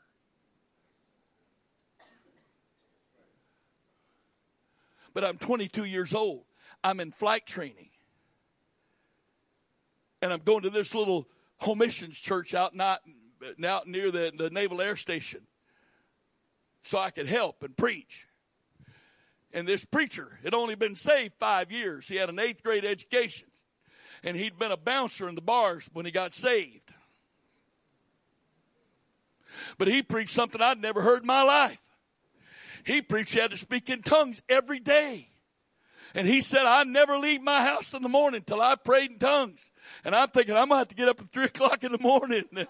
But 5.15 5.25
I'm 5.25 5.39
22 5.39 5.84
years 5.84 6.15
old. 6.15 6.44
I'm 6.84 7.00
in 7.00 7.10
flight 7.10 7.47
training. 7.47 7.91
And 10.22 10.32
I'm 10.32 10.40
going 10.40 10.62
to 10.62 10.70
this 10.70 10.94
little 10.94 11.28
home 11.58 11.78
missions 11.78 12.18
church 12.18 12.54
out, 12.54 12.74
not, 12.74 13.00
out 13.64 13.86
near 13.86 14.10
the, 14.10 14.32
the 14.36 14.50
Naval 14.50 14.80
Air 14.80 14.96
Station 14.96 15.42
so 16.82 16.98
I 16.98 17.10
could 17.10 17.26
help 17.26 17.62
and 17.62 17.76
preach. 17.76 18.28
And 19.52 19.66
this 19.66 19.84
preacher 19.84 20.38
had 20.44 20.54
only 20.54 20.74
been 20.74 20.94
saved 20.94 21.34
five 21.38 21.72
years. 21.72 22.08
He 22.08 22.16
had 22.16 22.28
an 22.28 22.38
eighth 22.38 22.62
grade 22.62 22.84
education. 22.84 23.48
And 24.22 24.36
he'd 24.36 24.58
been 24.58 24.72
a 24.72 24.76
bouncer 24.76 25.28
in 25.28 25.34
the 25.34 25.40
bars 25.40 25.88
when 25.92 26.04
he 26.04 26.12
got 26.12 26.32
saved. 26.32 26.92
But 29.78 29.88
he 29.88 30.02
preached 30.02 30.30
something 30.30 30.60
I'd 30.60 30.80
never 30.80 31.02
heard 31.02 31.22
in 31.22 31.26
my 31.26 31.42
life. 31.42 31.82
He 32.84 33.02
preached 33.02 33.34
he 33.34 33.40
had 33.40 33.50
to 33.50 33.56
speak 33.56 33.90
in 33.90 34.02
tongues 34.02 34.42
every 34.48 34.78
day. 34.78 35.28
And 36.14 36.26
he 36.26 36.40
said, 36.40 36.66
I 36.66 36.84
never 36.84 37.18
leave 37.18 37.42
my 37.42 37.62
house 37.62 37.92
in 37.92 38.02
the 38.02 38.08
morning 38.08 38.42
till 38.46 38.60
I 38.60 38.76
prayed 38.76 39.10
in 39.12 39.18
tongues. 39.18 39.70
And 40.05 40.15
I'm 40.15 40.28
thinking, 40.28 40.56
I'm 40.56 40.68
to 40.68 40.76
have 40.76 40.89
to 40.89 40.94
get 40.94 41.08
up 41.08 41.20
at 41.20 41.31
three 41.31 41.44
o'clock 41.52 41.84
in 41.84 41.92
the 41.92 41.98
morning. 41.98 42.44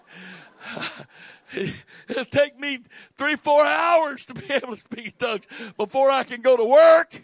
It'll 2.09 2.25
take 2.25 2.59
me 2.59 2.79
three, 3.15 3.35
four 3.35 3.65
hours 3.65 4.25
to 4.27 4.33
be 4.33 4.45
able 4.53 4.75
to 4.75 4.77
speak 4.77 5.05
in 5.05 5.11
tongues 5.17 5.45
before 5.77 6.09
I 6.09 6.23
can 6.23 6.41
go 6.41 6.57
to 6.57 6.65
work. 6.65 7.21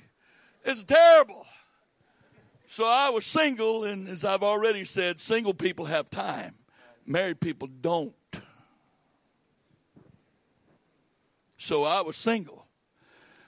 It's 0.66 0.84
terrible. 0.84 1.46
So 2.66 2.86
I 2.86 3.10
was 3.10 3.26
single, 3.26 3.84
and 3.84 4.08
as 4.08 4.26
I've 4.26 4.44
already 4.44 4.84
said, 4.86 5.20
single 5.20 5.54
people 5.54 5.86
have 5.86 6.10
time. 6.10 6.56
Married 7.06 7.40
people 7.40 7.68
don't. 7.68 8.14
So 11.58 11.84
I 11.84 12.02
was 12.02 12.18
single. 12.18 12.66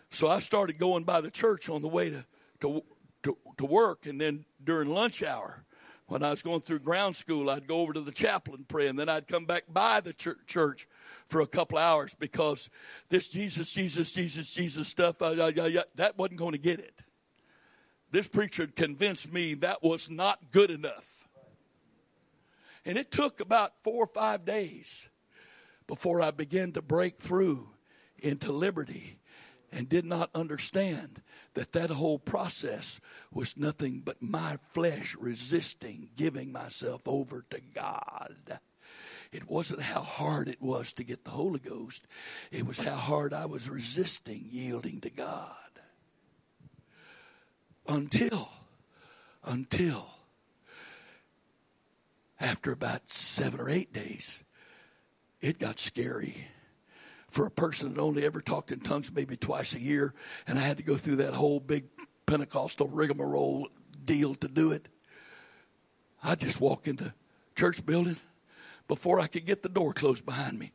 So 0.10 0.30
I 0.30 0.40
started 0.40 0.78
going 0.78 1.04
by 1.04 1.22
the 1.22 1.32
church 1.32 1.70
on 1.70 1.82
the 1.82 1.88
way 1.88 2.10
to, 2.10 2.26
to, 2.62 2.84
to, 3.24 3.38
to 3.58 3.66
work, 3.66 4.06
and 4.06 4.22
then 4.22 4.46
during 4.64 4.90
lunch 4.90 5.24
hour, 5.24 5.65
when 6.08 6.22
I 6.24 6.30
was 6.30 6.42
going 6.42 6.62
through 6.62 6.80
ground 6.80 7.16
school, 7.16 7.50
I'd 7.50 7.68
go 7.68 7.82
over 7.82 7.94
to 7.94 8.02
the 8.02 8.12
chapel 8.12 8.54
and 8.54 8.68
pray, 8.68 8.88
and 8.88 8.98
then 8.98 9.10
I'd 9.10 9.28
come 9.28 9.46
back 9.46 9.64
by 9.68 10.02
the 10.02 10.14
church 10.14 10.88
for 11.28 11.42
a 11.42 11.48
couple 11.48 11.78
hours 11.78 12.14
because 12.14 12.70
this 13.10 13.28
Jesus, 13.28 13.74
Jesus, 13.74 14.12
Jesus, 14.12 14.54
Jesus 14.54 14.88
stuff, 14.88 15.22
uh, 15.22 15.32
uh, 15.32 15.52
uh, 15.58 15.82
that 15.96 16.18
wasn't 16.18 16.40
going 16.40 16.52
to 16.52 16.60
get 16.60 16.80
it. 16.80 17.02
This 18.12 18.28
preacher 18.28 18.68
convinced 18.68 19.34
me 19.34 19.56
that 19.56 19.82
was 19.82 20.10
not 20.10 20.52
good 20.52 20.70
enough. 20.70 21.28
And 22.86 22.98
it 22.98 23.10
took 23.10 23.40
about 23.40 23.74
four 23.84 24.04
or 24.04 24.08
five 24.08 24.46
days 24.46 25.10
before 25.88 26.22
I 26.22 26.30
began 26.30 26.72
to 26.74 26.82
break 26.84 27.18
through 27.18 27.70
into 28.20 28.52
liberty 28.52 29.18
and 29.72 29.90
did 29.90 30.06
not 30.06 30.30
understand 30.36 31.22
that 31.56 31.72
that 31.72 31.90
whole 31.90 32.20
process 32.20 33.02
was 33.32 33.58
nothing 33.58 34.02
but 34.06 34.22
my 34.22 34.58
flesh 34.62 35.16
resisting 35.20 36.10
giving 36.16 36.52
myself 36.52 37.02
over 37.08 37.46
to 37.50 37.60
God. 37.74 38.60
It 39.32 39.50
wasn't 39.50 39.82
how 39.82 40.02
hard 40.02 40.48
it 40.48 40.62
was 40.62 40.94
to 40.94 41.04
get 41.04 41.26
the 41.26 41.32
Holy 41.32 41.60
Ghost, 41.60 42.08
it 42.52 42.66
was 42.66 42.80
how 42.80 42.96
hard 42.96 43.34
I 43.34 43.46
was 43.46 43.70
resisting 43.70 44.46
yielding 44.50 45.02
to 45.02 45.10
God. 45.10 45.50
Until, 47.88 48.50
until, 49.44 50.08
after 52.40 52.72
about 52.72 53.12
seven 53.12 53.60
or 53.60 53.70
eight 53.70 53.94
days, 53.94 54.44
it 55.42 55.60
got 55.60 55.80
scary 55.80 56.48
for 57.36 57.46
a 57.46 57.52
person 57.52 57.94
that 57.94 58.00
only 58.00 58.26
ever 58.26 58.40
talked 58.40 58.72
in 58.72 58.80
tongues 58.80 59.12
maybe 59.14 59.36
twice 59.36 59.76
a 59.76 59.80
year, 59.82 60.14
and 60.48 60.58
I 60.58 60.62
had 60.62 60.78
to 60.78 60.84
go 60.84 60.96
through 60.96 61.18
that 61.18 61.34
whole 61.34 61.60
big 61.60 61.84
Pentecostal 62.26 62.88
rigmarole 62.88 63.68
deal 64.06 64.36
to 64.36 64.48
do 64.48 64.72
it. 64.72 64.88
I 66.24 66.36
just 66.36 66.62
walk 66.62 66.88
into 66.88 67.14
church 67.54 67.86
building, 67.86 68.16
before 68.88 69.20
I 69.20 69.28
could 69.28 69.46
get 69.46 69.64
the 69.64 69.70
door 69.70 69.94
closed 69.94 70.26
behind 70.26 70.60
me. 70.60 70.72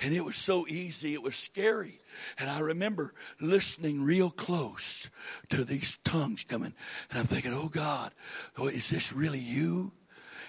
And 0.00 0.14
it 0.14 0.24
was 0.24 0.36
so 0.36 0.66
easy, 0.68 1.14
it 1.14 1.22
was 1.22 1.36
scary. 1.36 2.00
And 2.38 2.48
I 2.48 2.60
remember 2.60 3.14
listening 3.40 4.02
real 4.02 4.30
close 4.30 5.10
to 5.50 5.64
these 5.64 5.98
tongues 6.04 6.44
coming. 6.44 6.74
And 7.10 7.18
I'm 7.18 7.26
thinking, 7.26 7.52
oh 7.52 7.68
God, 7.68 8.12
oh, 8.56 8.68
is 8.68 8.88
this 8.90 9.12
really 9.12 9.40
you? 9.40 9.92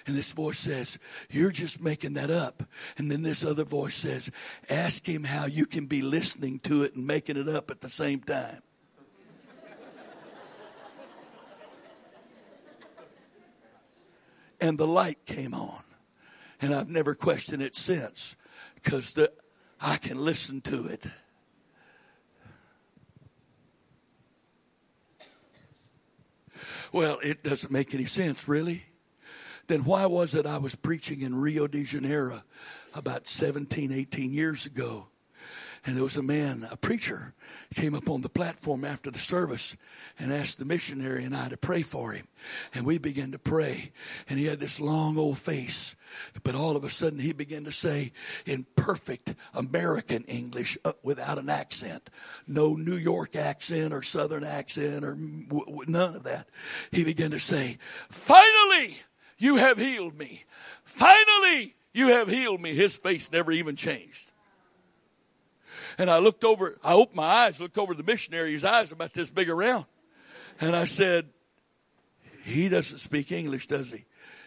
And 0.06 0.16
this 0.16 0.32
voice 0.32 0.58
says, 0.58 0.98
You're 1.28 1.50
just 1.50 1.82
making 1.82 2.14
that 2.14 2.30
up. 2.30 2.62
And 2.96 3.10
then 3.10 3.22
this 3.22 3.44
other 3.44 3.64
voice 3.64 3.94
says, 3.94 4.30
Ask 4.70 5.06
him 5.06 5.24
how 5.24 5.44
you 5.44 5.66
can 5.66 5.84
be 5.84 6.00
listening 6.00 6.60
to 6.60 6.84
it 6.84 6.94
and 6.94 7.06
making 7.06 7.36
it 7.36 7.48
up 7.48 7.70
at 7.70 7.82
the 7.82 7.90
same 7.90 8.20
time. 8.20 8.62
And 14.60 14.78
the 14.78 14.86
light 14.86 15.26
came 15.26 15.54
on. 15.54 15.82
And 16.60 16.74
I've 16.74 16.88
never 16.88 17.14
questioned 17.14 17.62
it 17.62 17.76
since 17.76 18.36
because 18.74 19.16
I 19.80 19.96
can 19.96 20.24
listen 20.24 20.60
to 20.62 20.86
it. 20.86 21.06
Well, 26.92 27.18
it 27.22 27.44
doesn't 27.44 27.70
make 27.70 27.94
any 27.94 28.06
sense, 28.06 28.48
really. 28.48 28.84
Then 29.66 29.84
why 29.84 30.06
was 30.06 30.34
it 30.34 30.46
I 30.46 30.56
was 30.56 30.74
preaching 30.74 31.20
in 31.20 31.34
Rio 31.34 31.66
de 31.66 31.84
Janeiro 31.84 32.42
about 32.94 33.28
17, 33.28 33.92
18 33.92 34.32
years 34.32 34.64
ago? 34.64 35.08
And 35.84 35.96
there 35.96 36.04
was 36.04 36.16
a 36.16 36.22
man, 36.22 36.66
a 36.70 36.76
preacher, 36.76 37.34
came 37.74 37.94
up 37.94 38.08
on 38.08 38.20
the 38.20 38.28
platform 38.28 38.84
after 38.84 39.10
the 39.10 39.18
service 39.18 39.76
and 40.18 40.32
asked 40.32 40.58
the 40.58 40.64
missionary 40.64 41.24
and 41.24 41.36
I 41.36 41.48
to 41.48 41.56
pray 41.56 41.82
for 41.82 42.12
him. 42.12 42.26
And 42.74 42.84
we 42.84 42.98
began 42.98 43.32
to 43.32 43.38
pray. 43.38 43.92
And 44.28 44.38
he 44.38 44.46
had 44.46 44.60
this 44.60 44.80
long 44.80 45.16
old 45.16 45.38
face. 45.38 45.96
But 46.42 46.54
all 46.54 46.76
of 46.76 46.84
a 46.84 46.88
sudden 46.88 47.18
he 47.18 47.32
began 47.32 47.64
to 47.64 47.72
say 47.72 48.12
in 48.46 48.66
perfect 48.76 49.34
American 49.54 50.24
English 50.24 50.78
uh, 50.84 50.92
without 51.02 51.38
an 51.38 51.48
accent. 51.48 52.10
No 52.46 52.74
New 52.74 52.96
York 52.96 53.36
accent 53.36 53.92
or 53.92 54.02
Southern 54.02 54.44
accent 54.44 55.04
or 55.04 55.16
none 55.18 56.16
of 56.16 56.24
that. 56.24 56.48
He 56.90 57.04
began 57.04 57.30
to 57.30 57.38
say, 57.38 57.78
finally, 58.08 58.96
you 59.38 59.56
have 59.56 59.78
healed 59.78 60.18
me. 60.18 60.44
Finally, 60.84 61.76
you 61.92 62.08
have 62.08 62.28
healed 62.28 62.60
me. 62.60 62.74
His 62.74 62.96
face 62.96 63.30
never 63.30 63.52
even 63.52 63.76
changed. 63.76 64.27
And 65.98 66.08
I 66.08 66.18
looked 66.18 66.44
over, 66.44 66.78
I 66.82 66.94
opened 66.94 67.16
my 67.16 67.24
eyes, 67.24 67.60
looked 67.60 67.76
over 67.76 67.92
the 67.92 68.04
missionary, 68.04 68.52
his 68.52 68.64
eyes 68.64 68.92
about 68.92 69.12
this 69.12 69.30
big 69.30 69.50
around. 69.50 69.84
And 70.60 70.74
I 70.74 70.84
said, 70.84 71.28
He 72.44 72.68
doesn't 72.68 72.98
speak 72.98 73.32
English, 73.32 73.66
does 73.66 73.90
he? 73.90 74.04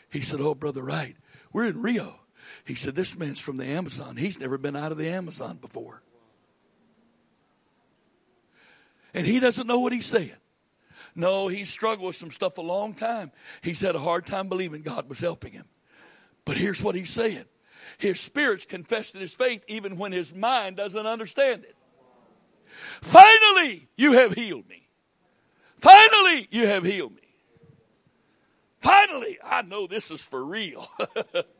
He 0.09 0.21
said, 0.21 0.39
Oh, 0.39 0.55
Brother 0.55 0.81
Wright, 0.81 1.15
we're 1.51 1.67
in 1.67 1.81
Rio. 1.81 2.21
He 2.65 2.73
said, 2.73 2.95
This 2.95 3.17
man's 3.17 3.39
from 3.39 3.57
the 3.57 3.65
Amazon. 3.65 4.15
He's 4.15 4.39
never 4.39 4.57
been 4.57 4.77
out 4.77 4.93
of 4.93 4.97
the 4.97 5.09
Amazon 5.09 5.57
before. 5.57 6.01
And 9.13 9.27
he 9.27 9.41
doesn't 9.41 9.67
know 9.67 9.79
what 9.79 9.91
he's 9.91 10.05
saying. 10.05 10.37
No, 11.15 11.49
he's 11.49 11.69
struggled 11.69 12.07
with 12.07 12.15
some 12.15 12.31
stuff 12.31 12.57
a 12.57 12.61
long 12.61 12.93
time. 12.93 13.33
He's 13.61 13.81
had 13.81 13.95
a 13.95 13.99
hard 13.99 14.25
time 14.25 14.47
believing 14.47 14.81
God 14.81 15.09
was 15.09 15.19
helping 15.19 15.51
him. 15.51 15.65
But 16.45 16.55
here's 16.55 16.81
what 16.81 16.95
he's 16.95 17.09
saying 17.09 17.45
his 17.97 18.19
spirit's 18.19 18.65
confessing 18.65 19.21
his 19.21 19.33
faith 19.33 19.63
even 19.67 19.97
when 19.97 20.11
his 20.11 20.33
mind 20.33 20.77
doesn't 20.77 21.05
understand 21.05 21.63
it. 21.63 21.75
Finally, 23.01 23.87
you 23.95 24.13
have 24.13 24.33
healed 24.33 24.67
me. 24.67 24.87
Finally, 25.77 26.47
you 26.51 26.67
have 26.67 26.83
healed 26.83 27.13
me. 27.15 27.21
Finally, 28.79 29.37
I 29.43 29.61
know 29.61 29.87
this 29.87 30.11
is 30.11 30.23
for 30.23 30.43
real. 30.43 30.87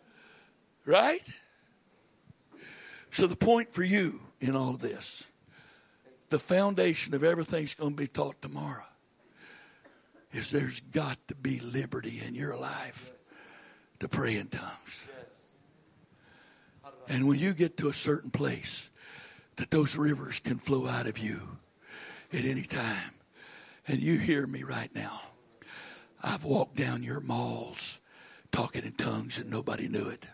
right? 0.86 1.22
So, 3.12 3.28
the 3.28 3.36
point 3.36 3.74
for 3.74 3.84
you 3.84 4.22
in 4.40 4.56
all 4.56 4.72
of 4.72 4.80
this, 4.80 5.30
the 6.30 6.40
foundation 6.40 7.14
of 7.14 7.24
everything's 7.24 7.76
going 7.76 7.92
to 7.92 7.98
be 7.98 8.08
taught 8.08 8.42
tomorrow, 8.42 8.86
is 10.32 10.50
there's 10.50 10.80
got 10.80 11.18
to 11.28 11.36
be 11.36 11.60
liberty 11.60 12.22
in 12.26 12.34
your 12.34 12.56
life 12.56 13.12
to 14.00 14.08
pray 14.08 14.38
in 14.38 14.48
tongues. 14.48 15.08
And 17.12 17.28
when 17.28 17.40
you 17.40 17.54
get 17.54 17.76
to 17.78 17.90
a 17.90 17.94
certain 17.94 18.32
place, 18.32 18.90
that 19.58 19.70
those 19.70 19.98
rivers 19.98 20.40
can 20.40 20.58
flow 20.58 20.88
out 20.88 21.08
of 21.08 21.18
you 21.18 21.58
at 22.32 22.46
any 22.46 22.62
time. 22.62 23.12
And 23.86 24.00
you 24.00 24.18
hear 24.18 24.48
me 24.48 24.64
right 24.64 24.90
now. 24.96 25.20
I've 26.24 26.46
walked 26.46 26.78
down 26.78 27.04
your 27.04 27.20
malls 27.20 28.00
talking 28.54 28.86
in 28.86 28.94
tongues 28.94 29.40
and 29.40 29.50
nobody 29.50 29.90
knew 29.90 30.08
it. 30.08 30.26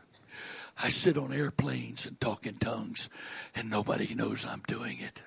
I 0.78 0.90
sit 0.90 1.18
on 1.18 1.34
airplanes 1.34 2.06
and 2.06 2.22
talk 2.22 2.46
in 2.46 2.58
tongues 2.58 3.10
and 3.56 3.72
nobody 3.72 4.14
knows 4.14 4.46
I'm 4.46 4.62
doing 4.68 5.00
it. 5.00 5.24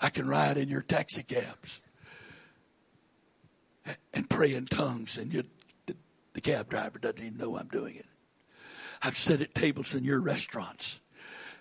I 0.00 0.10
can 0.10 0.26
ride 0.26 0.56
in 0.56 0.68
your 0.68 0.82
taxi 0.82 1.22
cabs 1.22 1.82
and 4.12 4.28
pray 4.28 4.54
in 4.54 4.66
tongues, 4.66 5.16
and 5.16 5.32
you, 5.32 5.44
cab 6.42 6.68
driver 6.68 6.98
doesn't 6.98 7.20
even 7.24 7.38
know 7.38 7.56
I'm 7.56 7.68
doing 7.68 7.96
it. 7.96 8.06
I've 9.02 9.16
sat 9.16 9.40
at 9.40 9.54
tables 9.54 9.94
in 9.94 10.04
your 10.04 10.20
restaurants 10.20 11.00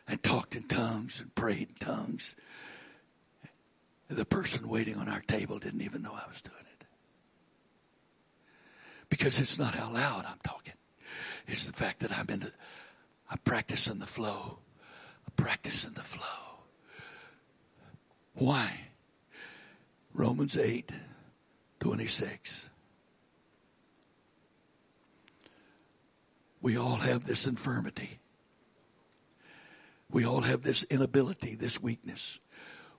and 0.07 0.21
talked 0.21 0.55
in 0.55 0.63
tongues 0.63 1.21
and 1.21 1.33
prayed 1.33 1.69
in 1.69 1.75
tongues. 1.75 2.35
The 4.09 4.25
person 4.25 4.67
waiting 4.67 4.95
on 4.97 5.07
our 5.07 5.21
table 5.21 5.57
didn't 5.57 5.81
even 5.81 6.01
know 6.01 6.13
I 6.13 6.27
was 6.27 6.41
doing 6.41 6.57
it. 6.59 6.85
Because 9.09 9.39
it's 9.39 9.57
not 9.57 9.75
how 9.75 9.91
loud 9.91 10.25
I'm 10.27 10.39
talking. 10.43 10.73
It's 11.47 11.65
the 11.65 11.73
fact 11.73 12.01
that 12.01 12.17
I'm 12.17 12.27
in 12.29 12.41
the, 12.41 12.51
I'm 13.29 13.39
practicing 13.39 13.99
the 13.99 14.05
flow. 14.05 14.59
I'm 15.25 15.33
practicing 15.35 15.93
the 15.93 16.01
flow. 16.01 16.59
Why? 18.33 18.71
Romans 20.13 20.57
8 20.57 20.91
26. 21.79 22.70
We 26.61 26.77
all 26.77 26.97
have 26.97 27.25
this 27.25 27.47
infirmity. 27.47 28.19
We 30.09 30.25
all 30.25 30.41
have 30.41 30.61
this 30.61 30.83
inability, 30.83 31.55
this 31.55 31.81
weakness. 31.81 32.39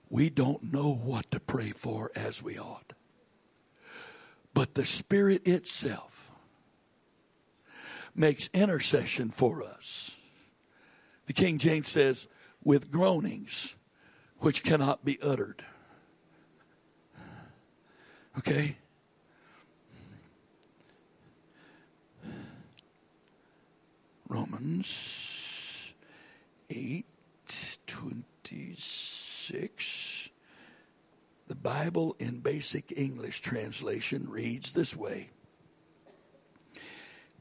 We 0.09 0.29
don't 0.29 0.71
know 0.73 0.93
what 0.93 1.31
to 1.31 1.39
pray 1.39 1.71
for 1.71 2.11
as 2.15 2.43
we 2.43 2.57
ought. 2.57 2.93
But 4.53 4.75
the 4.75 4.85
Spirit 4.85 5.47
itself 5.47 6.31
makes 8.15 8.49
intercession 8.53 9.31
for 9.31 9.63
us. 9.63 10.19
The 11.25 11.33
King 11.33 11.57
James 11.57 11.87
says, 11.87 12.27
with 12.63 12.91
groanings 12.91 13.77
which 14.39 14.63
cannot 14.63 15.05
be 15.05 15.19
uttered. 15.21 15.63
Okay? 18.37 18.77
Romans 24.33 25.93
8 26.71 27.05
26. 27.85 30.29
The 31.47 31.55
Bible 31.55 32.15
in 32.17 32.39
basic 32.39 32.91
English 32.97 33.41
translation 33.41 34.27
reads 34.27 34.73
this 34.73 34.95
way. 34.95 35.29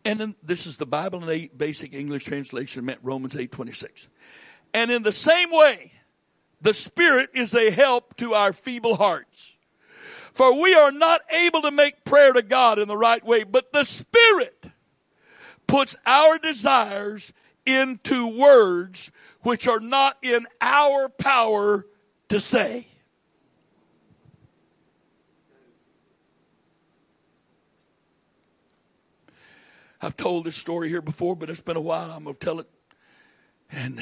And 0.04 0.20
in, 0.20 0.34
this 0.42 0.66
is 0.66 0.76
the 0.76 0.84
Bible 0.84 1.26
in 1.26 1.48
basic 1.56 1.94
English 1.94 2.24
translation 2.24 2.84
meant 2.84 3.00
Romans 3.02 3.38
8 3.38 3.50
26. 3.50 4.10
And 4.74 4.90
in 4.90 5.02
the 5.02 5.12
same 5.12 5.50
way, 5.50 5.92
the 6.60 6.74
Spirit 6.74 7.30
is 7.32 7.54
a 7.54 7.70
help 7.70 8.18
to 8.18 8.34
our 8.34 8.52
feeble 8.52 8.96
hearts. 8.96 9.56
For 10.34 10.60
we 10.60 10.74
are 10.74 10.92
not 10.92 11.22
able 11.30 11.62
to 11.62 11.70
make 11.70 12.04
prayer 12.04 12.34
to 12.34 12.42
God 12.42 12.78
in 12.78 12.88
the 12.88 12.98
right 12.98 13.24
way, 13.24 13.44
but 13.44 13.72
the 13.72 13.84
Spirit 13.84 14.71
puts 15.72 15.96
our 16.04 16.36
desires 16.36 17.32
into 17.64 18.26
words 18.26 19.10
which 19.40 19.66
are 19.66 19.80
not 19.80 20.18
in 20.20 20.46
our 20.60 21.08
power 21.08 21.86
to 22.28 22.38
say. 22.38 22.86
I've 30.02 30.14
told 30.14 30.44
this 30.44 30.56
story 30.56 30.90
here 30.90 31.00
before, 31.00 31.34
but 31.34 31.48
it's 31.48 31.62
been 31.62 31.78
a 31.78 31.80
while. 31.80 32.10
I'm 32.10 32.24
going 32.24 32.36
to 32.36 32.44
tell 32.44 32.60
it. 32.60 32.68
And 33.70 33.98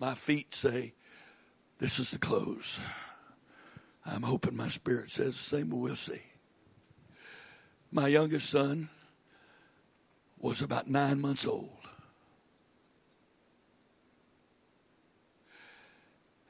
my 0.00 0.16
feet 0.16 0.52
say, 0.52 0.94
This 1.78 2.00
is 2.00 2.10
the 2.10 2.18
close. 2.18 2.80
I'm 4.04 4.22
hoping 4.22 4.56
my 4.56 4.66
spirit 4.66 5.08
says 5.08 5.36
the 5.36 5.56
same, 5.56 5.68
but 5.68 5.76
we'll 5.76 5.94
see. 5.94 6.22
My 7.92 8.08
youngest 8.08 8.50
son 8.50 8.88
was 10.42 10.60
about 10.60 10.90
nine 10.90 11.20
months 11.20 11.46
old. 11.46 11.70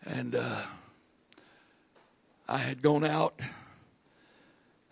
And 0.05 0.35
uh, 0.35 0.63
I 2.49 2.59
had 2.59 2.83
gone 2.83 3.05
out 3.05 3.39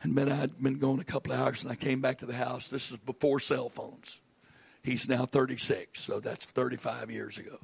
and 0.03 0.15
been, 0.15 0.31
I'd 0.31 0.63
been 0.63 0.79
gone 0.79 1.01
a 1.01 1.05
couple 1.05 1.33
of 1.33 1.41
hours 1.41 1.65
and 1.65 1.73
I 1.73 1.75
came 1.75 2.01
back 2.01 2.19
to 2.19 2.27
the 2.27 2.35
house. 2.35 2.69
This 2.69 2.93
is 2.93 2.99
before 2.99 3.41
cell 3.41 3.69
phones. 3.69 4.21
He's 4.83 5.09
now 5.09 5.27
36, 5.27 6.01
so 6.01 6.21
that's 6.21 6.45
35 6.45 7.11
years 7.11 7.39
ago. 7.39 7.59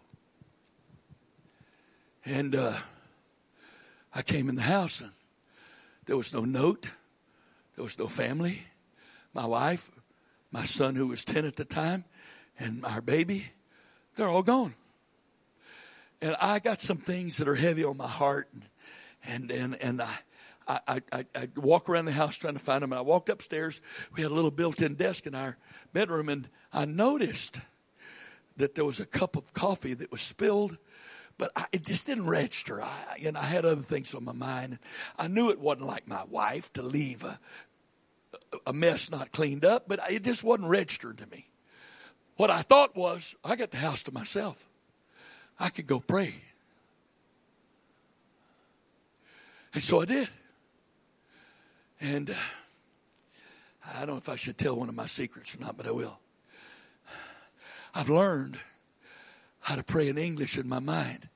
And 2.25 2.57
uh, 2.57 2.75
I 4.13 4.23
came 4.23 4.49
in 4.49 4.57
the 4.57 4.63
house 4.63 5.01
and 5.01 5.13
there 6.07 6.17
was 6.17 6.35
no 6.35 6.45
note, 6.45 6.91
there 7.75 7.85
was 7.85 7.99
no 7.99 8.09
family. 8.09 8.63
My 9.33 9.47
wife, 9.47 9.91
my 10.51 10.65
son, 10.65 10.95
who 10.95 11.09
was 11.09 11.25
10 11.25 11.45
at 11.45 11.57
the 11.57 11.65
time, 11.65 12.05
and 12.59 12.85
our 12.85 13.01
baby, 13.01 13.47
they're 14.17 14.29
all 14.29 14.43
gone. 14.43 14.75
And 16.21 16.37
I 16.41 16.59
got 16.59 16.81
some 16.81 16.99
things 16.99 17.37
that 17.37 17.49
are 17.49 17.57
heavy 17.57 17.85
on 17.85 17.97
my 17.97 18.09
heart, 18.09 18.49
and 19.25 19.51
and 19.51 19.77
and, 19.77 20.01
I, 20.01 20.19
I, 20.67 21.03
I, 21.13 21.27
I 21.35 21.49
walk 21.57 21.89
around 21.89 22.07
the 22.07 22.13
house 22.13 22.37
trying 22.37 22.55
to 22.55 22.61
find 22.61 22.83
them. 22.83 22.93
And 22.93 22.99
I 22.99 23.03
walked 23.03 23.29
upstairs. 23.29 23.81
We 24.15 24.23
had 24.23 24.31
a 24.31 24.35
little 24.35 24.51
built-in 24.51 24.95
desk 24.95 25.27
in 25.27 25.35
our 25.35 25.57
bedroom, 25.93 26.29
and 26.29 26.49
I 26.73 26.87
noticed 26.87 27.61
that 28.57 28.75
there 28.75 28.85
was 28.85 28.99
a 28.99 29.07
cup 29.07 29.37
of 29.37 29.53
coffee 29.53 29.95
that 29.95 30.11
was 30.11 30.23
spilled, 30.23 30.79
but 31.39 31.53
I, 31.55 31.67
it 31.73 31.85
just 31.85 32.07
didn't 32.07 32.27
register. 32.27 32.83
I, 32.83 33.19
and 33.25 33.37
I 33.37 33.45
had 33.45 33.65
other 33.65 33.83
things 33.83 34.15
on 34.15 34.25
my 34.25 34.33
mind. 34.33 34.79
I 35.19 35.29
knew 35.29 35.51
it 35.51 35.61
wasn't 35.61 35.87
like 35.87 36.09
my 36.09 36.25
wife 36.25 36.73
to 36.75 36.83
leave 36.83 37.23
a, 37.23 37.39
a 38.67 38.73
mess 38.73 39.11
not 39.11 39.33
cleaned 39.33 39.65
up, 39.65 39.89
but 39.89 40.01
it 40.11 40.23
just 40.23 40.45
wasn't 40.45 40.69
registered 40.69 41.19
to 41.19 41.27
me. 41.29 41.49
What 42.37 42.51
I 42.51 42.63
thought 42.63 42.97
was, 42.97 43.37
I 43.45 43.57
got 43.57 43.71
the 43.71 43.79
house 43.79 44.03
to 44.05 44.13
myself. 44.13 44.67
I 45.59 45.71
could 45.71 45.87
go 45.87 46.01
pray. 46.01 46.35
And 49.73 49.83
so 49.83 50.03
I 50.03 50.05
did. 50.05 50.29
And 52.01 52.31
uh, 52.31 52.35
I 53.95 54.01
don't 54.01 54.09
know 54.09 54.17
if 54.17 54.29
I 54.29 54.37
should 54.37 54.59
tell 54.59 54.77
one 54.77 54.89
of 54.89 54.95
my 54.95 55.07
secrets 55.07 55.55
or 55.55 55.61
not, 55.61 55.77
but 55.77 55.87
I 55.87 55.93
will. 55.93 56.19
I've 57.95 58.11
learned 58.11 58.59
how 59.61 59.77
to 59.77 59.83
pray 59.83 60.09
in 60.09 60.19
English 60.19 60.59
in 60.59 60.69
my 60.69 60.79
mind 60.79 61.29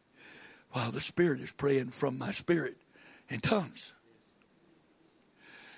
while 0.72 0.92
the 0.92 1.00
Spirit 1.00 1.40
is 1.40 1.52
praying 1.52 1.90
from 1.90 2.18
my 2.18 2.30
spirit 2.30 2.76
in 3.28 3.40
tongues. 3.40 3.94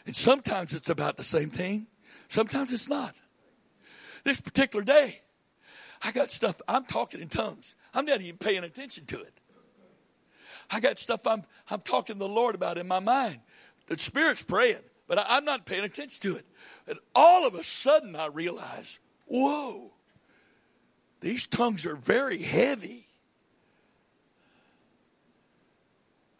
And 0.06 0.16
sometimes 0.16 0.74
it's 0.74 0.90
about 0.90 1.16
the 1.16 1.24
same 1.24 1.50
thing, 1.50 1.86
sometimes 2.28 2.72
it's 2.72 2.88
not. 2.88 3.20
This 4.24 4.40
particular 4.40 4.84
day, 4.84 5.20
I 6.02 6.12
got 6.12 6.30
stuff, 6.30 6.60
I'm 6.66 6.84
talking 6.84 7.20
in 7.20 7.28
tongues. 7.28 7.76
I'm 7.94 8.04
not 8.06 8.20
even 8.20 8.38
paying 8.38 8.64
attention 8.64 9.06
to 9.06 9.20
it. 9.20 9.34
I 10.70 10.80
got 10.80 10.98
stuff 10.98 11.26
I'm, 11.26 11.44
I'm 11.68 11.80
talking 11.80 12.16
to 12.16 12.18
the 12.20 12.28
Lord 12.28 12.54
about 12.54 12.78
in 12.78 12.88
my 12.88 13.00
mind. 13.00 13.40
The 13.86 13.98
Spirit's 13.98 14.42
praying, 14.42 14.82
but 15.06 15.18
I, 15.18 15.24
I'm 15.28 15.44
not 15.44 15.66
paying 15.66 15.84
attention 15.84 16.20
to 16.22 16.36
it. 16.36 16.46
And 16.86 16.98
all 17.14 17.46
of 17.46 17.54
a 17.54 17.62
sudden, 17.62 18.16
I 18.16 18.26
realize, 18.26 19.00
whoa, 19.26 19.92
these 21.20 21.46
tongues 21.46 21.86
are 21.86 21.96
very 21.96 22.38
heavy. 22.38 23.06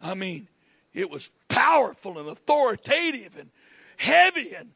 I 0.01 0.15
mean, 0.15 0.47
it 0.93 1.09
was 1.09 1.31
powerful 1.47 2.19
and 2.19 2.29
authoritative 2.29 3.37
and 3.37 3.49
heavy, 3.97 4.53
and 4.53 4.71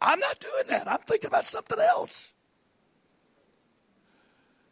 I'm 0.00 0.20
not 0.20 0.38
doing 0.38 0.64
that. 0.68 0.88
I'm 0.90 0.98
thinking 0.98 1.28
about 1.28 1.46
something 1.46 1.78
else. 1.78 2.32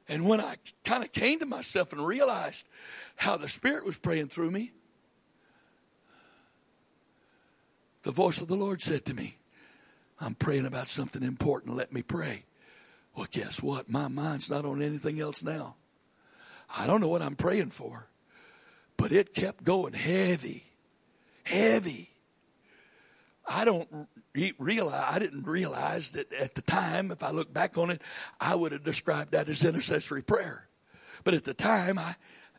And 0.08 0.26
when 0.28 0.40
I 0.40 0.56
kind 0.84 1.02
of 1.02 1.12
came 1.12 1.38
to 1.38 1.46
myself 1.46 1.92
and 1.92 2.06
realized 2.06 2.68
how 3.16 3.36
the 3.36 3.48
Spirit 3.48 3.86
was 3.86 3.96
praying 3.96 4.28
through 4.28 4.50
me, 4.50 4.72
the 8.02 8.10
voice 8.12 8.40
of 8.40 8.48
the 8.48 8.56
Lord 8.56 8.82
said 8.82 9.06
to 9.06 9.14
me, 9.14 9.38
I'm 10.20 10.34
praying 10.34 10.66
about 10.66 10.88
something 10.88 11.22
important. 11.22 11.76
Let 11.76 11.92
me 11.92 12.02
pray. 12.02 12.44
Well, 13.16 13.26
guess 13.30 13.62
what? 13.62 13.88
My 13.88 14.08
mind's 14.08 14.50
not 14.50 14.66
on 14.66 14.82
anything 14.82 15.20
else 15.20 15.42
now. 15.42 15.76
I 16.76 16.86
don't 16.86 17.00
know 17.00 17.08
what 17.08 17.22
I'm 17.22 17.36
praying 17.36 17.70
for, 17.70 18.08
but 18.96 19.12
it 19.12 19.34
kept 19.34 19.64
going 19.64 19.92
heavy, 19.94 20.66
heavy. 21.44 22.10
I 23.46 23.64
don't 23.64 24.08
realize, 24.58 25.04
I 25.06 25.18
didn't 25.18 25.44
realize 25.44 26.12
that 26.12 26.32
at 26.32 26.54
the 26.54 26.62
time, 26.62 27.10
if 27.10 27.22
I 27.22 27.30
look 27.30 27.52
back 27.52 27.76
on 27.76 27.90
it, 27.90 28.00
I 28.40 28.54
would 28.54 28.72
have 28.72 28.84
described 28.84 29.32
that 29.32 29.48
as 29.48 29.62
intercessory 29.62 30.22
prayer. 30.22 30.68
But 31.24 31.34
at 31.34 31.44
the 31.44 31.54
time, 31.54 31.98
I, 31.98 32.16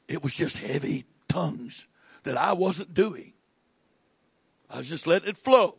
it 0.08 0.24
was 0.24 0.36
just 0.36 0.58
heavy 0.58 1.06
tongues 1.28 1.88
that 2.24 2.38
I 2.38 2.54
wasn't 2.54 2.94
doing. 2.94 3.34
I 4.70 4.78
was 4.78 4.90
just 4.90 5.08
letting 5.08 5.30
it 5.30 5.38
flow. 5.38 5.78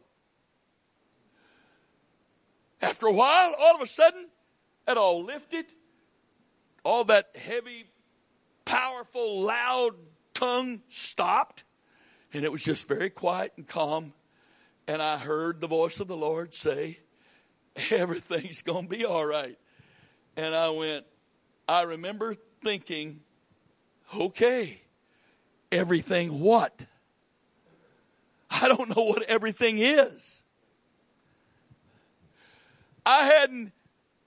After 2.83 3.07
a 3.07 3.13
while, 3.13 3.55
all 3.59 3.75
of 3.75 3.81
a 3.81 3.87
sudden, 3.87 4.29
it 4.87 4.97
all 4.97 5.25
lifted. 5.25 5.67
All 6.85 7.05
that 7.05 7.31
heavy, 7.35 7.87
powerful, 8.65 9.43
loud 9.43 9.95
tongue 10.35 10.83
stopped. 10.89 11.65
And 12.33 12.45
it 12.45 12.53
was 12.53 12.63
just 12.63 12.89
very 12.89 13.11
quiet 13.11 13.53
and 13.57 13.67
calm 13.67 14.13
and 14.89 15.03
I 15.03 15.19
heard 15.19 15.61
the 15.61 15.67
voice 15.67 16.01
of 16.01 16.09
the 16.09 16.17
Lord 16.17 16.55
say, 16.55 16.99
Everything's 17.91 18.63
going 18.63 18.89
to 18.89 18.97
be 18.97 19.05
all 19.05 19.27
right. 19.27 19.59
And 20.37 20.55
I 20.55 20.71
went, 20.71 21.05
I 21.69 21.83
remember 21.83 22.37
thinking, 22.63 23.21
okay, 24.17 24.81
everything 25.71 26.41
what? 26.41 26.87
I 28.51 28.69
don't 28.69 28.97
know 28.97 29.03
what 29.03 29.23
everything 29.25 29.79
is. 29.79 30.43
I 33.05 33.25
hadn't 33.25 33.73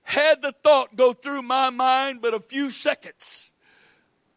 had 0.03 0.41
the 0.41 0.51
thought 0.63 0.95
go 0.95 1.13
through 1.13 1.41
my 1.41 1.69
mind 1.69 2.21
but 2.21 2.33
a 2.33 2.39
few 2.39 2.69
seconds. 2.69 3.51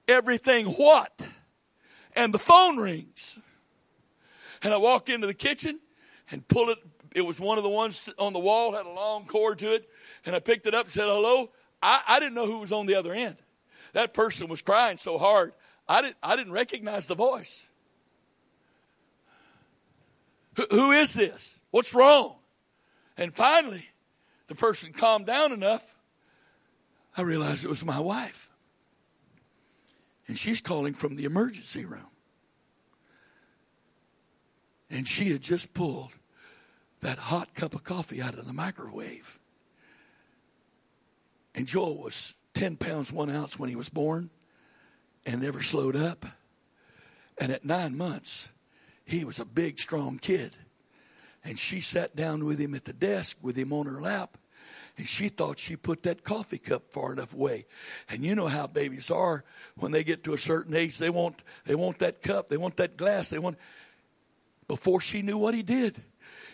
Everything 0.09 0.67
what? 0.67 1.27
And 2.15 2.33
the 2.33 2.39
phone 2.39 2.77
rings. 2.77 3.41
And 4.63 4.73
I 4.73 4.77
walk 4.77 5.09
into 5.09 5.27
the 5.27 5.35
kitchen 5.35 5.81
and 6.31 6.47
pull 6.47 6.71
it. 6.71 6.79
It 7.15 7.23
was 7.23 7.39
one 7.39 7.59
of 7.59 7.65
the 7.65 7.71
ones 7.71 8.09
on 8.19 8.33
the 8.33 8.39
wall, 8.39 8.73
had 8.73 8.87
a 8.87 8.91
long 8.91 9.27
cord 9.27 9.59
to 9.59 9.75
it. 9.75 9.89
And 10.25 10.35
I 10.35 10.39
picked 10.39 10.67
it 10.67 10.75
up 10.75 10.87
and 10.87 10.93
said, 10.93 11.05
hello. 11.05 11.51
I, 11.83 12.01
I 12.07 12.21
didn't 12.21 12.35
know 12.35 12.47
who 12.47 12.59
was 12.59 12.73
on 12.73 12.87
the 12.87 12.95
other 12.95 13.13
end. 13.13 13.37
That 13.93 14.15
person 14.15 14.49
was 14.49 14.63
crying 14.63 14.97
so 14.97 15.19
hard, 15.19 15.53
I 15.89 16.01
didn't, 16.01 16.17
I 16.23 16.37
didn't 16.37 16.53
recognize 16.53 17.07
the 17.07 17.15
voice. 17.15 17.67
Who 20.71 20.93
is 20.93 21.15
this? 21.15 21.59
What's 21.71 21.95
wrong? 21.95 22.37
And 23.17 23.35
finally, 23.35 23.89
the 24.47 24.55
person 24.55 24.93
calmed 24.93 25.27
down 25.27 25.53
enough. 25.53 25.97
I 27.17 27.23
realized 27.23 27.65
it 27.65 27.69
was 27.69 27.85
my 27.85 28.01
wife. 28.01 28.51
And 30.29 30.39
she's 30.39 30.61
calling 30.61 30.95
from 30.95 31.17
the 31.17 31.25
emergency 31.25 31.85
room. 31.85 32.12
And 34.93 35.09
she 35.09 35.33
had 35.33 35.41
just 35.41 35.73
pulled 35.73 36.13
that 37.01 37.19
hot 37.19 37.55
cup 37.55 37.75
of 37.75 37.83
coffee 37.83 38.21
out 38.21 38.39
of 38.39 38.47
the 38.47 38.53
microwave. 38.53 39.39
And 41.55 41.67
Joel 41.67 41.97
was 41.97 42.35
10 42.55 42.77
pounds, 42.77 43.11
one 43.11 43.31
ounce 43.31 43.59
when 43.59 43.71
he 43.71 43.75
was 43.75 43.89
born 43.89 44.29
and 45.25 45.41
never 45.41 45.63
slowed 45.63 45.97
up. 45.97 46.27
And 47.39 47.51
at 47.51 47.65
nine 47.65 47.97
months, 47.97 48.51
he 49.07 49.25
was 49.25 49.41
a 49.41 49.47
big, 49.47 49.81
strong 49.81 50.19
kid. 50.19 50.53
And 51.43 51.59
she 51.59 51.81
sat 51.81 52.15
down 52.15 52.45
with 52.45 52.61
him 52.61 52.75
at 52.75 52.85
the 52.85 52.93
desk 52.93 53.39
with 53.41 53.57
him 53.57 53.73
on 53.73 53.87
her 53.87 54.01
lap. 54.01 54.37
And 54.99 55.09
she 55.09 55.31
thought 55.31 55.59
she 55.59 55.75
put 55.75 56.03
that 56.03 56.23
coffee 56.23 56.59
cup 56.59 56.93
far 56.93 57.15
enough 57.15 57.33
away. 57.33 57.65
And 58.11 58.23
you 58.23 58.35
know 58.35 58.47
how 58.47 58.67
babies 58.67 59.11
are 59.11 59.43
when 59.77 59.91
they 59.91 60.05
get 60.05 60.23
to 60.25 60.35
a 60.35 60.39
certain 60.39 60.75
age, 60.75 60.99
they 60.99 61.11
want, 61.11 61.43
they 61.65 61.75
want 61.75 61.99
that 62.01 62.21
cup, 62.21 62.51
they 62.51 62.59
want 62.59 62.77
that 62.77 62.99
glass, 62.99 63.31
they 63.31 63.39
want. 63.39 63.57
Before 64.73 65.03
she 65.03 65.21
knew 65.21 65.37
what 65.37 65.53
he 65.53 65.63
did, 65.63 66.03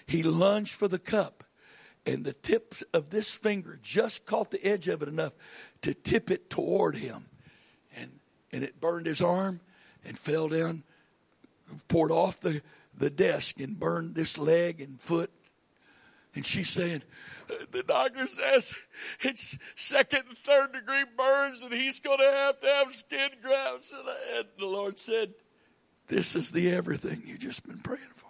he 0.05 0.25
lunged 0.25 0.75
for 0.75 0.89
the 0.89 0.99
cup, 0.99 1.45
and 2.05 2.25
the 2.25 2.33
tip 2.33 2.75
of 2.93 3.11
this 3.11 3.31
finger 3.31 3.79
just 3.81 4.27
caught 4.27 4.51
the 4.51 4.67
edge 4.67 4.89
of 4.89 5.03
it 5.03 5.09
enough 5.09 5.35
to 5.83 5.95
tip 5.95 6.29
it 6.29 6.51
toward 6.51 6.97
him. 6.97 7.27
And, 7.97 8.19
and 8.51 8.65
it 8.65 8.81
burned 8.81 9.07
his 9.07 9.23
arm 9.23 9.61
and 10.05 10.19
fell 10.19 10.49
down, 10.49 10.83
poured 11.87 12.11
off 12.11 12.41
the, 12.41 12.61
the 12.93 13.09
desk 13.09 13.61
and 13.61 13.79
burned 13.79 14.17
this 14.17 14.37
leg 14.37 14.81
and 14.81 15.01
foot. 15.01 15.31
And 16.35 16.45
she's 16.45 16.71
saying, 16.71 17.05
the 17.71 17.85
doctor 17.85 18.27
says 18.27 18.75
it's 19.21 19.57
second 19.77 20.25
and 20.29 20.39
third 20.39 20.73
degree 20.73 21.05
burns 21.17 21.63
and 21.63 21.73
he's 21.73 22.01
going 22.01 22.19
to 22.19 22.33
have 22.33 22.59
to 22.59 22.67
have 22.67 22.93
skin 22.93 23.31
grafts. 23.41 23.95
And 24.35 24.47
the 24.59 24.67
Lord 24.67 24.99
said, 24.99 25.35
This 26.09 26.35
is 26.35 26.53
the 26.53 26.71
everything 26.71 27.23
you've 27.27 27.39
just 27.39 27.67
been 27.67 27.79
praying 27.81 28.03
for. 28.17 28.29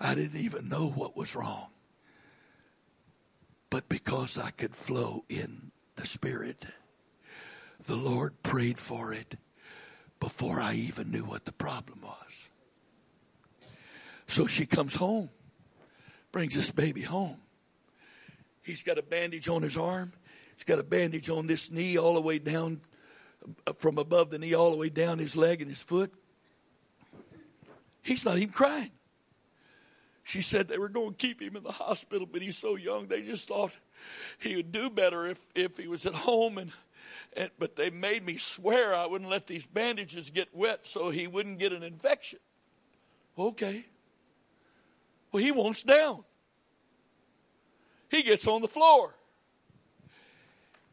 I 0.00 0.14
didn't 0.14 0.40
even 0.40 0.68
know 0.68 0.86
what 0.88 1.16
was 1.16 1.34
wrong. 1.34 1.68
But 3.68 3.88
because 3.88 4.38
I 4.38 4.50
could 4.50 4.74
flow 4.74 5.24
in 5.28 5.72
the 5.96 6.06
Spirit, 6.06 6.64
The 7.86 7.96
Lord 7.96 8.42
prayed 8.42 8.78
for 8.78 9.12
it 9.12 9.36
before 10.20 10.60
I 10.60 10.74
even 10.74 11.10
knew 11.10 11.24
what 11.24 11.44
the 11.44 11.52
problem 11.52 12.00
was. 12.02 12.50
So 14.26 14.46
she 14.46 14.66
comes 14.66 14.96
home, 14.96 15.30
brings 16.32 16.54
this 16.54 16.70
baby 16.70 17.02
home. 17.02 17.38
He's 18.62 18.82
got 18.82 18.98
a 18.98 19.02
bandage 19.02 19.48
on 19.48 19.62
his 19.62 19.76
arm. 19.76 20.12
He's 20.54 20.64
got 20.64 20.78
a 20.78 20.82
bandage 20.82 21.30
on 21.30 21.46
this 21.46 21.70
knee 21.70 21.96
all 21.96 22.14
the 22.14 22.20
way 22.20 22.38
down, 22.38 22.80
from 23.76 23.98
above 23.98 24.30
the 24.30 24.38
knee 24.38 24.54
all 24.54 24.70
the 24.70 24.76
way 24.76 24.88
down 24.88 25.18
his 25.18 25.36
leg 25.36 25.60
and 25.60 25.70
his 25.70 25.82
foot. 25.82 26.12
He's 28.02 28.24
not 28.24 28.36
even 28.36 28.50
crying. 28.50 28.90
She 30.24 30.42
said 30.42 30.68
they 30.68 30.78
were 30.78 30.90
going 30.90 31.12
to 31.12 31.16
keep 31.16 31.40
him 31.40 31.56
in 31.56 31.62
the 31.62 31.72
hospital, 31.72 32.26
but 32.30 32.42
he's 32.42 32.58
so 32.58 32.76
young, 32.76 33.08
they 33.08 33.22
just 33.22 33.48
thought 33.48 33.78
he 34.38 34.56
would 34.56 34.72
do 34.72 34.90
better 34.90 35.26
if, 35.26 35.46
if 35.54 35.78
he 35.78 35.88
was 35.88 36.04
at 36.04 36.14
home. 36.14 36.58
And, 36.58 36.72
and 37.34 37.50
But 37.58 37.76
they 37.76 37.88
made 37.88 38.26
me 38.26 38.36
swear 38.36 38.94
I 38.94 39.06
wouldn't 39.06 39.30
let 39.30 39.46
these 39.46 39.66
bandages 39.66 40.30
get 40.30 40.54
wet 40.54 40.84
so 40.84 41.10
he 41.10 41.26
wouldn't 41.26 41.58
get 41.58 41.72
an 41.72 41.82
infection. 41.82 42.40
Okay. 43.38 43.86
Well, 45.32 45.42
he 45.42 45.52
wants 45.52 45.82
down. 45.82 46.24
He 48.10 48.22
gets 48.22 48.46
on 48.46 48.62
the 48.62 48.68
floor. 48.68 49.14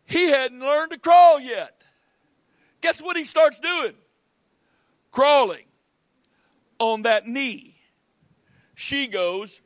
He 0.05 0.29
hadn't 0.29 0.59
learned 0.59 0.91
to 0.91 0.99
crawl 0.99 1.39
yet. 1.39 1.81
Guess 2.85 3.01
what 3.01 3.17
he 3.17 3.23
starts 3.23 3.59
doing? 3.59 3.93
Crawling 5.11 5.65
on 6.79 7.01
that 7.01 7.25
knee 7.25 7.75
she 8.75 9.07
goes, 9.07 9.61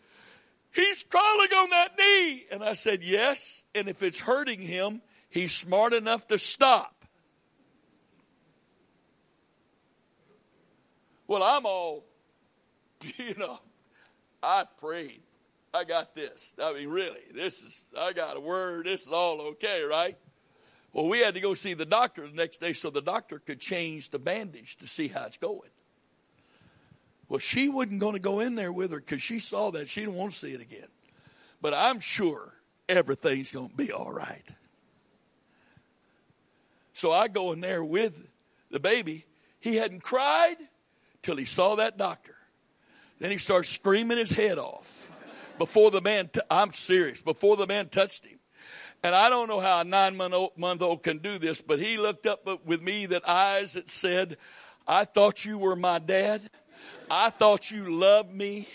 He's 0.71 1.03
crawling 1.03 1.51
on 1.51 1.71
that 1.71 1.97
knee. 1.97 2.45
And 2.51 2.63
I 2.63 2.73
said, 2.73 3.03
Yes. 3.03 3.65
And 3.75 3.89
if 3.89 4.01
it's 4.01 4.21
hurting 4.21 4.61
him, 4.61 5.01
he's 5.29 5.53
smart 5.53 5.93
enough 5.93 6.27
to 6.27 6.37
stop. 6.37 7.05
Well, 11.27 11.43
I'm 11.43 11.65
all, 11.65 12.05
you 13.17 13.35
know, 13.35 13.59
I 14.41 14.63
prayed. 14.79 15.21
I 15.71 15.83
got 15.83 16.15
this. 16.15 16.55
I 16.59 16.73
mean, 16.73 16.87
really, 16.87 17.19
this 17.31 17.61
is, 17.61 17.83
I 17.99 18.13
got 18.13 18.37
a 18.37 18.39
word. 18.39 18.85
This 18.85 19.03
is 19.03 19.09
all 19.09 19.41
okay, 19.41 19.83
right? 19.83 20.17
Well, 20.93 21.07
we 21.07 21.19
had 21.19 21.35
to 21.35 21.39
go 21.39 21.53
see 21.53 21.73
the 21.73 21.85
doctor 21.85 22.27
the 22.27 22.35
next 22.35 22.57
day 22.57 22.73
so 22.73 22.89
the 22.89 23.01
doctor 23.01 23.39
could 23.39 23.59
change 23.59 24.09
the 24.09 24.19
bandage 24.19 24.77
to 24.77 24.87
see 24.87 25.07
how 25.07 25.25
it's 25.25 25.37
going. 25.37 25.69
Well, 27.27 27.39
she 27.39 27.69
wasn't 27.69 27.99
going 27.99 28.13
to 28.13 28.19
go 28.19 28.39
in 28.39 28.55
there 28.55 28.71
with 28.71 28.91
her 28.91 28.99
because 28.99 29.21
she 29.21 29.37
saw 29.37 29.69
that. 29.71 29.87
She 29.87 30.01
didn't 30.01 30.15
want 30.15 30.31
to 30.31 30.37
see 30.37 30.53
it 30.53 30.61
again. 30.61 30.87
But 31.61 31.75
I'm 31.75 31.99
sure 31.99 32.53
everything's 32.87 33.51
going 33.51 33.69
to 33.69 33.75
be 33.75 33.91
all 33.91 34.11
right. 34.11 34.45
So 36.93 37.11
I 37.11 37.27
go 37.27 37.51
in 37.51 37.61
there 37.61 37.83
with 37.83 38.27
the 38.71 38.79
baby. 38.79 39.25
He 39.59 39.75
hadn't 39.75 40.01
cried 40.01 40.57
till 41.21 41.35
he 41.35 41.45
saw 41.45 41.75
that 41.75 41.97
doctor. 41.97 42.35
Then 43.19 43.29
he 43.29 43.37
starts 43.37 43.69
screaming 43.69 44.17
his 44.17 44.31
head 44.31 44.57
off 44.57 45.11
before 45.57 45.91
the 45.91 46.01
man, 46.01 46.29
I'm 46.49 46.71
serious, 46.71 47.21
before 47.21 47.57
the 47.57 47.67
man 47.67 47.89
touched 47.89 48.25
him. 48.25 48.38
And 49.03 49.15
I 49.15 49.29
don't 49.29 49.47
know 49.47 49.59
how 49.59 49.81
a 49.81 49.83
nine 49.83 50.17
month 50.17 50.81
old, 50.81 51.03
can 51.03 51.19
do 51.19 51.37
this, 51.37 51.61
but 51.61 51.79
he 51.79 51.97
looked 51.97 52.25
up 52.25 52.47
with 52.65 52.81
me 52.81 53.05
that 53.07 53.27
eyes 53.27 53.73
that 53.73 53.89
said, 53.89 54.37
I 54.87 55.05
thought 55.05 55.45
you 55.45 55.57
were 55.57 55.75
my 55.75 55.99
dad. 55.99 56.49
I 57.09 57.29
thought 57.29 57.71
you 57.71 57.97
loved 57.97 58.33
me 58.33 58.67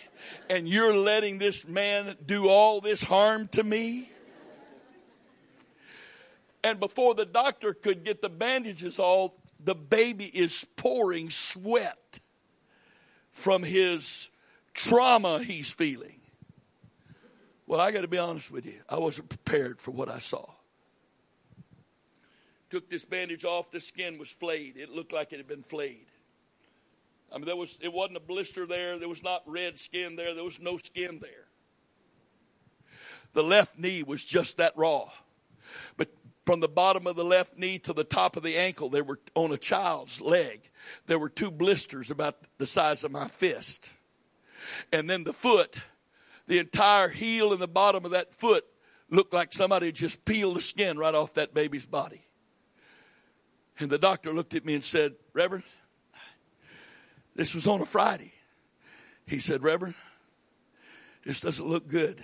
and 0.48 0.68
you're 0.68 0.94
letting 0.94 1.38
this 1.38 1.66
man 1.66 2.16
do 2.24 2.48
all 2.48 2.80
this 2.80 3.02
harm 3.02 3.48
to 3.48 3.62
me. 3.62 4.10
And 6.62 6.80
before 6.80 7.14
the 7.14 7.26
doctor 7.26 7.74
could 7.74 8.04
get 8.04 8.22
the 8.22 8.30
bandages 8.30 8.98
off, 8.98 9.32
the 9.62 9.74
baby 9.74 10.24
is 10.24 10.66
pouring 10.76 11.28
sweat 11.30 12.20
from 13.30 13.62
his 13.62 14.30
trauma 14.72 15.42
he's 15.42 15.72
feeling. 15.72 16.20
Well, 17.66 17.80
I 17.80 17.90
got 17.92 18.02
to 18.02 18.08
be 18.08 18.18
honest 18.18 18.50
with 18.50 18.66
you. 18.66 18.80
I 18.88 18.98
wasn't 18.98 19.28
prepared 19.28 19.80
for 19.80 19.90
what 19.90 20.08
I 20.08 20.18
saw. 20.18 20.44
Took 22.70 22.90
this 22.90 23.04
bandage 23.04 23.44
off, 23.44 23.70
the 23.70 23.80
skin 23.80 24.18
was 24.18 24.30
flayed. 24.30 24.76
It 24.76 24.90
looked 24.90 25.12
like 25.12 25.32
it 25.32 25.38
had 25.38 25.48
been 25.48 25.62
flayed. 25.62 26.06
I 27.32 27.38
mean, 27.38 27.46
there 27.46 27.56
was, 27.56 27.78
it 27.80 27.92
wasn't 27.92 28.18
a 28.18 28.20
blister 28.20 28.66
there. 28.66 28.98
There 28.98 29.08
was 29.08 29.22
not 29.22 29.42
red 29.46 29.80
skin 29.80 30.16
there. 30.16 30.34
There 30.34 30.44
was 30.44 30.60
no 30.60 30.76
skin 30.76 31.18
there. 31.20 31.46
The 33.32 33.42
left 33.42 33.78
knee 33.78 34.02
was 34.02 34.24
just 34.24 34.58
that 34.58 34.76
raw. 34.76 35.08
But 35.96 36.08
from 36.46 36.60
the 36.60 36.68
bottom 36.68 37.06
of 37.06 37.16
the 37.16 37.24
left 37.24 37.56
knee 37.56 37.78
to 37.80 37.92
the 37.92 38.04
top 38.04 38.36
of 38.36 38.42
the 38.42 38.56
ankle, 38.56 38.88
there 38.88 39.02
were 39.02 39.18
on 39.34 39.52
a 39.52 39.56
child's 39.56 40.20
leg, 40.20 40.70
there 41.06 41.18
were 41.18 41.28
two 41.28 41.50
blisters 41.50 42.10
about 42.10 42.36
the 42.58 42.66
size 42.66 43.02
of 43.02 43.10
my 43.10 43.26
fist. 43.26 43.90
And 44.92 45.08
then 45.10 45.24
the 45.24 45.32
foot, 45.32 45.76
the 46.46 46.58
entire 46.58 47.08
heel 47.08 47.52
and 47.52 47.60
the 47.60 47.68
bottom 47.68 48.04
of 48.04 48.10
that 48.12 48.34
foot 48.34 48.64
looked 49.10 49.32
like 49.32 49.52
somebody 49.52 49.92
just 49.92 50.24
peeled 50.24 50.56
the 50.56 50.60
skin 50.60 50.98
right 50.98 51.14
off 51.14 51.34
that 51.34 51.54
baby's 51.54 51.86
body. 51.86 52.26
And 53.78 53.90
the 53.90 53.98
doctor 53.98 54.32
looked 54.32 54.54
at 54.54 54.64
me 54.64 54.74
and 54.74 54.84
said, 54.84 55.14
Reverend, 55.32 55.64
this 57.34 57.54
was 57.54 57.66
on 57.66 57.80
a 57.80 57.86
Friday. 57.86 58.32
He 59.26 59.40
said, 59.40 59.62
Reverend, 59.62 59.94
this 61.24 61.40
doesn't 61.40 61.66
look 61.66 61.88
good. 61.88 62.20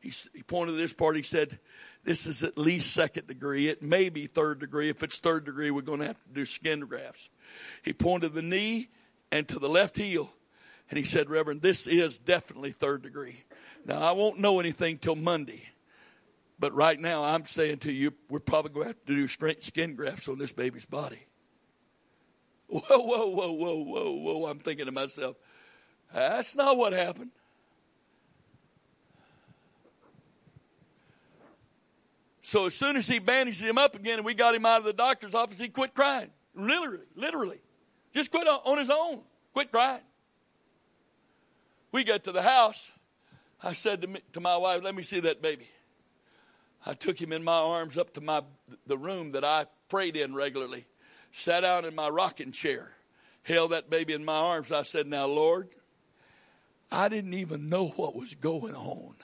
He, 0.00 0.12
he 0.34 0.42
pointed 0.42 0.72
to 0.72 0.78
this 0.78 0.94
part. 0.94 1.16
He 1.16 1.22
said, 1.22 1.58
This 2.04 2.26
is 2.26 2.42
at 2.42 2.56
least 2.56 2.92
second 2.94 3.26
degree. 3.26 3.68
It 3.68 3.82
may 3.82 4.08
be 4.08 4.26
third 4.26 4.58
degree. 4.58 4.88
If 4.88 5.02
it's 5.02 5.18
third 5.18 5.44
degree, 5.44 5.70
we're 5.70 5.82
going 5.82 6.00
to 6.00 6.06
have 6.06 6.24
to 6.24 6.32
do 6.32 6.46
skin 6.46 6.80
grafts. 6.80 7.28
He 7.82 7.92
pointed 7.92 8.28
to 8.28 8.34
the 8.34 8.42
knee 8.42 8.88
and 9.30 9.46
to 9.48 9.58
the 9.58 9.68
left 9.68 9.96
heel. 9.96 10.32
And 10.90 10.98
he 10.98 11.04
said, 11.04 11.30
Reverend, 11.30 11.62
this 11.62 11.86
is 11.86 12.18
definitely 12.18 12.72
third 12.72 13.02
degree. 13.02 13.44
Now, 13.86 14.00
I 14.00 14.10
won't 14.10 14.40
know 14.40 14.58
anything 14.58 14.98
till 14.98 15.14
Monday. 15.14 15.68
But 16.58 16.74
right 16.74 17.00
now, 17.00 17.24
I'm 17.24 17.46
saying 17.46 17.78
to 17.78 17.92
you, 17.92 18.12
we're 18.28 18.40
probably 18.40 18.72
going 18.72 18.84
to 18.84 18.88
have 18.88 19.06
to 19.06 19.14
do 19.14 19.28
skin 19.62 19.94
grafts 19.94 20.28
on 20.28 20.38
this 20.38 20.52
baby's 20.52 20.84
body. 20.84 21.26
Whoa, 22.66 22.82
whoa, 22.88 23.28
whoa, 23.28 23.52
whoa, 23.52 23.76
whoa, 23.76 24.12
whoa. 24.12 24.46
I'm 24.46 24.58
thinking 24.58 24.86
to 24.86 24.92
myself, 24.92 25.36
that's 26.12 26.54
not 26.54 26.76
what 26.76 26.92
happened. 26.92 27.30
So 32.42 32.66
as 32.66 32.74
soon 32.74 32.96
as 32.96 33.08
he 33.08 33.18
bandaged 33.18 33.62
him 33.62 33.78
up 33.78 33.94
again 33.94 34.18
and 34.18 34.24
we 34.24 34.34
got 34.34 34.54
him 34.54 34.66
out 34.66 34.78
of 34.78 34.84
the 34.84 34.92
doctor's 34.92 35.34
office, 35.34 35.58
he 35.58 35.68
quit 35.68 35.94
crying. 35.94 36.30
Literally, 36.54 37.06
literally. 37.16 37.60
Just 38.12 38.30
quit 38.30 38.46
on 38.46 38.78
his 38.78 38.90
own. 38.90 39.20
Quit 39.52 39.70
crying. 39.70 40.02
We 41.92 42.04
got 42.04 42.24
to 42.24 42.32
the 42.32 42.42
house. 42.42 42.92
I 43.62 43.72
said 43.72 44.02
to, 44.02 44.08
me, 44.08 44.20
to 44.32 44.40
my 44.40 44.56
wife, 44.56 44.82
let 44.82 44.94
me 44.94 45.02
see 45.02 45.20
that 45.20 45.42
baby. 45.42 45.68
I 46.86 46.94
took 46.94 47.20
him 47.20 47.32
in 47.32 47.44
my 47.44 47.58
arms 47.58 47.98
up 47.98 48.14
to 48.14 48.20
my 48.20 48.42
the 48.86 48.96
room 48.96 49.32
that 49.32 49.44
I 49.44 49.66
prayed 49.88 50.16
in 50.16 50.34
regularly 50.34 50.86
sat 51.32 51.60
down 51.60 51.84
in 51.84 51.94
my 51.94 52.08
rocking 52.08 52.52
chair, 52.52 52.92
held 53.42 53.72
that 53.72 53.90
baby 53.90 54.12
in 54.12 54.24
my 54.24 54.36
arms. 54.36 54.72
I 54.72 54.82
said, 54.82 55.06
Now, 55.06 55.26
Lord, 55.26 55.68
I 56.90 57.08
didn't 57.08 57.34
even 57.34 57.68
know 57.68 57.88
what 57.88 58.14
was 58.14 58.34
going 58.34 58.74
on. 58.74 59.14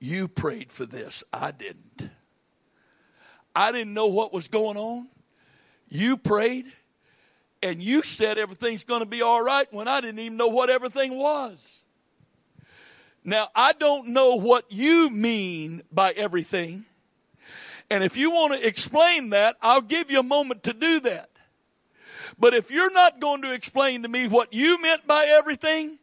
You 0.00 0.28
prayed 0.28 0.70
for 0.70 0.86
this. 0.86 1.24
I 1.32 1.50
didn't. 1.50 2.10
I 3.54 3.72
didn't 3.72 3.94
know 3.94 4.06
what 4.06 4.32
was 4.32 4.48
going 4.48 4.76
on. 4.76 5.08
You 5.88 6.16
prayed 6.16 6.66
and 7.62 7.82
you 7.82 8.02
said 8.02 8.38
everything's 8.38 8.84
going 8.84 9.00
to 9.00 9.06
be 9.06 9.22
all 9.22 9.42
right 9.42 9.66
when 9.72 9.88
I 9.88 10.00
didn't 10.00 10.20
even 10.20 10.36
know 10.36 10.48
what 10.48 10.70
everything 10.70 11.18
was. 11.18 11.82
Now, 13.24 13.48
I 13.54 13.72
don't 13.72 14.08
know 14.08 14.36
what 14.36 14.64
you 14.70 15.10
mean 15.10 15.82
by 15.92 16.12
everything. 16.12 16.84
And 17.90 18.04
if 18.04 18.16
you 18.16 18.30
want 18.30 18.58
to 18.58 18.66
explain 18.66 19.30
that, 19.30 19.56
I'll 19.60 19.80
give 19.80 20.10
you 20.10 20.20
a 20.20 20.22
moment 20.24 20.62
to 20.64 20.72
do 20.72 21.00
that. 21.00 21.30
But 22.38 22.54
if 22.54 22.70
you're 22.70 22.92
not 22.92 23.20
going 23.20 23.42
to 23.42 23.52
explain 23.52 24.02
to 24.02 24.08
me 24.08 24.28
what 24.28 24.52
you 24.52 24.80
meant 24.80 25.06
by 25.06 25.26
everything, 25.26 25.98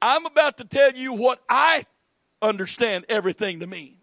I'm 0.00 0.26
about 0.26 0.56
to 0.58 0.64
tell 0.64 0.92
you 0.92 1.12
what 1.12 1.40
I 1.48 1.84
understand 2.42 3.04
everything 3.08 3.60
to 3.60 3.66
mean. 3.66 3.96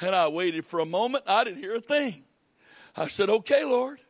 And 0.00 0.14
I 0.14 0.28
waited 0.28 0.64
for 0.64 0.80
a 0.80 0.86
moment. 0.86 1.24
I 1.26 1.44
didn't 1.44 1.60
hear 1.60 1.76
a 1.76 1.80
thing. 1.80 2.24
I 2.96 3.06
said, 3.06 3.28
okay, 3.28 3.64
Lord, 3.64 4.00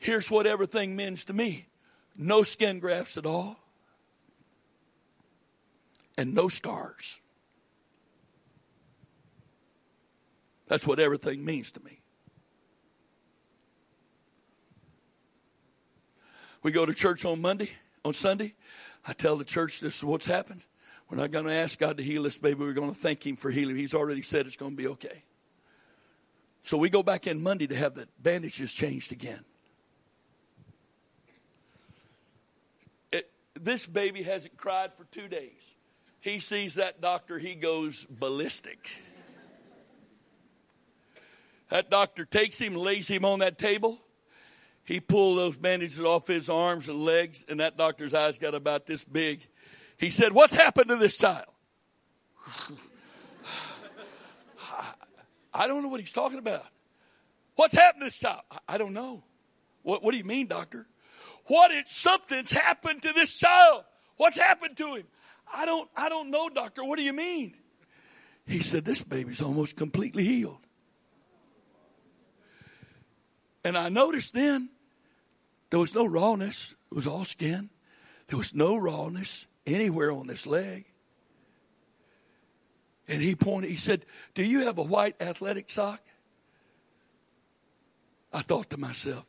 here's 0.00 0.28
what 0.28 0.46
everything 0.46 0.96
means 0.96 1.24
to 1.26 1.32
me. 1.32 1.68
No 2.16 2.42
skin 2.42 2.80
grafts 2.80 3.16
at 3.16 3.24
all. 3.24 3.56
And 6.18 6.34
no 6.34 6.48
scars. 6.48 7.20
That's 10.66 10.86
what 10.86 11.00
everything 11.00 11.44
means 11.44 11.72
to 11.72 11.80
me. 11.80 12.00
We 16.62 16.72
go 16.72 16.84
to 16.84 16.92
church 16.92 17.24
on 17.24 17.40
Monday, 17.40 17.70
on 18.04 18.12
Sunday. 18.12 18.54
I 19.06 19.12
tell 19.14 19.36
the 19.36 19.44
church 19.44 19.80
this 19.80 19.96
is 19.98 20.04
what's 20.04 20.26
happened. 20.26 20.62
We're 21.10 21.16
not 21.16 21.30
going 21.30 21.46
to 21.46 21.52
ask 21.52 21.78
God 21.78 21.96
to 21.96 22.02
heal 22.02 22.22
this 22.22 22.38
baby. 22.38 22.60
We're 22.60 22.72
going 22.72 22.92
to 22.92 23.00
thank 23.00 23.26
Him 23.26 23.36
for 23.36 23.50
healing. 23.50 23.76
He's 23.76 23.94
already 23.94 24.22
said 24.22 24.46
it's 24.46 24.56
going 24.56 24.72
to 24.72 24.76
be 24.76 24.86
okay. 24.88 25.24
So 26.62 26.76
we 26.76 26.90
go 26.90 27.02
back 27.02 27.26
in 27.26 27.42
Monday 27.42 27.66
to 27.66 27.74
have 27.74 27.94
the 27.94 28.06
bandages 28.20 28.72
changed 28.72 29.10
again. 29.10 29.44
It, 33.10 33.28
this 33.62 33.86
baby 33.86 34.22
hasn't 34.22 34.56
cried 34.56 34.92
for 34.94 35.04
two 35.04 35.28
days. 35.28 35.76
He 36.20 36.38
sees 36.38 36.74
that 36.74 37.00
doctor, 37.00 37.38
he 37.38 37.54
goes 37.54 38.06
ballistic. 38.06 38.90
That 41.70 41.88
doctor 41.88 42.24
takes 42.24 42.58
him, 42.58 42.74
lays 42.74 43.08
him 43.08 43.24
on 43.24 43.38
that 43.38 43.56
table. 43.58 43.98
He 44.84 44.98
pulled 44.98 45.38
those 45.38 45.56
bandages 45.56 46.00
off 46.00 46.26
his 46.26 46.50
arms 46.50 46.88
and 46.88 47.04
legs, 47.04 47.44
and 47.48 47.60
that 47.60 47.76
doctor's 47.76 48.12
eyes 48.12 48.38
got 48.38 48.56
about 48.56 48.86
this 48.86 49.04
big. 49.04 49.46
He 49.96 50.10
said, 50.10 50.32
What's 50.32 50.54
happened 50.54 50.88
to 50.88 50.96
this 50.96 51.16
child? 51.16 51.46
I 55.54 55.66
don't 55.66 55.82
know 55.82 55.88
what 55.88 56.00
he's 56.00 56.12
talking 56.12 56.38
about. 56.38 56.64
What's 57.54 57.74
happened 57.74 58.02
to 58.02 58.06
this 58.06 58.18
child? 58.18 58.42
I 58.68 58.78
don't 58.78 58.92
know. 58.92 59.22
What, 59.82 60.02
what 60.02 60.10
do 60.12 60.16
you 60.16 60.24
mean, 60.24 60.48
doctor? 60.48 60.86
What 61.50 61.72
is 61.72 61.90
something's 61.90 62.52
happened 62.52 63.02
to 63.02 63.12
this 63.12 63.36
child? 63.36 63.82
What's 64.16 64.38
happened 64.38 64.76
to 64.76 64.94
him? 64.94 65.04
I 65.52 65.66
don't 65.66 65.90
I 65.96 66.08
don't 66.08 66.30
know, 66.30 66.48
doctor. 66.48 66.84
What 66.84 66.96
do 66.96 67.02
you 67.02 67.12
mean? 67.12 67.56
He 68.46 68.60
said, 68.60 68.84
This 68.84 69.02
baby's 69.02 69.42
almost 69.42 69.74
completely 69.74 70.22
healed. 70.22 70.60
And 73.64 73.76
I 73.76 73.88
noticed 73.88 74.32
then 74.32 74.68
there 75.70 75.80
was 75.80 75.92
no 75.92 76.06
rawness. 76.06 76.76
It 76.88 76.94
was 76.94 77.08
all 77.08 77.24
skin. 77.24 77.68
There 78.28 78.38
was 78.38 78.54
no 78.54 78.76
rawness 78.76 79.48
anywhere 79.66 80.12
on 80.12 80.28
this 80.28 80.46
leg. 80.46 80.84
And 83.08 83.20
he 83.20 83.34
pointed, 83.34 83.72
he 83.72 83.76
said, 83.76 84.06
Do 84.34 84.44
you 84.44 84.66
have 84.66 84.78
a 84.78 84.84
white 84.84 85.20
athletic 85.20 85.68
sock? 85.68 86.00
I 88.32 88.42
thought 88.42 88.70
to 88.70 88.76
myself, 88.76 89.26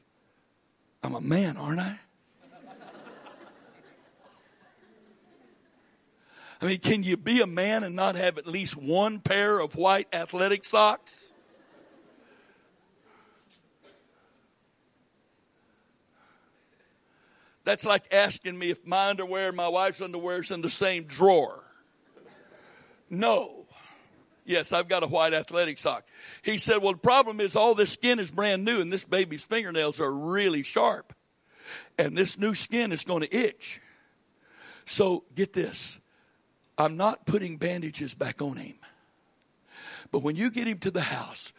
I'm 1.02 1.16
a 1.16 1.22
man, 1.22 1.58
aren't 1.58 1.80
I? 1.80 1.98
I 6.62 6.68
mean, 6.68 6.80
can 6.80 7.02
you 7.02 7.18
be 7.18 7.42
a 7.42 7.48
man 7.48 7.84
and 7.84 7.96
not 7.96 8.16
have 8.16 8.38
at 8.38 8.46
least 8.46 8.78
one 8.78 9.20
pair 9.20 9.60
of 9.60 9.76
white 9.76 10.08
athletic 10.14 10.64
socks? 10.64 11.34
That's 17.64 17.86
like 17.86 18.04
asking 18.12 18.58
me 18.58 18.70
if 18.70 18.86
my 18.86 19.10
underwear 19.10 19.48
and 19.48 19.58
my 19.58 19.68
wife's 19.68 20.02
underwear 20.02 20.40
is 20.40 20.52
in 20.52 20.62
the 20.62 20.70
same 20.70 21.06
drawer. 21.06 21.64
No. 23.10 23.66
Yes, 24.46 24.74
I've 24.74 24.88
got 24.88 25.04
a 25.04 25.08
white 25.08 25.34
athletic 25.34 25.78
sock. 25.78 26.06
He 26.44 26.58
said, 26.58 26.78
Well, 26.82 26.94
the 26.94 26.98
problem 26.98 27.40
is 27.40 27.56
all 27.56 27.76
this 27.76 27.92
skin 27.92 28.20
is 28.20 28.32
brand 28.32 28.66
new, 28.66 28.82
and 28.82 28.92
this 28.92 29.04
baby's 29.04 29.44
fingernails 29.44 30.02
are 30.02 30.12
really 30.12 30.64
sharp. 30.64 31.14
And 31.98 32.18
this 32.18 32.38
new 32.38 32.54
skin 32.56 32.92
is 32.92 33.04
going 33.04 33.22
to 33.22 33.36
itch. 33.36 33.80
So 34.86 35.24
get 35.36 35.54
this 35.54 36.02
I'm 36.82 36.98
not 36.98 37.28
putting 37.28 37.58
bandages 37.58 38.16
back 38.16 38.42
on 38.42 38.58
him. 38.58 38.76
But 40.12 40.24
when 40.24 40.36
you 40.36 40.50
get 40.50 40.68
him 40.68 40.80
to 40.80 40.90
the 40.90 41.02
house, 41.02 41.54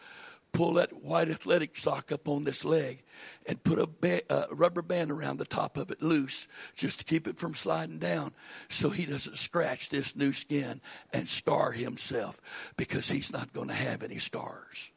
pull 0.50 0.74
that 0.74 0.92
white 1.02 1.30
athletic 1.30 1.76
sock 1.76 2.10
up 2.10 2.28
on 2.28 2.42
this 2.42 2.64
leg 2.64 3.04
and 3.46 3.62
put 3.62 3.78
a 3.78 3.86
ba- 3.86 4.48
rubber 4.50 4.82
band 4.82 5.12
around 5.12 5.38
the 5.38 5.44
top 5.44 5.76
of 5.76 5.92
it 5.92 6.02
loose 6.02 6.48
just 6.74 6.98
to 6.98 7.04
keep 7.04 7.28
it 7.28 7.38
from 7.38 7.54
sliding 7.54 8.00
down 8.00 8.32
so 8.68 8.90
he 8.90 9.06
doesn't 9.06 9.36
scratch 9.36 9.88
this 9.88 10.16
new 10.16 10.32
skin 10.32 10.80
and 11.12 11.28
scar 11.28 11.70
himself 11.70 12.40
because 12.76 13.08
he's 13.08 13.32
not 13.32 13.52
going 13.52 13.68
to 13.68 13.74
have 13.74 14.02
any 14.02 14.18
scars. 14.18 14.92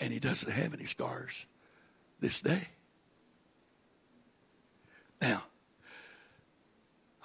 And 0.00 0.10
he 0.10 0.20
doesn't 0.20 0.52
have 0.52 0.72
any 0.72 0.86
scars 0.86 1.46
this 2.18 2.40
day. 2.40 2.68
Now, 5.20 5.42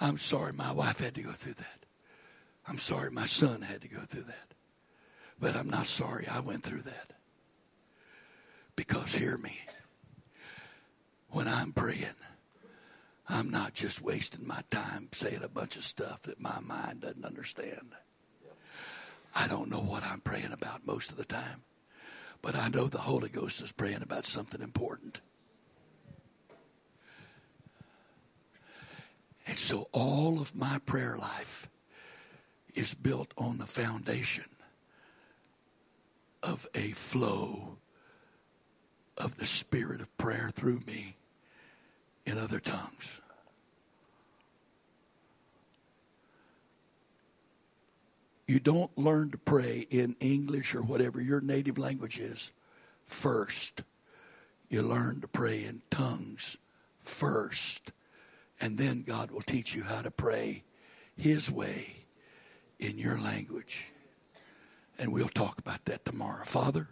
I'm 0.04 0.18
sorry 0.18 0.52
my 0.52 0.70
wife 0.70 0.98
had 0.98 1.14
to 1.14 1.22
go 1.22 1.32
through 1.32 1.54
that. 1.54 1.86
I'm 2.68 2.76
sorry 2.76 3.10
my 3.10 3.24
son 3.24 3.62
had 3.62 3.80
to 3.80 3.88
go 3.88 4.00
through 4.00 4.24
that. 4.24 4.52
But 5.40 5.56
I'm 5.56 5.70
not 5.70 5.86
sorry 5.86 6.28
I 6.28 6.40
went 6.40 6.62
through 6.62 6.82
that. 6.82 7.14
Because 8.76 9.14
hear 9.14 9.38
me, 9.38 9.60
when 11.30 11.48
I'm 11.48 11.72
praying, 11.72 12.16
I'm 13.30 13.50
not 13.50 13.72
just 13.72 14.02
wasting 14.02 14.46
my 14.46 14.60
time 14.70 15.08
saying 15.12 15.40
a 15.42 15.48
bunch 15.48 15.76
of 15.76 15.82
stuff 15.82 16.20
that 16.22 16.38
my 16.38 16.60
mind 16.60 17.00
doesn't 17.00 17.24
understand. 17.24 17.94
I 19.34 19.48
don't 19.48 19.70
know 19.70 19.80
what 19.80 20.04
I'm 20.04 20.20
praying 20.20 20.52
about 20.52 20.86
most 20.86 21.12
of 21.12 21.16
the 21.16 21.24
time, 21.24 21.62
but 22.42 22.54
I 22.54 22.68
know 22.68 22.88
the 22.88 22.98
Holy 22.98 23.30
Ghost 23.30 23.62
is 23.62 23.72
praying 23.72 24.02
about 24.02 24.26
something 24.26 24.60
important. 24.60 25.22
And 29.46 29.58
so 29.58 29.88
all 29.92 30.40
of 30.40 30.54
my 30.54 30.78
prayer 30.86 31.16
life 31.18 31.68
is 32.74 32.94
built 32.94 33.32
on 33.36 33.58
the 33.58 33.66
foundation 33.66 34.46
of 36.42 36.66
a 36.74 36.90
flow 36.90 37.78
of 39.16 39.38
the 39.38 39.46
spirit 39.46 40.00
of 40.00 40.16
prayer 40.18 40.50
through 40.52 40.80
me 40.86 41.16
in 42.26 42.38
other 42.38 42.58
tongues. 42.58 43.22
You 48.46 48.60
don't 48.60 48.96
learn 48.98 49.30
to 49.30 49.38
pray 49.38 49.86
in 49.90 50.16
English 50.20 50.74
or 50.74 50.82
whatever 50.82 51.20
your 51.20 51.40
native 51.40 51.78
language 51.78 52.18
is 52.18 52.52
first. 53.06 53.82
You 54.68 54.82
learn 54.82 55.22
to 55.22 55.28
pray 55.28 55.64
in 55.64 55.80
tongues 55.90 56.58
first. 57.02 57.92
And 58.64 58.78
then 58.78 59.02
God 59.02 59.30
will 59.30 59.42
teach 59.42 59.74
you 59.74 59.82
how 59.82 60.00
to 60.00 60.10
pray 60.10 60.64
His 61.18 61.50
way 61.50 62.06
in 62.78 62.96
your 62.96 63.20
language. 63.20 63.92
And 64.98 65.12
we'll 65.12 65.28
talk 65.28 65.58
about 65.58 65.84
that 65.84 66.06
tomorrow. 66.06 66.46
Father, 66.46 66.88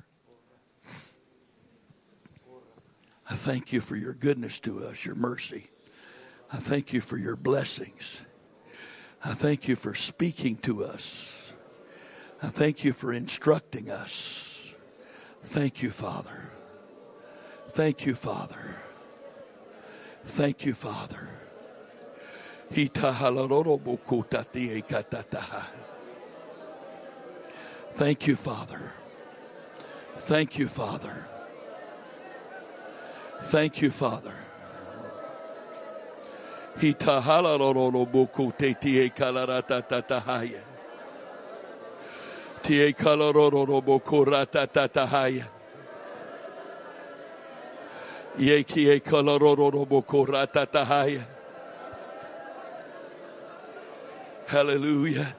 I 3.31 3.37
thank 3.37 3.73
you 3.73 3.81
for 3.81 3.97
your 3.97 4.13
goodness 4.13 4.61
to 4.61 4.85
us, 4.85 5.07
your 5.07 5.15
mercy. 5.15 5.71
I 6.53 6.59
thank 6.59 6.93
you 6.93 7.01
for 7.01 7.17
your 7.17 7.37
blessings. 7.37 8.21
I 9.25 9.33
thank 9.33 9.67
you 9.67 9.75
for 9.75 9.95
speaking 9.95 10.57
to 10.57 10.85
us. 10.85 11.57
I 12.43 12.49
thank 12.49 12.85
you 12.85 12.93
for 12.93 13.15
instructing 13.15 13.91
us. 13.91 14.75
Thank 15.43 15.83
you, 15.83 15.89
Father. 15.89 16.53
Thank 17.71 18.05
you, 18.05 18.15
Father. 18.15 18.77
Thank 20.27 20.67
you, 20.67 20.75
Father. 20.75 21.42
Thank 27.95 28.27
you, 28.27 28.37
Father. 28.37 28.93
Thank 30.17 30.59
you, 30.59 30.69
Father. 30.69 31.27
Thank 33.43 33.83
you, 33.83 33.91
Father. 33.91 34.35
Hitahalaroroboku 36.81 38.53
te 38.57 38.75
tie 38.75 39.11
kalaratatahaya. 39.11 40.63
Tie 42.63 42.93
Hallelujah. 54.53 55.33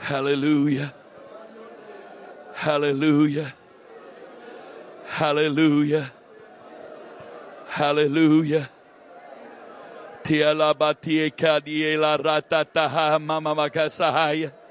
Hallelujah. 0.00 0.92
Hallelujah. 2.52 3.54
Hallelujah. 5.06 6.10
Hallelujah. 7.68 8.68
Tialabatie 10.24 11.30
kadiela 11.30 12.18
ratataha 12.18 13.22
mama 13.22 13.54
makasahaya. 13.54 14.65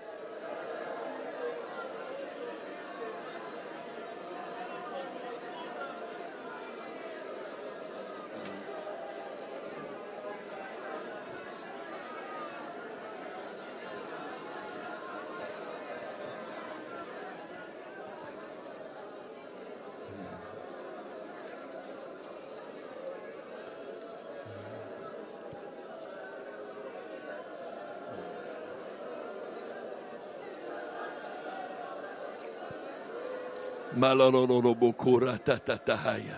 Malalorobokura 33.96 35.38
tatatahaya. 35.40 36.38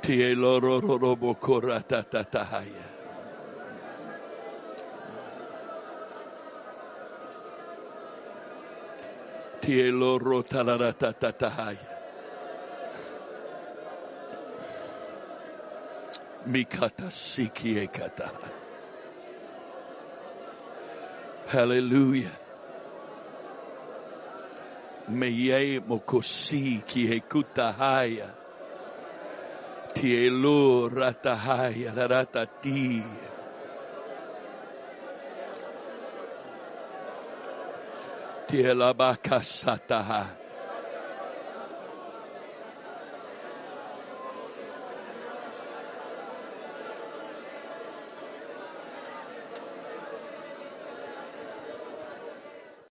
Tie 0.00 0.34
lororobokura 0.34 1.80
tatatahaya. 1.82 2.86
Tie 9.60 9.90
loro 9.92 10.42
talaratatahaya. 10.42 11.92
Mikata 16.46 17.10
sikie 17.10 17.86
kata. 17.86 18.30
Hallelujah. 21.46 22.45
Meye 25.08 25.80
mokosi 25.80 26.82
ki 26.86 27.06
he 27.06 27.20
kutahaya. 27.20 28.26
Tielo 29.94 30.88
ratahaya 30.90 31.94
ratati. 31.94 33.02
Tiela 38.48 38.94
bakasataha. 38.94 40.45